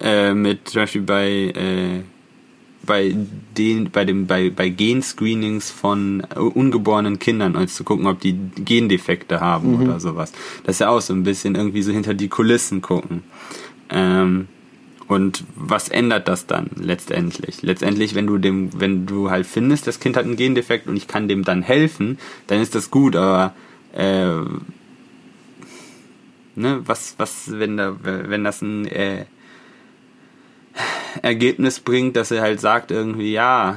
Äh, 0.00 0.34
mit 0.34 0.68
zum 0.68 0.82
Beispiel 0.82 1.02
bei, 1.02 1.52
äh, 1.56 2.02
bei 2.84 3.14
den, 3.56 3.90
bei 3.90 4.04
dem, 4.04 4.26
bei, 4.26 4.50
bei 4.50 4.68
Genscreenings 4.68 5.70
von 5.70 6.22
äh, 6.34 6.38
ungeborenen 6.38 7.18
Kindern, 7.18 7.56
als 7.56 7.74
zu 7.74 7.84
gucken, 7.84 8.06
ob 8.06 8.20
die 8.20 8.36
Gendefekte 8.56 9.40
haben 9.40 9.80
oder 9.82 10.00
sowas. 10.00 10.32
Das 10.64 10.76
ist 10.76 10.80
ja 10.80 10.88
auch 10.88 11.00
so 11.00 11.14
ein 11.14 11.22
bisschen 11.22 11.54
irgendwie 11.54 11.82
so 11.82 11.92
hinter 11.92 12.14
die 12.14 12.28
Kulissen 12.28 12.82
gucken. 12.82 13.22
Ähm, 13.90 14.48
und 15.08 15.44
was 15.54 15.88
ändert 15.88 16.28
das 16.28 16.46
dann 16.46 16.70
letztendlich? 16.76 17.62
Letztendlich, 17.62 18.14
wenn 18.14 18.26
du 18.26 18.38
dem, 18.38 18.70
wenn 18.80 19.06
du 19.06 19.30
halt 19.30 19.46
findest, 19.46 19.86
das 19.86 20.00
Kind 20.00 20.16
hat 20.16 20.24
einen 20.24 20.36
Gendefekt 20.36 20.86
und 20.86 20.96
ich 20.96 21.06
kann 21.06 21.28
dem 21.28 21.44
dann 21.44 21.62
helfen, 21.62 22.18
dann 22.46 22.60
ist 22.60 22.74
das 22.74 22.90
gut, 22.90 23.14
aber 23.14 23.54
äh, 23.94 24.40
ne, 26.54 26.80
was, 26.86 27.14
was, 27.18 27.50
wenn 27.58 27.76
da, 27.76 27.96
wenn 28.02 28.44
das 28.44 28.62
ein 28.62 28.86
äh, 28.86 29.26
Ergebnis 31.22 31.80
bringt, 31.80 32.16
dass 32.16 32.30
er 32.30 32.42
halt 32.42 32.60
sagt 32.60 32.90
irgendwie, 32.90 33.32
ja, 33.32 33.76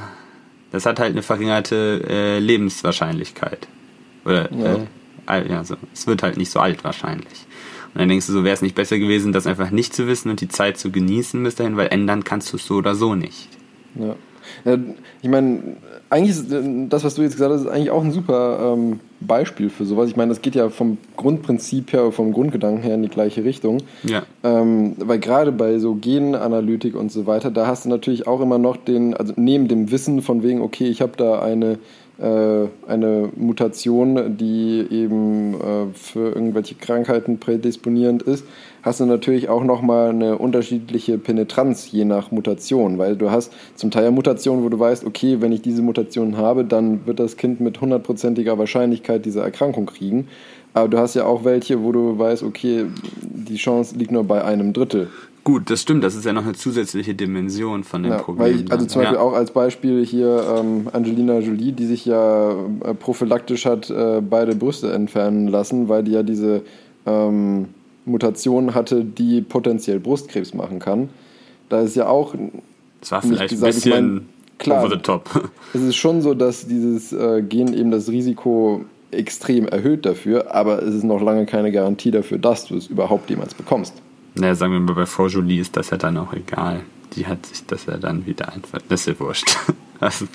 das 0.71 0.85
hat 0.85 0.99
halt 0.99 1.11
eine 1.11 1.21
verringerte 1.21 2.03
äh, 2.09 2.39
Lebenswahrscheinlichkeit. 2.39 3.67
Oder 4.25 4.49
Ja. 4.53 4.79
äh, 5.35 5.49
ja, 5.49 5.63
so, 5.63 5.75
es 5.93 6.07
wird 6.07 6.23
halt 6.23 6.37
nicht 6.37 6.51
so 6.51 6.59
alt 6.59 6.83
wahrscheinlich. 6.83 7.45
Und 7.93 7.99
dann 8.01 8.09
denkst 8.09 8.27
du 8.27 8.33
so, 8.33 8.43
wäre 8.43 8.53
es 8.53 8.61
nicht 8.61 8.75
besser 8.75 8.97
gewesen, 8.99 9.31
das 9.31 9.47
einfach 9.47 9.71
nicht 9.71 9.93
zu 9.95 10.07
wissen 10.07 10.29
und 10.29 10.41
die 10.41 10.49
Zeit 10.49 10.77
zu 10.77 10.91
genießen 10.91 11.41
bis 11.43 11.55
dahin, 11.55 11.77
weil 11.77 11.87
ändern 11.87 12.23
kannst 12.23 12.51
du 12.51 12.57
es 12.57 12.65
so 12.65 12.75
oder 12.75 12.95
so 12.95 13.15
nicht. 13.15 13.49
Ja. 13.95 14.15
Ja, 14.63 14.77
ich 15.21 15.29
meine, 15.29 15.77
eigentlich 16.09 16.37
ist 16.37 16.51
äh, 16.51 16.87
das, 16.87 17.03
was 17.03 17.15
du 17.15 17.23
jetzt 17.23 17.33
gesagt 17.33 17.51
hast, 17.53 17.61
ist 17.61 17.67
eigentlich 17.67 17.89
auch 17.89 18.03
ein 18.03 18.11
super 18.11 18.73
ähm, 18.75 18.99
Beispiel 19.27 19.69
für 19.69 19.85
sowas. 19.85 20.09
Ich 20.09 20.15
meine, 20.15 20.29
das 20.29 20.41
geht 20.41 20.55
ja 20.55 20.69
vom 20.69 20.97
Grundprinzip 21.17 21.93
her, 21.93 22.11
vom 22.11 22.33
Grundgedanken 22.33 22.83
her 22.83 22.95
in 22.95 23.03
die 23.03 23.09
gleiche 23.09 23.43
Richtung. 23.43 23.79
Ja. 24.03 24.23
Ähm, 24.43 24.93
weil 24.97 25.19
gerade 25.19 25.51
bei 25.51 25.79
so 25.79 25.95
Genanalytik 25.95 26.95
und 26.95 27.11
so 27.11 27.25
weiter, 27.25 27.51
da 27.51 27.67
hast 27.67 27.85
du 27.85 27.89
natürlich 27.89 28.27
auch 28.27 28.41
immer 28.41 28.57
noch 28.57 28.77
den, 28.77 29.13
also 29.13 29.33
neben 29.35 29.67
dem 29.67 29.91
Wissen 29.91 30.21
von 30.21 30.43
wegen, 30.43 30.61
okay, 30.61 30.87
ich 30.87 31.01
habe 31.01 31.13
da 31.17 31.39
eine 31.41 31.79
äh, 32.17 32.67
eine 32.87 33.29
Mutation, 33.35 34.37
die 34.37 34.85
eben 34.89 35.53
äh, 35.55 35.93
für 35.93 36.33
irgendwelche 36.33 36.75
Krankheiten 36.75 37.39
prädisponierend 37.39 38.23
ist, 38.23 38.45
hast 38.85 38.99
du 38.99 39.05
natürlich 39.05 39.49
auch 39.49 39.63
nochmal 39.63 40.09
eine 40.09 40.37
unterschiedliche 40.37 41.17
Penetranz 41.17 41.91
je 41.91 42.05
nach 42.05 42.31
Mutation, 42.31 42.99
weil 42.99 43.15
du 43.15 43.31
hast 43.31 43.51
zum 43.73 43.89
Teil 43.89 44.11
Mutationen, 44.11 44.63
wo 44.63 44.69
du 44.69 44.79
weißt, 44.79 45.05
okay, 45.05 45.41
wenn 45.41 45.51
ich 45.51 45.63
diese 45.63 45.81
Mutation 45.81 46.37
habe, 46.37 46.63
dann 46.63 47.05
wird 47.07 47.19
das 47.19 47.35
Kind 47.35 47.59
mit 47.59 47.81
hundertprozentiger 47.81 48.57
Wahrscheinlichkeit 48.59 49.25
diese 49.25 49.41
Erkrankung 49.41 49.87
kriegen. 49.87 50.27
Aber 50.75 50.87
du 50.87 50.97
hast 50.99 51.15
ja 51.15 51.25
auch 51.25 51.43
welche, 51.43 51.81
wo 51.81 51.91
du 51.91 52.19
weißt, 52.19 52.43
okay, 52.43 52.85
die 53.21 53.55
Chance 53.55 53.95
liegt 53.97 54.11
nur 54.11 54.23
bei 54.23 54.43
einem 54.43 54.71
Drittel. 54.71 55.07
Gut, 55.43 55.69
das 55.69 55.81
stimmt, 55.81 56.03
das 56.03 56.15
ist 56.15 56.25
ja 56.25 56.33
noch 56.33 56.43
eine 56.43 56.53
zusätzliche 56.53 57.15
Dimension 57.15 57.83
von 57.83 58.03
dem 58.03 58.11
Ja, 58.11 58.17
Problem. 58.19 58.65
ich, 58.65 58.71
also 58.71 58.85
zum 58.85 59.01
ja. 59.01 59.09
Beispiel 59.09 59.25
auch 59.25 59.33
als 59.33 59.51
Beispiel 59.51 60.05
hier 60.05 60.43
ähm, 60.59 60.89
Angelina 60.91 61.39
Jolie, 61.39 61.71
die 61.71 61.85
sich 61.85 62.05
ja 62.05 62.51
äh, 62.51 62.93
prophylaktisch 62.93 63.65
hat 63.65 63.89
äh, 63.89 64.21
beide 64.21 64.55
Brüste 64.55 64.91
entfernen 64.91 65.47
lassen, 65.47 65.87
weil 65.87 66.03
die 66.03 66.11
ja 66.11 66.23
diese 66.23 66.61
ähm, 67.05 67.67
Mutation 68.05 68.75
hatte, 68.75 69.03
die 69.03 69.41
potenziell 69.41 69.99
Brustkrebs 69.99 70.53
machen 70.53 70.79
kann. 70.79 71.09
Da 71.69 71.81
ist 71.81 71.95
ja 71.95 72.07
auch, 72.07 72.35
Das 73.01 73.11
war 73.11 73.21
vielleicht 73.21 73.41
ein 73.41 73.47
gesagt, 73.47 73.77
ich 73.77 73.83
bisschen 73.83 74.13
mein, 74.13 74.29
klar. 74.57 74.83
over 74.83 74.95
the 74.95 75.01
top. 75.01 75.29
es 75.73 75.81
ist 75.81 75.95
schon 75.95 76.21
so, 76.21 76.33
dass 76.33 76.67
dieses 76.67 77.11
äh, 77.13 77.41
Gen 77.41 77.73
eben 77.73 77.91
das 77.91 78.09
Risiko 78.09 78.85
extrem 79.11 79.67
erhöht 79.67 80.05
dafür, 80.05 80.53
aber 80.53 80.83
es 80.83 80.93
ist 80.95 81.03
noch 81.03 81.21
lange 81.21 81.45
keine 81.45 81.71
Garantie 81.71 82.11
dafür, 82.11 82.37
dass 82.37 82.65
du 82.65 82.75
es 82.75 82.87
überhaupt 82.87 83.29
jemals 83.29 83.53
bekommst. 83.53 83.93
Naja, 84.35 84.55
sagen 84.55 84.73
wir 84.73 84.79
mal, 84.79 84.93
bei 84.93 85.05
Frau 85.05 85.27
Jolie 85.27 85.59
ist 85.61 85.75
das 85.77 85.89
ja 85.89 85.97
dann 85.97 86.17
auch 86.17 86.33
egal. 86.33 86.81
Die 87.15 87.25
hat 87.27 87.45
sich 87.45 87.65
das 87.65 87.85
ja 87.85 87.97
dann 87.97 88.25
wieder 88.25 88.51
einfach. 88.51 88.79
Das 88.89 89.01
ist 89.01 89.07
ja 89.07 89.19
wurscht. 89.19 89.57
Also, 89.97 90.25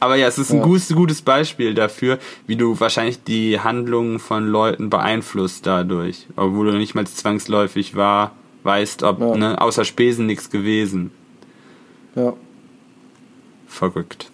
aber 0.00 0.16
ja, 0.16 0.28
es 0.28 0.38
ist 0.38 0.50
ein 0.50 0.60
Ja. 0.60 0.64
gutes, 0.64 0.88
gutes 0.94 1.20
Beispiel 1.20 1.74
dafür, 1.74 2.18
wie 2.46 2.56
du 2.56 2.80
wahrscheinlich 2.80 3.22
die 3.22 3.60
Handlungen 3.60 4.18
von 4.18 4.46
Leuten 4.48 4.88
beeinflusst 4.88 5.66
dadurch. 5.66 6.26
Obwohl 6.36 6.72
du 6.72 6.78
nicht 6.78 6.94
mal 6.94 7.06
zwangsläufig 7.06 7.94
war, 7.94 8.32
weißt, 8.62 9.02
ob, 9.02 9.20
Ja. 9.20 9.36
ne, 9.36 9.60
außer 9.60 9.84
Spesen 9.84 10.24
nichts 10.24 10.48
gewesen. 10.48 11.10
Ja. 12.16 12.32
Verrückt. 13.66 14.30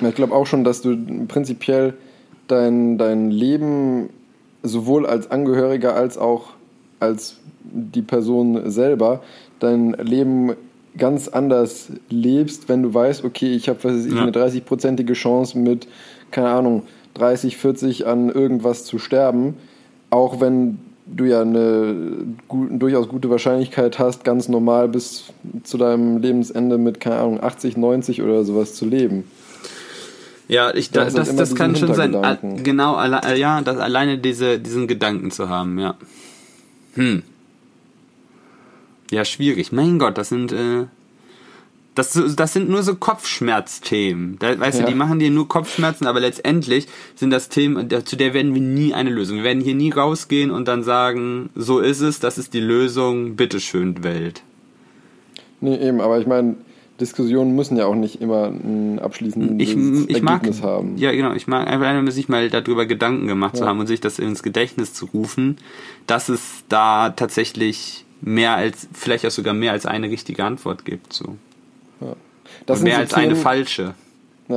Ich 0.00 0.14
glaube 0.14 0.34
auch 0.34 0.46
schon, 0.46 0.62
dass 0.62 0.82
du 0.82 0.96
prinzipiell 1.26 1.94
dein, 2.46 2.96
dein 2.96 3.32
Leben 3.32 4.08
sowohl 4.62 5.04
als 5.04 5.30
Angehöriger 5.32 5.94
als 5.96 6.16
auch 6.16 6.50
als 7.00 7.36
die 7.62 8.02
Person 8.02 8.70
selber 8.70 9.22
dein 9.60 9.92
Leben 9.92 10.52
ganz 10.96 11.28
anders 11.28 11.88
lebst, 12.08 12.68
wenn 12.68 12.82
du 12.82 12.92
weißt, 12.94 13.24
okay, 13.24 13.54
ich 13.54 13.68
habe 13.68 13.78
Ja. 13.88 14.22
eine 14.22 14.32
30-prozentige 14.32 15.12
Chance 15.14 15.58
mit, 15.58 15.86
keine 16.30 16.48
Ahnung, 16.50 16.82
30, 17.14 17.56
40 17.56 18.06
an 18.06 18.30
irgendwas 18.30 18.84
zu 18.84 18.98
sterben, 18.98 19.54
auch 20.10 20.40
wenn 20.40 20.78
du 21.06 21.24
ja 21.24 21.40
eine 21.42 21.94
gut, 22.48 22.68
durchaus 22.72 23.08
gute 23.08 23.30
Wahrscheinlichkeit 23.30 23.98
hast, 23.98 24.24
ganz 24.24 24.48
normal 24.48 24.88
bis 24.88 25.24
zu 25.64 25.78
deinem 25.78 26.18
Lebensende 26.18 26.78
mit, 26.78 27.00
keine 27.00 27.16
Ahnung, 27.16 27.42
80, 27.42 27.76
90 27.76 28.22
oder 28.22 28.44
sowas 28.44 28.74
zu 28.74 28.84
leben. 28.84 29.24
Ja, 30.48 30.74
ich, 30.74 30.90
Da 30.90 31.04
das, 31.04 31.14
das, 31.14 31.34
das 31.36 31.54
kann 31.54 31.76
schon 31.76 31.94
sein. 31.94 32.16
Genau, 32.62 32.94
alle, 32.94 33.36
ja, 33.36 33.60
das, 33.60 33.76
alleine 33.78 34.18
diese, 34.18 34.58
diesen 34.58 34.86
Gedanken 34.88 35.30
zu 35.30 35.48
haben, 35.48 35.78
ja. 35.78 35.94
Hm. 36.98 37.22
Ja, 39.10 39.24
schwierig. 39.24 39.72
Mein 39.72 39.98
Gott, 39.98 40.18
das 40.18 40.28
sind, 40.28 40.52
äh, 40.52 40.84
das, 41.94 42.20
das 42.36 42.52
sind 42.52 42.68
nur 42.68 42.82
so 42.82 42.94
Kopfschmerzthemen. 42.96 44.36
Da, 44.38 44.58
weißt 44.58 44.80
Ja. 44.80 44.84
du, 44.84 44.90
die 44.92 44.96
machen 44.98 45.18
dir 45.18 45.30
nur 45.30 45.48
Kopfschmerzen, 45.48 46.06
aber 46.06 46.20
letztendlich 46.20 46.86
sind 47.14 47.30
das 47.30 47.48
Themen, 47.48 47.88
zu 48.04 48.16
der 48.16 48.34
werden 48.34 48.52
wir 48.54 48.60
nie 48.60 48.92
eine 48.94 49.10
Lösung. 49.10 49.38
Wir 49.38 49.44
werden 49.44 49.62
hier 49.62 49.74
nie 49.74 49.90
rausgehen 49.90 50.50
und 50.50 50.68
dann 50.68 50.82
sagen, 50.82 51.50
so 51.54 51.78
ist 51.78 52.00
es, 52.00 52.20
das 52.20 52.36
ist 52.36 52.52
die 52.52 52.60
Lösung, 52.60 53.36
bitteschön, 53.36 54.02
Welt. 54.04 54.42
Nee, 55.60 55.76
eben, 55.76 56.00
aber 56.00 56.18
ich 56.20 56.26
meine, 56.26 56.56
Diskussionen 57.00 57.54
müssen 57.54 57.76
ja 57.76 57.86
auch 57.86 57.94
nicht 57.94 58.20
immer 58.20 58.46
ein 58.46 58.98
abschließendes 58.98 59.68
ich, 59.68 59.76
ich 60.16 60.22
mag, 60.22 60.42
Ergebnis 60.42 60.62
haben. 60.62 60.96
ja 60.96 61.12
genau, 61.12 61.32
ich 61.32 61.46
mag 61.46 61.66
einfach 61.68 61.92
nur 62.00 62.10
sich 62.12 62.28
mal 62.28 62.50
darüber 62.50 62.86
Gedanken 62.86 63.26
gemacht 63.28 63.56
zu 63.56 63.62
Ja. 63.62 63.68
haben 63.68 63.80
und 63.80 63.86
sich 63.86 64.00
das 64.00 64.18
ins 64.18 64.42
Gedächtnis 64.42 64.94
zu 64.94 65.06
rufen, 65.06 65.58
dass 66.06 66.28
es 66.28 66.64
da 66.68 67.10
tatsächlich 67.10 68.04
mehr 68.20 68.54
als, 68.56 68.88
vielleicht 68.92 69.24
auch 69.26 69.30
sogar 69.30 69.54
mehr 69.54 69.72
als 69.72 69.86
eine 69.86 70.10
richtige 70.10 70.44
Antwort 70.44 70.84
gibt, 70.84 71.12
so. 71.12 71.36
Und 72.66 72.82
mehr 72.82 72.94
so 72.96 73.00
als 73.00 73.14
eine 73.14 73.36
falsche. 73.36 73.94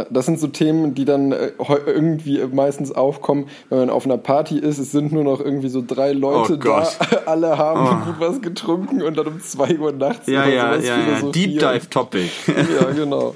Das 0.10 0.26
sind 0.26 0.40
so 0.40 0.48
Themen, 0.48 0.94
die 0.94 1.04
dann 1.04 1.34
äh, 1.34 1.52
irgendwie 1.86 2.42
meistens 2.46 2.94
aufkommen, 2.94 3.48
wenn 3.70 3.80
man 3.80 3.90
auf 3.90 4.06
einer 4.06 4.18
Party 4.18 4.58
ist. 4.58 4.78
Es 4.80 4.92
sind 4.92 5.12
nur 5.12 5.26
noch 5.26 5.42
irgendwie 5.42 5.68
so 5.68 5.84
drei 5.86 6.14
Leute 6.14 6.54
Oh 6.54 6.56
da. 6.56 6.90
Alle 7.26 7.58
haben 7.58 8.02
Oh. 8.02 8.06
gut 8.06 8.16
was 8.20 8.42
getrunken 8.42 9.02
und 9.02 9.18
dann 9.18 9.28
um 9.28 9.42
zwei 9.42 9.78
Uhr 9.78 9.92
nachts 9.92 10.28
Ja, 10.28 10.48
ja, 10.48 10.76
ja, 10.78 10.98
ja. 10.98 11.22
Deep 11.32 11.60
Dive 11.60 11.90
Topic. 11.90 12.30
Ja, 12.48 12.92
genau. 12.92 13.36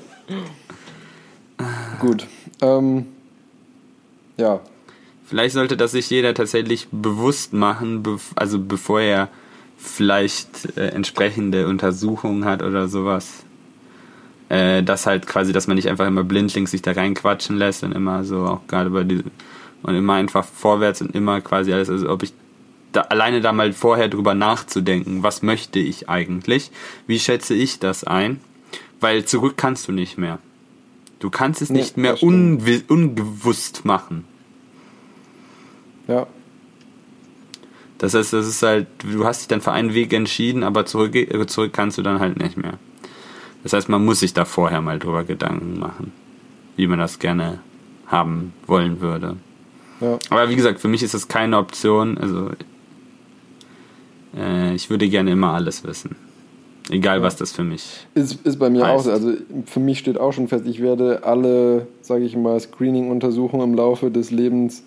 gut. 1.99 2.25
Ähm, 2.61 3.07
ja, 4.37 4.59
Vielleicht 5.27 5.55
sollte 5.55 5.75
das 5.75 5.91
sich 5.91 6.09
jeder 6.11 6.35
tatsächlich 6.35 6.87
bewusst 6.91 7.51
machen, 7.51 8.03
also 8.35 8.59
bevor 8.59 9.01
er 9.01 9.27
vielleicht 9.75 10.77
äh, 10.77 10.89
entsprechende 10.89 11.67
Untersuchungen 11.67 12.45
hat 12.45 12.61
oder 12.61 12.87
sowas. 12.87 13.43
Äh, 14.49 14.83
das 14.83 15.05
halt 15.07 15.25
quasi, 15.25 15.53
dass 15.53 15.67
man 15.67 15.75
nicht 15.75 15.89
einfach 15.89 16.05
immer 16.05 16.23
blindlings 16.23 16.71
sich 16.71 16.81
da 16.81 16.91
reinquatschen 16.91 17.57
lässt 17.57 17.83
und 17.83 17.93
immer 17.93 18.23
so 18.23 18.45
auch 18.45 18.67
gerade 18.67 18.89
bei 18.91 19.03
diesem 19.03 19.31
und 19.83 19.95
immer 19.95 20.13
einfach 20.13 20.45
vorwärts 20.45 21.01
und 21.01 21.13
immer 21.15 21.41
quasi 21.41 21.71
alles, 21.73 21.89
also 21.89 22.09
ob 22.09 22.23
ich 22.23 22.33
da, 22.91 23.01
alleine 23.01 23.41
da 23.41 23.51
mal 23.51 23.73
vorher 23.73 24.07
drüber 24.07 24.33
nachzudenken, 24.33 25.21
was 25.23 25.41
möchte 25.43 25.79
ich 25.79 26.09
eigentlich, 26.09 26.71
wie 27.07 27.19
schätze 27.19 27.53
ich 27.53 27.79
das 27.79 28.03
ein, 28.03 28.39
weil 28.99 29.25
zurück 29.25 29.55
kannst 29.57 29.87
du 29.87 29.91
nicht 29.91 30.17
mehr. 30.17 30.39
Du 31.19 31.29
kannst 31.29 31.61
es 31.61 31.69
Nee, 31.69 31.79
nicht 31.79 31.97
mehr 31.97 32.21
ungewusst 32.23 33.85
machen. 33.85 34.25
ja. 36.07 36.27
Das 37.97 38.13
heißt, 38.13 38.33
das 38.33 38.45
ist 38.45 38.61
halt, 38.61 38.87
du 39.03 39.25
hast 39.25 39.39
dich 39.41 39.47
dann 39.47 39.61
für 39.61 39.71
einen 39.71 39.93
Weg 39.93 40.11
entschieden, 40.11 40.63
aber 40.63 40.85
zurück, 40.85 41.15
zurück 41.47 41.71
kannst 41.73 41.97
du 41.97 42.01
dann 42.01 42.19
halt 42.19 42.37
nicht 42.37 42.57
mehr. 42.57 42.77
Das 43.65 43.73
heißt, 43.73 43.89
man 43.89 44.05
muss 44.05 44.19
sich 44.19 44.31
da 44.31 44.45
vorher 44.45 44.79
mal 44.79 44.99
drüber 44.99 45.23
Gedanken 45.23 45.79
machen, 45.79 46.11
wie 46.75 46.85
man 46.85 46.99
das 46.99 47.17
gerne 47.17 47.61
haben 48.05 48.53
wollen 48.67 49.01
würde. 49.01 49.37
ja. 50.01 50.19
Aber 50.29 50.51
wie 50.51 50.55
gesagt, 50.55 50.79
für 50.79 50.87
mich 50.87 51.01
ist 51.01 51.15
das 51.15 51.27
keine 51.27 51.57
Option. 51.57 52.15
Also 52.19 52.51
äh, 54.37 54.75
ich 54.75 54.91
würde 54.91 55.09
gerne 55.09 55.31
immer 55.31 55.53
alles 55.53 55.83
wissen. 55.83 56.15
Egal, 56.91 57.23
was 57.23 57.37
das 57.37 57.53
für 57.53 57.63
mich. 57.63 58.05
Ist, 58.13 58.45
ist 58.45 58.59
bei 58.59 58.69
mir 58.69 58.85
Heißt. 58.85 58.99
auch 58.99 59.03
so. 59.05 59.11
Also 59.11 59.33
für 59.65 59.79
mich 59.79 59.97
steht 59.97 60.19
auch 60.19 60.31
schon 60.31 60.47
fest, 60.47 60.67
ich 60.67 60.79
werde 60.79 61.23
alle, 61.23 61.87
sage 62.01 62.23
ich 62.23 62.37
mal, 62.37 62.59
Screening-Untersuchungen 62.59 63.71
im 63.71 63.75
Laufe 63.75 64.11
des 64.11 64.29
Lebens, 64.29 64.83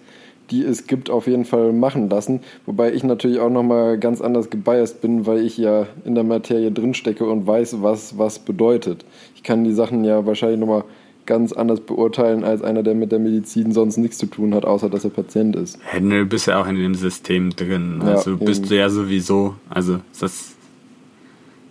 die 0.50 0.64
es 0.64 0.86
gibt, 0.86 1.10
auf 1.10 1.26
jeden 1.26 1.44
Fall 1.44 1.72
machen 1.72 2.08
lassen. 2.10 2.40
Wobei 2.66 2.92
ich 2.92 3.04
natürlich 3.04 3.38
auch 3.40 3.50
nochmal 3.50 3.98
ganz 3.98 4.20
anders 4.20 4.50
gebiased 4.50 5.00
bin, 5.00 5.26
weil 5.26 5.44
ich 5.44 5.56
ja 5.58 5.86
in 6.04 6.14
der 6.14 6.24
Materie 6.24 6.70
drinstecke 6.72 7.24
und 7.24 7.46
weiß, 7.46 7.82
was 7.82 8.18
was 8.18 8.38
bedeutet. 8.38 9.04
Ich 9.34 9.42
kann 9.42 9.64
die 9.64 9.72
Sachen 9.72 10.04
ja 10.04 10.24
wahrscheinlich 10.26 10.58
nochmal 10.60 10.84
ganz 11.26 11.52
anders 11.52 11.80
beurteilen 11.80 12.42
als 12.42 12.62
einer, 12.62 12.82
der 12.82 12.94
mit 12.94 13.12
der 13.12 13.18
Medizin 13.18 13.72
sonst 13.72 13.98
nichts 13.98 14.16
zu 14.16 14.24
tun 14.26 14.54
hat, 14.54 14.64
außer 14.64 14.88
dass 14.88 15.04
er 15.04 15.10
Patient 15.10 15.54
ist. 15.56 15.78
Ja, 15.92 16.00
Du 16.00 16.24
bist 16.24 16.46
ja 16.46 16.58
auch 16.60 16.66
in 16.66 16.76
dem 16.76 16.94
System 16.94 17.50
drin. 17.50 18.00
Ja, 18.02 18.12
Also 18.14 18.36
bist 18.38 18.60
eben. 18.62 18.68
du 18.70 18.76
ja 18.76 18.88
sowieso. 18.88 19.54
Also 19.68 20.00
ist 20.10 20.22
das. 20.22 20.54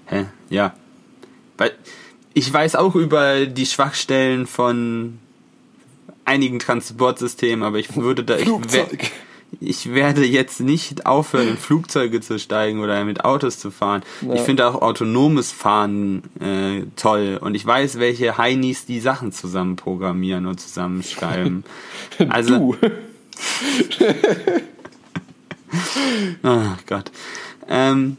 Hä? 0.05 0.25
Ja. 0.49 0.73
Weil 1.57 1.71
ich 2.35 2.53
weiß 2.53 2.75
auch 2.75 2.93
über 2.95 3.47
die 3.47 3.65
Schwachstellen 3.65 4.45
von 4.45 5.17
einigen 6.27 6.59
Transportsystemen, 6.59 7.63
aber 7.63 7.79
ich 7.79 7.95
würde 7.95 8.23
da. 8.23 8.37
Ich, 8.37 8.43
Flugzeug. 8.43 9.11
ich 9.59 9.93
werde 9.93 10.25
jetzt 10.25 10.59
nicht 10.59 11.05
aufhören, 11.05 11.49
in 11.49 11.57
Flugzeuge 11.57 12.21
zu 12.21 12.37
steigen 12.37 12.79
oder 12.79 13.03
mit 13.05 13.23
Autos 13.25 13.59
zu 13.59 13.71
fahren. 13.71 14.03
Ja. 14.21 14.35
Ich 14.35 14.41
finde 14.41 14.67
auch 14.67 14.81
autonomes 14.81 15.51
Fahren 15.51 16.23
äh, 16.39 16.85
toll 16.95 17.39
und 17.41 17.55
ich 17.55 17.65
weiß, 17.65 17.99
welche 17.99 18.37
Heinis 18.37 18.85
die 18.85 18.99
Sachen 18.99 19.31
zusammen 19.31 19.75
programmieren 19.75 20.45
und 20.45 20.59
zusammenschreiben. 20.59 21.63
Also, 22.29 22.57
Du. 22.57 22.75
Oh 26.43 26.59
Gott. 26.87 27.11
Ähm, 27.67 28.17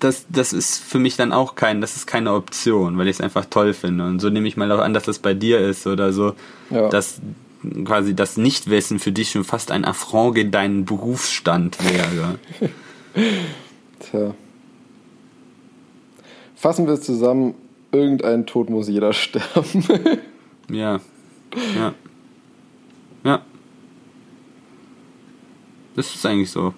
das, 0.00 0.26
das 0.28 0.52
ist 0.52 0.78
für 0.82 0.98
mich 0.98 1.16
dann 1.16 1.32
auch 1.32 1.54
kein, 1.54 1.80
das 1.80 1.96
ist 1.96 2.06
keine 2.06 2.32
Option, 2.34 2.98
weil 2.98 3.08
ich 3.08 3.16
es 3.16 3.20
einfach 3.20 3.44
toll 3.46 3.72
finde. 3.72 4.04
Und 4.06 4.20
so 4.20 4.28
nehme 4.30 4.46
ich 4.48 4.56
mal 4.56 4.70
auch 4.72 4.80
an, 4.80 4.92
dass 4.94 5.04
das 5.04 5.18
bei 5.18 5.34
dir 5.34 5.60
ist 5.60 5.86
oder 5.86 6.12
so, 6.12 6.34
Ja. 6.70 6.88
dass 6.88 7.20
quasi 7.84 8.14
das 8.14 8.36
Nichtwissen 8.36 8.98
für 8.98 9.12
dich 9.12 9.30
schon 9.30 9.44
fast 9.44 9.70
ein 9.70 9.84
Affront 9.84 10.34
gegen 10.34 10.50
deinen 10.50 10.84
Berufsstand 10.84 11.78
wäre. 11.82 12.38
Tja. 14.00 14.34
Fassen 16.56 16.86
wir 16.86 16.94
es 16.94 17.02
zusammen, 17.02 17.54
irgendein 17.92 18.46
Tod 18.46 18.68
muss 18.70 18.88
jeder 18.88 19.12
sterben. 19.12 19.84
Ja. 20.70 20.98
Ja. 21.76 21.94
Ja. 23.22 23.42
Das 25.94 26.14
ist 26.14 26.24
eigentlich 26.24 26.50
so. 26.50 26.72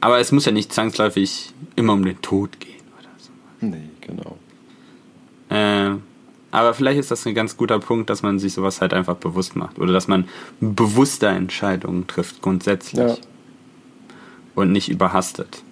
Aber 0.00 0.18
es 0.18 0.32
muss 0.32 0.44
ja 0.44 0.52
nicht 0.52 0.72
zwangsläufig 0.72 1.52
immer 1.76 1.92
um 1.94 2.04
den 2.04 2.20
Tod 2.20 2.60
gehen 2.60 2.82
oder 2.98 3.10
so. 3.18 3.30
nee, 3.60 3.90
genau. 4.00 4.36
Äh, 5.48 5.96
aber 6.50 6.72
vielleicht 6.74 7.00
ist 7.00 7.10
das 7.10 7.26
ein 7.26 7.34
ganz 7.34 7.56
guter 7.56 7.80
Punkt, 7.80 8.10
dass 8.10 8.22
man 8.22 8.38
sich 8.38 8.52
sowas 8.52 8.80
halt 8.80 8.94
einfach 8.94 9.16
bewusst 9.16 9.56
macht. 9.56 9.78
Oder 9.80 9.92
dass 9.92 10.06
man 10.06 10.28
bewusster 10.60 11.30
Entscheidungen 11.30 12.06
trifft, 12.06 12.42
grundsätzlich. 12.42 13.08
Ja. 13.08 13.16
Und 14.54 14.70
nicht 14.70 14.88
überhastet. 14.88 15.62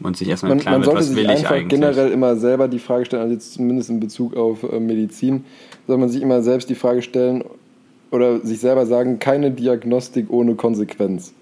Und 0.00 0.16
sich 0.16 0.28
erstmal 0.28 0.50
Man, 0.50 0.58
klar 0.58 0.72
man 0.72 0.80
wird, 0.80 0.86
sollte 0.86 1.00
was 1.00 1.06
sich 1.08 1.16
will 1.16 1.24
ich 1.24 1.30
einfach 1.30 1.50
eigentlich. 1.52 1.68
generell 1.68 2.10
immer 2.10 2.36
selber 2.36 2.66
die 2.66 2.80
Frage 2.80 3.04
stellen, 3.04 3.22
also 3.22 3.34
jetzt 3.34 3.54
zumindest 3.54 3.88
in 3.88 4.00
Bezug 4.00 4.36
auf 4.36 4.64
äh, 4.64 4.80
Medizin, 4.80 5.44
soll 5.86 5.98
man 5.98 6.08
sich 6.08 6.22
immer 6.22 6.42
selbst 6.42 6.68
die 6.68 6.74
Frage 6.74 7.00
stellen 7.00 7.44
oder 8.10 8.40
sich 8.40 8.58
selber 8.58 8.86
sagen, 8.86 9.20
keine 9.20 9.52
Diagnostik 9.52 10.28
ohne 10.28 10.56
Konsequenz. 10.56 11.32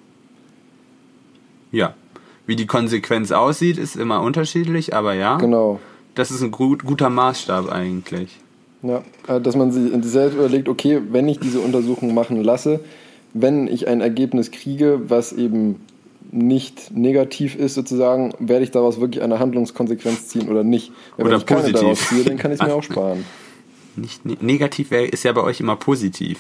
Ja. 1.73 1.95
Wie 2.47 2.57
die 2.57 2.67
Konsequenz 2.67 3.33
aussieht, 3.33 3.79
ist 3.79 3.97
immer 3.97 4.21
unterschiedlich, 4.23 4.95
aber 4.95 5.15
ja. 5.15 5.37
Genau. 5.39 5.81
Das 6.15 6.31
ist 6.31 6.43
ein 6.43 6.51
gut, 6.51 6.85
guter 6.85 7.09
Maßstab 7.11 7.71
eigentlich. 7.71 8.39
Ja, 8.83 9.03
äh, 9.29 9.41
dass 9.41 9.57
man 9.57 9.73
sich 9.73 9.91
selbst 10.05 10.35
überlegt, 10.35 10.69
okay, 10.69 11.01
wenn 11.11 11.29
ich 11.29 11.39
diese 11.41 11.61
Untersuchung 11.61 12.15
machen 12.15 12.43
lasse, 12.43 12.81
wenn 13.33 13.67
ich 13.67 13.89
ein 13.89 14.01
Ergebnis 14.01 14.51
kriege, 14.51 15.01
was 15.09 15.33
eben 15.33 15.77
nicht 16.31 16.95
negativ 16.97 17.55
ist 17.57 17.75
sozusagen, 17.75 18.33
werde 18.39 18.65
ich 18.65 18.71
daraus 18.71 19.01
wirklich 19.01 19.23
eine 19.23 19.39
Handlungskonsequenz 19.39 20.29
ziehen 20.29 20.49
oder 20.49 20.65
nicht. 20.65 20.93
Weil 21.17 21.27
Oder 21.27 21.35
wenn 21.35 21.41
ich 21.41 21.47
keine 21.47 21.61
positiv. 21.61 21.81
daraus 21.81 22.09
ziehe, 22.09 22.25
dann 22.25 22.39
kann 22.39 22.53
ich 22.53 22.61
es 22.61 22.67
mir 22.67 22.75
auch 22.75 22.83
sparen. 22.83 23.25
Nicht, 23.97 24.25
ne- 24.25 24.39
negativ 24.41 24.91
wär, 24.91 25.13
ist 25.13 25.23
ja 25.23 25.33
bei 25.33 25.43
euch 25.43 25.61
immer 25.61 25.77
positiv. 25.77 26.39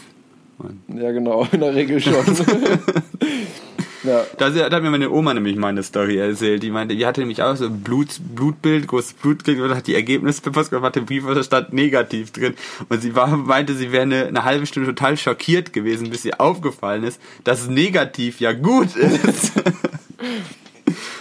Ja, 0.88 1.12
genau, 1.12 1.46
in 1.52 1.60
der 1.60 1.74
Regel 1.74 2.00
schon. 2.00 2.14
ja, 4.04 4.24
Da, 4.36 4.50
da 4.50 4.76
hat 4.76 4.82
mir 4.82 4.90
meine 4.90 5.10
Oma 5.10 5.34
nämlich 5.34 5.56
meine 5.56 5.82
Story 5.82 6.18
erzählt. 6.18 6.62
Die 6.62 6.70
meinte, 6.70 6.96
die 6.96 7.06
hatte 7.06 7.20
nämlich 7.20 7.42
auch 7.42 7.56
so 7.56 7.66
ein 7.66 7.80
Blut, 7.80 8.08
Blutbild, 8.34 8.86
großes 8.86 9.14
Blutbild 9.14 9.60
und 9.60 9.74
hat 9.74 9.86
die 9.86 9.94
Ergebnisse 9.94 10.42
befasst 10.42 10.72
und 10.72 10.82
hatte 10.82 11.00
im 11.00 11.06
Brief, 11.06 11.24
da 11.26 11.42
stand 11.42 11.72
negativ 11.72 12.32
drin. 12.32 12.54
Und 12.88 13.02
sie 13.02 13.14
war, 13.14 13.36
meinte, 13.36 13.74
sie 13.74 13.92
wäre 13.92 14.02
eine, 14.02 14.26
eine 14.26 14.44
halbe 14.44 14.66
Stunde 14.66 14.88
total 14.88 15.16
schockiert 15.16 15.72
gewesen, 15.72 16.10
bis 16.10 16.24
ihr 16.24 16.40
aufgefallen 16.40 17.04
ist, 17.04 17.20
dass 17.44 17.68
negativ 17.68 18.40
ja 18.40 18.52
gut 18.52 18.96
ist. 18.96 19.52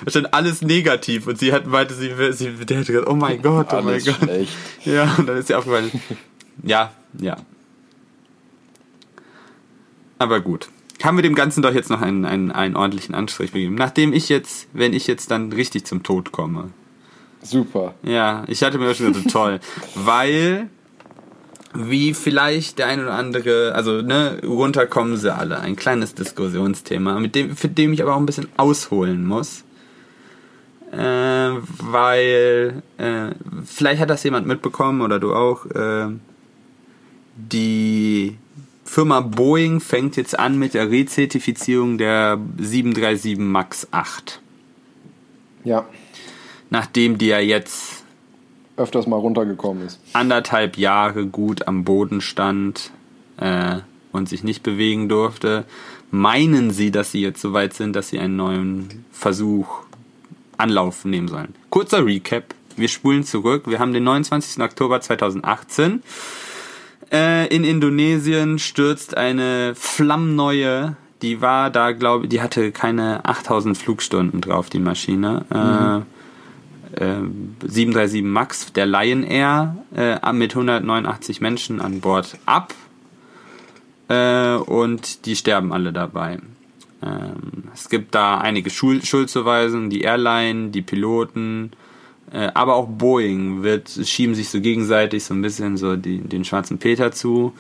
Da 0.04 0.10
stand 0.10 0.34
alles 0.34 0.62
negativ 0.62 1.28
und 1.28 1.38
sie 1.38 1.54
hat 1.54 1.68
meinte, 1.68 1.94
sie, 1.94 2.12
sie 2.32 2.66
der 2.66 2.80
hat 2.80 2.88
gesagt, 2.88 3.08
oh 3.08 3.14
mein 3.14 3.42
Gott, 3.44 3.68
oh 3.72 3.82
mein 3.82 4.04
Gott. 4.04 4.16
schlecht. 4.16 4.54
Ja, 4.84 5.16
und 5.18 5.30
dann 5.30 5.38
ist 5.38 5.48
sie 5.48 5.54
aufgefallen. 5.54 5.92
Ja, 6.64 6.92
ja. 7.20 7.38
Aber 10.18 10.40
gut. 10.40 10.70
Haben 11.04 11.18
wir 11.18 11.24
dem 11.24 11.36
Ganzen 11.36 11.62
doch 11.62 11.74
jetzt 11.74 11.90
noch 11.90 12.02
einen, 12.02 12.26
einen, 12.26 12.52
einen 12.52 12.76
ordentlichen 12.76 13.16
Anstrich 13.16 13.52
gegeben. 13.52 13.76
Nachdem 13.76 14.14
ich 14.14 14.30
jetzt, 14.30 14.68
wenn 14.74 14.94
ich 14.94 15.08
jetzt 15.08 15.32
dann 15.32 15.52
richtig 15.52 15.86
zum 15.86 16.04
Tod 16.04 16.32
komme. 16.32 16.70
Super. 17.42 17.96
Ja, 18.04 18.44
ich 18.48 18.64
hatte 18.64 18.78
mir 18.78 18.94
schon 18.94 19.14
so 19.14 19.30
toll. 19.30 19.60
Weil, 19.96 20.70
wie 21.74 22.14
vielleicht 22.14 22.80
der 22.80 22.88
ein 22.88 23.02
oder 23.02 23.14
andere, 23.14 23.74
also 23.74 24.02
ne, 24.02 24.40
runter 24.44 24.86
kommen 24.86 25.18
sie 25.18 25.34
alle. 25.34 25.60
Ein 25.60 25.76
kleines 25.76 26.14
Diskussionsthema, 26.14 27.20
mit 27.20 27.36
dem, 27.36 27.56
für 27.56 27.70
dem 27.70 27.94
ich 27.94 28.02
aber 28.02 28.16
auch 28.16 28.20
ein 28.20 28.26
bisschen 28.26 28.50
ausholen 28.58 29.26
muss. 29.26 29.64
Äh, 30.92 30.98
weil, 30.98 32.84
äh, 32.98 33.30
vielleicht 33.66 34.02
hat 34.02 34.10
das 34.10 34.24
jemand 34.24 34.46
mitbekommen 34.46 35.02
oder 35.02 35.20
du 35.20 35.34
auch. 35.34 35.66
Äh, 35.68 36.10
die 37.36 38.38
Firma 38.92 39.22
Boeing 39.22 39.80
fängt 39.80 40.18
jetzt 40.18 40.38
an 40.38 40.60
mit 40.60 40.74
der 40.74 40.92
Rezertifizierung 40.92 41.98
der 41.98 42.38
737 42.58 43.38
MAX 43.38 43.88
8. 43.92 44.42
Ja, 45.64 45.86
Nachdem 46.70 47.18
die 47.18 47.28
ja 47.28 47.40
jetzt 47.40 48.04
öfters 48.76 49.08
mal 49.08 49.16
runtergekommen 49.16 49.86
ist. 49.86 49.98
anderthalb 50.12 50.78
Jahre 50.78 51.26
gut 51.26 51.70
am 51.70 51.86
Boden 51.86 52.20
stand 52.20 52.92
äh, 53.38 53.78
und 54.12 54.28
sich 54.28 54.44
nicht 54.44 54.62
bewegen 54.62 55.08
durfte, 55.08 55.64
meinen 56.10 56.72
sie, 56.72 56.92
dass 56.92 57.14
sie 57.14 57.22
jetzt 57.22 57.40
so 57.40 57.54
weit 57.54 57.74
sind, 57.74 57.96
dass 57.96 58.10
sie 58.10 58.20
einen 58.20 58.36
neuen 58.36 59.06
Versuch 59.14 59.84
Anlauf 60.58 61.06
nehmen 61.06 61.30
sollen. 61.30 61.56
Kurzer 61.70 62.06
Recap. 62.06 62.54
Wir 62.76 62.90
spulen 62.90 63.24
zurück. 63.24 63.64
Wir 63.68 63.80
haben 63.80 63.94
den 63.94 64.04
29. 64.04 64.62
Oktober 64.62 65.00
2018. 65.00 66.04
Äh, 67.12 67.48
in 67.54 67.64
Indonesien 67.64 68.58
stürzt 68.60 69.18
eine 69.18 69.74
flammneue, 69.76 70.96
die 71.22 71.42
war 71.42 71.70
da, 71.70 71.92
glaube 71.92 72.26
ich, 72.26 72.30
die 72.30 72.42
hatte 72.42 72.72
keine 72.72 73.26
8000 73.26 73.78
Flugstunden 73.78 74.42
drauf, 74.42 74.70
die 74.70 74.80
Maschine. 74.80 75.46
Äh, 75.52 77.04
äh, 77.04 77.22
737 77.66 78.24
MAX, 78.24 78.74
der 78.74 78.86
Lion 78.86 79.24
Air, 79.24 79.76
äh, 79.96 80.34
mit 80.34 80.56
189 80.56 81.42
Menschen 81.42 81.80
an 81.80 82.02
Bord 82.02 82.38
ab. 82.46 82.74
Äh, 84.08 84.56
und 84.56 85.26
die 85.26 85.36
sterben 85.36 85.72
alle 85.72 85.94
dabei. 85.94 86.40
Ähm, 87.04 87.70
es 87.74 87.90
gibt 87.90 88.16
da 88.16 88.40
einige 88.40 88.70
Schul 88.70 89.04
Schuldzuweisungen, 89.04 89.90
die 89.90 90.02
Airline, 90.02 90.70
die 90.70 90.82
Piloten, 90.82 91.72
aber 92.38 92.76
auch 92.76 92.88
Boeing 92.88 93.62
wird, 93.64 93.90
schieben 93.90 94.36
sich 94.36 94.50
so 94.50 94.62
gegenseitig 94.62 95.24
so 95.24 95.34
ein 95.34 95.42
bisschen 95.42 95.78
so 95.78 95.96
die, 95.96 96.20
den 96.20 96.46
schwarzen 96.46 96.78
Peter 96.78 97.12
zu. 97.12 97.54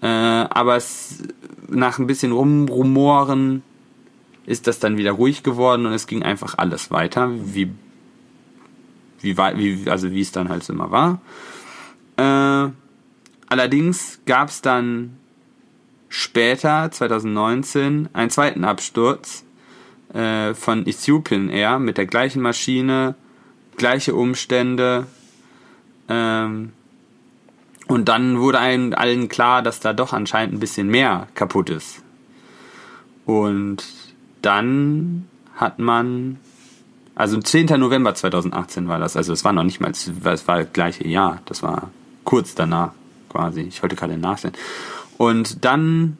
Äh, 0.00 0.06
aber 0.06 0.76
es, 0.76 1.22
nach 1.68 1.98
ein 1.98 2.06
bisschen 2.06 2.32
Rumrumoren 2.32 3.62
ist 4.44 4.66
das 4.66 4.78
dann 4.78 4.96
wieder 4.96 5.12
ruhig 5.12 5.42
geworden 5.42 5.86
und 5.86 5.92
es 5.92 6.06
ging 6.06 6.22
einfach 6.22 6.56
alles 6.58 6.90
weiter, 6.90 7.30
wie, 7.32 7.70
wie, 9.20 9.36
wie, 9.36 9.90
also 9.90 10.10
wie 10.12 10.20
es 10.20 10.32
dann 10.32 10.48
halt 10.48 10.62
so 10.62 10.72
immer 10.72 10.90
war. 10.90 11.20
Äh, 12.16 12.70
allerdings 13.48 14.20
gab 14.26 14.48
es 14.48 14.62
dann 14.62 15.16
später, 16.08 16.90
2019, 16.90 18.10
einen 18.12 18.30
zweiten 18.30 18.64
Absturz 18.64 19.44
äh, 20.12 20.54
von 20.54 20.86
Ethiopian 20.86 21.48
Air 21.48 21.80
mit 21.80 21.98
der 21.98 22.06
gleichen 22.06 22.42
Maschine, 22.42 23.16
gleiche 23.76 24.14
Umstände. 24.14 25.06
Ähm, 26.08 26.72
und 27.88 28.08
dann 28.08 28.40
wurde 28.40 28.58
einem 28.58 28.94
allen 28.94 29.28
klar, 29.28 29.62
dass 29.62 29.80
da 29.80 29.92
doch 29.92 30.12
anscheinend 30.12 30.54
ein 30.54 30.60
bisschen 30.60 30.88
mehr 30.88 31.28
kaputt 31.34 31.70
ist. 31.70 32.02
Und 33.24 33.84
dann 34.42 35.28
hat 35.54 35.78
man, 35.78 36.38
also 37.14 37.40
10. 37.40 37.66
November 37.78 38.14
2018 38.14 38.88
war 38.88 38.98
das, 38.98 39.16
also 39.16 39.32
es 39.32 39.44
war 39.44 39.52
noch 39.52 39.64
nicht 39.64 39.80
mal, 39.80 39.90
es 39.90 40.10
war 40.46 40.58
das 40.58 40.72
gleiche 40.72 41.06
Jahr, 41.06 41.40
das 41.46 41.62
war 41.62 41.90
kurz 42.24 42.54
danach 42.54 42.92
quasi. 43.28 43.62
Ich 43.62 43.82
wollte 43.82 43.96
gerade 43.96 44.18
nachsehen. 44.18 44.54
Und 45.16 45.64
dann 45.64 46.18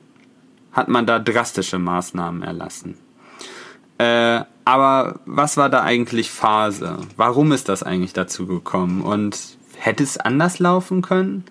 hat 0.73 0.89
man 0.89 1.07
da 1.07 1.19
drastische 1.19 1.79
Maßnahmen 1.79 2.43
erlassen. 2.43 2.97
Äh, 3.99 4.43
aber 4.67 5.21
was 5.27 5.57
war 5.57 5.71
da 5.71 5.83
eigentlich 5.83 6.29
Phase? 6.29 6.99
Warum 7.17 7.53
ist 7.53 7.69
das 7.69 7.85
eigentlich 7.85 8.13
dazu 8.13 8.47
gekommen? 8.47 9.01
Und 9.01 9.39
hätte 9.77 10.03
es 10.03 10.19
anders 10.19 10.59
laufen 10.59 11.03
können? 11.03 11.45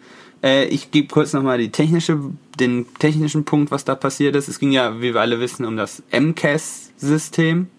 Äh, 0.44 0.66
ich 0.66 0.92
gebe 0.92 1.08
kurz 1.08 1.32
nochmal 1.32 1.58
die 1.58 1.72
technische, 1.72 2.20
den 2.60 2.86
technischen 3.00 3.46
Punkt, 3.46 3.72
was 3.72 3.86
da 3.86 3.96
passiert 3.96 4.36
ist. 4.36 4.50
Es 4.50 4.60
ging 4.60 4.74
ja, 4.74 5.00
wie 5.02 5.14
wir 5.14 5.22
alle 5.22 5.40
wissen, 5.40 5.66
um 5.66 5.78
das 5.78 6.04
MCAS-System, 6.12 7.70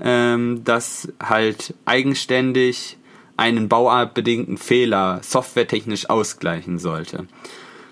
ähm, 0.00 0.62
das 0.62 1.12
halt 1.20 1.74
eigenständig 1.84 2.98
einen 3.36 3.68
bauartbedingten 3.68 4.58
Fehler 4.58 5.18
softwaretechnisch 5.24 6.08
ausgleichen 6.08 6.78
sollte. 6.78 7.26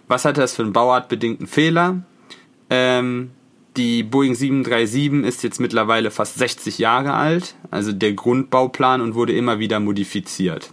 Was 0.06 0.24
hatte 0.24 0.40
das 0.40 0.55
für 0.55 0.62
einen 0.62 0.73
bauartbedingten 0.73 1.48
Fehler? 1.48 2.05
Ähm, 2.70 3.32
die 3.79 4.03
Boeing 4.03 4.35
737 4.35 5.25
ist 5.25 5.43
jetzt 5.43 5.61
mittlerweile 5.61 6.11
fast 6.11 6.39
60 6.39 6.79
Jahre 6.79 7.15
alt, 7.15 7.55
also 7.71 7.93
der 7.93 8.13
Grundbauplan 8.13 9.01
und 9.01 9.15
wurde 9.15 9.33
immer 9.33 9.61
wieder 9.61 9.81
modifiziert. 9.81 10.71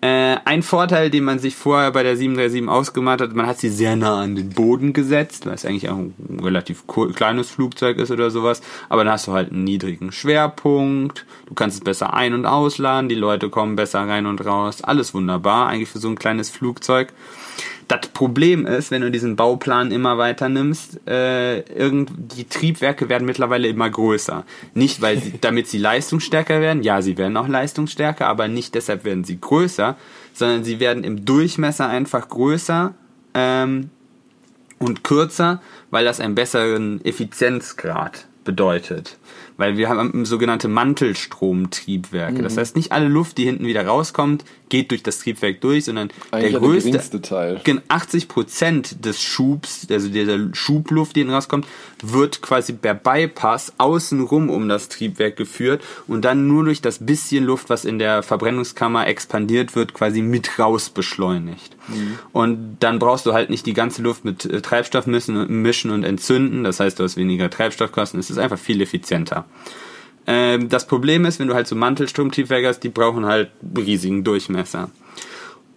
Äh, 0.00 0.36
ein 0.44 0.62
Vorteil, 0.62 1.10
den 1.10 1.24
man 1.24 1.40
sich 1.40 1.56
vorher 1.56 1.90
bei 1.90 2.04
der 2.04 2.16
737 2.16 2.68
ausgemacht 2.68 3.20
hat, 3.20 3.34
man 3.34 3.48
hat 3.48 3.58
sie 3.58 3.68
sehr 3.68 3.96
nah 3.96 4.20
an 4.20 4.36
den 4.36 4.50
Boden 4.50 4.92
gesetzt, 4.92 5.44
weil 5.44 5.54
es 5.54 5.64
eigentlich 5.64 5.88
auch 5.88 5.96
ein 5.96 6.14
relativ 6.40 6.84
kleines 6.86 7.50
Flugzeug 7.50 7.98
ist 7.98 8.12
oder 8.12 8.30
sowas. 8.30 8.62
Aber 8.88 9.02
dann 9.02 9.12
hast 9.12 9.26
du 9.26 9.32
halt 9.32 9.50
einen 9.50 9.64
niedrigen 9.64 10.12
Schwerpunkt, 10.12 11.26
du 11.46 11.54
kannst 11.54 11.78
es 11.78 11.84
besser 11.84 12.14
ein- 12.14 12.34
und 12.34 12.46
ausladen, 12.46 13.08
die 13.08 13.16
Leute 13.16 13.50
kommen 13.50 13.74
besser 13.74 14.02
rein 14.02 14.26
und 14.26 14.46
raus. 14.46 14.82
Alles 14.82 15.14
wunderbar, 15.14 15.66
eigentlich 15.66 15.88
für 15.88 15.98
so 15.98 16.08
ein 16.08 16.18
kleines 16.18 16.48
Flugzeug. 16.48 17.12
Das 17.88 18.06
Problem 18.08 18.66
ist, 18.66 18.90
wenn 18.90 19.00
du 19.00 19.10
diesen 19.10 19.34
Bauplan 19.34 19.90
immer 19.90 20.18
weiter 20.18 20.50
nimmst, 20.50 21.00
äh, 21.08 21.60
irgend, 21.60 22.10
die 22.36 22.44
Triebwerke 22.44 23.08
werden 23.08 23.24
mittlerweile 23.24 23.66
immer 23.66 23.88
größer. 23.88 24.44
Nicht, 24.74 25.00
weil 25.00 25.18
sie, 25.18 25.34
damit 25.40 25.68
sie 25.68 25.78
leistungsstärker 25.78 26.60
werden, 26.60 26.82
ja, 26.82 27.00
sie 27.00 27.16
werden 27.16 27.36
auch 27.38 27.48
leistungsstärker, 27.48 28.26
aber 28.26 28.46
nicht 28.46 28.74
deshalb 28.74 29.04
werden 29.04 29.24
sie 29.24 29.40
größer, 29.40 29.96
sondern 30.34 30.64
sie 30.64 30.80
werden 30.80 31.02
im 31.02 31.24
Durchmesser 31.24 31.88
einfach 31.88 32.28
größer 32.28 32.94
ähm, 33.32 33.88
und 34.78 35.02
kürzer, 35.02 35.62
weil 35.90 36.04
das 36.04 36.20
einen 36.20 36.34
besseren 36.34 37.02
Effizienzgrad 37.04 38.26
bedeutet 38.44 39.16
weil 39.58 39.76
wir 39.76 39.88
haben 39.90 40.24
sogenannte 40.24 40.68
Mantelstromtriebwerke. 40.68 42.38
Mhm. 42.38 42.42
Das 42.42 42.56
heißt, 42.56 42.76
nicht 42.76 42.92
alle 42.92 43.08
Luft, 43.08 43.36
die 43.36 43.44
hinten 43.44 43.66
wieder 43.66 43.84
rauskommt, 43.84 44.44
geht 44.68 44.90
durch 44.90 45.02
das 45.02 45.18
Triebwerk 45.18 45.60
durch, 45.60 45.84
sondern 45.84 46.10
Eigentlich 46.30 46.52
der 46.52 46.60
größte, 46.60 46.90
der 46.90 47.22
Teil. 47.22 47.60
80 47.88 48.28
Prozent 48.28 49.04
des 49.04 49.22
Schubs, 49.22 49.86
also 49.90 50.08
dieser 50.08 50.54
Schubluft, 50.54 51.16
die 51.16 51.22
rauskommt, 51.22 51.66
wird 52.02 52.42
quasi 52.42 52.72
per 52.72 52.94
Bypass 52.94 53.72
außenrum 53.78 54.50
um 54.50 54.68
das 54.68 54.88
Triebwerk 54.88 55.36
geführt 55.36 55.82
und 56.06 56.24
dann 56.24 56.46
nur 56.46 56.64
durch 56.64 56.80
das 56.80 57.04
bisschen 57.04 57.44
Luft, 57.44 57.70
was 57.70 57.84
in 57.84 57.98
der 57.98 58.22
Verbrennungskammer 58.22 59.06
expandiert 59.06 59.74
wird, 59.74 59.94
quasi 59.94 60.22
mit 60.22 60.58
raus 60.58 60.90
beschleunigt. 60.90 61.76
Mhm. 61.88 62.18
Und 62.32 62.76
dann 62.80 62.98
brauchst 62.98 63.26
du 63.26 63.32
halt 63.32 63.50
nicht 63.50 63.66
die 63.66 63.74
ganze 63.74 64.02
Luft 64.02 64.24
mit 64.24 64.44
äh, 64.44 64.60
Treibstoff 64.60 65.06
mischen 65.06 65.90
und 65.90 66.04
entzünden. 66.04 66.64
Das 66.64 66.80
heißt, 66.80 66.98
du 66.98 67.04
hast 67.04 67.16
weniger 67.16 67.50
Treibstoffkosten. 67.50 68.20
Es 68.20 68.30
ist 68.30 68.38
einfach 68.38 68.58
viel 68.58 68.80
effizienter. 68.80 69.44
Ähm, 70.30 70.68
das 70.68 70.86
Problem 70.86 71.24
ist, 71.24 71.40
wenn 71.40 71.48
du 71.48 71.54
halt 71.54 71.66
so 71.66 71.74
Mantelstromtriebwerke 71.74 72.68
hast, 72.68 72.80
die 72.80 72.90
brauchen 72.90 73.24
halt 73.24 73.50
riesigen 73.74 74.24
Durchmesser. 74.24 74.90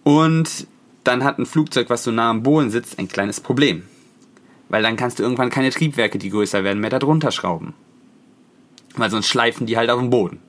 Und 0.03 0.67
dann 1.05 1.23
hat 1.23 1.39
ein 1.39 1.45
Flugzeug, 1.45 1.89
was 1.89 2.03
so 2.03 2.11
nah 2.11 2.29
am 2.29 2.43
Boden 2.43 2.69
sitzt, 2.69 2.99
ein 2.99 3.07
kleines 3.07 3.39
Problem. 3.39 3.83
Weil 4.67 4.83
dann 4.83 4.97
kannst 4.97 5.19
du 5.19 5.23
irgendwann 5.23 5.49
keine 5.49 5.69
Triebwerke, 5.69 6.17
die 6.17 6.29
größer 6.29 6.65
werden, 6.65 6.81
mehr 6.81 6.89
darunter 6.89 7.31
schrauben. 7.31 7.73
Weil 8.95 9.09
sonst 9.09 9.27
schleifen 9.27 9.67
die 9.67 9.77
halt 9.77 9.89
auf 9.89 10.01
dem 10.01 10.09
Boden. 10.09 10.41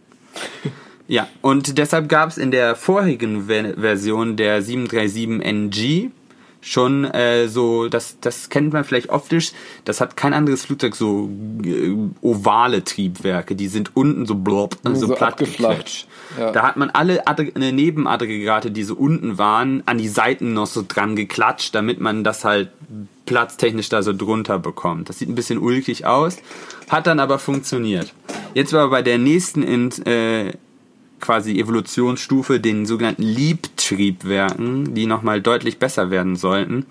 ja, 1.07 1.29
und 1.41 1.79
deshalb 1.79 2.09
gab 2.09 2.29
es 2.29 2.39
in 2.39 2.51
der 2.51 2.75
vorigen 2.75 3.47
Version 3.47 4.37
der 4.37 4.65
737NG 4.65 6.11
schon 6.63 7.05
äh, 7.05 7.49
so, 7.49 7.89
das, 7.89 8.19
das 8.21 8.49
kennt 8.49 8.73
man 8.73 8.85
vielleicht 8.85 9.11
optisch, 9.11 9.53
das 9.85 10.01
hat 10.01 10.17
kein 10.17 10.33
anderes 10.33 10.65
Flugzeug 10.65 10.95
so 10.95 11.29
äh, 11.65 11.95
ovale 12.23 12.85
Triebwerke, 12.85 13.57
die 13.57 13.67
sind 13.67 13.91
unten 13.95 14.25
so 14.27 14.37
blob, 14.37 14.79
so, 14.85 14.95
so 14.95 15.15
platt 15.15 15.37
geflatscht. 15.37 16.07
Ja. 16.39 16.53
Da 16.53 16.63
hat 16.63 16.77
man 16.77 16.89
alle 16.91 17.25
äh, 17.27 17.73
Nebenaggregate, 17.73 18.71
die 18.71 18.85
so 18.85 18.95
unten 18.95 19.37
waren, 19.39 19.83
an 19.87 19.99
die 19.99 20.09
Seiten 20.09 20.55
noch 20.55 20.69
so 20.69 20.85
dran 20.87 21.17
geklatscht, 21.17 21.75
damit 21.75 22.01
man 22.01 22.23
das 22.23 22.45
halt 22.45 22.71
platztechnisch 23.27 23.89
da 23.89 24.03
so 24.03 24.13
drunter 24.13 24.59
bekommt. 24.61 25.09
Das 25.09 25.19
sieht 25.19 25.29
ein 25.29 25.35
bisschen 25.35 25.59
ulkig 25.59 26.07
aus, 26.07 26.39
hat 26.89 27.09
dann 27.09 27.19
aber 27.19 27.41
funktioniert. 27.41 28.15
Jetzt 28.55 28.73
war 28.73 28.89
bei 28.89 29.03
der 29.03 29.19
nächsten 29.19 29.63
in, 29.63 29.91
äh, 30.07 30.53
quasi 31.23 31.59
Evolutionsstufe, 31.59 32.61
den 32.61 32.85
sogenannten 32.85 33.23
Liebtriebwerken, 33.23 34.93
die 34.93 35.07
nochmal 35.07 35.41
deutlich 35.41 35.79
besser 35.79 36.11
werden 36.11 36.37
sollten, 36.37 36.85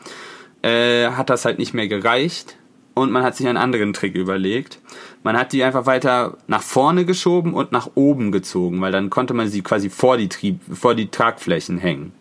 äh, 0.64 1.10
hat 1.10 1.30
das 1.30 1.46
halt 1.46 1.60
nicht 1.60 1.76
mehr 1.76 1.88
gereicht 1.88 2.56
und 2.94 3.12
man 3.12 3.24
hat 3.24 3.36
sich 3.36 3.48
einen 3.48 3.58
anderen 3.58 3.94
Trick 3.94 4.16
überlegt. 4.16 4.80
Man 5.24 5.38
hat 5.38 5.54
die 5.54 5.64
einfach 5.64 5.86
weiter 5.86 6.38
nach 6.48 6.64
vorne 6.64 7.06
geschoben 7.06 7.54
und 7.54 7.72
nach 7.72 7.92
oben 7.96 8.32
gezogen, 8.32 8.82
weil 8.82 8.92
dann 8.92 9.10
konnte 9.10 9.34
man 9.34 9.48
sie 9.48 9.62
quasi 9.62 9.90
vor 9.90 10.18
die, 10.18 10.30
Trieb, 10.30 10.60
vor 10.74 10.96
die 10.96 11.10
Tragflächen 11.10 11.78
hängen. 11.78 12.14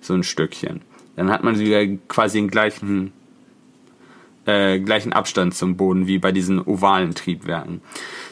So 0.00 0.14
ein 0.14 0.22
Stückchen. 0.22 0.82
Dann 1.16 1.30
hat 1.30 1.44
man 1.44 1.56
sie 1.56 1.98
quasi 2.08 2.38
den 2.38 2.48
gleichen, 2.48 3.12
äh, 4.44 4.78
gleichen 4.80 5.12
Abstand 5.12 5.54
zum 5.54 5.76
Boden 5.76 6.06
wie 6.06 6.18
bei 6.18 6.30
diesen 6.30 6.60
ovalen 6.60 7.14
Triebwerken. 7.14 7.80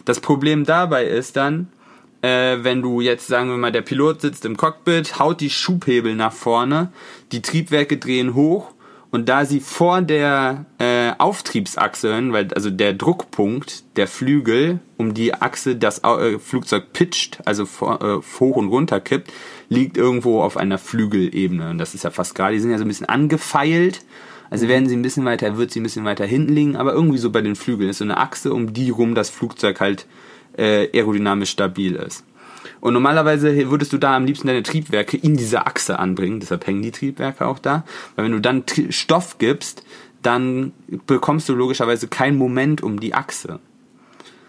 Das 0.05 0.21
Problem 0.21 0.65
dabei 0.65 1.07
ist 1.07 1.37
dann, 1.37 1.69
äh, 2.23 2.59
wenn 2.62 2.82
du 2.82 3.01
jetzt, 3.01 3.27
sagen 3.27 3.51
wir 3.51 3.57
mal, 3.57 3.73
der 3.73 3.82
Pilot 3.82 4.20
sitzt 4.20 4.44
im 4.44 4.57
Cockpit, 4.57 5.19
haut 5.19 5.40
die 5.40 5.51
Schubhebel 5.51 6.15
nach 6.15 6.32
vorne, 6.32 6.93
die 7.32 7.43
Triebwerke 7.43 7.99
drehen 7.99 8.35
hoch 8.35 8.73
und 9.12 9.28
da 9.28 9.44
sie 9.44 9.61
vor 9.61 10.01
der 10.01 10.65
äh, 10.78 11.12
Auftriebsachse, 11.19 12.32
weil 12.32 12.49
also 12.55 12.70
der 12.70 12.94
Druckpunkt 12.94 13.85
der 13.97 14.09
Flügel 14.09 14.81
um 14.97 15.12
die 15.12 15.35
Achse 15.35 15.77
das 15.77 16.03
äh, 16.03 16.39
Flugzeug 16.39 16.94
pitcht, 16.94 17.40
also 17.44 17.66
vor, 17.66 18.01
äh, 18.03 18.40
hoch 18.40 18.57
und 18.57 18.69
runter 18.69 19.01
kippt, 19.01 19.31
liegt 19.69 19.99
irgendwo 19.99 20.40
auf 20.40 20.57
einer 20.57 20.78
Flügelebene. 20.78 21.70
Und 21.70 21.78
das 21.78 21.94
ist 21.94 22.05
ja 22.05 22.11
fast 22.11 22.35
gerade, 22.35 22.55
die 22.55 22.61
sind 22.61 22.70
ja 22.70 22.78
so 22.78 22.85
ein 22.85 22.89
bisschen 22.89 23.09
angefeilt. 23.09 24.01
Also 24.49 24.69
werden 24.69 24.89
sie 24.89 24.97
ein 24.97 25.03
bisschen 25.03 25.24
weiter, 25.24 25.57
wird 25.57 25.73
sie 25.73 25.81
ein 25.81 25.82
bisschen 25.82 26.05
weiter 26.05 26.27
hinten 26.27 26.55
liegen, 26.55 26.77
aber 26.77 26.93
irgendwie 26.93 27.19
so 27.19 27.31
bei 27.31 27.40
den 27.40 27.57
Flügeln 27.57 27.90
ist 27.90 27.99
so 27.99 28.05
eine 28.05 28.19
Achse, 28.19 28.53
um 28.53 28.73
die 28.73 28.90
rum 28.90 29.15
das 29.15 29.31
Flugzeug 29.31 29.81
halt 29.81 30.07
äh, 30.57 30.89
aerodynamisch 30.95 31.51
stabil 31.51 31.95
ist. 31.97 32.24
Und 32.81 32.95
normalerweise 32.95 33.70
würdest 33.70 33.93
du 33.93 33.99
da 33.99 34.16
am 34.16 34.24
liebsten 34.24 34.49
deine 34.49 34.62
Triebwerke 34.62 35.16
in 35.16 35.37
diese 35.37 35.66
Achse 35.66 35.99
anbringen, 35.99 36.41
deshalb 36.41 36.66
hängen 36.66 36.83
die 36.83 36.91
Triebwerke 36.91 37.47
auch 37.47 37.59
da. 37.59 37.85
Weil 38.16 38.24
wenn 38.24 38.33
du 38.33 38.41
dann 38.41 38.65
Stoff 38.91 39.39
gibst, 39.39 39.85
dann 40.23 40.73
bekommst 41.07 41.49
du 41.49 41.55
logischerweise 41.55 42.09
kein 42.09 42.37
Moment 42.37 42.83
um 42.83 43.01
die 43.01 43.15
Achse. 43.15 43.61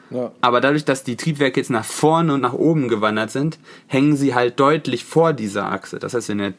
Ja. 0.10 0.32
Aber 0.42 0.62
dadurch, 0.62 0.86
dass 0.86 1.04
die 1.04 1.16
Triebwerke 1.16 1.60
jetzt 1.60 1.70
nach 1.70 1.86
vorne 1.86 2.34
und 2.36 2.42
nach 2.42 2.54
oben 2.54 2.88
gewandert 2.88 3.32
sind, 3.32 3.58
hängen 3.88 4.16
sie 4.16 4.36
halt 4.36 4.60
deutlich 4.60 5.04
vor 5.06 5.34
dieser 5.34 5.72
Achse. 5.72 5.98
Das 6.00 6.14
heißt, 6.14 6.30
wenn 6.30 6.40
er 6.40 6.54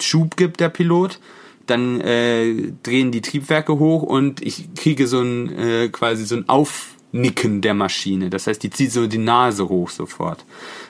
Schub 0.00 0.36
gibt, 0.36 0.60
der 0.60 0.70
Pilot, 0.70 1.20
dann 1.66 2.00
äh, 2.00 2.72
drehen 2.82 3.12
die 3.12 3.20
Triebwerke 3.20 3.78
hoch 3.78 4.02
und 4.02 4.42
ich 4.42 4.74
kriege 4.74 5.06
so 5.06 5.20
ein 5.20 5.58
äh, 5.58 5.88
quasi 5.88 6.24
so 6.24 6.36
ein 6.36 6.48
Auf 6.48 6.93
Nicken 7.14 7.60
der 7.60 7.74
Maschine. 7.74 8.28
Das 8.28 8.48
heißt, 8.48 8.62
die 8.62 8.70
zieht 8.70 8.90
so 8.90 9.06
die 9.06 9.18
Nase 9.18 9.68
hoch 9.68 9.88
sofort. 9.88 10.44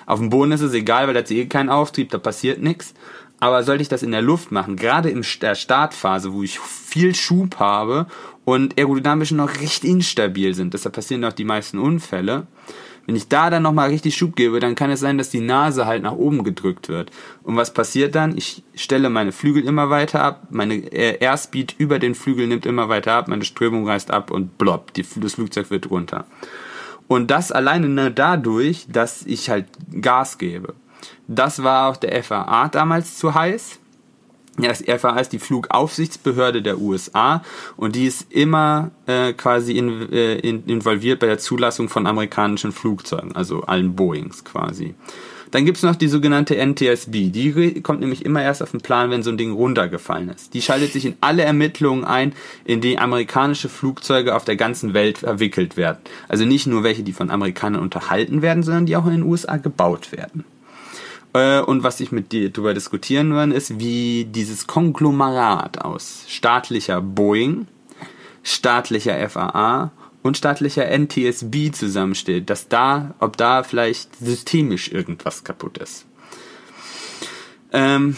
Auf 0.07 0.21
dem 0.21 0.31
Boden 0.31 0.53
ist 0.53 0.63
es 0.63 0.73
egal, 0.73 1.07
weil 1.07 1.15
da 1.15 1.21
ist 1.21 1.31
eh 1.31 1.45
kein 1.45 1.69
Auftrieb, 1.69 2.09
da 2.11 2.19
passiert 2.19 2.63
nichts. 2.63 2.95
Aber 3.41 3.63
sollte 3.63 3.83
ich 3.83 3.89
das 3.89 4.03
in 4.03 4.11
der 4.11 4.23
Luft 4.23 4.51
machen, 4.51 4.77
gerade 4.77 5.11
in 5.11 5.23
der 5.43 5.55
Startphase, 5.55 6.33
wo 6.33 6.43
ich 6.43 6.59
viel 6.59 7.15
Schub 7.15 7.57
habe 7.59 8.07
und 8.47 8.79
aerodynamisch 8.79 9.33
noch 9.33 9.61
recht 9.61 9.85
instabil 9.85 10.55
sind, 10.55 10.73
deshalb 10.73 10.95
passieren 10.95 11.25
auch 11.25 11.33
die 11.33 11.45
meisten 11.45 11.79
Unfälle, 11.79 12.47
wenn 13.07 13.17
ich 13.17 13.29
da 13.29 13.51
dann 13.51 13.63
nochmal 13.63 13.91
richtig 13.91 14.17
Schub 14.17 14.37
gebe, 14.37 14.61
dann 14.61 14.75
kann 14.75 14.91
es 14.91 15.01
sein, 15.01 15.19
dass 15.19 15.31
die 15.31 15.41
Nase 15.41 15.87
halt 15.87 16.03
nach 16.03 16.13
oben 16.13 16.45
gedrückt 16.45 16.89
wird. 16.89 17.11
Und 17.43 17.57
was 17.57 17.75
passiert 17.75 18.15
dann? 18.15 18.37
Ich 18.37 18.63
stelle 18.75 19.11
meine 19.11 19.33
Flügel 19.33 19.65
immer 19.65 19.91
weiter 19.91 20.23
ab, 20.23 20.49
meine 20.51 20.75
Airspeed 20.75 21.75
über 21.79 21.99
den 21.99 22.15
Flügel 22.15 22.47
nimmt 22.47 22.67
immer 22.67 22.89
weiter 22.89 23.13
ab, 23.13 23.29
meine 23.29 23.45
Strömung 23.45 23.87
reißt 23.87 24.11
ab 24.11 24.31
und 24.31 24.59
blopp, 24.59 24.93
die, 24.95 25.05
das 25.17 25.35
Flugzeug 25.35 25.71
wird 25.71 25.91
runter. 25.91 26.27
Und 27.07 27.31
das 27.31 27.53
alleine 27.53 27.89
nur 27.89 28.11
dadurch, 28.11 28.87
dass 28.89 29.25
ich 29.27 29.51
halt 29.51 29.67
Gas 30.01 30.39
gebe. 30.39 30.75
Das 31.29 31.63
war 31.63 31.91
auch 31.91 31.97
der 31.97 32.23
FAA 32.23 32.69
damals 32.69 33.19
zu 33.19 33.35
heiß. 33.35 33.79
Das 34.57 34.85
FAA 34.87 35.19
ist 35.19 35.33
die 35.33 35.41
Flugaufsichtsbehörde 35.41 36.63
der 36.63 36.81
USA 36.81 37.43
und 37.77 37.97
die 37.97 38.07
ist 38.07 38.33
immer 38.33 38.93
äh, 39.07 39.33
quasi 39.33 39.77
in, 39.77 40.13
äh, 40.13 40.37
in, 40.37 40.65
involviert 40.67 41.19
bei 41.19 41.27
der 41.27 41.39
Zulassung 41.39 41.89
von 41.89 42.07
amerikanischen 42.07 42.71
Flugzeugen, 42.71 43.35
also 43.35 43.63
allen 43.63 43.97
Boeings 43.97 44.45
quasi. 44.45 44.95
Dann 45.55 45.65
gibt's 45.65 45.85
noch 45.85 45.95
die 45.95 46.09
sogenannte 46.09 46.57
NTSB. 46.57 47.31
Die 47.31 47.81
kommt 47.81 48.01
nämlich 48.01 48.25
immer 48.25 48.43
erst 48.43 48.61
auf 48.61 48.73
den 48.73 48.81
Plan, 48.81 49.11
wenn 49.11 49.23
so 49.23 49.31
ein 49.31 49.37
Ding 49.37 49.53
runtergefallen 49.53 50.29
ist. 50.29 50.53
Die 50.53 50.61
schaltet 50.61 50.93
sich 50.93 51.07
in 51.07 51.15
alle 51.21 51.45
Ermittlungen 51.45 52.05
ein, 52.05 52.33
in 52.65 52.81
die 52.81 52.99
amerikanische 52.99 53.69
Flugzeuge 53.69 54.35
auf 54.35 54.45
der 54.45 54.57
ganzen 54.57 54.95
Welt 54.95 55.19
verwickelt 55.19 55.77
werden. 55.77 55.99
Also 56.27 56.45
nicht 56.45 56.67
nur 56.67 56.83
welche, 56.83 57.05
die 57.05 57.13
von 57.13 57.31
Amerikanern 57.31 57.83
unterhalten 57.83 58.43
werden, 58.43 58.65
sondern 58.65 58.87
die 58.87 58.97
auch 58.97 59.07
in 59.07 59.13
den 59.13 59.23
USA 59.23 59.57
gebaut 59.57 60.11
werden. 60.11 60.45
Äh, 61.35 61.61
und 61.61 61.83
was 61.83 62.01
ich 62.01 62.13
mit 62.13 62.33
dir 62.33 62.49
darüber 62.51 62.73
diskutieren 62.73 63.35
will, 63.35 63.53
ist, 63.53 63.79
wie 63.79 64.25
dieses 64.25 64.67
Konglomerat 64.67 65.83
aus 65.83 66.25
staatlicher 66.29 67.03
Boeing, 67.03 67.67
staatlicher 68.43 69.29
FAA 69.29 69.91
und 70.23 70.39
staatlicher 70.39 70.87
NTSB 70.87 71.73
zusammensteht, 71.73 72.49
dass 72.49 72.69
da, 72.69 73.15
ob 73.19 73.37
da 73.37 73.63
vielleicht 73.63 74.17
systemisch 74.17 74.91
irgendwas 74.91 75.45
kaputt 75.45 75.79
ist. 75.79 76.07
Ähm, 77.73 78.17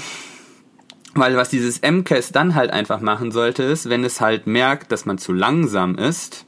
weil 1.15 1.37
was 1.37 1.49
dieses 1.49 1.81
MCAS 1.81 2.31
dann 2.31 2.55
halt 2.55 2.71
einfach 2.71 3.01
machen 3.01 3.33
sollte, 3.33 3.63
ist, 3.63 3.89
wenn 3.89 4.05
es 4.05 4.21
halt 4.21 4.47
merkt, 4.47 4.93
dass 4.93 5.07
man 5.07 5.17
zu 5.17 5.33
langsam 5.33 5.97
ist 5.97 6.45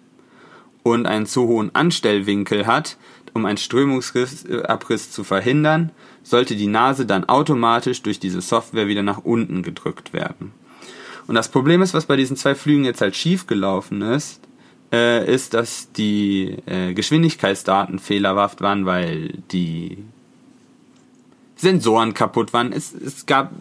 und 0.82 1.06
einen 1.06 1.24
zu 1.24 1.46
hohen 1.48 1.74
Anstellwinkel 1.74 2.66
hat, 2.66 2.98
um 3.32 3.46
einen 3.46 3.56
Strömungsabriss 3.56 5.10
zu 5.10 5.24
verhindern, 5.24 5.90
sollte 6.22 6.56
die 6.56 6.66
Nase 6.66 7.06
dann 7.06 7.28
automatisch 7.28 8.02
durch 8.02 8.20
diese 8.20 8.40
Software 8.40 8.88
wieder 8.88 9.02
nach 9.02 9.18
unten 9.18 9.62
gedrückt 9.62 10.12
werden. 10.12 10.52
Und 11.26 11.34
das 11.34 11.48
Problem 11.48 11.82
ist, 11.82 11.94
was 11.94 12.06
bei 12.06 12.16
diesen 12.16 12.36
zwei 12.36 12.54
Flügen 12.54 12.84
jetzt 12.84 13.00
halt 13.00 13.16
schief 13.16 13.46
gelaufen 13.46 14.02
ist, 14.02 14.40
äh, 14.92 15.32
ist, 15.32 15.54
dass 15.54 15.92
die 15.92 16.56
äh, 16.66 16.94
Geschwindigkeitsdaten 16.94 17.98
fehlerhaft 17.98 18.60
waren, 18.62 18.86
weil 18.86 19.34
die 19.52 19.98
Sensoren 21.56 22.14
kaputt 22.14 22.52
waren. 22.52 22.72
Es, 22.72 22.94
es 22.94 23.26
gab 23.26 23.52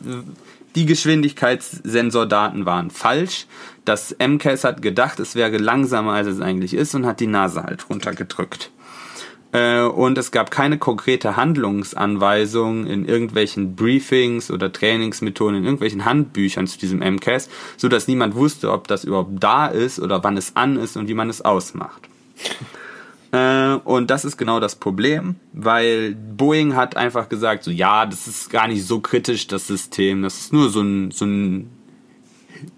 die 0.76 0.86
Geschwindigkeitssensordaten 0.86 2.66
waren 2.66 2.92
falsch. 2.92 3.48
Das 3.84 4.16
MCAS 4.20 4.64
hat 4.64 4.82
gedacht, 4.82 5.20
es 5.20 5.34
wäre 5.34 5.58
langsamer, 5.58 6.14
als 6.14 6.28
es 6.28 6.40
eigentlich 6.40 6.74
ist 6.74 6.94
und 6.94 7.06
hat 7.06 7.20
die 7.20 7.28
Nase 7.28 7.64
halt 7.64 7.90
runtergedrückt. 7.90 8.70
Äh, 9.58 9.82
und 9.82 10.18
es 10.18 10.32
gab 10.32 10.52
keine 10.52 10.78
konkrete 10.78 11.36
Handlungsanweisung 11.36 12.86
in 12.86 13.06
irgendwelchen 13.06 13.76
Briefings 13.76 14.52
oder 14.52 14.72
Trainingsmethoden, 14.72 15.58
in 15.58 15.64
irgendwelchen 15.64 16.06
Handbüchern 16.06 16.68
zu 16.68 16.78
diesem 16.78 17.00
MCAS, 17.00 17.50
so 17.76 17.88
dass 17.88 18.08
niemand 18.08 18.36
wusste, 18.36 18.72
ob 18.72 18.88
das 18.88 19.04
überhaupt 19.04 19.32
da 19.44 19.68
ist 19.68 20.00
oder 20.00 20.24
wann 20.24 20.38
es 20.38 20.56
an 20.56 20.78
ist 20.78 20.96
und 20.96 21.08
wie 21.08 21.16
man 21.16 21.30
es 21.30 21.42
ausmacht. 21.42 22.08
Äh, 23.32 23.74
und 23.84 24.12
das 24.12 24.26
ist 24.26 24.38
genau 24.38 24.60
das 24.60 24.76
Problem, 24.76 25.36
weil 25.54 26.16
Boeing 26.16 26.76
hat 26.76 26.96
einfach 26.96 27.28
gesagt, 27.28 27.64
so 27.64 27.72
ja, 27.72 28.06
das 28.06 28.28
ist 28.28 28.50
gar 28.50 28.68
nicht 28.68 28.86
so 28.86 29.00
kritisch, 29.00 29.48
das 29.48 29.66
System. 29.66 30.22
Das 30.22 30.40
ist 30.40 30.54
nur 30.54 30.70
so 30.70 30.82
ein, 30.82 31.12
so 31.12 31.26
ein 31.26 31.70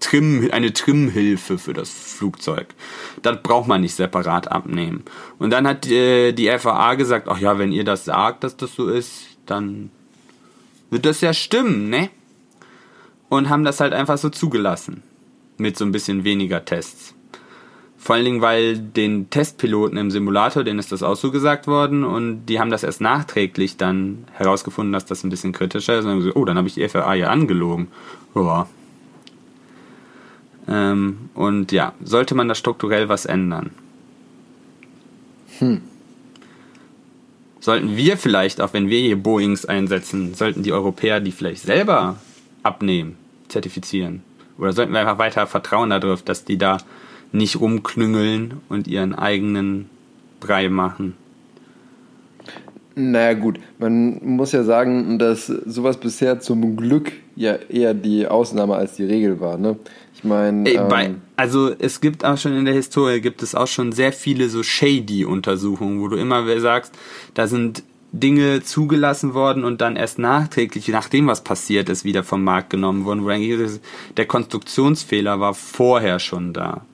Trim, 0.00 0.48
eine 0.52 0.72
Trimhilfe 0.72 1.58
für 1.58 1.72
das 1.72 1.90
Flugzeug. 1.90 2.68
Das 3.22 3.42
braucht 3.42 3.68
man 3.68 3.80
nicht 3.80 3.94
separat 3.94 4.50
abnehmen. 4.50 5.04
Und 5.38 5.50
dann 5.50 5.66
hat 5.66 5.86
äh, 5.88 6.32
die 6.32 6.48
FAA 6.58 6.94
gesagt, 6.94 7.28
ach 7.28 7.38
ja, 7.38 7.58
wenn 7.58 7.72
ihr 7.72 7.84
das 7.84 8.04
sagt, 8.04 8.44
dass 8.44 8.56
das 8.56 8.74
so 8.74 8.88
ist, 8.88 9.22
dann 9.46 9.90
wird 10.90 11.06
das 11.06 11.20
ja 11.20 11.32
stimmen, 11.32 11.88
ne? 11.88 12.10
Und 13.28 13.48
haben 13.48 13.64
das 13.64 13.80
halt 13.80 13.92
einfach 13.92 14.18
so 14.18 14.28
zugelassen. 14.28 15.02
Mit 15.56 15.76
so 15.76 15.84
ein 15.84 15.92
bisschen 15.92 16.24
weniger 16.24 16.64
Tests. 16.64 17.14
Vor 18.02 18.16
allen 18.16 18.24
Dingen, 18.24 18.40
weil 18.40 18.78
den 18.78 19.28
Testpiloten 19.28 19.98
im 19.98 20.10
Simulator, 20.10 20.64
denen 20.64 20.78
ist 20.78 20.90
das 20.90 21.02
auch 21.02 21.16
so 21.16 21.30
gesagt 21.30 21.66
worden 21.66 22.02
und 22.02 22.46
die 22.46 22.58
haben 22.58 22.70
das 22.70 22.82
erst 22.82 23.02
nachträglich 23.02 23.76
dann 23.76 24.24
herausgefunden, 24.32 24.90
dass 24.94 25.04
das 25.04 25.22
ein 25.22 25.28
bisschen 25.28 25.52
kritischer 25.52 25.98
ist. 25.98 26.06
Und 26.06 26.10
dann 26.12 26.18
gesagt, 26.20 26.36
oh, 26.36 26.46
dann 26.46 26.56
habe 26.56 26.66
ich 26.66 26.74
die 26.74 26.88
FAA 26.88 27.14
ja 27.14 27.28
angelogen. 27.28 27.88
Ja. 28.34 28.66
Ähm, 30.68 31.30
und 31.34 31.72
ja, 31.72 31.92
sollte 32.02 32.34
man 32.34 32.48
da 32.48 32.54
strukturell 32.54 33.08
was 33.08 33.26
ändern? 33.26 33.70
Hm. 35.58 35.82
Sollten 37.60 37.96
wir 37.96 38.16
vielleicht, 38.16 38.60
auch 38.60 38.72
wenn 38.72 38.88
wir 38.88 39.00
hier 39.00 39.16
Boeings 39.16 39.66
einsetzen, 39.66 40.34
sollten 40.34 40.62
die 40.62 40.72
Europäer 40.72 41.20
die 41.20 41.32
vielleicht 41.32 41.62
selber 41.62 42.16
abnehmen, 42.62 43.16
zertifizieren? 43.48 44.22
Oder 44.56 44.72
sollten 44.72 44.92
wir 44.92 45.00
einfach 45.00 45.18
weiter 45.18 45.46
vertrauen 45.46 45.90
darauf, 45.90 46.22
dass 46.22 46.44
die 46.44 46.58
da 46.58 46.78
nicht 47.32 47.60
rumklüngeln 47.60 48.60
und 48.68 48.88
ihren 48.88 49.14
eigenen 49.14 49.88
Brei 50.40 50.68
machen. 50.68 51.16
Naja 53.00 53.34
gut, 53.34 53.58
man 53.78 54.20
muss 54.22 54.52
ja 54.52 54.62
sagen, 54.62 55.18
dass 55.18 55.46
sowas 55.46 55.96
bisher 55.96 56.40
zum 56.40 56.76
Glück 56.76 57.12
ja 57.34 57.54
eher 57.68 57.94
die 57.94 58.26
Ausnahme 58.26 58.74
als 58.74 58.96
die 58.96 59.04
Regel 59.04 59.40
war. 59.40 59.56
Ne? 59.56 59.76
Ich 60.14 60.24
meine, 60.24 60.68
ähm, 60.68 61.22
also 61.36 61.70
es 61.78 62.00
gibt 62.00 62.24
auch 62.24 62.36
schon 62.36 62.54
in 62.54 62.66
der 62.66 62.74
Historie 62.74 63.20
gibt 63.20 63.42
es 63.42 63.54
auch 63.54 63.68
schon 63.68 63.92
sehr 63.92 64.12
viele 64.12 64.48
so 64.50 64.62
shady 64.62 65.24
Untersuchungen, 65.24 66.00
wo 66.00 66.08
du 66.08 66.16
immer 66.16 66.44
sagst, 66.60 66.92
da 67.34 67.46
sind 67.46 67.82
Dinge 68.12 68.62
zugelassen 68.62 69.34
worden 69.34 69.64
und 69.64 69.80
dann 69.80 69.96
erst 69.96 70.18
nachträglich, 70.18 70.88
nachdem 70.88 71.28
was 71.28 71.42
passiert 71.42 71.88
ist, 71.88 72.04
wieder 72.04 72.24
vom 72.24 72.42
Markt 72.42 72.70
genommen 72.70 73.04
worden, 73.04 73.24
wo 73.24 73.28
eigentlich 73.28 73.80
der 74.16 74.26
Konstruktionsfehler 74.26 75.40
war 75.40 75.54
vorher 75.54 76.18
schon 76.18 76.52
da. 76.52 76.84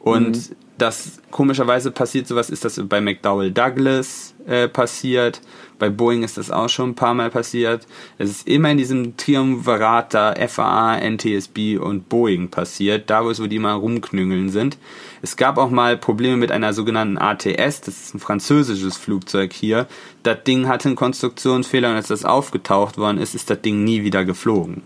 Und 0.00 0.50
mhm. 0.50 0.56
Das 0.78 1.20
komischerweise 1.30 1.90
passiert 1.90 2.26
sowas, 2.26 2.50
ist 2.50 2.64
das 2.64 2.80
bei 2.88 3.00
McDowell 3.00 3.52
Douglas 3.52 4.34
äh, 4.46 4.68
passiert. 4.68 5.40
Bei 5.78 5.88
Boeing 5.88 6.22
ist 6.22 6.36
das 6.36 6.50
auch 6.50 6.68
schon 6.68 6.90
ein 6.90 6.94
paar 6.94 7.14
Mal 7.14 7.30
passiert. 7.30 7.86
Es 8.18 8.30
ist 8.30 8.48
immer 8.48 8.70
in 8.70 8.78
diesem 8.78 9.16
Triumvirat 9.16 10.14
da 10.14 10.34
FAA, 10.48 10.98
NTSB 10.98 11.78
und 11.78 12.08
Boeing 12.08 12.48
passiert, 12.48 13.10
da 13.10 13.24
wo 13.24 13.30
es 13.30 13.40
wo 13.40 13.46
die 13.46 13.58
mal 13.58 13.74
rumknüngeln 13.74 14.50
sind. 14.50 14.78
Es 15.22 15.36
gab 15.36 15.58
auch 15.58 15.70
mal 15.70 15.96
Probleme 15.96 16.36
mit 16.36 16.50
einer 16.50 16.72
sogenannten 16.72 17.18
ATS, 17.18 17.80
das 17.80 17.88
ist 17.88 18.14
ein 18.14 18.20
französisches 18.20 18.96
Flugzeug 18.96 19.52
hier. 19.52 19.86
Das 20.22 20.42
Ding 20.44 20.68
hatte 20.68 20.88
einen 20.88 20.96
Konstruktionsfehler 20.96 21.90
und 21.90 21.96
als 21.96 22.08
das 22.08 22.24
aufgetaucht 22.24 22.98
worden 22.98 23.18
ist, 23.18 23.34
ist 23.34 23.50
das 23.50 23.60
Ding 23.62 23.84
nie 23.84 24.04
wieder 24.04 24.24
geflogen. 24.24 24.82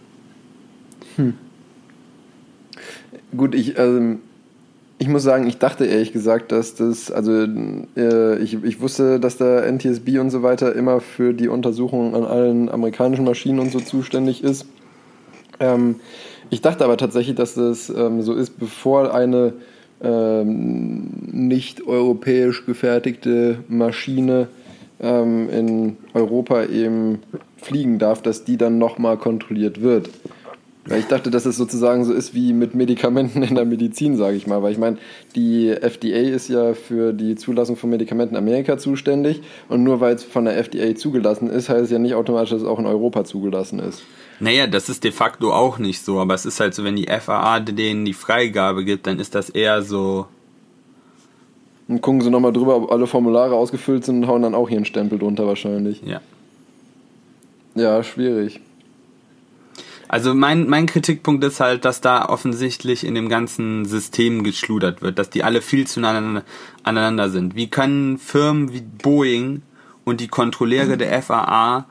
Hm. 1.17 1.35
Gut, 3.37 3.55
ich, 3.55 3.79
ähm, 3.79 4.21
ich 4.99 5.09
muss 5.09 5.23
sagen, 5.23 5.47
ich 5.47 5.59
dachte 5.59 5.87
ehrlich 5.87 6.13
gesagt, 6.13 6.51
dass 6.51 6.75
das, 6.75 7.11
also 7.13 7.47
äh, 7.97 8.39
ich, 8.39 8.63
ich 8.65 8.81
wusste, 8.81 9.21
dass 9.21 9.37
der 9.37 9.71
NTSB 9.71 10.19
und 10.19 10.31
so 10.31 10.43
weiter 10.43 10.75
immer 10.75 11.01
für 11.01 11.33
die 11.33 11.49
Untersuchung 11.49 12.15
an 12.17 12.25
allen 12.25 12.69
amerikanischen 12.69 13.25
Maschinen 13.25 13.61
und 13.61 13.71
so 13.71 13.79
zuständig 13.79 14.43
ist. 14.43 14.67
Ähm, 15.61 15.97
ich 16.51 16.63
dachte 16.63 16.85
aber 16.85 16.97
tatsächlich, 16.97 17.37
dass 17.37 17.55
das 17.55 17.91
ähm, 17.91 18.23
so 18.23 18.35
ist, 18.35 18.59
bevor 18.59 19.15
eine 19.15 19.53
ähm, 20.03 21.09
nicht 21.31 21.87
europäisch 21.87 22.67
gefertigte 22.67 23.59
Maschine 23.69 24.49
ähm, 25.01 25.49
in 25.51 25.97
Europa 26.15 26.65
eben 26.65 27.21
fliegen 27.57 27.99
darf, 27.99 28.23
dass 28.23 28.45
die 28.45 28.57
dann 28.57 28.79
nochmal 28.79 29.17
kontrolliert 29.17 29.81
wird. 29.81 30.11
Weil 30.89 31.01
ich 31.01 31.07
dachte, 31.07 31.31
dass 31.31 31.45
es 31.45 31.57
sozusagen 31.57 32.05
so 32.05 32.15
ist 32.15 32.35
wie 32.35 32.55
mit 32.55 32.75
Medikamenten 32.75 33.43
in 33.43 33.55
der 33.55 33.67
Medizin, 33.67 34.17
sage 34.17 34.37
ich 34.37 34.47
mal. 34.47 34.63
Weil 34.63 34.73
ich 34.73 34.79
meine, 34.79 34.97
die 35.37 35.69
FDA 35.69 36.19
ist 36.19 36.49
ja 36.49 36.73
für 36.73 37.13
die 37.13 37.37
Zulassung 37.37 37.77
von 37.77 37.91
Medikamenten 37.91 38.35
in 38.35 38.39
Amerika 38.39 38.79
zuständig. 38.79 39.43
Und 39.69 39.85
nur 39.85 40.01
weil 40.01 40.15
es 40.15 40.25
von 40.25 40.47
der 40.47 40.57
FDA 40.57 40.95
zugelassen 40.95 41.51
ist, 41.51 41.69
heißt 41.69 41.85
es 41.85 41.91
ja 41.91 41.99
nicht 41.99 42.15
automatisch, 42.15 42.51
dass 42.51 42.63
es 42.63 42.69
auch 42.69 42.79
in 42.79 42.87
Europa 42.87 43.25
zugelassen 43.25 43.81
ist. 43.81 44.03
Naja, 44.41 44.67
das 44.67 44.89
ist 44.89 45.05
de 45.05 45.13
facto 45.13 45.53
auch 45.53 45.79
nicht 45.79 46.01
so. 46.01 46.21
Aber 46.21 46.35
es 46.35 46.47
ist 46.47 46.59
halt 46.59 46.73
so, 46.73 46.85
wenn 46.85 46.97
die 46.97 47.07
FAA 47.07 47.61
denen 47.61 48.07
die 48.07 48.15
Freigabe 48.15 48.85
gibt, 48.85 49.07
dann 49.07 49.19
ist 49.19 49.35
das 49.35 49.51
eher 49.51 49.83
so. 49.83 50.27
Und 51.87 52.01
gucken 52.01 52.23
sie 52.23 52.31
nochmal 52.31 52.53
drüber, 52.53 52.77
ob 52.77 52.93
alle 52.93 53.07
Formulare 53.07 53.55
ausgefüllt 53.55 54.05
sind 54.05 54.23
und 54.23 54.29
hauen 54.29 54.43
dann 54.43 54.55
auch 54.55 54.69
hier 54.69 54.79
einen 54.79 54.85
Stempel 54.85 55.19
drunter 55.19 55.47
wahrscheinlich. 55.47 56.03
Ja. 56.03 56.21
Ja, 57.75 58.03
schwierig. 58.03 58.61
Also 60.09 60.35
mein, 60.35 60.69
mein 60.69 60.87
Kritikpunkt 60.87 61.45
ist 61.45 61.61
halt, 61.61 61.85
dass 61.85 62.01
da 62.01 62.29
offensichtlich 62.29 63.05
in 63.05 63.15
dem 63.15 63.29
ganzen 63.29 63.85
System 63.85 64.43
geschludert 64.43 65.03
wird, 65.03 65.19
dass 65.19 65.29
die 65.29 65.45
alle 65.45 65.61
viel 65.61 65.87
zueinander 65.87 66.45
aneinander 66.83 67.29
sind. 67.29 67.55
Wie 67.55 67.69
können 67.69 68.17
Firmen 68.17 68.73
wie 68.73 68.81
Boeing 68.81 69.63
und 70.05 70.21
die 70.21 70.29
Kontrolleure 70.29 70.97
der 70.97 71.23
FAA 71.23 71.87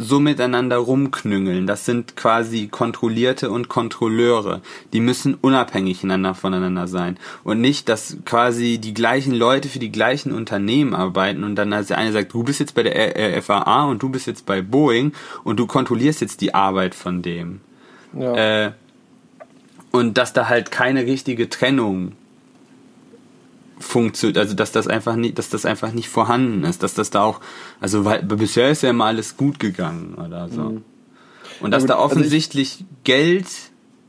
so 0.00 0.20
miteinander 0.20 0.76
rumknüngeln. 0.76 1.66
Das 1.66 1.84
sind 1.84 2.16
quasi 2.16 2.68
Kontrollierte 2.68 3.50
und 3.50 3.68
Kontrolleure. 3.68 4.62
Die 4.92 5.00
müssen 5.00 5.34
unabhängig 5.34 6.06
voneinander 6.34 6.86
sein. 6.86 7.18
Und 7.42 7.60
nicht, 7.60 7.88
dass 7.88 8.16
quasi 8.24 8.78
die 8.78 8.94
gleichen 8.94 9.34
Leute 9.34 9.68
für 9.68 9.80
die 9.80 9.90
gleichen 9.90 10.32
Unternehmen 10.32 10.94
arbeiten 10.94 11.42
und 11.42 11.56
dann 11.56 11.72
als 11.72 11.88
der 11.88 11.98
eine 11.98 12.12
sagt, 12.12 12.32
du 12.32 12.44
bist 12.44 12.60
jetzt 12.60 12.76
bei 12.76 12.84
der 12.84 13.42
FAA 13.42 13.86
und 13.86 14.00
du 14.00 14.08
bist 14.08 14.28
jetzt 14.28 14.46
bei 14.46 14.62
Boeing 14.62 15.12
und 15.42 15.58
du 15.58 15.66
kontrollierst 15.66 16.20
jetzt 16.20 16.40
die 16.40 16.54
Arbeit 16.54 16.94
von 16.94 17.20
dem. 17.20 17.60
Ja. 18.16 18.66
Äh, 18.66 18.72
und 19.90 20.16
dass 20.16 20.32
da 20.32 20.48
halt 20.48 20.70
keine 20.70 21.06
richtige 21.06 21.48
Trennung 21.48 22.12
funktioniert, 23.80 24.38
also 24.38 24.54
dass 24.54 24.72
das 24.72 24.86
einfach 24.86 25.16
nicht, 25.16 25.38
dass 25.38 25.48
das 25.48 25.64
einfach 25.64 25.92
nicht 25.92 26.08
vorhanden 26.08 26.64
ist, 26.64 26.82
dass 26.82 26.94
das 26.94 27.10
da 27.10 27.22
auch, 27.22 27.40
also 27.80 28.04
weil 28.04 28.22
bisher 28.22 28.70
ist 28.70 28.82
ja 28.82 28.90
immer 28.90 29.06
alles 29.06 29.36
gut 29.36 29.58
gegangen 29.58 30.14
oder 30.14 30.48
so. 30.48 30.62
Mhm. 30.62 30.84
Und 31.60 31.70
dass 31.72 31.84
ja, 31.84 31.88
da 31.88 31.98
offensichtlich 31.98 32.76
also 32.78 32.84
Geld 33.04 33.46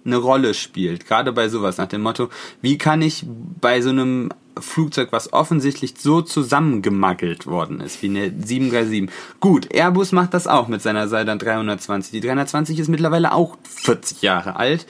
eine 0.06 0.18
Rolle 0.18 0.54
spielt, 0.54 1.08
gerade 1.08 1.32
bei 1.32 1.50
sowas 1.50 1.78
nach 1.78 1.88
dem 1.88 2.02
Motto, 2.02 2.30
wie 2.62 2.78
kann 2.78 3.02
ich 3.02 3.26
bei 3.60 3.82
so 3.82 3.90
einem 3.90 4.30
Flugzeug, 4.58 5.10
was 5.12 5.34
offensichtlich 5.34 5.96
so 5.98 6.22
zusammengemaggelt 6.22 7.48
worden 7.48 7.80
ist, 7.82 8.02
wie 8.02 8.08
eine 8.08 8.26
737. 8.26 9.10
Gut, 9.40 9.74
Airbus 9.74 10.12
macht 10.12 10.34
das 10.34 10.48
auch 10.48 10.68
mit 10.68 10.82
seiner 10.82 11.08
Seidan 11.08 11.40
320. 11.40 12.12
Die 12.12 12.20
320 12.20 12.80
ist 12.80 12.88
mittlerweile 12.88 13.34
auch 13.34 13.58
40 13.64 14.22
Jahre 14.22 14.56
alt. 14.58 14.86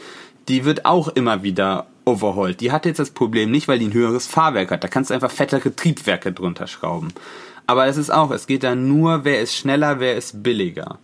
Die 0.50 0.66
wird 0.66 0.86
auch 0.86 1.08
immer 1.10 1.44
wieder 1.44 1.86
overhauled. 2.06 2.60
Die 2.60 2.72
hat 2.72 2.86
jetzt 2.86 3.00
das 3.00 3.12
Problem 3.12 3.52
nicht, 3.52 3.68
weil 3.68 3.80
die 3.80 3.88
ein 3.88 3.94
höheres 3.94 4.28
Fahrwerk 4.28 4.72
hat. 4.72 4.84
Da 4.84 4.88
kannst 4.88 5.12
du 5.12 5.14
einfach 5.14 5.32
fettere 5.32 5.76
Triebwerke 5.76 6.32
drunter 6.32 6.68
schrauben. 6.68 7.14
Aber 7.68 7.86
es 7.86 7.98
ist 7.98 8.10
auch, 8.10 8.32
es 8.32 8.48
geht 8.48 8.64
da 8.64 8.74
nur, 8.74 9.26
wer 9.26 9.42
ist 9.42 9.56
schneller, 9.56 10.00
wer 10.00 10.18
ist 10.18 10.42
billiger. 10.42 10.98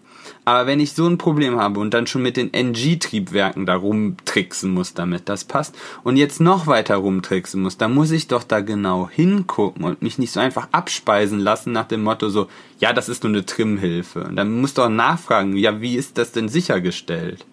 Aber 0.46 0.66
wenn 0.66 0.80
ich 0.80 0.94
so 0.94 1.08
ein 1.08 1.20
Problem 1.20 1.60
habe 1.60 1.80
und 1.80 1.94
dann 1.94 2.08
schon 2.08 2.24
mit 2.24 2.38
den 2.38 2.52
NG-Triebwerken 2.52 3.68
da 3.68 3.76
rumtricksen 3.76 4.72
muss 4.72 4.96
damit, 4.96 5.30
das 5.30 5.44
passt, 5.44 5.76
und 6.04 6.18
jetzt 6.18 6.42
noch 6.42 6.66
weiter 6.66 6.96
rumtricksen 6.96 7.62
muss, 7.62 7.78
dann 7.78 7.94
muss 7.94 8.10
ich 8.10 8.28
doch 8.28 8.44
da 8.44 8.62
genau 8.62 9.08
hingucken 9.08 9.84
und 9.84 10.02
mich 10.02 10.18
nicht 10.18 10.32
so 10.32 10.40
einfach 10.40 10.68
abspeisen 10.72 11.40
lassen 11.40 11.72
nach 11.72 11.88
dem 11.88 12.04
Motto 12.04 12.30
so, 12.30 12.48
ja, 12.80 12.94
das 12.94 13.10
ist 13.10 13.24
nur 13.24 13.34
eine 13.34 13.46
Trimhilfe. 13.46 14.24
Und 14.24 14.36
dann 14.36 14.60
muss 14.60 14.74
doch 14.74 14.90
nachfragen, 14.90 15.56
ja, 15.56 15.82
wie 15.82 15.96
ist 15.96 16.18
das 16.18 16.32
denn 16.32 16.50
sichergestellt? 16.50 17.46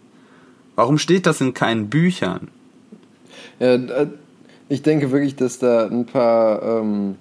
Warum 0.74 0.98
steht 0.98 1.26
das 1.26 1.40
in 1.40 1.54
keinen 1.54 1.88
Büchern? 1.90 2.48
Ja, 3.58 3.74
äh, 3.74 4.06
ich 4.68 4.82
denke 4.82 5.12
wirklich, 5.12 5.36
dass 5.36 5.58
da 5.58 5.86
ein 5.86 6.06
paar 6.06 6.62
ähm, 6.62 7.16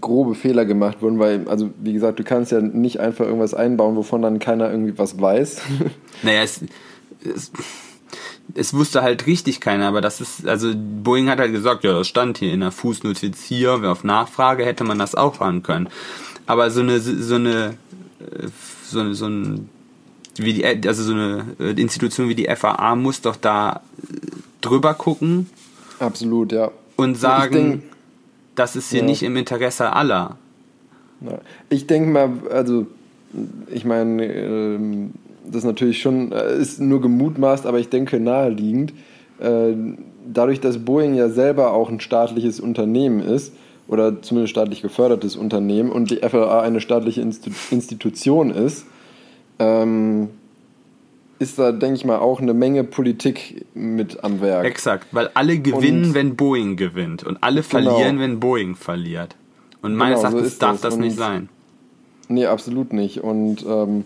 grobe 0.00 0.34
Fehler 0.34 0.64
gemacht 0.64 1.02
wurden, 1.02 1.18
weil, 1.18 1.48
also 1.48 1.70
wie 1.82 1.92
gesagt, 1.92 2.18
du 2.18 2.24
kannst 2.24 2.52
ja 2.52 2.60
nicht 2.60 3.00
einfach 3.00 3.24
irgendwas 3.24 3.54
einbauen, 3.54 3.96
wovon 3.96 4.22
dann 4.22 4.38
keiner 4.38 4.70
irgendwie 4.70 4.96
was 4.98 5.20
weiß. 5.20 5.62
Naja, 6.22 6.42
es, 6.42 6.60
es, 7.24 7.50
es 8.54 8.74
wusste 8.74 9.02
halt 9.02 9.26
richtig 9.26 9.60
keiner, 9.60 9.88
aber 9.88 10.00
das 10.00 10.20
ist, 10.20 10.46
also 10.46 10.72
Boeing 10.74 11.28
hat 11.28 11.38
halt 11.38 11.52
gesagt, 11.52 11.84
ja, 11.84 11.92
das 11.92 12.06
stand 12.06 12.38
hier 12.38 12.52
in 12.52 12.60
der 12.60 12.70
Fußnotiz 12.70 13.42
hier, 13.42 13.72
auf 13.90 14.04
Nachfrage 14.04 14.64
hätte 14.64 14.84
man 14.84 14.98
das 14.98 15.14
auch 15.14 15.36
fahren 15.36 15.62
können. 15.62 15.88
Aber 16.46 16.70
so 16.70 16.80
eine, 16.80 17.00
so 17.00 17.34
eine, 17.34 17.74
äh, 18.20 18.48
so 18.84 19.00
eine, 19.00 19.14
so 19.14 19.26
ein, 19.26 19.68
wie 20.36 20.54
die, 20.54 20.64
also 20.64 21.02
so 21.02 21.12
eine 21.12 21.44
äh, 21.60 21.70
Institution 21.80 22.28
wie 22.28 22.34
die 22.34 22.48
FAA 22.54 22.96
muss 22.96 23.20
doch 23.20 23.36
da 23.36 23.82
äh, 24.02 24.16
drüber 24.60 24.94
gucken 24.94 25.48
Absolut, 25.98 26.52
ja. 26.52 26.70
und 26.96 27.16
sagen, 27.16 27.54
denk- 27.54 27.82
das 28.54 28.76
ist 28.76 28.90
hier 28.90 29.00
Ja. 29.00 29.06
nicht 29.06 29.22
im 29.22 29.36
Interesse 29.36 29.92
aller. 29.92 30.36
Ich 31.70 31.86
denke 31.86 32.10
mal, 32.10 32.30
also 32.50 32.86
ich 33.72 33.84
meine, 33.84 34.24
ähm, 34.26 35.12
das 35.46 35.58
ist 35.58 35.64
natürlich 35.64 36.00
schon, 36.02 36.32
äh, 36.32 36.58
ist 36.58 36.80
nur 36.80 37.00
gemutmaßt, 37.00 37.64
aber 37.66 37.78
ich 37.78 37.88
denke 37.88 38.18
naheliegend, 38.20 38.92
äh, 39.38 39.72
dadurch, 40.26 40.60
dass 40.60 40.78
Boeing 40.84 41.14
ja 41.14 41.28
selber 41.28 41.72
auch 41.72 41.88
ein 41.88 42.00
staatliches 42.00 42.60
Unternehmen 42.60 43.20
ist, 43.20 43.52
oder 43.88 44.22
zumindest 44.22 44.52
staatlich 44.52 44.80
gefördertes 44.82 45.36
Unternehmen 45.36 45.90
und 45.90 46.10
die 46.10 46.18
FAA 46.18 46.60
eine 46.62 46.80
staatliche 46.80 47.20
Institution 47.70 48.50
ist, 48.50 48.86
ähm, 49.58 50.28
ist 51.38 51.58
da, 51.58 51.72
denke 51.72 51.96
ich 51.96 52.04
mal, 52.04 52.18
auch 52.18 52.40
eine 52.40 52.54
Menge 52.54 52.84
Politik 52.84 53.64
mit 53.74 54.22
am 54.22 54.40
Werk. 54.40 54.64
Exakt, 54.64 55.08
weil 55.12 55.30
alle 55.34 55.58
gewinnen, 55.58 56.06
Und- 56.06 56.14
wenn 56.14 56.36
Boeing 56.36 56.76
gewinnt 56.76 57.24
und 57.24 57.38
alle 57.42 57.62
Genau. 57.62 57.68
verlieren, 57.96 58.20
wenn 58.20 58.38
Boeing 58.40 58.76
verliert. 58.76 59.34
Und 59.82 59.96
meines 59.96 60.20
Genau, 60.20 60.30
so 60.30 60.36
Erachtens 60.36 60.52
ist 60.52 60.62
darf 60.62 60.72
das. 60.80 60.80
das 60.82 60.96
nicht 60.98 61.16
sein. 61.16 61.48
Nee, 62.28 62.46
absolut 62.46 62.92
nicht. 62.92 63.20
Und 63.22 63.64
ähm, 63.68 64.04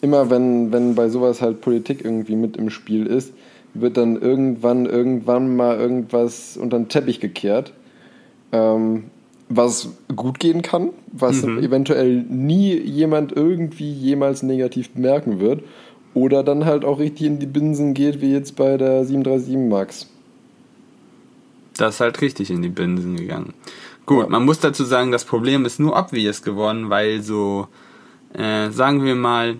immer 0.00 0.28
wenn, 0.30 0.72
wenn 0.72 0.96
bei 0.96 1.08
sowas 1.08 1.40
halt 1.40 1.60
Politik 1.60 2.04
irgendwie 2.04 2.34
mit 2.34 2.56
im 2.56 2.70
Spiel 2.70 3.06
ist, 3.06 3.32
wird 3.74 3.96
dann 3.96 4.20
irgendwann, 4.20 4.84
irgendwann 4.86 5.54
mal 5.54 5.78
irgendwas 5.78 6.56
unter 6.56 6.76
den 6.78 6.88
Teppich 6.88 7.20
gekehrt, 7.20 7.72
ähm, 8.50 9.04
was 9.54 9.88
gut 10.14 10.38
gehen 10.38 10.62
kann, 10.62 10.90
was 11.12 11.42
Mhm. 11.42 11.58
eventuell 11.58 12.22
nie 12.28 12.74
jemand 12.78 13.32
irgendwie 13.32 13.92
jemals 13.92 14.42
negativ 14.42 14.90
bemerken 14.90 15.40
wird. 15.40 15.62
Oder 16.14 16.42
dann 16.42 16.64
halt 16.66 16.84
auch 16.84 16.98
richtig 16.98 17.26
in 17.26 17.38
die 17.38 17.46
Binsen 17.46 17.94
geht, 17.94 18.20
wie 18.20 18.32
jetzt 18.32 18.56
bei 18.56 18.76
der 18.76 19.04
737 19.04 19.56
MAX. 19.56 20.08
Das 21.76 21.94
ist 21.94 22.00
halt 22.00 22.20
richtig 22.20 22.50
in 22.50 22.60
die 22.62 22.68
Binsen 22.68 23.16
gegangen. 23.16 23.54
Gut, 24.04 24.24
Ja. 24.24 24.28
man 24.28 24.44
muss 24.44 24.60
dazu 24.60 24.84
sagen, 24.84 25.10
das 25.12 25.24
Problem 25.24 25.64
ist 25.64 25.80
nur 25.80 25.96
obvious 25.96 26.42
geworden, 26.42 26.90
weil 26.90 27.22
so, 27.22 27.66
äh, 28.34 28.70
sagen 28.70 29.04
wir 29.04 29.14
mal, 29.14 29.56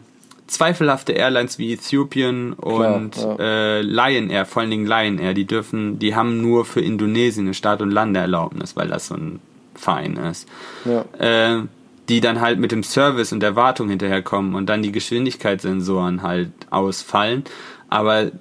zweifelhafte 0.46 1.12
Airlines 1.12 1.58
wie 1.58 1.72
Ethiopian 1.72 2.52
und 2.52 3.12
Klar, 3.12 3.40
äh, 3.40 3.80
Lion 3.80 4.28
Air, 4.28 4.44
vor 4.44 4.60
allen 4.60 4.70
Dingen 4.70 4.86
Lion 4.86 5.18
Air, 5.18 5.32
die 5.32 5.46
dürfen, 5.46 5.98
die 5.98 6.14
haben 6.14 6.42
nur 6.42 6.66
für 6.66 6.80
Indonesien 6.82 7.46
eine 7.46 7.54
Start- 7.54 7.80
und 7.80 7.90
Landeerlaubnis, 7.90 8.76
weil 8.76 8.88
das 8.88 9.06
so 9.06 9.14
ein 9.14 9.40
Verein 9.82 10.16
ist. 10.16 10.48
Ja. 10.84 11.04
äh, 11.18 11.62
die 12.08 12.20
dann 12.20 12.40
halt 12.40 12.58
mit 12.58 12.72
dem 12.72 12.82
Service 12.82 13.32
und 13.32 13.40
der 13.40 13.54
Wartung 13.56 13.88
hinterherkommen 13.88 14.54
und 14.54 14.66
dann 14.66 14.82
die 14.82 14.92
Geschwindigkeitssensoren 14.92 16.22
halt 16.22 16.50
ausfallen. 16.70 17.44
Aber 17.88 18.32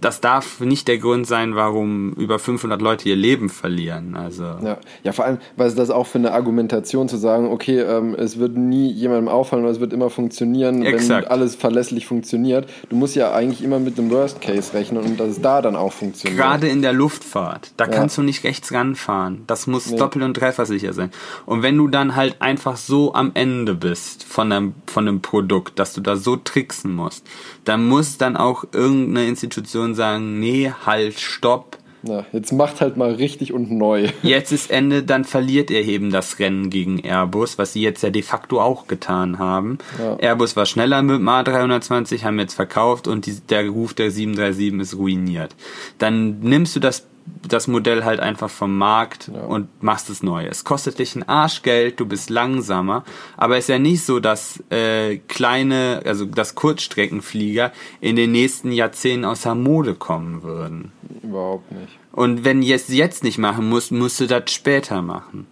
das 0.00 0.20
darf 0.20 0.60
nicht 0.60 0.88
der 0.88 0.98
Grund 0.98 1.26
sein, 1.26 1.54
warum 1.56 2.12
über 2.12 2.38
500 2.38 2.80
Leute 2.80 3.08
ihr 3.08 3.16
Leben 3.16 3.48
verlieren. 3.48 4.14
Also 4.16 4.44
Ja. 4.62 4.78
ja, 5.02 5.12
vor 5.12 5.24
allem, 5.24 5.38
was 5.56 5.68
ist 5.68 5.78
das 5.78 5.90
auch 5.90 6.06
für 6.06 6.18
eine 6.18 6.32
Argumentation 6.32 7.08
zu 7.08 7.16
sagen, 7.16 7.48
okay, 7.50 7.80
ähm, 7.80 8.14
es 8.14 8.38
wird 8.38 8.56
nie 8.56 8.90
jemandem 8.92 9.28
auffallen 9.28 9.64
oder 9.64 9.72
es 9.72 9.80
wird 9.80 9.92
immer 9.92 10.10
funktionieren, 10.10 10.82
Exakt. 10.84 11.24
wenn 11.24 11.30
alles 11.30 11.56
verlässlich 11.56 12.06
funktioniert. 12.06 12.68
Du 12.88 12.96
musst 12.96 13.16
ja 13.16 13.32
eigentlich 13.32 13.62
immer 13.64 13.78
mit 13.78 13.98
dem 13.98 14.10
Worst 14.10 14.40
Case 14.40 14.72
rechnen 14.74 15.02
und 15.02 15.18
dass 15.18 15.30
es 15.30 15.40
da 15.40 15.62
dann 15.62 15.74
auch 15.76 15.92
funktioniert. 15.92 16.38
Gerade 16.40 16.68
in 16.68 16.82
der 16.82 16.92
Luftfahrt, 16.92 17.72
da 17.76 17.84
Ja. 17.86 17.90
kannst 17.90 18.18
du 18.18 18.22
nicht 18.22 18.44
rechts 18.44 18.72
ranfahren. 18.72 19.42
Das 19.46 19.66
muss 19.66 19.90
Nee. 19.90 19.96
doppelt 19.96 20.24
und 20.24 20.34
dreifach 20.34 20.66
sicher 20.66 20.92
sein. 20.92 21.10
Und 21.46 21.62
wenn 21.62 21.76
du 21.76 21.88
dann 21.88 22.14
halt 22.14 22.36
einfach 22.40 22.76
so 22.76 23.14
am 23.14 23.32
Ende 23.34 23.74
bist 23.74 24.24
von 24.24 24.52
einem, 24.52 24.74
von 24.86 25.08
einem 25.08 25.20
Produkt, 25.22 25.78
dass 25.78 25.92
du 25.94 26.00
da 26.00 26.16
so 26.16 26.36
tricksen 26.36 26.94
musst, 26.94 27.26
dann 27.64 27.86
muss 27.88 28.18
dann 28.18 28.36
auch 28.36 28.64
irgendeine 28.72 29.26
Institution 29.26 29.55
sagen, 29.64 30.38
nee, 30.40 30.72
halt, 30.84 31.18
stopp. 31.20 31.78
Ja, 32.02 32.24
jetzt 32.32 32.52
macht 32.52 32.80
halt 32.80 32.96
mal 32.96 33.12
richtig 33.12 33.52
und 33.52 33.70
neu. 33.70 34.08
Jetzt 34.22 34.52
ist 34.52 34.70
Ende, 34.70 35.02
dann 35.02 35.24
verliert 35.24 35.70
er 35.70 35.84
eben 35.84 36.10
das 36.10 36.38
Rennen 36.38 36.70
gegen 36.70 37.00
Airbus, 37.00 37.58
was 37.58 37.72
sie 37.72 37.82
jetzt 37.82 38.02
ja 38.02 38.10
de 38.10 38.22
facto 38.22 38.60
auch 38.60 38.86
getan 38.86 39.38
haben. 39.38 39.78
Ja. 39.98 40.14
Airbus 40.16 40.54
war 40.54 40.66
schneller 40.66 41.02
mit 41.02 41.16
dem 41.16 41.28
A320, 41.28 42.22
haben 42.22 42.38
jetzt 42.38 42.54
verkauft 42.54 43.08
und 43.08 43.26
die, 43.26 43.40
der 43.48 43.68
Ruf 43.68 43.94
der 43.94 44.10
737 44.10 44.80
ist 44.80 44.98
ruiniert. 44.98 45.56
Dann 45.98 46.40
nimmst 46.40 46.76
du 46.76 46.80
das, 46.80 47.06
das 47.46 47.68
Modell 47.68 48.04
halt 48.04 48.20
einfach 48.20 48.50
vom 48.50 48.76
Markt 48.76 49.30
Ja. 49.32 49.42
und 49.42 49.68
machst 49.82 50.10
es 50.10 50.22
neu. 50.22 50.46
Es 50.46 50.64
kostet 50.64 50.98
dich 50.98 51.14
ein 51.16 51.28
Arschgeld, 51.28 52.00
du 52.00 52.06
bist 52.06 52.30
langsamer, 52.30 53.04
aber 53.36 53.56
es 53.56 53.64
ist 53.64 53.68
ja 53.68 53.78
nicht 53.78 54.04
so, 54.04 54.20
dass 54.20 54.62
äh, 54.70 55.18
kleine, 55.28 56.02
also 56.04 56.24
dass 56.24 56.54
Kurzstreckenflieger 56.54 57.72
in 58.00 58.16
den 58.16 58.32
nächsten 58.32 58.72
Jahrzehnten 58.72 59.24
außer 59.24 59.54
Mode 59.54 59.94
kommen 59.94 60.42
würden. 60.42 60.92
Überhaupt 61.22 61.70
nicht. 61.72 61.98
Und 62.12 62.44
wenn 62.44 62.62
du 62.62 62.72
es 62.72 62.88
jetzt 62.88 63.22
nicht 63.24 63.38
machen 63.38 63.68
musst, 63.68 63.92
musst 63.92 64.18
du 64.20 64.26
das 64.26 64.50
später 64.52 65.02
machen. 65.02 65.46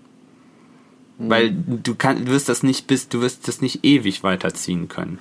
Weil 1.17 1.55
du 1.55 1.95
kannst, 1.95 2.27
wirst 2.27 2.49
das 2.49 2.65
nicht 2.65 2.89
bis, 2.89 3.09
du 3.09 3.21
wirst 3.21 3.47
das 3.47 3.61
nicht 3.61 3.85
ewig 3.85 4.25
weiterziehen 4.25 4.89
können. 4.89 5.19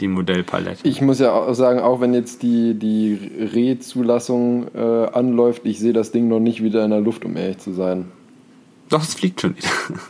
Die 0.00 0.08
Modellpalette. 0.08 0.88
Ich 0.88 1.00
muss 1.00 1.20
ja 1.20 1.32
auch 1.32 1.52
sagen, 1.52 1.78
auch 1.80 2.00
wenn 2.00 2.14
jetzt 2.14 2.42
die, 2.42 2.74
die 2.74 3.18
Re-Zulassung 3.52 4.68
äh, 4.74 4.78
anläuft, 4.78 5.62
ich 5.64 5.78
sehe 5.78 5.92
das 5.92 6.10
Ding 6.10 6.28
noch 6.28 6.40
nicht 6.40 6.62
wieder 6.62 6.84
in 6.84 6.90
der 6.90 7.00
Luft, 7.00 7.24
um 7.24 7.36
ehrlich 7.36 7.58
zu 7.58 7.72
sein. 7.72 8.06
Doch, 8.88 9.02
es 9.02 9.14
fliegt 9.14 9.40
schon 9.40 9.56
wieder. 9.56 9.68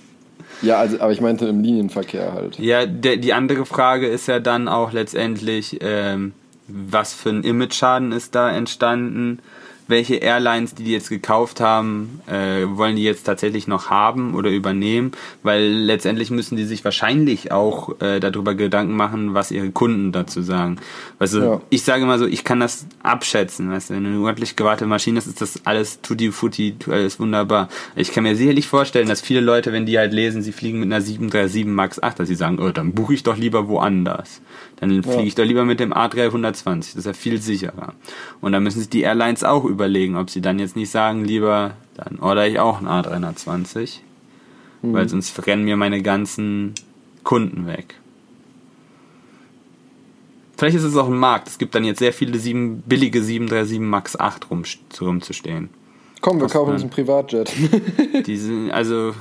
Ja, 0.62 0.78
also, 0.78 1.00
aber 1.00 1.10
ich 1.10 1.22
meinte 1.22 1.46
im 1.46 1.62
Linienverkehr 1.62 2.34
halt. 2.34 2.58
Ja, 2.58 2.84
der, 2.84 3.16
die 3.16 3.32
andere 3.32 3.64
Frage 3.64 4.06
ist 4.06 4.28
ja 4.28 4.40
dann 4.40 4.68
auch 4.68 4.92
letztendlich, 4.92 5.78
ähm, 5.80 6.32
was 6.68 7.14
für 7.14 7.30
ein 7.30 7.44
Image-Schaden 7.44 8.12
ist 8.12 8.34
da 8.34 8.50
entstanden? 8.50 9.38
Welche 9.90 10.14
Airlines, 10.16 10.74
die 10.74 10.84
die 10.84 10.92
jetzt 10.92 11.08
gekauft 11.10 11.60
haben, 11.60 12.20
äh, 12.26 12.64
wollen 12.66 12.96
die 12.96 13.02
jetzt 13.02 13.24
tatsächlich 13.24 13.66
noch 13.66 13.90
haben 13.90 14.34
oder 14.34 14.48
übernehmen? 14.50 15.12
Weil 15.42 15.64
letztendlich 15.64 16.30
müssen 16.30 16.56
die 16.56 16.64
sich 16.64 16.84
wahrscheinlich 16.84 17.52
auch 17.52 18.00
äh, 18.00 18.20
darüber 18.20 18.54
Gedanken 18.54 18.94
machen, 18.94 19.34
was 19.34 19.50
ihre 19.50 19.70
Kunden 19.70 20.12
dazu 20.12 20.42
sagen. 20.42 20.76
Also 21.18 21.42
Ja. 21.42 21.60
ich 21.70 21.82
sage 21.82 22.02
immer 22.04 22.18
so, 22.18 22.26
ich 22.26 22.44
kann 22.44 22.60
das 22.60 22.86
abschätzen. 23.02 23.70
Weißt 23.70 23.90
du, 23.90 23.94
wenn 23.94 24.04
du 24.04 24.10
eine 24.10 24.20
ordentlich 24.20 24.56
gewartete 24.56 24.86
Maschine 24.86 25.18
hast, 25.18 25.26
ist 25.26 25.40
das 25.40 25.66
alles 25.66 26.00
tutti 26.00 26.30
futti, 26.32 26.76
alles 26.88 27.18
wunderbar. 27.20 27.68
Ich 27.96 28.12
kann 28.12 28.22
mir 28.22 28.36
sicherlich 28.36 28.68
vorstellen, 28.68 29.08
dass 29.08 29.20
viele 29.20 29.40
Leute, 29.40 29.72
wenn 29.72 29.86
die 29.86 29.98
halt 29.98 30.12
lesen, 30.12 30.40
sie 30.42 30.52
fliegen 30.52 30.78
mit 30.80 30.86
einer 30.86 31.00
737 31.00 31.66
MAX 31.66 32.02
8, 32.02 32.20
dass 32.20 32.28
sie 32.28 32.34
sagen, 32.36 32.58
oh, 32.60 32.70
dann 32.70 32.92
buche 32.92 33.14
ich 33.14 33.22
doch 33.24 33.36
lieber 33.36 33.68
woanders. 33.68 34.40
Dann 34.81 35.02
fliege 35.02 35.23
ich 35.23 35.35
doch 35.35 35.44
lieber 35.44 35.65
mit 35.65 35.78
dem 35.78 35.93
A320. 35.93 36.78
Das 36.78 36.94
ist 36.94 37.07
ja 37.07 37.12
viel 37.12 37.40
sicherer. 37.40 37.94
Und 38.40 38.52
dann 38.52 38.62
müssen 38.62 38.81
sich 38.81 38.89
die 38.89 39.02
Airlines 39.02 39.44
auch 39.44 39.65
überlegen, 39.65 40.16
ob 40.16 40.31
sie 40.31 40.40
dann 40.40 40.59
jetzt 40.59 40.74
nicht 40.74 40.90
sagen, 40.90 41.24
lieber, 41.24 41.73
dann 41.94 42.19
order 42.19 42.48
ich 42.48 42.59
auch 42.59 42.78
einen 42.78 42.89
A320. 42.89 43.98
Weil 44.82 45.09
sonst 45.11 45.47
rennen 45.47 45.65
mir 45.65 45.77
meine 45.77 46.01
ganzen 46.01 46.74
Kunden 47.23 47.66
weg. 47.66 47.97
Vielleicht 50.57 50.77
ist 50.77 50.85
es 50.85 50.97
auch 50.97 51.09
ein 51.09 51.16
Markt. 51.16 51.48
Es 51.48 51.59
gibt 51.59 51.74
dann 51.74 51.85
jetzt 51.85 51.98
sehr 51.98 52.12
viele 52.12 52.39
sieben, 52.39 52.82
billige 52.82 53.23
737 53.23 53.81
MAX 53.81 54.19
8 54.19 54.51
rum, 54.51 54.62
rumzustehen. 55.01 55.69
Komm, 56.20 56.40
wir 56.40 56.48
kaufen 56.48 56.72
uns 56.72 56.82
einen 56.82 56.90
Privatjet. 56.90 57.51
Die 58.26 58.36
sind, 58.36 58.70
also, 58.70 59.14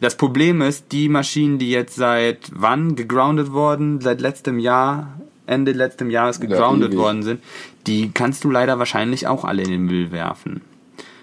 das 0.00 0.16
Problem 0.16 0.62
ist, 0.62 0.92
die 0.92 1.08
Maschinen, 1.08 1.58
die 1.58 1.70
jetzt 1.70 1.96
seit 1.96 2.50
wann 2.54 2.96
gegroundet 2.96 3.52
worden, 3.52 4.00
seit 4.00 4.20
letztem 4.20 4.58
Jahr, 4.58 5.20
Ende 5.46 5.72
letztem 5.72 6.10
Jahres 6.10 6.40
gegroundet 6.40 6.90
ewig. 6.90 6.98
worden 6.98 7.22
sind, 7.22 7.42
die 7.86 8.10
kannst 8.12 8.44
du 8.44 8.50
leider 8.50 8.78
wahrscheinlich 8.78 9.26
auch 9.26 9.44
alle 9.44 9.62
in 9.62 9.70
den 9.70 9.82
Müll 9.82 10.10
werfen. 10.10 10.62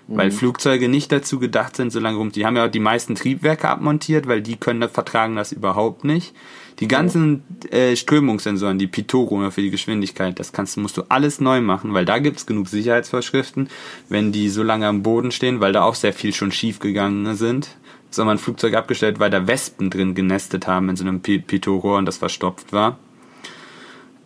Weil 0.07 0.29
Flugzeuge 0.29 0.87
nicht 0.87 1.11
dazu 1.11 1.39
gedacht 1.39 1.75
sind, 1.75 1.91
so 1.91 1.99
lange 1.99 2.17
rum. 2.17 2.31
Die 2.31 2.45
haben 2.45 2.55
ja 2.55 2.67
auch 2.67 2.71
die 2.71 2.79
meisten 2.79 3.15
Triebwerke 3.15 3.67
abmontiert, 3.67 4.27
weil 4.27 4.41
die 4.41 4.55
können 4.55 4.79
das 4.79 4.91
vertragen 4.91 5.35
das 5.35 5.51
überhaupt 5.51 6.03
nicht. 6.03 6.35
Die 6.79 6.87
ganzen 6.87 7.43
äh, 7.71 7.95
Strömungssensoren, 7.95 8.77
die 8.77 8.85
Pitoro 8.85 9.49
für 9.49 9.61
die 9.61 9.71
Geschwindigkeit, 9.71 10.39
das 10.39 10.51
kannst, 10.51 10.77
musst 10.77 10.97
du 10.97 11.03
alles 11.09 11.41
neu 11.41 11.59
machen, 11.59 11.93
weil 11.93 12.05
da 12.05 12.19
gibt's 12.19 12.45
genug 12.45 12.67
Sicherheitsvorschriften, 12.67 13.69
wenn 14.07 14.31
die 14.31 14.49
so 14.49 14.61
lange 14.61 14.85
am 14.85 15.01
Boden 15.01 15.31
stehen, 15.31 15.59
weil 15.59 15.73
da 15.73 15.83
auch 15.83 15.95
sehr 15.95 16.13
viel 16.13 16.33
schon 16.33 16.51
schief 16.51 16.79
gegangen 16.79 17.35
sind. 17.35 17.69
So 18.11 18.21
haben 18.21 18.27
wir 18.27 18.33
ein 18.33 18.37
Flugzeug 18.37 18.75
abgestellt, 18.75 19.19
weil 19.19 19.31
da 19.31 19.47
Wespen 19.47 19.89
drin 19.89 20.13
genestet 20.13 20.67
haben 20.67 20.89
in 20.89 20.97
so 20.97 21.03
einem 21.03 21.21
Pi- 21.21 21.39
Pitoro 21.39 21.97
und 21.97 22.05
das 22.05 22.17
verstopft 22.17 22.73
war. 22.73 22.99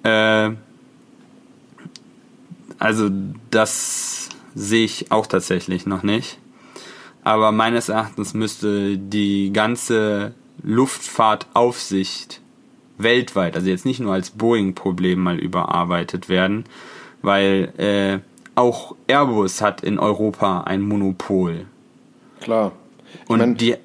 Äh, 0.03 0.51
also 2.79 3.09
das 3.51 4.29
sehe 4.55 4.85
ich 4.85 5.11
auch 5.11 5.27
tatsächlich 5.27 5.85
noch 5.85 6.03
nicht. 6.03 6.37
Aber 7.23 7.51
meines 7.51 7.89
Erachtens 7.89 8.33
müsste 8.33 8.97
die 8.97 9.51
ganze 9.53 10.33
Luftfahrtaufsicht 10.63 12.41
weltweit, 12.97 13.55
also 13.55 13.69
jetzt 13.69 13.85
nicht 13.85 13.99
nur 13.99 14.13
als 14.13 14.31
Boeing-Problem 14.31 15.19
mal 15.19 15.37
überarbeitet 15.39 16.27
werden, 16.29 16.65
weil 17.21 17.73
äh, 17.77 18.19
auch 18.55 18.95
Airbus 19.07 19.61
hat 19.61 19.83
in 19.83 19.99
Europa 19.99 20.61
ein 20.61 20.81
Monopol. 20.81 21.65
Klar. 22.41 22.71
Ich 23.23 23.29
Und 23.29 23.39
mein- 23.39 23.55
die, 23.55 23.75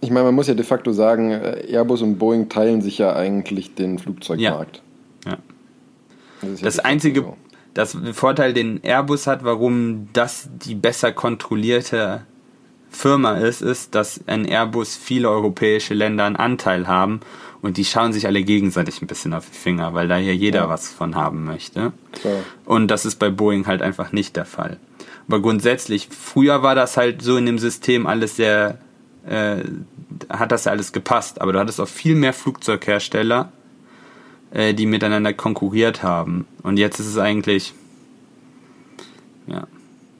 Ich 0.00 0.10
meine, 0.10 0.26
man 0.26 0.34
muss 0.34 0.48
ja 0.48 0.54
de 0.54 0.64
facto 0.64 0.92
sagen, 0.92 1.30
äh, 1.30 1.66
Airbus 1.70 2.02
und 2.02 2.18
Boeing 2.18 2.48
teilen 2.50 2.82
sich 2.82 2.98
ja 2.98 3.14
eigentlich 3.16 3.74
den 3.74 3.98
Flugzeugmarkt. 3.98 4.82
ja. 5.26 5.32
Das, 5.32 5.40
ja 5.40 6.48
Das 6.50 6.60
de 6.60 6.70
facto 6.72 6.88
einzige, 6.88 7.20
so. 7.22 7.36
Das 7.74 7.96
Vorteil, 8.12 8.52
den 8.54 8.82
Airbus 8.82 9.26
hat, 9.26 9.44
warum 9.44 10.08
das 10.12 10.48
die 10.52 10.74
besser 10.74 11.12
kontrollierte 11.12 12.22
Firma 12.90 13.32
ist, 13.34 13.60
ist, 13.62 13.94
dass 13.94 14.20
ein 14.26 14.46
Airbus 14.46 14.96
viele 14.96 15.28
europäische 15.28 15.94
Länder 15.94 16.24
einen 16.24 16.36
Anteil 16.36 16.86
haben 16.86 17.20
und 17.60 17.76
die 17.76 17.84
schauen 17.84 18.12
sich 18.12 18.26
alle 18.26 18.42
gegenseitig 18.44 19.02
ein 19.02 19.08
bisschen 19.08 19.34
auf 19.34 19.46
die 19.50 19.56
Finger, 19.58 19.94
weil 19.94 20.06
da 20.06 20.16
hier 20.16 20.36
jeder 20.36 20.60
Ja. 20.60 20.68
was 20.68 20.90
von 20.92 21.16
haben 21.16 21.44
möchte. 21.44 21.92
Klar. 22.12 22.36
Und 22.64 22.88
das 22.88 23.04
ist 23.04 23.16
bei 23.18 23.30
Boeing 23.30 23.66
halt 23.66 23.82
einfach 23.82 24.12
nicht 24.12 24.36
der 24.36 24.44
Fall. 24.44 24.78
Aber 25.26 25.40
grundsätzlich, 25.40 26.08
früher 26.10 26.62
war 26.62 26.74
das 26.74 26.96
halt 26.96 27.22
so 27.22 27.36
in 27.36 27.46
dem 27.46 27.58
System 27.58 28.06
alles 28.06 28.36
sehr, 28.36 28.78
äh, 29.26 29.56
hat 30.28 30.52
das 30.52 30.66
ja 30.66 30.72
alles 30.72 30.92
gepasst, 30.92 31.40
aber 31.40 31.52
du 31.54 31.58
hattest 31.58 31.80
auch 31.80 31.88
viel 31.88 32.14
mehr 32.14 32.34
Flugzeughersteller, 32.34 33.50
äh, 34.54 34.72
die 34.72 34.86
miteinander 34.86 35.34
konkurriert 35.34 36.02
haben. 36.02 36.46
Und 36.62 36.78
jetzt 36.78 36.98
ist 37.00 37.06
es 37.06 37.18
eigentlich, 37.18 37.74
ja, 39.46 39.66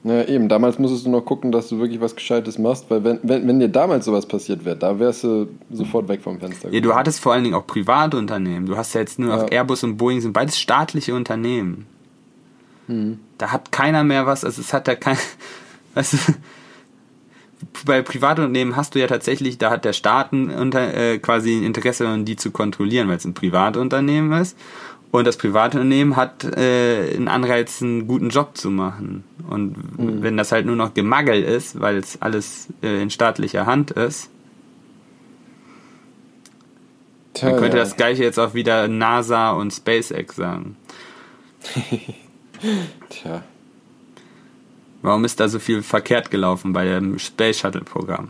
Ja, 0.03 0.23
eben, 0.25 0.49
damals 0.49 0.77
musstest 0.77 1.07
du 1.07 1.09
noch 1.09 1.21
gucken, 1.21 1.51
dass 1.51 1.69
du 1.69 1.79
wirklich 1.79 1.99
was 1.99 2.15
Gescheites 2.15 2.59
machst, 2.59 2.85
weil 2.89 3.03
wenn, 3.03 3.19
wenn, 3.23 3.47
wenn 3.47 3.59
dir 3.59 3.69
damals 3.69 4.05
sowas 4.05 4.27
passiert 4.27 4.63
wäre, 4.63 4.75
da 4.77 4.99
wärst 4.99 5.23
du 5.23 5.47
sofort 5.71 6.07
weg 6.07 6.21
vom 6.21 6.39
Fenster. 6.39 6.71
Ja, 6.71 6.79
du 6.79 6.93
hattest 6.93 7.19
vor 7.19 7.33
allen 7.33 7.43
Dingen 7.43 7.55
auch 7.55 7.65
Privatunternehmen. 7.65 8.67
Du 8.67 8.77
hast 8.77 8.93
ja 8.93 9.01
jetzt 9.01 9.17
nur 9.17 9.29
noch 9.29 9.43
Ja. 9.49 9.57
Airbus 9.59 9.83
und 9.83 9.97
Boeing 9.97 10.21
sind 10.21 10.33
beides 10.33 10.59
staatliche 10.59 11.15
Unternehmen. 11.15 11.87
Da 13.39 13.51
hat 13.51 13.71
keiner 13.71 14.03
mehr 14.03 14.27
was, 14.27 14.45
also 14.45 14.61
es 14.61 14.73
hat 14.73 14.87
da 14.87 14.93
kein, 14.93 15.17
weißt 15.95 16.13
du, 16.27 16.33
bei 17.85 18.01
Privatunternehmen 18.01 18.75
hast 18.75 18.95
du 18.95 18.99
ja 18.99 19.07
tatsächlich, 19.07 19.57
da 19.57 19.69
hat 19.69 19.85
der 19.85 19.93
Staat 19.93 20.33
ein 20.33 20.49
unter, 20.49 20.93
äh, 20.93 21.19
quasi 21.19 21.55
ein 21.55 21.63
Interesse 21.63 22.03
daran, 22.03 22.25
die 22.25 22.35
zu 22.35 22.51
kontrollieren, 22.51 23.07
weil 23.07 23.17
es 23.17 23.25
ein 23.25 23.33
Privatunternehmen 23.33 24.31
ist. 24.41 24.57
Und 25.11 25.25
das 25.25 25.37
Privatunternehmen 25.37 26.15
hat 26.17 26.43
äh, 26.43 27.15
einen 27.15 27.27
Anreiz, 27.27 27.81
einen 27.81 28.07
guten 28.07 28.29
Job 28.29 28.57
zu 28.57 28.69
machen. 28.69 29.23
Und 29.49 29.75
wenn 29.97 30.35
das 30.35 30.51
halt 30.51 30.65
nur 30.65 30.75
noch 30.75 30.93
Gemangel 30.93 31.41
ist, 31.41 31.79
weil 31.79 31.97
es 31.97 32.21
alles 32.21 32.67
äh, 32.83 33.01
in 33.01 33.09
staatlicher 33.09 33.65
Hand 33.65 33.91
ist, 33.91 34.29
Tja, 37.35 37.49
Man 37.49 37.59
könnte 37.59 37.77
ja. 37.77 37.83
das 37.83 37.97
gleiche 37.97 38.23
jetzt 38.23 38.39
auch 38.39 38.53
wieder 38.53 38.87
NASA 38.87 39.51
und 39.51 39.71
SpaceX 39.71 40.37
sagen. 40.37 40.77
Tja. 43.09 43.43
Warum 45.05 45.23
ist 45.23 45.39
da 45.39 45.47
so 45.47 45.59
viel 45.59 45.83
verkehrt 45.83 46.31
gelaufen 46.31 46.73
bei 46.73 46.83
dem 46.83 47.19
Space 47.19 47.59
Shuttle 47.59 47.81
Programm? 47.81 48.29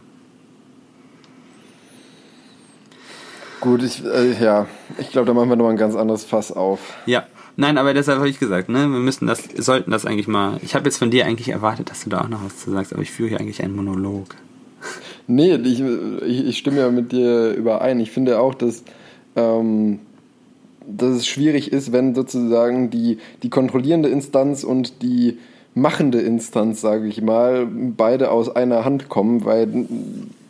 Gut, 3.62 3.82
ich, 3.82 4.04
äh, 4.04 4.34
ja, 4.44 4.68
ich 4.98 5.10
glaube, 5.10 5.26
da 5.26 5.34
machen 5.34 5.48
wir 5.48 5.56
nochmal 5.56 5.72
ein 5.72 5.78
ganz 5.78 5.96
anderes 5.96 6.26
Fass 6.26 6.52
auf. 6.52 6.82
Ja, 7.06 7.28
nein, 7.56 7.78
aber 7.78 7.94
deshalb 7.94 8.18
habe 8.18 8.28
ich 8.28 8.40
gesagt, 8.40 8.68
ne, 8.68 8.80
wir 8.80 9.00
müssen 9.00 9.26
das, 9.26 9.42
sollten 9.56 9.90
das 9.90 10.06
eigentlich 10.06 10.28
mal. 10.28 10.60
Ich 10.64 10.76
habe 10.76 10.84
jetzt 10.84 10.98
von 10.98 11.10
dir 11.12 11.26
eigentlich 11.26 11.48
erwartet, 11.48 11.90
dass 11.90 12.04
du 12.04 12.10
da 12.10 12.20
auch 12.20 12.28
noch 12.28 12.44
was 12.44 12.58
zu 12.58 12.72
sagst, 12.72 12.92
aber 12.92 13.02
ich 13.04 13.12
führe 13.12 13.30
hier 13.30 13.40
eigentlich 13.40 13.64
einen 13.64 13.78
Monolog. 13.78 14.36
Nee, 15.28 15.56
ich, 15.56 15.80
ich, 15.80 16.46
ich 16.46 16.58
stimme 16.58 16.82
ja 16.82 16.92
mit 16.92 17.14
dir 17.14 17.54
überein. 17.54 18.02
Ich 18.02 18.12
finde 18.12 18.38
auch, 18.38 18.54
dass, 18.54 18.84
ähm, 19.38 20.00
dass 20.86 21.16
es 21.16 21.26
schwierig 21.26 21.72
ist, 21.72 21.94
wenn 21.94 22.14
sozusagen 22.14 22.90
die, 22.90 23.20
die 23.44 23.50
kontrollierende 23.50 24.10
Instanz 24.10 24.66
und 24.66 25.02
die 25.02 25.38
machende 25.76 26.22
Instanz, 26.22 26.82
sage 26.82 27.08
ich 27.08 27.22
mal, 27.22 27.68
beide 27.70 28.32
aus 28.32 28.56
einer 28.56 28.86
Hand 28.86 29.10
kommen, 29.10 29.46
weil 29.46 29.86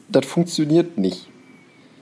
das 0.08 0.26
funktioniert 0.26 0.98
nicht. 0.98 1.28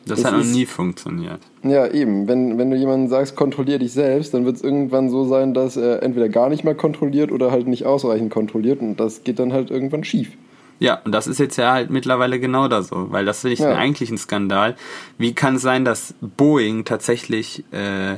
Das, 0.05 0.21
Das 0.21 0.33
hat 0.33 0.37
noch 0.39 0.45
nie 0.45 0.65
funktioniert. 0.65 1.39
Ja, 1.63 1.87
eben. 1.87 2.27
Wenn, 2.27 2.57
wenn 2.57 2.69
du 2.69 2.75
jemandem 2.75 3.07
sagst, 3.09 3.37
kontrollier 3.37 3.79
dich 3.79 3.93
selbst, 3.93 4.33
dann 4.33 4.43
wird 4.43 4.57
es 4.57 4.61
irgendwann 4.61 5.09
so 5.09 5.23
sein, 5.25 5.53
dass 5.53 5.77
er 5.77 6.03
entweder 6.03 6.27
gar 6.27 6.49
nicht 6.49 6.65
mehr 6.65 6.75
kontrolliert 6.75 7.31
oder 7.31 7.51
halt 7.51 7.67
nicht 7.67 7.85
ausreichend 7.85 8.29
kontrolliert 8.29 8.81
und 8.81 8.99
das 8.99 9.23
geht 9.23 9.39
dann 9.39 9.53
halt 9.53 9.71
irgendwann 9.71 10.03
schief. 10.03 10.31
Ja, 10.79 10.99
und 11.05 11.13
das 11.13 11.27
ist 11.27 11.39
jetzt 11.39 11.55
ja 11.55 11.71
halt 11.71 11.89
mittlerweile 11.89 12.41
genau 12.41 12.67
da 12.67 12.83
so, 12.83 13.07
weil 13.11 13.23
das 13.23 13.39
finde 13.39 13.53
ich 13.53 13.59
Ja. 13.61 13.75
eigentlich 13.75 14.11
ein 14.11 14.17
Skandal. 14.17 14.75
Wie 15.17 15.33
kann 15.33 15.55
es 15.55 15.61
sein, 15.61 15.85
dass 15.85 16.13
Boeing 16.19 16.83
tatsächlich 16.83 17.63
äh, 17.71 18.17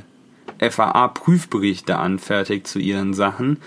FAA-Prüfberichte 0.68 1.98
anfertigt 1.98 2.66
zu 2.68 2.80
ihren 2.80 3.14
Sachen, 3.14 3.58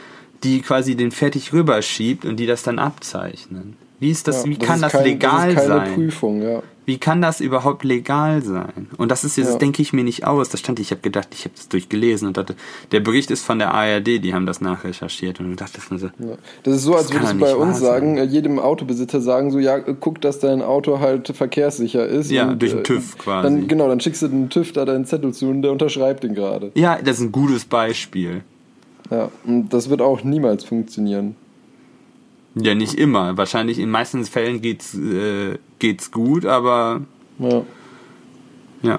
die 0.44 0.60
quasi 0.60 0.94
den 0.97 1.10
fertig 1.10 1.52
rüberschiebt 1.52 2.24
und 2.24 2.36
die 2.36 2.47
das 2.47 2.62
dann 2.62 2.78
abzeichnen? 2.78 3.77
Wie 4.01 4.10
ist 4.10 4.28
das, 4.28 4.44
Ja, 4.44 4.51
wie 4.51 4.56
kann 4.56 4.77
ist 4.77 4.82
das 4.82 4.93
kein- 4.93 5.05
legal 5.05 5.55
das 5.55 5.65
ist 5.65 5.69
keine 5.70 5.86
sein? 5.86 5.94
Prüfung, 5.94 6.43
ja. 6.43 6.62
Wie 6.86 6.97
kann 6.98 7.20
das 7.20 7.40
überhaupt 7.40 7.85
legal 7.85 8.40
sein? 8.43 8.86
Und 8.97 9.10
das 9.10 9.23
ist 9.24 9.36
jetzt, 9.36 9.47
Ja. 9.48 9.52
das 9.52 9.59
denke 9.59 9.82
ich 9.82 9.93
mir 9.93 10.05
nicht 10.05 10.24
aus. 10.27 10.48
Das 10.48 10.60
stand, 10.60 10.81
ich 10.81 10.90
habe 10.90 11.02
gedacht, 11.02 11.28
ich 11.35 11.40
habe 11.44 11.51
das 11.55 11.69
durchgelesen 11.69 12.28
und 12.28 12.36
dachte, 12.39 12.55
der 12.93 13.01
Bericht 13.01 13.31
ist 13.31 13.44
von 13.44 13.59
der 13.59 13.74
ARD, 13.74 14.20
die 14.20 14.32
haben 14.32 14.47
das 14.47 14.62
nachrecherchiert 14.62 15.39
und 15.40 15.51
ich 15.51 15.56
dachte 15.56 15.81
mir 15.90 15.98
so, 15.98 16.06
Ja. 16.06 16.36
Das 16.62 16.77
ist 16.77 16.85
so, 16.85 16.94
als 16.94 17.09
Das 17.09 17.16
kann 17.16 17.23
würdest 17.24 17.40
du 17.52 17.59
bei 17.59 17.62
uns 17.62 17.81
sagen, 17.81 18.16
sein. 18.16 18.31
jedem 18.31 18.59
Autobesitzer 18.59 19.20
sagen, 19.20 19.51
so, 19.51 19.59
ja, 19.59 19.81
guck, 19.81 20.20
dass 20.23 20.39
dein 20.39 20.62
Auto 20.62 21.01
halt 21.01 21.28
verkehrssicher 21.36 22.06
ist. 22.06 22.31
Ja, 22.31 22.48
und, 22.48 22.62
durch 22.62 22.70
den 22.73 22.81
äh, 22.81 22.85
TÜV 22.85 23.19
quasi. 23.19 23.43
Dann, 23.48 23.69
genau, 23.69 23.89
dann 23.89 24.01
schickst 24.01 24.23
du 24.23 24.28
den 24.28 24.48
TÜV 24.48 24.73
da 24.73 24.85
deinen 24.86 25.05
Zettel 25.05 25.35
zu 25.35 25.48
und 25.48 25.60
der 25.62 25.73
unterschreibt 25.73 26.23
den 26.24 26.35
gerade. 26.35 26.70
ja, 26.74 26.97
das 27.05 27.16
ist 27.19 27.23
ein 27.24 27.32
gutes 27.32 27.65
Beispiel. 27.66 28.43
Ja, 29.10 29.30
und 29.44 29.70
das 29.70 29.89
wird 29.89 30.02
auch 30.02 30.22
niemals 30.22 30.64
funktionieren. 30.64 31.36
Ja, 32.55 32.74
nicht 32.74 32.94
immer. 32.94 33.36
Wahrscheinlich 33.36 33.78
in 33.78 33.90
meisten 33.90 34.24
Fällen 34.24 34.60
geht's, 34.60 34.94
äh, 34.94 35.59
geht's 35.78 36.10
gut, 36.10 36.44
aber 36.44 37.02
Ja. 37.39 37.62
ja. 38.82 38.98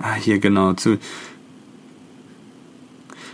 Ah, 0.00 0.14
hier 0.14 0.38
genau. 0.38 0.74
Zu, 0.74 0.98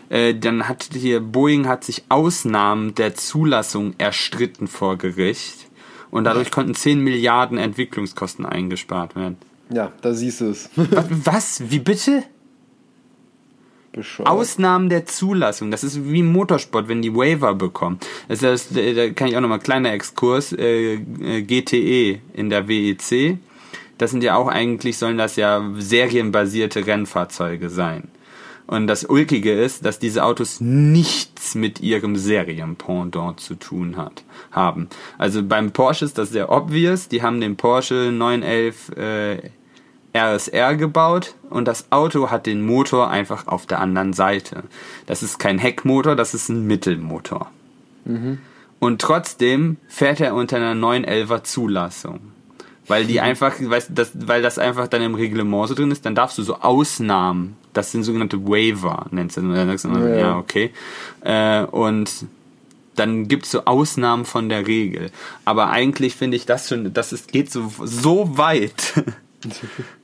äh, 0.08 0.34
dann 0.34 0.68
hat 0.68 0.88
hier 0.94 1.20
Boeing 1.20 1.66
hat 1.66 1.84
sich 1.84 2.04
Ausnahmen 2.08 2.94
der 2.94 3.14
Zulassung 3.14 3.94
erstritten 3.98 4.66
vor 4.68 4.96
Gericht 4.96 5.68
und 6.10 6.24
dadurch 6.24 6.50
konnten 6.50 6.74
10 6.74 7.00
Milliarden 7.00 7.58
Entwicklungskosten 7.58 8.46
eingespart 8.46 9.16
werden. 9.16 9.36
ja, 9.70 9.92
da 10.00 10.14
siehst 10.14 10.40
du 10.40 10.50
es. 10.50 10.70
Was? 10.76 11.06
was? 11.10 11.70
Wie 11.70 11.80
bitte? 11.80 12.22
Bescheuert. 13.94 14.28
Ausnahmen 14.28 14.88
der 14.88 15.06
Zulassung. 15.06 15.70
Das 15.70 15.84
ist 15.84 16.04
wie 16.04 16.20
im 16.20 16.32
Motorsport, 16.32 16.88
wenn 16.88 17.00
die 17.00 17.14
Waiver 17.14 17.54
bekommen. 17.54 17.98
Das 18.28 18.42
ist, 18.42 18.76
das, 18.76 18.94
da 18.96 19.10
kann 19.10 19.28
ich 19.28 19.36
auch 19.36 19.40
nochmal 19.40 19.60
kleiner 19.60 19.92
Exkurs. 19.92 20.52
Äh, 20.52 20.94
äh, 20.94 21.42
GTE 21.42 22.20
in 22.34 22.50
der 22.50 22.68
WEC. 22.68 23.38
Das 23.98 24.10
sind 24.10 24.24
ja 24.24 24.36
auch 24.36 24.48
eigentlich, 24.48 24.98
sollen 24.98 25.18
das 25.18 25.36
ja 25.36 25.64
serienbasierte 25.76 26.86
Rennfahrzeuge 26.86 27.70
sein. 27.70 28.08
Und 28.66 28.86
das 28.86 29.04
Ulkige 29.04 29.52
ist, 29.52 29.84
dass 29.84 29.98
diese 29.98 30.24
Autos 30.24 30.60
nichts 30.60 31.54
mit 31.54 31.80
ihrem 31.80 32.16
Serienpendant 32.16 33.38
zu 33.38 33.56
tun 33.56 33.96
hat, 33.96 34.24
haben. 34.50 34.88
Also 35.18 35.42
beim 35.42 35.72
Porsche 35.72 36.06
ist 36.06 36.16
das 36.16 36.30
sehr 36.30 36.50
obvious. 36.50 37.08
Die 37.08 37.22
haben 37.22 37.40
den 37.40 37.56
Porsche 37.56 38.10
911 38.10 38.88
äh, 38.96 39.50
RSR 40.16 40.76
gebaut 40.76 41.34
und 41.50 41.66
das 41.66 41.90
Auto 41.90 42.30
hat 42.30 42.46
den 42.46 42.64
Motor 42.64 43.10
einfach 43.10 43.46
auf 43.48 43.66
der 43.66 43.80
anderen 43.80 44.12
Seite. 44.12 44.62
Das 45.06 45.22
ist 45.22 45.38
kein 45.38 45.58
Heckmotor, 45.58 46.14
das 46.14 46.34
ist 46.34 46.48
ein 46.48 46.66
Mittelmotor. 46.66 47.50
Und 48.78 49.00
trotzdem 49.00 49.78
fährt 49.88 50.20
er 50.20 50.34
unter 50.34 50.56
einer 50.56 50.74
911er 50.74 51.42
Zulassung. 51.42 52.20
Weil 52.86 53.06
die 53.06 53.20
einfach, 53.20 53.54
weißt, 53.58 53.92
das, 53.94 54.10
weil 54.14 54.42
das 54.42 54.58
einfach 54.58 54.88
dann 54.88 55.00
im 55.00 55.14
Reglement 55.14 55.68
so 55.68 55.74
drin 55.74 55.90
ist, 55.90 56.04
dann 56.04 56.14
darfst 56.14 56.36
du 56.36 56.42
so 56.42 56.56
Ausnahmen, 56.60 57.56
das 57.72 57.92
sind 57.92 58.02
sogenannte 58.02 58.46
Waiver, 58.46 59.06
nennst 59.10 59.38
du, 59.38 59.40
du, 59.40 59.54
Ja. 59.54 60.16
ja, 60.16 60.36
okay. 60.36 60.70
Äh, 61.22 61.64
und 61.64 62.26
dann 62.94 63.26
gibt's 63.26 63.50
so 63.50 63.64
Ausnahmen 63.64 64.26
von 64.26 64.48
der 64.50 64.66
Regel. 64.66 65.10
Aber 65.46 65.70
eigentlich 65.70 66.14
finde 66.14 66.36
ich 66.36 66.44
das 66.46 66.68
schon, 66.68 66.92
das 66.92 67.12
ist, 67.12 67.32
geht 67.32 67.50
so, 67.50 67.72
so 67.82 68.36
weit. 68.36 69.02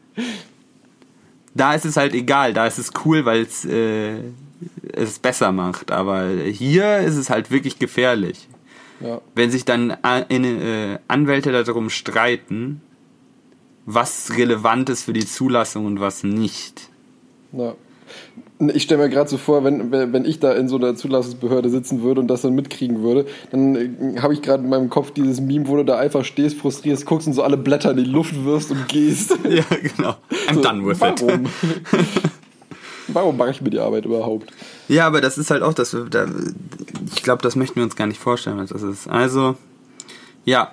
da 1.54 1.74
ist 1.74 1.84
es 1.84 1.96
halt 1.96 2.14
egal, 2.14 2.52
da 2.52 2.66
ist 2.66 2.78
es 2.78 2.90
cool, 3.04 3.24
weil 3.24 3.42
es 3.42 3.64
äh, 3.64 4.20
es 4.92 5.18
besser 5.18 5.52
macht. 5.52 5.90
Aber 5.90 6.28
hier 6.28 6.98
ist 6.98 7.16
es 7.16 7.30
halt 7.30 7.50
wirklich 7.50 7.78
gefährlich. 7.78 8.48
Ja. 9.00 9.20
Wenn 9.34 9.50
sich 9.50 9.64
dann 9.64 9.96
in, 10.28 10.44
äh, 10.44 10.98
Anwälte 11.08 11.52
darum 11.52 11.90
streiten, 11.90 12.82
was 13.86 14.36
relevant 14.36 14.90
ist 14.90 15.04
für 15.04 15.12
die 15.12 15.26
Zulassung 15.26 15.86
und 15.86 16.00
was 16.00 16.22
nicht. 16.22 16.90
Ja. 17.52 17.74
Ich 18.74 18.82
stelle 18.82 19.02
mir 19.02 19.08
gerade 19.08 19.28
so 19.28 19.38
vor, 19.38 19.64
wenn, 19.64 19.90
wenn 19.90 20.24
ich 20.26 20.38
da 20.38 20.52
in 20.52 20.68
so 20.68 20.76
einer 20.76 20.94
Zulassungsbehörde 20.94 21.70
sitzen 21.70 22.02
würde 22.02 22.20
und 22.20 22.28
das 22.28 22.42
dann 22.42 22.54
mitkriegen 22.54 23.02
würde, 23.02 23.24
dann 23.50 23.74
äh, 23.74 24.20
habe 24.20 24.34
ich 24.34 24.42
gerade 24.42 24.62
in 24.62 24.68
meinem 24.68 24.90
Kopf 24.90 25.12
dieses 25.12 25.40
Meme, 25.40 25.66
wo 25.66 25.76
du 25.76 25.84
da 25.84 25.96
einfach 25.98 26.24
stehst, 26.24 26.58
frustrierst, 26.58 27.06
guckst 27.06 27.26
und 27.26 27.32
so 27.32 27.42
alle 27.42 27.56
Blätter 27.56 27.92
in 27.92 27.96
die 27.96 28.04
Luft 28.04 28.44
wirfst 28.44 28.70
und 28.70 28.86
gehst. 28.88 29.30
Ja, 29.48 29.64
genau. 29.82 30.16
I'm 30.48 30.54
So, 30.54 30.60
done 30.60 30.86
with 30.86 31.00
warum? 31.00 31.46
it. 31.46 31.50
Warum 33.12 33.36
mache 33.36 33.50
ich 33.50 33.60
mir 33.60 33.70
die 33.70 33.78
Arbeit 33.80 34.04
überhaupt? 34.04 34.52
Ja, 34.88 35.06
aber 35.06 35.20
das 35.20 35.36
ist 35.38 35.50
halt 35.50 35.62
auch 35.62 35.74
das. 35.74 35.96
Da, 36.10 36.26
ich 37.14 37.22
glaube, 37.22 37.42
das 37.42 37.56
möchten 37.56 37.76
wir 37.76 37.82
uns 37.82 37.96
gar 37.96 38.06
nicht 38.06 38.20
vorstellen, 38.20 38.58
was 38.58 38.70
das 38.70 38.82
ist. 38.82 39.08
Also, 39.08 39.56
ja. 40.44 40.70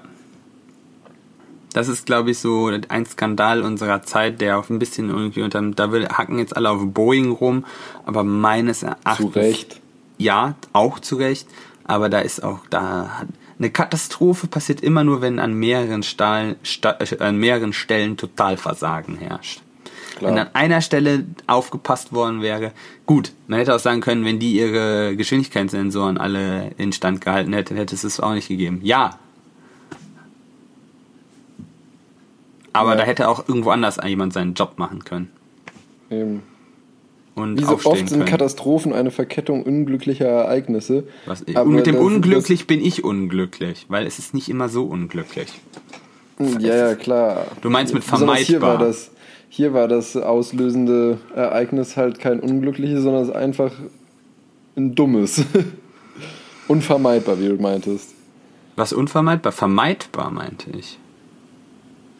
Das 1.78 1.90
ist, 1.90 2.08
glaube 2.08 2.32
ich, 2.32 2.40
so 2.40 2.72
ein 2.90 3.06
Skandal 3.06 3.62
unserer 3.62 4.02
Zeit, 4.02 4.42
der 4.42 4.58
auch 4.58 4.70
ein 4.72 4.80
bisschen 4.80 5.10
irgendwie 5.10 5.44
unter. 5.44 5.62
Da 5.62 5.92
will, 5.92 6.08
hacken 6.08 6.40
jetzt 6.40 6.58
alle 6.58 6.72
auf 6.72 6.82
Boeing 6.84 7.30
rum, 7.32 7.66
aber 8.06 8.24
meines 8.24 8.82
Erachtens. 8.82 9.18
Zu 9.18 9.28
Recht. 9.40 9.80
Ja, 10.18 10.56
auch 10.74 11.00
zu 11.00 11.18
Recht. 11.18 11.48
Aber 11.84 12.10
da 12.10 12.20
ist 12.20 12.44
auch 12.44 12.62
da. 12.72 13.20
hat- 13.20 13.28
Eine 13.60 13.70
Katastrophe 13.70 14.48
passiert 14.48 14.82
immer 14.82 15.04
nur, 15.04 15.22
wenn 15.22 15.38
an 15.40 15.54
mehreren, 15.54 16.02
Stahl, 16.04 16.56
Sta, 16.64 16.98
äh, 17.00 17.20
an 17.20 17.38
mehreren 17.38 17.74
Stellen 17.74 18.18
Totalversagen 18.18 19.18
herrscht. 19.18 19.62
Klar. 20.18 20.32
Wenn 20.32 20.40
an 20.40 20.50
einer 20.54 20.82
Stelle 20.82 21.26
aufgepasst 21.46 22.12
worden 22.12 22.42
wäre, 22.42 22.72
gut, 23.06 23.34
man 23.48 23.60
hätte 23.60 23.76
auch 23.76 23.80
sagen 23.80 24.02
können, 24.02 24.26
wenn 24.26 24.40
die 24.40 24.54
ihre 24.58 25.16
Geschwindigkeitssensoren 25.16 26.18
alle 26.18 26.72
instand 26.78 27.22
gehalten 27.22 27.54
hätten, 27.54 27.76
hätte 27.76 27.94
es 27.94 28.04
es 28.04 28.20
auch 28.20 28.34
nicht 28.34 28.48
gegeben. 28.48 28.80
Ja. 28.84 29.20
Aber 32.78 32.92
Ja. 32.92 32.96
da 32.98 33.04
hätte 33.04 33.28
auch 33.28 33.48
irgendwo 33.48 33.70
anders 33.72 33.98
jemand 34.06 34.34
seinen 34.34 34.54
Job 34.54 34.74
machen 34.78 35.04
können. 35.04 35.30
Eben. 36.10 36.44
Und 37.36 37.60
Wie 37.60 37.64
so 37.66 37.74
oft 37.74 37.84
sind 37.98 38.10
können. 38.10 38.26
Katastrophen 38.26 38.94
eine 38.94 39.12
Verkettung 39.12 39.62
unglücklicher 39.64 40.26
Ereignisse. 40.26 41.04
Was, 41.26 41.46
Aber 41.50 41.64
und 41.64 41.76
mit 41.76 41.86
dem 41.86 41.96
unglücklich 41.98 42.66
bin 42.66 42.84
ich 42.84 43.04
unglücklich, 43.04 43.86
weil 43.90 44.08
es 44.08 44.18
ist 44.18 44.34
nicht 44.34 44.50
immer 44.50 44.70
so 44.70 44.86
unglücklich. 44.86 45.48
Das, 46.40 46.64
ja, 46.64 46.76
ja, 46.76 46.96
klar. 46.96 47.46
Du 47.62 47.70
meinst 47.70 47.94
mit 47.94 48.04
Besonders 48.10 48.40
Hier 48.40 48.62
war 48.62 48.70
vermeidbar. 48.78 48.88
das, 48.88 49.12
hier 49.50 49.74
war 49.74 49.88
das 49.88 50.16
auslösende 50.18 51.20
Ereignis 51.36 51.96
halt 51.98 52.20
kein 52.20 52.40
unglückliches, 52.40 53.04
sondern 53.04 53.24
es 53.24 53.30
ist 53.30 53.36
einfach 53.36 53.72
ein 54.76 54.96
dummes. 54.96 55.44
Unvermeidbar, 56.68 57.40
wie 57.40 57.48
du 57.50 57.56
meintest. 57.62 58.14
Was 58.76 58.94
unvermeidbar? 58.94 59.52
Vermeidbar, 59.52 60.32
meinte 60.32 60.70
ich. 60.72 61.00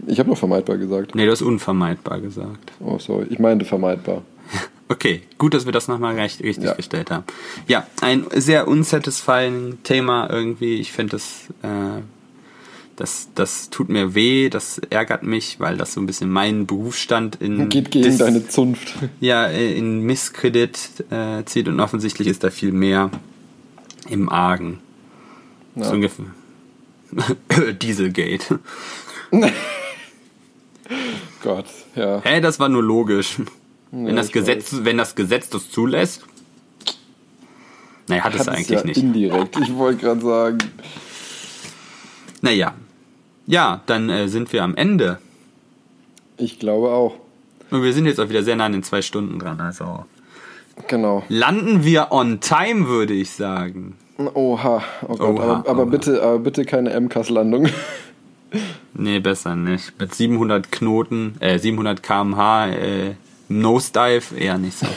Ich 0.06 0.20
habe 0.20 0.30
noch 0.30 0.38
vermeidbar 0.38 0.78
gesagt. 0.78 1.16
Nee, 1.16 1.26
du 1.26 1.32
hast 1.32 1.42
unvermeidbar 1.42 2.20
gesagt. 2.22 2.72
Oh, 2.80 3.00
sorry. 3.00 3.28
Ich 3.30 3.40
meinte 3.40 3.66
vermeidbar. 3.66 4.22
Okay, 4.90 5.22
gut, 5.38 5.54
dass 5.54 5.66
wir 5.66 5.74
das 5.74 5.90
nochmal 5.90 6.16
recht, 6.16 6.42
richtig 6.42 6.64
Ja. 6.64 6.74
gestellt 6.74 7.12
haben. 7.12 7.26
Ja, 7.68 7.86
ein 8.00 8.26
sehr 8.34 8.70
unsatisfying 8.70 9.80
Thema 9.84 10.30
irgendwie. 10.30 10.76
Ich 10.80 10.94
finde 10.94 11.12
das, 11.18 11.48
äh, 11.62 12.02
das, 12.96 13.28
das 13.36 13.70
tut 13.70 13.90
mir 13.90 14.16
weh, 14.16 14.48
das 14.50 14.80
ärgert 14.90 15.24
mich, 15.24 15.60
weil 15.60 15.76
das 15.76 15.92
so 15.92 16.00
ein 16.00 16.06
bisschen 16.06 16.30
meinen 16.32 16.68
Berufsstand 16.68 17.36
in 17.42 17.68
Geht 17.70 17.92
gegen 17.92 18.06
Dis- 18.06 18.18
deine 18.20 18.48
Zunft. 18.48 18.94
ja, 19.20 19.48
in 19.48 20.04
Misskredit 20.04 20.80
äh, 21.10 21.44
zieht 21.44 21.68
und 21.68 21.82
offensichtlich 21.82 22.30
ist 22.30 22.46
da 22.46 22.50
viel 22.50 22.72
mehr 22.72 23.12
im 24.08 24.30
Argen. 24.30 24.80
Ja. 25.76 25.84
So 25.84 25.96
ungefähr. 25.96 26.28
Dieselgate. 27.82 28.60
Gott, 31.44 31.66
ja. 31.96 32.22
Hä, 32.24 32.42
das 32.42 32.60
war 32.60 32.70
nur 32.70 32.84
logisch. 32.84 33.38
wenn, 33.92 34.16
das 34.16 34.32
Gesetz, 34.32 34.76
wenn 34.82 34.98
das 34.98 35.16
Gesetz 35.16 35.50
das 35.50 35.70
zulässt. 35.70 36.24
Naja, 38.08 38.24
hat, 38.24 38.34
es 38.36 38.42
Hat 38.42 38.50
eigentlich 38.50 38.70
ja 38.80 38.84
nicht. 38.86 38.98
indirekt. 38.98 39.58
Ich 39.60 39.76
wollte 39.76 40.02
gerade 40.02 40.22
sagen. 40.22 40.58
Naja. 42.42 42.74
Ja, 43.46 43.82
dann 43.86 44.10
äh, 44.10 44.28
sind 44.28 44.52
wir 44.54 44.64
am 44.64 44.76
Ende. 44.76 45.20
Ich 46.38 46.60
glaube 46.60 46.90
auch. 46.90 47.16
Und 47.72 47.84
wir 47.84 47.94
sind 47.94 48.06
jetzt 48.06 48.20
auch 48.20 48.30
wieder 48.30 48.44
sehr 48.44 48.56
nah 48.56 48.66
an 48.66 48.72
den 48.74 48.84
zwei 48.84 49.02
Stunden 49.02 49.40
dran. 49.40 49.60
Also 49.60 50.06
Genau. 50.88 51.24
landen 51.28 51.84
wir 51.84 52.12
on 52.12 52.40
time, 52.40 52.88
würde 52.88 53.14
ich 53.14 53.32
sagen. 53.32 53.98
Oha. 54.18 54.84
Oh 55.08 55.16
Gott. 55.16 55.20
Oha, 55.22 55.44
aber, 55.44 55.70
aber 55.70 55.82
oha. 55.84 55.90
bitte, 55.90 56.22
aber 56.22 56.40
bitte 56.40 56.66
keine 56.66 56.98
MCAS-Landung. 57.00 57.68
Nee, 59.00 59.20
besser 59.20 59.56
nicht. 59.56 60.00
Mit 60.00 60.16
700 60.16 60.72
Knoten, 60.72 61.36
äh, 61.40 61.60
700 61.60 62.02
kmh, 62.02 62.68
äh, 62.70 63.14
Nosedive 63.48 64.36
eher 64.36 64.58
nicht 64.58 64.78
so. 64.80 64.88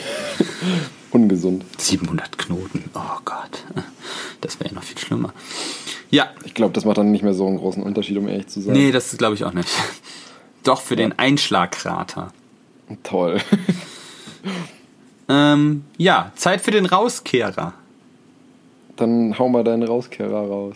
Ungesund. 1.11 1.63
700 1.77 2.37
Knoten, 2.37 2.89
oh 2.95 3.19
Gott. 3.25 3.63
Das 4.41 4.59
wäre 4.59 4.69
ja 4.69 4.75
noch 4.75 4.83
viel 4.83 4.97
schlimmer. 4.97 5.33
Ja, 6.09 6.31
Ich 6.45 6.53
glaube, 6.55 6.73
das 6.73 6.83
macht 6.85 6.97
dann 6.97 7.11
nicht 7.11 7.23
mehr 7.23 7.33
so 7.33 7.45
einen 7.47 7.57
großen 7.57 7.83
Unterschied, 7.83 8.17
um 8.17 8.27
ehrlich 8.27 8.47
zu 8.47 8.61
sein. 8.61 8.73
nee, 8.73 8.91
das 8.91 9.15
glaube 9.17 9.35
ich 9.35 9.43
auch 9.43 9.53
nicht. 9.53 9.69
Doch 10.63 10.81
für 10.81 10.95
den 10.95 11.17
Einschlagkrater. 11.17 12.33
Toll. 13.03 13.39
Ähm, 15.29 15.85
ja, 15.97 16.31
Zeit 16.35 16.61
für 16.61 16.71
den 16.71 16.85
Rauskehrer. 16.85 17.73
Dann 18.97 19.37
hau 19.39 19.47
mal 19.47 19.63
deinen 19.63 19.83
Rauskehrer 19.83 20.47
raus. 20.47 20.75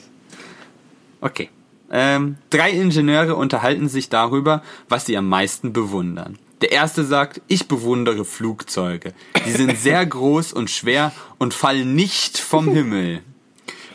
Okay. 1.22 1.50
Ähm, 1.98 2.36
drei 2.50 2.72
Ingenieure 2.72 3.38
unterhalten 3.38 3.88
sich 3.88 4.10
darüber, 4.10 4.62
was 4.90 5.06
sie 5.06 5.16
am 5.16 5.30
meisten 5.30 5.72
bewundern. 5.72 6.38
Der 6.60 6.74
erste 6.74 7.06
sagt, 7.06 7.42
ich 7.48 7.70
bewundere 7.70 8.26
Flugzeuge. 8.26 9.14
Die 9.46 9.52
sind 9.52 9.78
sehr 9.82 10.06
groß 10.06 10.52
und 10.52 10.70
schwer 10.70 11.14
und 11.38 11.54
fallen 11.54 11.96
nicht 11.96 12.38
vom 12.38 12.68
Himmel. 12.68 13.22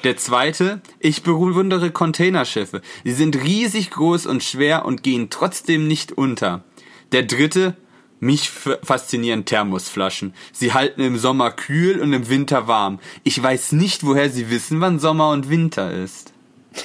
Der 0.02 0.16
zweite, 0.16 0.80
ich 0.98 1.22
bewundere 1.24 1.90
Containerschiffe. 1.90 2.80
Sie 3.04 3.12
sind 3.12 3.36
riesig 3.36 3.90
groß 3.90 4.24
und 4.24 4.42
schwer 4.42 4.86
und 4.86 5.02
gehen 5.02 5.28
trotzdem 5.28 5.86
nicht 5.86 6.10
unter. 6.12 6.64
Der 7.12 7.24
dritte, 7.24 7.76
mich 8.18 8.48
faszinieren 8.48 9.44
Thermosflaschen. 9.44 10.32
Sie 10.52 10.72
halten 10.72 11.02
im 11.02 11.18
Sommer 11.18 11.50
kühl 11.50 12.00
und 12.00 12.14
im 12.14 12.30
Winter 12.30 12.66
warm. 12.66 12.98
Ich 13.24 13.42
weiß 13.42 13.72
nicht, 13.72 14.06
woher 14.06 14.30
sie 14.30 14.48
wissen, 14.48 14.80
wann 14.80 14.98
Sommer 14.98 15.28
und 15.32 15.50
Winter 15.50 15.92
ist. 15.92 16.32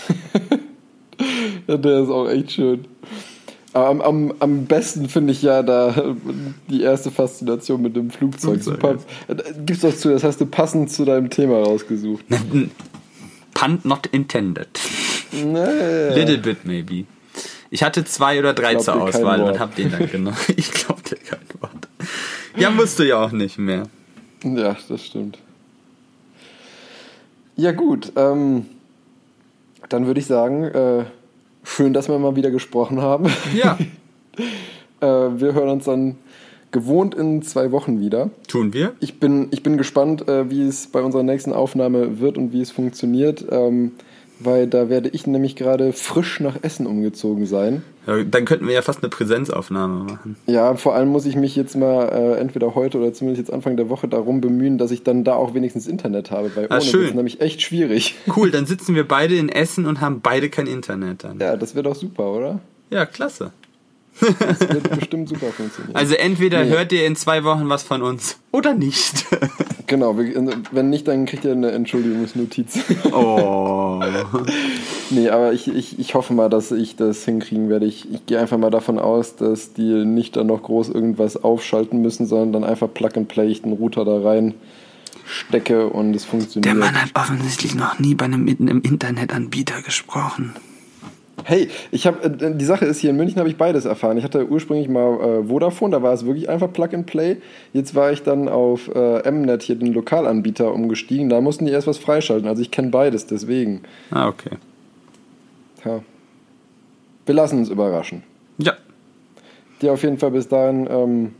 Ja, 1.67 1.77
der 1.77 2.03
ist 2.03 2.09
auch 2.09 2.29
echt 2.29 2.51
schön. 2.53 2.85
Aber 3.73 3.89
am, 3.89 4.01
am, 4.01 4.33
am 4.39 4.65
besten 4.65 5.09
finde 5.09 5.33
ich 5.33 5.41
ja 5.41 5.61
da 5.61 6.15
die 6.69 6.81
erste 6.81 7.11
Faszination 7.11 7.81
mit 7.81 7.95
dem 7.95 8.09
Flugzeug. 8.09 8.63
Super. 8.63 8.97
Gib's 9.65 9.81
doch 9.81 9.93
zu, 9.93 10.09
das 10.09 10.23
hast 10.23 10.39
du 10.39 10.45
passend 10.45 10.91
zu 10.91 11.03
deinem 11.03 11.29
Thema 11.29 11.57
rausgesucht. 11.61 12.23
Pun 13.53 13.79
not 13.83 14.07
intended. 14.07 14.69
Nee. 15.33 16.13
Little 16.13 16.37
bit 16.37 16.63
maybe. 16.65 17.05
Ich 17.69 17.83
hatte 17.83 18.05
zwei 18.05 18.39
oder 18.39 18.53
drei 18.53 18.75
zur 18.75 19.01
Auswahl 19.01 19.41
und 19.41 19.59
hab 19.59 19.75
den 19.75 19.91
dann 19.91 20.07
genommen. 20.11 20.37
Ich 20.55 20.71
glaub 20.71 21.03
dir 21.03 21.17
kein 21.17 21.39
Wort. 21.59 21.89
Ja, 22.55 22.69
musst 22.69 22.99
du 22.99 23.03
ja 23.03 23.21
auch 23.21 23.31
nicht 23.31 23.57
mehr. 23.57 23.87
Ja, 24.43 24.77
das 24.87 25.05
stimmt. 25.05 25.39
Ja, 27.57 27.71
gut. 27.71 28.13
Ähm, 28.15 28.67
dann 29.89 30.07
würde 30.07 30.19
ich 30.19 30.25
sagen, 30.25 30.63
äh, 30.63 31.05
schön, 31.63 31.93
dass 31.93 32.07
wir 32.07 32.17
mal 32.19 32.35
wieder 32.35 32.51
gesprochen 32.51 33.01
haben. 33.01 33.27
Ja, 33.55 33.77
äh, 35.01 35.05
wir 35.05 35.53
hören 35.53 35.69
uns 35.69 35.85
dann 35.85 36.17
gewohnt 36.71 37.15
in 37.15 37.41
zwei 37.41 37.71
Wochen 37.71 37.99
wieder. 38.01 38.29
tun 38.47 38.73
wir. 38.73 38.93
Ich 38.99 39.19
bin, 39.19 39.47
ich 39.51 39.63
bin 39.63 39.77
gespannt, 39.77 40.27
äh, 40.27 40.49
wie 40.49 40.67
es 40.67 40.87
bei 40.87 41.01
unserer 41.01 41.23
nächsten 41.23 41.53
Aufnahme 41.53 42.19
wird 42.19 42.37
und 42.37 42.51
wie 42.51 42.61
es 42.61 42.71
funktioniert, 42.71 43.45
ähm, 43.49 43.91
weil 44.39 44.67
da 44.67 44.89
werde 44.89 45.09
ich 45.09 45.25
nämlich 45.27 45.55
gerade 45.55 45.93
frisch 45.93 46.39
nach 46.39 46.57
Essen 46.61 46.87
umgezogen 46.87 47.45
sein. 47.45 47.83
Ja, 48.07 48.23
dann 48.23 48.45
könnten 48.45 48.67
wir 48.67 48.73
ja 48.73 48.81
fast 48.81 49.01
eine 49.01 49.09
Präsenzaufnahme 49.09 50.03
machen. 50.03 50.35
Ja, 50.45 50.75
vor 50.75 50.93
allem 50.95 51.09
muss 51.09 51.25
ich 51.25 51.35
mich 51.35 51.55
jetzt 51.55 51.75
mal 51.75 52.09
äh, 52.09 52.39
entweder 52.39 52.75
heute 52.75 52.97
oder 52.99 53.13
zumindest 53.13 53.47
jetzt 53.47 53.53
Anfang 53.53 53.77
der 53.77 53.89
Woche 53.89 54.07
darum 54.07 54.41
bemühen, 54.41 54.77
dass 54.77 54.91
ich 54.91 55.03
dann 55.03 55.23
da 55.23 55.33
auch 55.35 55.53
wenigstens 55.53 55.87
Internet 55.87 56.31
habe, 56.31 56.51
weil 56.55 56.65
Ah, 56.69 56.75
ohne 56.75 56.81
schön. 56.81 56.99
wird 57.01 57.09
es 57.11 57.15
nämlich 57.15 57.41
echt 57.41 57.61
schwierig. 57.61 58.15
Cool, 58.35 58.51
dann 58.51 58.65
sitzen 58.67 58.93
wir 58.95 59.07
beide 59.07 59.35
in 59.35 59.49
Essen 59.49 59.85
und 59.85 60.01
haben 60.01 60.21
beide 60.21 60.49
kein 60.49 60.67
Internet 60.67 61.23
dann. 61.23 61.39
Ja, 61.39 61.55
das 61.57 61.73
wäre 61.73 61.83
doch 61.83 61.95
super, 61.95 62.31
oder? 62.31 62.59
Ja, 62.91 63.05
klasse. 63.05 63.51
Das 64.21 64.59
wird 64.61 64.89
bestimmt 64.97 65.27
super 65.27 65.47
funktionieren. 65.47 65.93
Also 65.95 66.15
entweder 66.15 66.63
Nee. 66.63 66.69
hört 66.69 66.91
ihr 66.93 67.05
in 67.05 67.15
zwei 67.17 67.43
Wochen 67.43 67.67
was 67.67 67.83
von 67.83 68.01
uns 68.01 68.37
oder 68.51 68.73
nicht. 68.73 69.25
Genau, 69.87 70.17
wenn 70.17 70.89
nicht, 70.89 71.07
dann 71.07 71.25
kriegt 71.25 71.45
ihr 71.45 71.51
eine 71.51 71.71
Entschuldigungsnotiz. 71.71 72.79
Oh. 73.11 74.01
nee, 75.09 75.29
aber 75.29 75.53
ich, 75.53 75.67
ich, 75.67 75.99
ich 75.99 76.15
hoffe 76.15 76.33
mal, 76.33 76.49
dass 76.49 76.71
ich 76.71 76.95
das 76.95 77.23
hinkriegen 77.25 77.69
werde. 77.69 77.85
Ich, 77.85 78.11
ich 78.11 78.25
gehe 78.25 78.39
einfach 78.39 78.57
mal 78.57 78.71
davon 78.71 78.99
aus, 78.99 79.35
dass 79.35 79.73
die 79.73 80.05
nicht 80.05 80.35
dann 80.35 80.47
noch 80.47 80.63
groß 80.63 80.89
irgendwas 80.89 81.43
aufschalten 81.43 82.01
müssen, 82.01 82.25
sondern 82.25 82.53
dann 82.53 82.63
einfach 82.63 82.91
Plug 82.93 83.11
and 83.15 83.27
Play 83.27 83.47
ich 83.47 83.61
den 83.61 83.73
Router 83.73 84.05
da 84.05 84.21
rein 84.21 84.55
stecke 85.25 85.89
und 85.89 86.15
es 86.15 86.25
funktioniert. 86.25 86.65
Der 86.65 86.75
Mann 86.75 86.99
hat 86.99 87.09
offensichtlich 87.13 87.75
noch 87.75 87.99
nie 87.99 88.15
bei 88.15 88.25
einem, 88.25 88.47
einem 88.47 88.81
Internetanbieter 88.81 89.81
gesprochen. 89.81 90.53
Hey, 91.43 91.69
ich 91.91 92.07
habe 92.07 92.23
äh, 92.23 92.55
die 92.55 92.65
Sache 92.65 92.85
ist 92.85 92.99
hier 92.99 93.09
in 93.09 93.17
München 93.17 93.39
habe 93.39 93.49
ich 93.49 93.57
beides 93.57 93.85
erfahren. 93.85 94.17
Ich 94.17 94.23
hatte 94.23 94.47
ursprünglich 94.47 94.87
mal 94.87 95.19
äh, 95.19 95.43
Vodafone, 95.47 95.91
da 95.91 96.01
war 96.01 96.13
es 96.13 96.25
wirklich 96.25 96.49
einfach 96.49 96.71
Plug 96.71 96.89
and 96.93 97.05
Play. 97.05 97.37
Jetzt 97.73 97.93
war 97.93 98.11
ich 98.11 98.23
dann 98.23 98.47
auf 98.47 98.89
äh, 98.93 99.29
Mnet 99.29 99.63
hier 99.63 99.75
den 99.75 99.93
Lokalanbieter 99.93 100.73
umgestiegen. 100.73 101.29
Da 101.29 101.41
mussten 101.41 101.65
die 101.65 101.71
erst 101.71 101.87
was 101.87 101.97
freischalten. 101.97 102.47
Also 102.47 102.61
ich 102.61 102.71
kenne 102.71 102.89
beides, 102.89 103.27
deswegen. 103.27 103.81
Ah, 104.11 104.27
okay. 104.27 104.51
Ja. 105.83 106.01
Wir 107.25 107.35
lassen 107.35 107.59
uns 107.59 107.69
überraschen. 107.69 108.23
Ja. 108.57 108.73
Dir 109.81 109.93
auf 109.93 110.03
jeden 110.03 110.17
Fall 110.17 110.31
bis 110.31 110.47
dahin 110.47 110.87
ähm, 110.89 111.35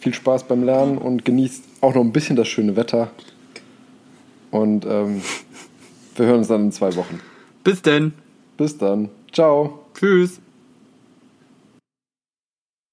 viel 0.00 0.14
Spaß 0.14 0.44
beim 0.44 0.64
Lernen 0.64 0.98
und 0.98 1.24
genießt 1.24 1.64
auch 1.82 1.94
noch 1.94 2.02
ein 2.02 2.12
bisschen 2.12 2.36
das 2.36 2.48
schöne 2.48 2.74
Wetter. 2.76 3.10
Und 4.50 4.84
ähm, 4.86 5.22
wir 6.16 6.26
hören 6.26 6.38
uns 6.38 6.48
dann 6.48 6.64
in 6.64 6.72
zwei 6.72 6.96
Wochen. 6.96 7.20
Bis 7.62 7.82
denn. 7.82 8.12
Bis 8.56 8.76
dann. 8.76 9.08
Ciao. 9.32 9.86
Tschüss. 9.94 10.40